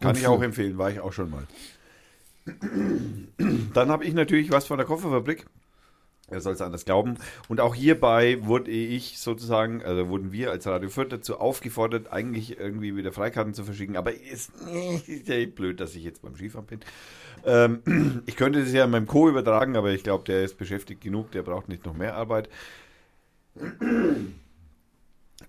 [0.00, 1.46] Kann Und ich auch empfehlen, war ich auch schon mal.
[3.74, 5.46] Dann habe ich natürlich was von der Kofferfabrik.
[6.30, 7.16] Er soll es anders glauben.
[7.48, 12.58] Und auch hierbei wurde ich sozusagen, also wurden wir als Radio Fürth dazu aufgefordert, eigentlich
[12.58, 13.96] irgendwie wieder Freikarten zu verschicken.
[13.96, 14.52] Aber ist,
[15.06, 16.80] ist ja blöd, dass ich jetzt beim Skifahren bin.
[17.46, 19.28] Ähm, ich könnte das ja meinem Co.
[19.28, 22.50] übertragen, aber ich glaube, der ist beschäftigt genug, der braucht nicht noch mehr Arbeit.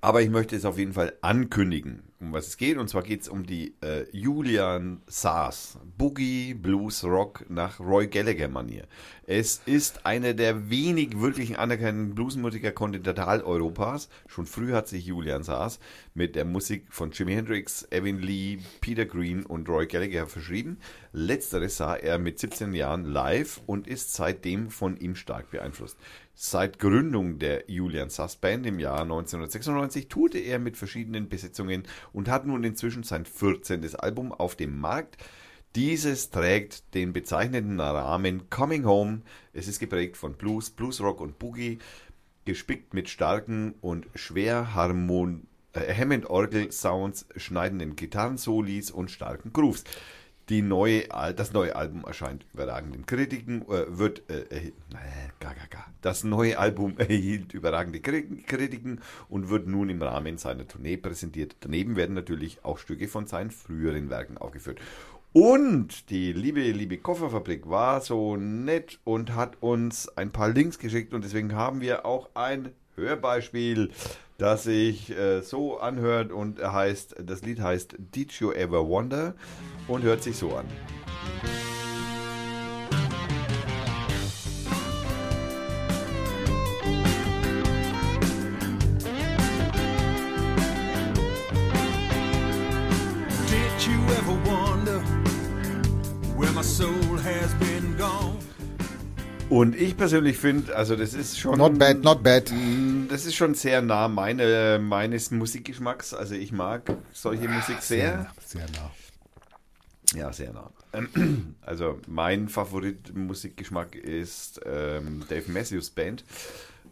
[0.02, 2.78] Aber ich möchte es auf jeden Fall ankündigen, um was es geht.
[2.78, 8.48] Und zwar geht es um die äh, Julian Saas Boogie Blues Rock nach Roy Gallagher
[8.48, 8.86] Manier.
[9.32, 14.10] Es ist einer der wenig wirklich anerkannten Bluesmusiker Kontinentaleuropas.
[14.26, 15.80] Schon früh hat sich Julian Saas
[16.16, 20.80] mit der Musik von Jimi Hendrix, Evan Lee, Peter Green und Roy Gallagher verschrieben.
[21.14, 26.00] Letzteres sah er mit 17 Jahren live und ist seitdem von ihm stark beeinflusst.
[26.34, 31.84] Seit Gründung der Julian Sass Band im Jahr 1996 tourte er mit verschiedenen Besetzungen
[32.14, 33.96] und hat nun inzwischen sein 14.
[33.98, 35.18] Album auf dem Markt.
[35.76, 39.22] Dieses trägt den bezeichnenden Rahmen Coming Home.
[39.54, 41.78] Es ist geprägt von Blues, Bluesrock und Boogie,
[42.46, 49.84] gespickt mit starken und schwer Harmon äh, Hammond-Orgel-Sounds, schneidenden Gitarrensolis und starken Grooves.
[50.50, 51.04] Die neue,
[51.36, 54.72] das neue Album erscheint überragenden Kritiken, äh, wird, äh, äh,
[55.40, 55.86] ga, ga, ga.
[56.02, 61.58] das neue Album erhielt überragende Kri- Kritiken und wird nun im Rahmen seiner Tournee präsentiert.
[61.60, 64.80] Daneben werden natürlich auch Stücke von seinen früheren Werken aufgeführt.
[65.32, 71.14] Und die liebe, liebe Kofferfabrik war so nett und hat uns ein paar Links geschickt
[71.14, 73.92] und deswegen haben wir auch ein Hörbeispiel,
[74.40, 79.36] das sich äh, so anhört und heißt, das Lied heißt Did You Ever Wonder
[79.88, 80.66] und hört sich so an.
[99.50, 102.52] Und ich persönlich finde, also das ist schon Not bad, not bad.
[102.52, 106.14] Mm, Das ist schon sehr nah meine, meines Musikgeschmacks.
[106.14, 108.32] Also ich mag solche Musik sehr.
[108.46, 108.92] Sehr nah.
[110.16, 110.72] Ja, sehr nah.
[111.62, 116.24] Also mein Favorit Musikgeschmack ist ähm, Dave Matthews Band.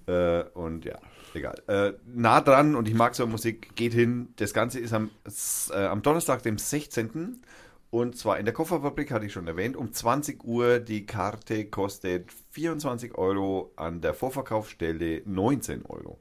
[0.08, 0.98] Äh, und ja,
[1.36, 1.61] egal.
[1.68, 4.30] Äh, nah dran und ich mag so Musik, geht hin.
[4.38, 5.11] Das Ganze ist am,
[5.69, 7.40] äh, am Donnerstag, dem 16.
[7.90, 10.80] Und zwar in der Kofferfabrik, hatte ich schon erwähnt, um 20 Uhr.
[10.80, 12.30] Die Karte kostet
[12.68, 16.18] 24 Euro, an der Vorverkaufsstelle 19 Euro.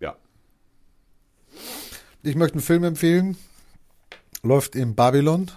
[0.00, 0.16] Ja,
[2.24, 3.36] Ich möchte einen Film empfehlen.
[4.42, 5.48] Läuft in Babylon.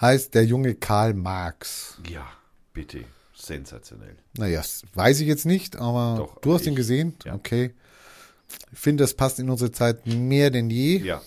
[0.00, 1.98] Heißt der junge Karl Marx.
[2.08, 2.26] ja,
[2.72, 3.04] bitte.
[3.34, 4.16] Sensationell.
[4.38, 7.14] Naja, das weiß ich jetzt nicht, aber Doch, du hast ich- ihn gesehen.
[7.26, 7.34] ja.
[7.34, 7.74] Okay.
[8.72, 10.96] Ich finde, das passt in unsere Zeit mehr denn je.
[10.98, 11.20] Ja,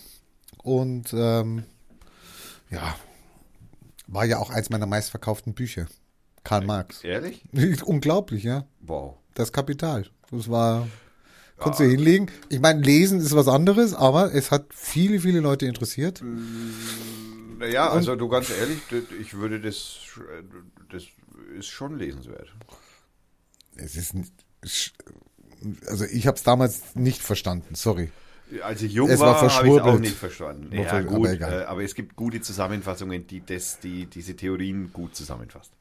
[0.64, 1.62] Und ähm,
[2.70, 2.96] ja,
[4.08, 5.86] war ja auch eins meiner meistverkauften Bücher.
[6.48, 7.04] Karl Marx.
[7.04, 7.42] ehrlich?
[7.84, 8.66] Unglaublich, ja.
[8.80, 9.16] Wow.
[9.34, 10.06] Das Kapital.
[10.30, 10.88] Das war.
[11.58, 12.30] Konntest du hinlegen.
[12.48, 16.22] Ich meine, lesen ist was anderes, aber es hat viele, viele Leute interessiert.
[17.58, 18.78] Naja, also du ganz ehrlich,
[19.20, 19.98] ich würde das,
[20.90, 21.02] das
[21.58, 22.48] ist schon lesenswert.
[23.76, 24.14] Es ist
[25.86, 28.10] also ich habe es damals nicht verstanden, sorry.
[28.62, 30.72] Als ich jung Es war war, habe ich es auch nicht verstanden.
[30.72, 35.14] Ja, gut, aber äh, aber es gibt gute Zusammenfassungen, die das, die diese Theorien gut
[35.14, 35.72] zusammenfasst.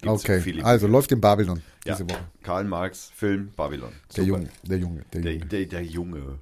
[0.00, 1.94] Gibt's Okay, also läuft in Babylon ja.
[1.94, 2.20] diese Woche.
[2.42, 3.92] Karl Marx, Film, Babylon.
[4.16, 4.24] Der.
[4.24, 5.46] Junge, der Junge, der Der, Junge.
[5.46, 6.38] der, der Junge.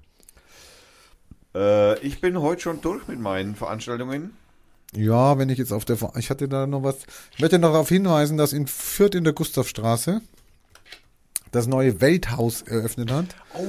[1.54, 4.32] Äh, ich bin heute schon durch mit meinen Veranstaltungen.
[4.94, 6.96] Ja, wenn ich jetzt auf der, Ver- ich hatte da noch was,
[7.34, 10.22] ich möchte noch darauf hinweisen, dass in Fürth in der Gustavstraße
[11.52, 13.26] das neue Welthaus eröffnet hat.
[13.54, 13.62] Oh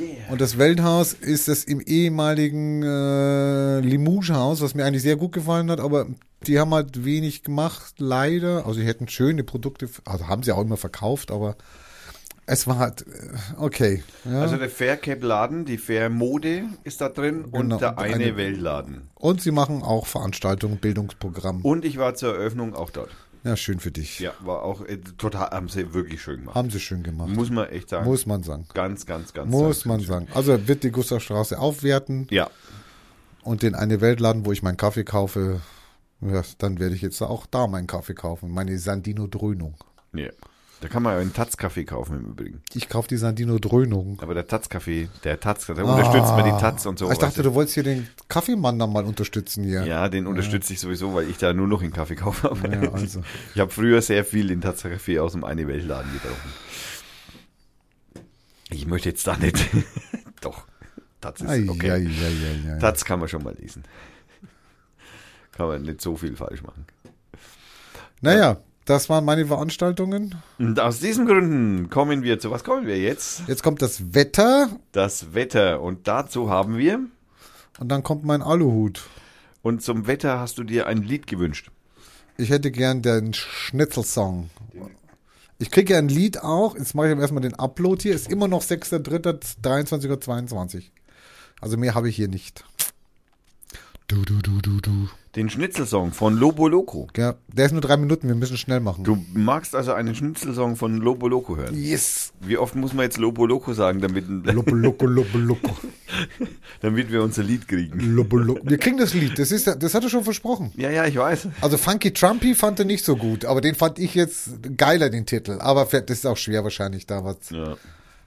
[0.00, 0.08] yeah.
[0.30, 5.70] Und das Welthaus ist das im ehemaligen äh, Limoges-Haus, was mir eigentlich sehr gut gefallen
[5.70, 6.06] hat, aber
[6.46, 8.66] die haben halt wenig gemacht, leider.
[8.66, 11.56] Also die hätten schöne Produkte, also haben sie auch immer verkauft, aber
[12.48, 13.04] Es war halt, äh,
[13.58, 14.04] okay.
[14.24, 14.42] Ja.
[14.42, 19.08] Also der Faircap-Laden, die Fair-Mode ist da drin Genau, und der eine, eine- Weltladen.
[19.16, 21.62] und sie machen auch Veranstaltungen, Bildungsprogramm.
[21.62, 23.10] Und ich war zur Eröffnung auch dort.
[23.46, 24.18] Ja, schön für dich.
[24.18, 26.56] Ja, war auch äh, total, haben sie wirklich schön gemacht.
[26.56, 27.28] Haben sie schön gemacht.
[27.28, 28.04] Muss man echt sagen.
[28.04, 28.66] Muss man sagen.
[28.74, 29.48] Ganz, ganz, ganz.
[29.50, 30.28] Muss man ganz sagen.
[30.34, 32.50] Also wird die Gustavstraße aufwerten Ja,
[33.44, 35.60] und den eine Weltladen, wo ich meinen Kaffee kaufe,
[36.20, 38.50] ja, dann werde ich jetzt auch da meinen Kaffee kaufen.
[38.50, 39.74] Meine Sandino Dröhnung.
[40.12, 40.30] ja.
[40.80, 42.62] Da kann man ja einen Taz-Kaffee kaufen im Übrigen.
[42.74, 44.20] Ich kaufe die Sandino Dröhnung.
[44.20, 47.08] Aber der Taz-Kaffee, der Taz, da unterstützt man die Taz und so.
[47.08, 47.12] Ah.
[47.12, 49.86] Ich dachte, du wolltest hier den Kaffeemann dann mal unterstützen hier.
[49.86, 52.52] Ja, den unterstütze ich sowieso, weil ich da nur noch in Kaffee kaufe.
[52.70, 53.22] Ja, also.
[53.54, 56.50] Ich habe früher sehr viel in Taz-Kaffee aus dem eine Weltladen getrunken.
[58.70, 59.56] Ich möchte jetzt da nicht.
[60.42, 60.66] Doch,
[61.22, 61.90] Taz ist Ei, okay.
[61.90, 62.78] ei, ei.
[62.80, 63.84] Taz kann man schon mal lesen.
[65.52, 66.84] Kann man nicht so viel falsch machen.
[68.20, 70.36] Naja, das waren meine Veranstaltungen.
[70.58, 73.42] Und aus diesen Gründen kommen wir zu, was kommen wir jetzt?
[73.46, 75.82] Jetzt kommt das Wetter Das Wetter.
[75.82, 77.00] Und dazu haben wir,
[77.78, 79.02] und dann kommt mein Aluhut.
[79.62, 81.70] und zum Wetter hast du dir ein Lied gewünscht.
[82.38, 84.50] Ich hätte gern den Schnitzelsong.
[85.58, 86.76] Ich kriege ja ein Lied auch.
[86.76, 88.14] Jetzt mache ich aber erstmal den Upload hier.
[88.14, 90.82] Ist immer noch 6.3.23.22 Uhr.
[91.60, 92.64] Also mehr habe ich hier nicht.
[94.08, 95.08] Du, du, du, du, du.
[95.36, 97.08] Den Schnitzelsong von Lobo Loco.
[97.14, 98.26] Ja, der ist nur drei Minuten.
[98.26, 99.04] Wir müssen schnell machen.
[99.04, 101.74] Du magst also einen Schnitzelsong von Lobo Loco hören.
[101.76, 102.32] Yes.
[102.40, 105.76] Wie oft muss man jetzt Lobo Loco sagen, damit, Loco, loco, loco, loco.
[106.80, 108.14] damit wir unser Lied kriegen?
[108.16, 108.62] Loco, loco.
[108.64, 109.38] Wir kriegen das Lied.
[109.38, 110.72] Das, ist, das hat er schon versprochen.
[110.74, 111.48] Ja, ja, ich weiß.
[111.60, 114.48] Also Funky Trumpy fand er nicht so gut, aber den fand ich jetzt
[114.78, 115.58] geiler, den Titel.
[115.60, 117.76] Aber das ist auch schwer wahrscheinlich, da was, Ja.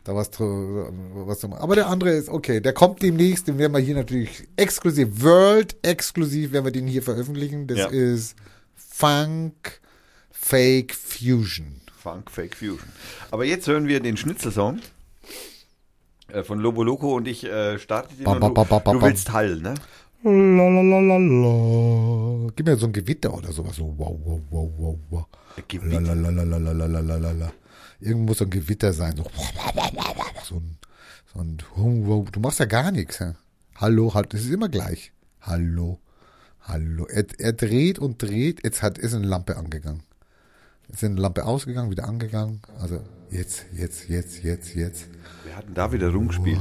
[0.04, 1.62] Da was, zu- was zu machen.
[1.62, 2.60] Aber der andere ist okay.
[2.62, 7.04] Der kommt demnächst, den werden wir hier natürlich exklusiv, World exklusiv, werden wir den hier
[7.04, 7.68] veröffentlichen.
[7.68, 7.88] Das Ja.
[7.88, 8.36] ist
[8.76, 9.80] Funk
[10.32, 11.82] Fake Fusion.
[12.02, 12.90] Funk Fake Fusion.
[13.32, 14.80] Aber jetzt hören wir den Schnitzelsong
[16.30, 18.24] äh, von Lobo Loco und ich äh, starte den.
[18.24, 19.76] Bam, bam, bam, bam, Du, willst Hall, ne?
[20.24, 22.50] Lalalala.
[22.56, 23.76] Gib mir so ein Gewitter oder sowas.
[23.76, 25.26] So wow, wow, wow, wow, wow.
[25.68, 26.00] Gewitter.
[28.00, 29.16] Irgendwo muss so ein Gewitter sein.
[29.18, 29.26] So,
[30.44, 30.78] so ein,
[31.34, 32.30] so ein wow.
[32.32, 33.20] Du machst ja gar nichts.
[33.20, 33.36] Ja?
[33.76, 35.12] Hallo, halt, das ist immer gleich.
[35.42, 36.00] Hallo,
[36.62, 37.06] hallo.
[37.06, 38.64] Er, er dreht und dreht.
[38.64, 40.04] Jetzt hat, ist eine Lampe angegangen.
[40.88, 42.62] Jetzt ist eine Lampe ausgegangen, wieder angegangen.
[42.80, 45.08] Also jetzt, jetzt, jetzt, jetzt, jetzt.
[45.46, 46.60] Wir hatten da wieder rumgespielt.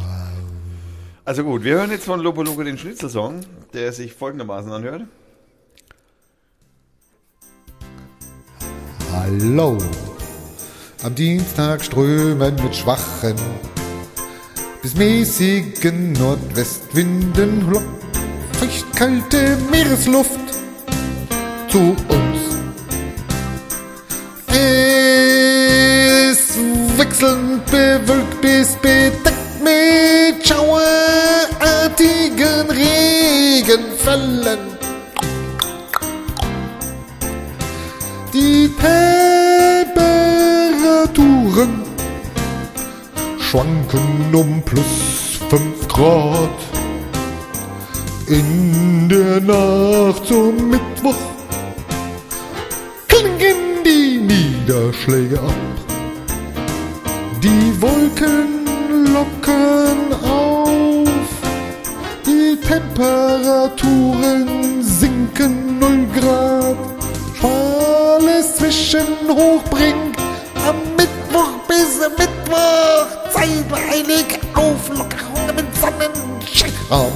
[1.25, 3.41] Also gut, wir hören jetzt von Lobo Loco den Schnitzelsong,
[3.75, 5.03] der sich folgendermaßen anhört.
[9.13, 9.79] Hallo.
[11.05, 13.37] Am Dienstag strömen mit schwachen
[14.83, 17.65] bis mäßigen Nordwestwinden
[18.59, 20.41] feuchtkalte Meeresluft
[21.69, 22.41] zu uns.
[24.49, 26.59] Es
[26.97, 34.59] wechselnd bewölkt bis bedeckt mit schauerartigen Regenfällen.
[38.35, 38.67] Die
[41.59, 41.83] Temperaturen
[43.41, 46.57] schwanken um plus 5 Grad.
[48.29, 51.17] In der Nacht zum Mittwoch
[53.09, 55.53] klingen die Niederschläge ab.
[57.43, 58.65] Die Wolken
[59.13, 61.09] lockern auf.
[62.25, 66.77] Die Temperaturen sinken 0 Grad.
[67.35, 70.17] Schwales Zwischenhoch bringt
[70.65, 71.18] am Mittwoch
[71.67, 77.13] bis Mittwoch zeitweilig Auflockerungen mit Sonnenschein am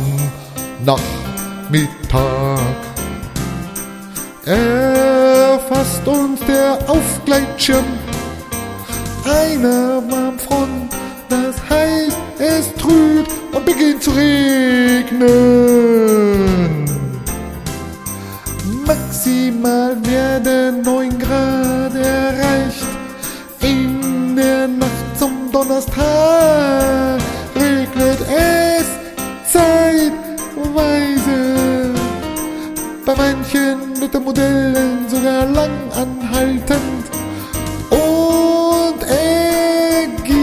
[0.84, 2.60] Nachmittag.
[4.44, 7.84] Erfasst uns der Aufgleitschirm
[9.24, 10.92] einer Warmfront,
[11.28, 15.22] das heißt, es trübt und beginnt zu regnen.
[18.84, 22.81] Maximal werden 9 Grad erreicht.
[25.52, 27.20] Donnerstag
[27.54, 28.86] regnet es
[29.52, 31.30] zeitweise.
[33.04, 33.92] Bei manchen
[34.24, 37.04] Modellen sogar lang anhaltend
[37.90, 39.02] und
[40.22, 40.36] ergiebig.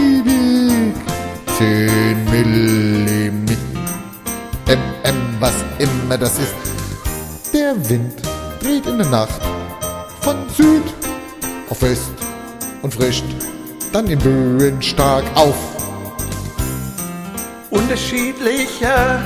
[1.58, 3.54] 10 Millimeter,
[4.66, 6.54] mm, was immer das ist.
[7.52, 8.22] Der Wind
[8.60, 9.40] dreht in der Nacht
[10.20, 10.84] von Süd
[11.68, 12.12] auf West
[12.82, 13.24] und frischt
[13.92, 15.56] dann in Böen stark auf.
[17.70, 19.20] Unterschiedlicher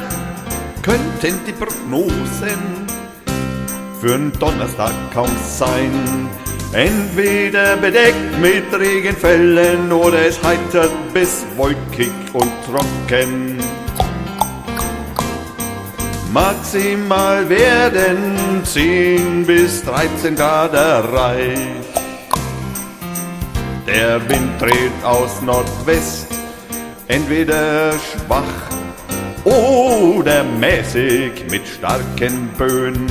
[0.83, 2.87] könnten die Prognosen
[4.01, 6.29] für einen Donnerstag kaum sein.
[6.73, 13.59] Entweder bedeckt mit Regenfällen oder es heitert bis wolkig und trocken.
[16.33, 21.94] Maximal werden 10 bis 13 Grad erreicht.
[23.87, 26.29] Der Wind dreht aus Nordwest,
[27.09, 28.71] entweder schwach
[29.45, 33.07] oder mäßig mit starken Böen.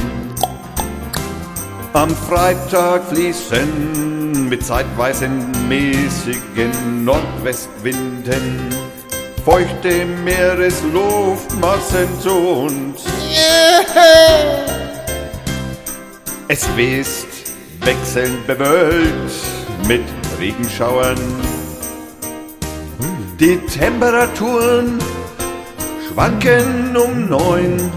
[1.94, 8.74] Am Freitag fließen mit zeitweisen mäßigen Nordwestwinden
[9.46, 13.04] feuchte Meeresluftmassen zu uns.
[16.48, 17.06] Es weht
[17.82, 19.34] wechselnd bewölkt
[19.88, 20.04] mit
[20.44, 21.18] Regenschauern.
[23.40, 25.00] Die Temperaturen
[26.06, 27.90] schwanken um neun.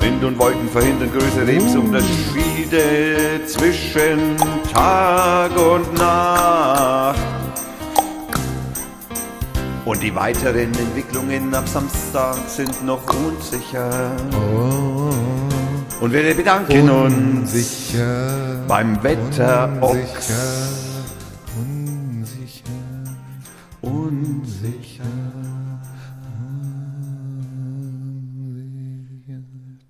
[0.00, 4.36] Wind und Wolken verhindern größere Lebensunterschiede zwischen
[4.72, 7.20] Tag und Nacht.
[9.84, 14.10] Und die weiteren Entwicklungen ab Samstag sind noch unsicher.
[16.00, 18.64] Und wir bedanken uns Unsicher.
[18.66, 19.70] beim Wetter
[23.86, 25.04] unsicher.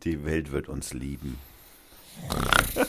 [0.04, 1.36] Die Welt wird uns lieben.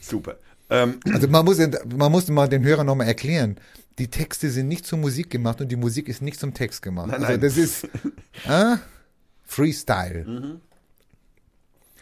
[0.00, 0.36] Super.
[0.70, 3.56] Ähm, Also man muss, man muss mal den Hörern nochmal erklären,
[3.98, 7.08] die Texte sind nicht zur Musik gemacht und die Musik ist nicht zum Text gemacht.
[7.08, 7.40] Nein, also nein.
[7.40, 7.84] das ist
[8.48, 8.76] äh,
[9.44, 10.58] Freestyle.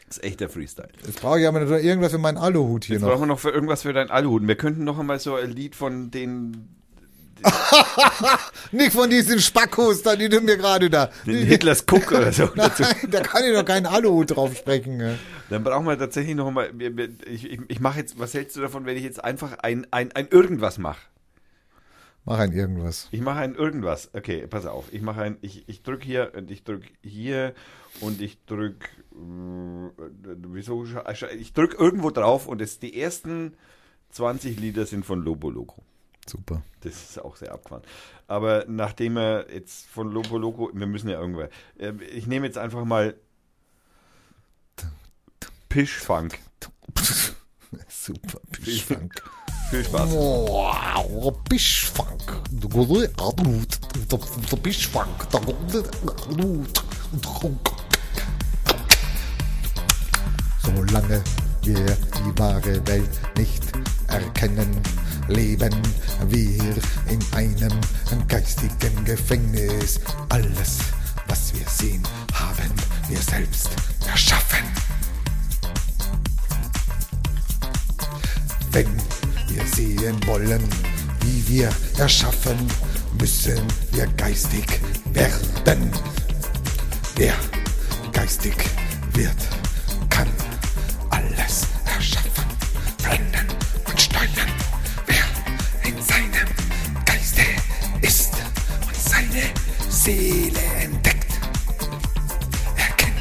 [0.07, 0.89] das ist echter Freestyle.
[1.05, 3.09] Jetzt brauche ich aber noch irgendwas für meinen Aluhut hier Jetzt noch.
[3.11, 4.47] brauchen wir noch für irgendwas für deinen Aluhut.
[4.47, 6.69] Wir könnten noch einmal so ein Lied von den,
[8.73, 11.11] Nicht von diesen Spackos, da, die du mir gerade da.
[11.27, 12.45] den Hitlers Cook oder so.
[12.55, 12.71] Nein,
[13.11, 15.01] da kann ich doch keinen Aluhut drauf sprechen.
[15.01, 15.15] ja.
[15.49, 18.19] Dann brauchen wir tatsächlich noch wir- Ich, ich, ich mache jetzt.
[18.19, 21.01] Was hältst du davon, wenn ich jetzt einfach ein, ein, ein irgendwas mache?
[22.25, 23.09] Mach ein irgendwas.
[23.11, 24.11] Ich mache ein irgendwas.
[24.13, 24.93] Okay, pass auf.
[24.93, 25.39] Ich mache ein.
[25.41, 27.55] Ich, ich drücke hier und ich drücke hier
[28.01, 28.87] und ich drücke.
[29.13, 30.85] Äh, wieso?
[31.39, 33.55] Ich drücke irgendwo drauf und es, die ersten
[34.11, 35.83] 20 Lieder sind von Lobo Loco.
[36.31, 36.63] Super.
[36.81, 37.83] Das ist auch sehr abgefahren.
[38.29, 41.43] Aber nachdem er jetzt von Lobo Loco, wir müssen ja irgendwo.
[41.79, 43.17] äh, Ich nehme jetzt einfach mal
[45.69, 46.39] Pischfunk.
[47.89, 48.41] Super.
[48.51, 49.23] Bischfunk.
[49.71, 50.11] Viel Spaß.
[50.11, 52.23] Wow, Bischfunk.
[52.51, 53.79] Der gute Aluhut.
[60.63, 61.23] Solange
[61.63, 63.63] wir die wahre Welt nicht
[64.09, 64.81] erkennen,
[65.31, 65.75] leben
[66.29, 66.75] wir
[67.09, 67.73] in einem
[68.29, 70.01] geistigen Gefängnis.
[70.29, 70.79] Alles,
[71.29, 72.03] was wir sehen,
[72.33, 72.73] haben
[73.09, 73.71] wir selbst
[74.07, 74.65] erschaffen.
[78.73, 78.89] Wenn
[79.49, 80.63] wir sehen wollen,
[81.21, 82.59] wie wir erschaffen,
[83.21, 83.61] müssen
[83.93, 84.81] wir geistig
[85.13, 85.91] werden.
[87.17, 87.35] Wer
[88.13, 88.55] geistig
[89.13, 89.37] wird,
[90.09, 90.29] kann
[91.11, 92.45] alles erschaffen,
[92.99, 93.47] verändern
[93.87, 94.50] und steuern.
[100.03, 101.31] Seele entdeckt,
[102.75, 103.21] erkennt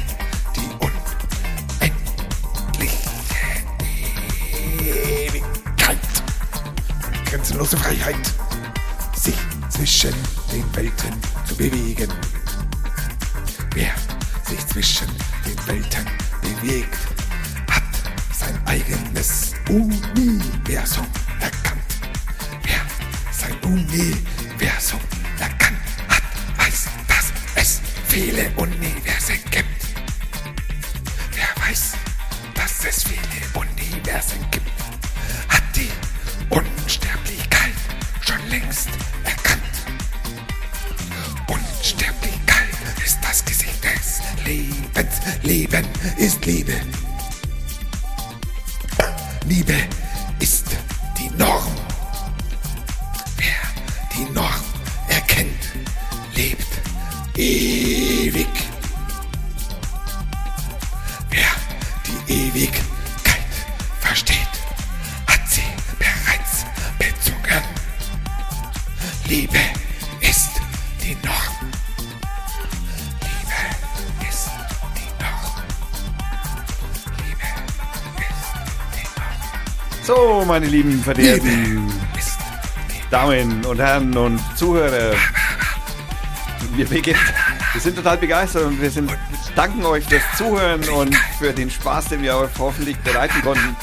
[0.56, 1.10] die unendliche
[5.28, 5.98] Ewigkeit
[7.04, 8.16] und grenzenlose Freiheit,
[9.14, 9.36] sich
[9.68, 10.14] zwischen
[10.50, 11.12] den Welten
[11.44, 12.10] zu bewegen.
[13.74, 13.92] Wer
[14.48, 15.08] sich zwischen
[15.44, 16.06] den Welten
[16.40, 16.96] bewegt,
[17.70, 17.82] hat
[18.32, 21.06] sein eigenes Universum
[21.40, 21.82] erkannt.
[22.62, 22.80] Wer
[23.30, 25.19] sein Universum erkannt
[28.10, 29.86] viele Universen gibt.
[31.32, 31.92] Wer weiß,
[32.54, 34.68] dass es viele Universen gibt,
[35.48, 35.90] hat die
[36.48, 37.74] Unsterblichkeit
[38.20, 38.88] schon längst
[39.22, 39.62] erkannt.
[41.46, 42.74] Unsterblichkeit
[43.04, 45.20] ist das Gesicht des Lebens.
[45.42, 46.80] Leben ist Liebe.
[49.46, 49.76] Liebe
[50.40, 50.66] ist
[51.16, 51.76] die Norm.
[53.36, 54.69] Wer die Norm
[57.40, 58.48] ewig.
[61.30, 61.50] Wer
[62.06, 63.52] die Ewigkeit
[64.00, 64.54] versteht,
[65.26, 65.62] hat sie
[65.98, 66.66] bereits
[66.98, 67.64] bezungen.
[69.26, 69.58] Liebe
[70.20, 70.50] ist
[71.02, 71.70] die Norm.
[73.22, 73.60] Liebe
[74.28, 74.50] ist
[74.96, 75.62] die Norm.
[77.16, 77.48] Liebe
[78.28, 78.52] ist
[78.94, 80.04] die Norm.
[80.04, 81.90] So, meine lieben verehrten
[83.10, 85.14] Damen und Herren und Zuhörer.
[86.76, 87.20] Wir, beginnen,
[87.72, 89.10] wir sind total begeistert und wir sind,
[89.54, 93.76] danken euch fürs Zuhören und für den Spaß, den wir hoffentlich bereiten konnten.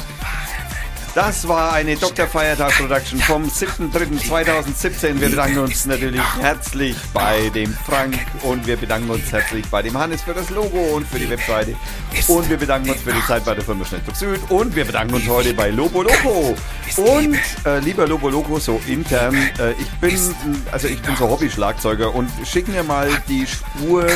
[1.15, 2.27] Das war eine Dr.
[2.27, 5.19] Feiertag Production vom 7.3.2017.
[5.19, 9.97] Wir bedanken uns natürlich herzlich bei dem Frank und wir bedanken uns herzlich bei dem
[9.97, 11.75] Hannes für das Logo und für die Webseite.
[12.27, 15.15] Und wir bedanken uns für die Zeit bei der Firma Schnelldruck Süd und wir bedanken
[15.15, 16.55] uns heute bei Lobo Loco.
[16.97, 20.17] Und äh, lieber Lobo Loco, so intern, äh, ich bin
[20.71, 24.07] also ich bin so Hobby-Schlagzeuger und schick mir mal die Spur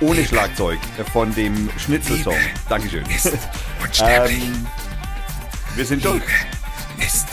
[0.00, 0.78] ohne Schlagzeug
[1.12, 2.36] von dem Schnitzelsong.
[2.68, 3.04] Dankeschön.
[4.02, 4.66] ähm,
[5.76, 6.22] wir sind durch.
[6.98, 7.26] Ist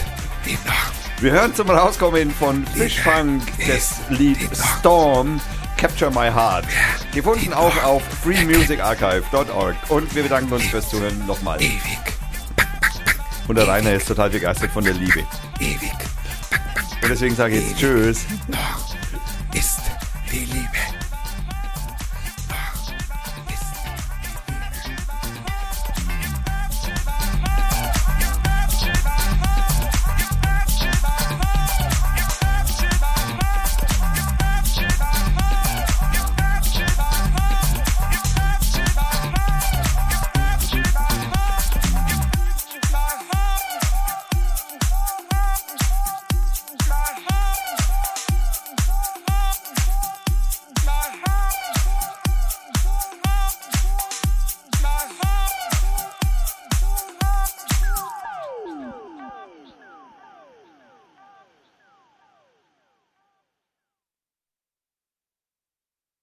[0.46, 0.92] enorm.
[1.20, 4.40] Wir hören zum Rauskommen von Fishfunk das Lied
[4.80, 5.40] Storm
[5.78, 6.66] Capture My Heart.
[7.14, 9.76] Gefunden auch auf freemusicarchive.org.
[9.90, 11.62] Und wir bedanken uns fürs Zuhören nochmal.
[11.62, 12.00] Ewig.
[13.48, 15.24] Und der Rainer ist total begeistert von der Liebe.
[15.60, 15.94] Ewig.
[17.02, 18.26] Und deswegen sage ich jetzt Tschüss.
[18.48, 18.92] Noch.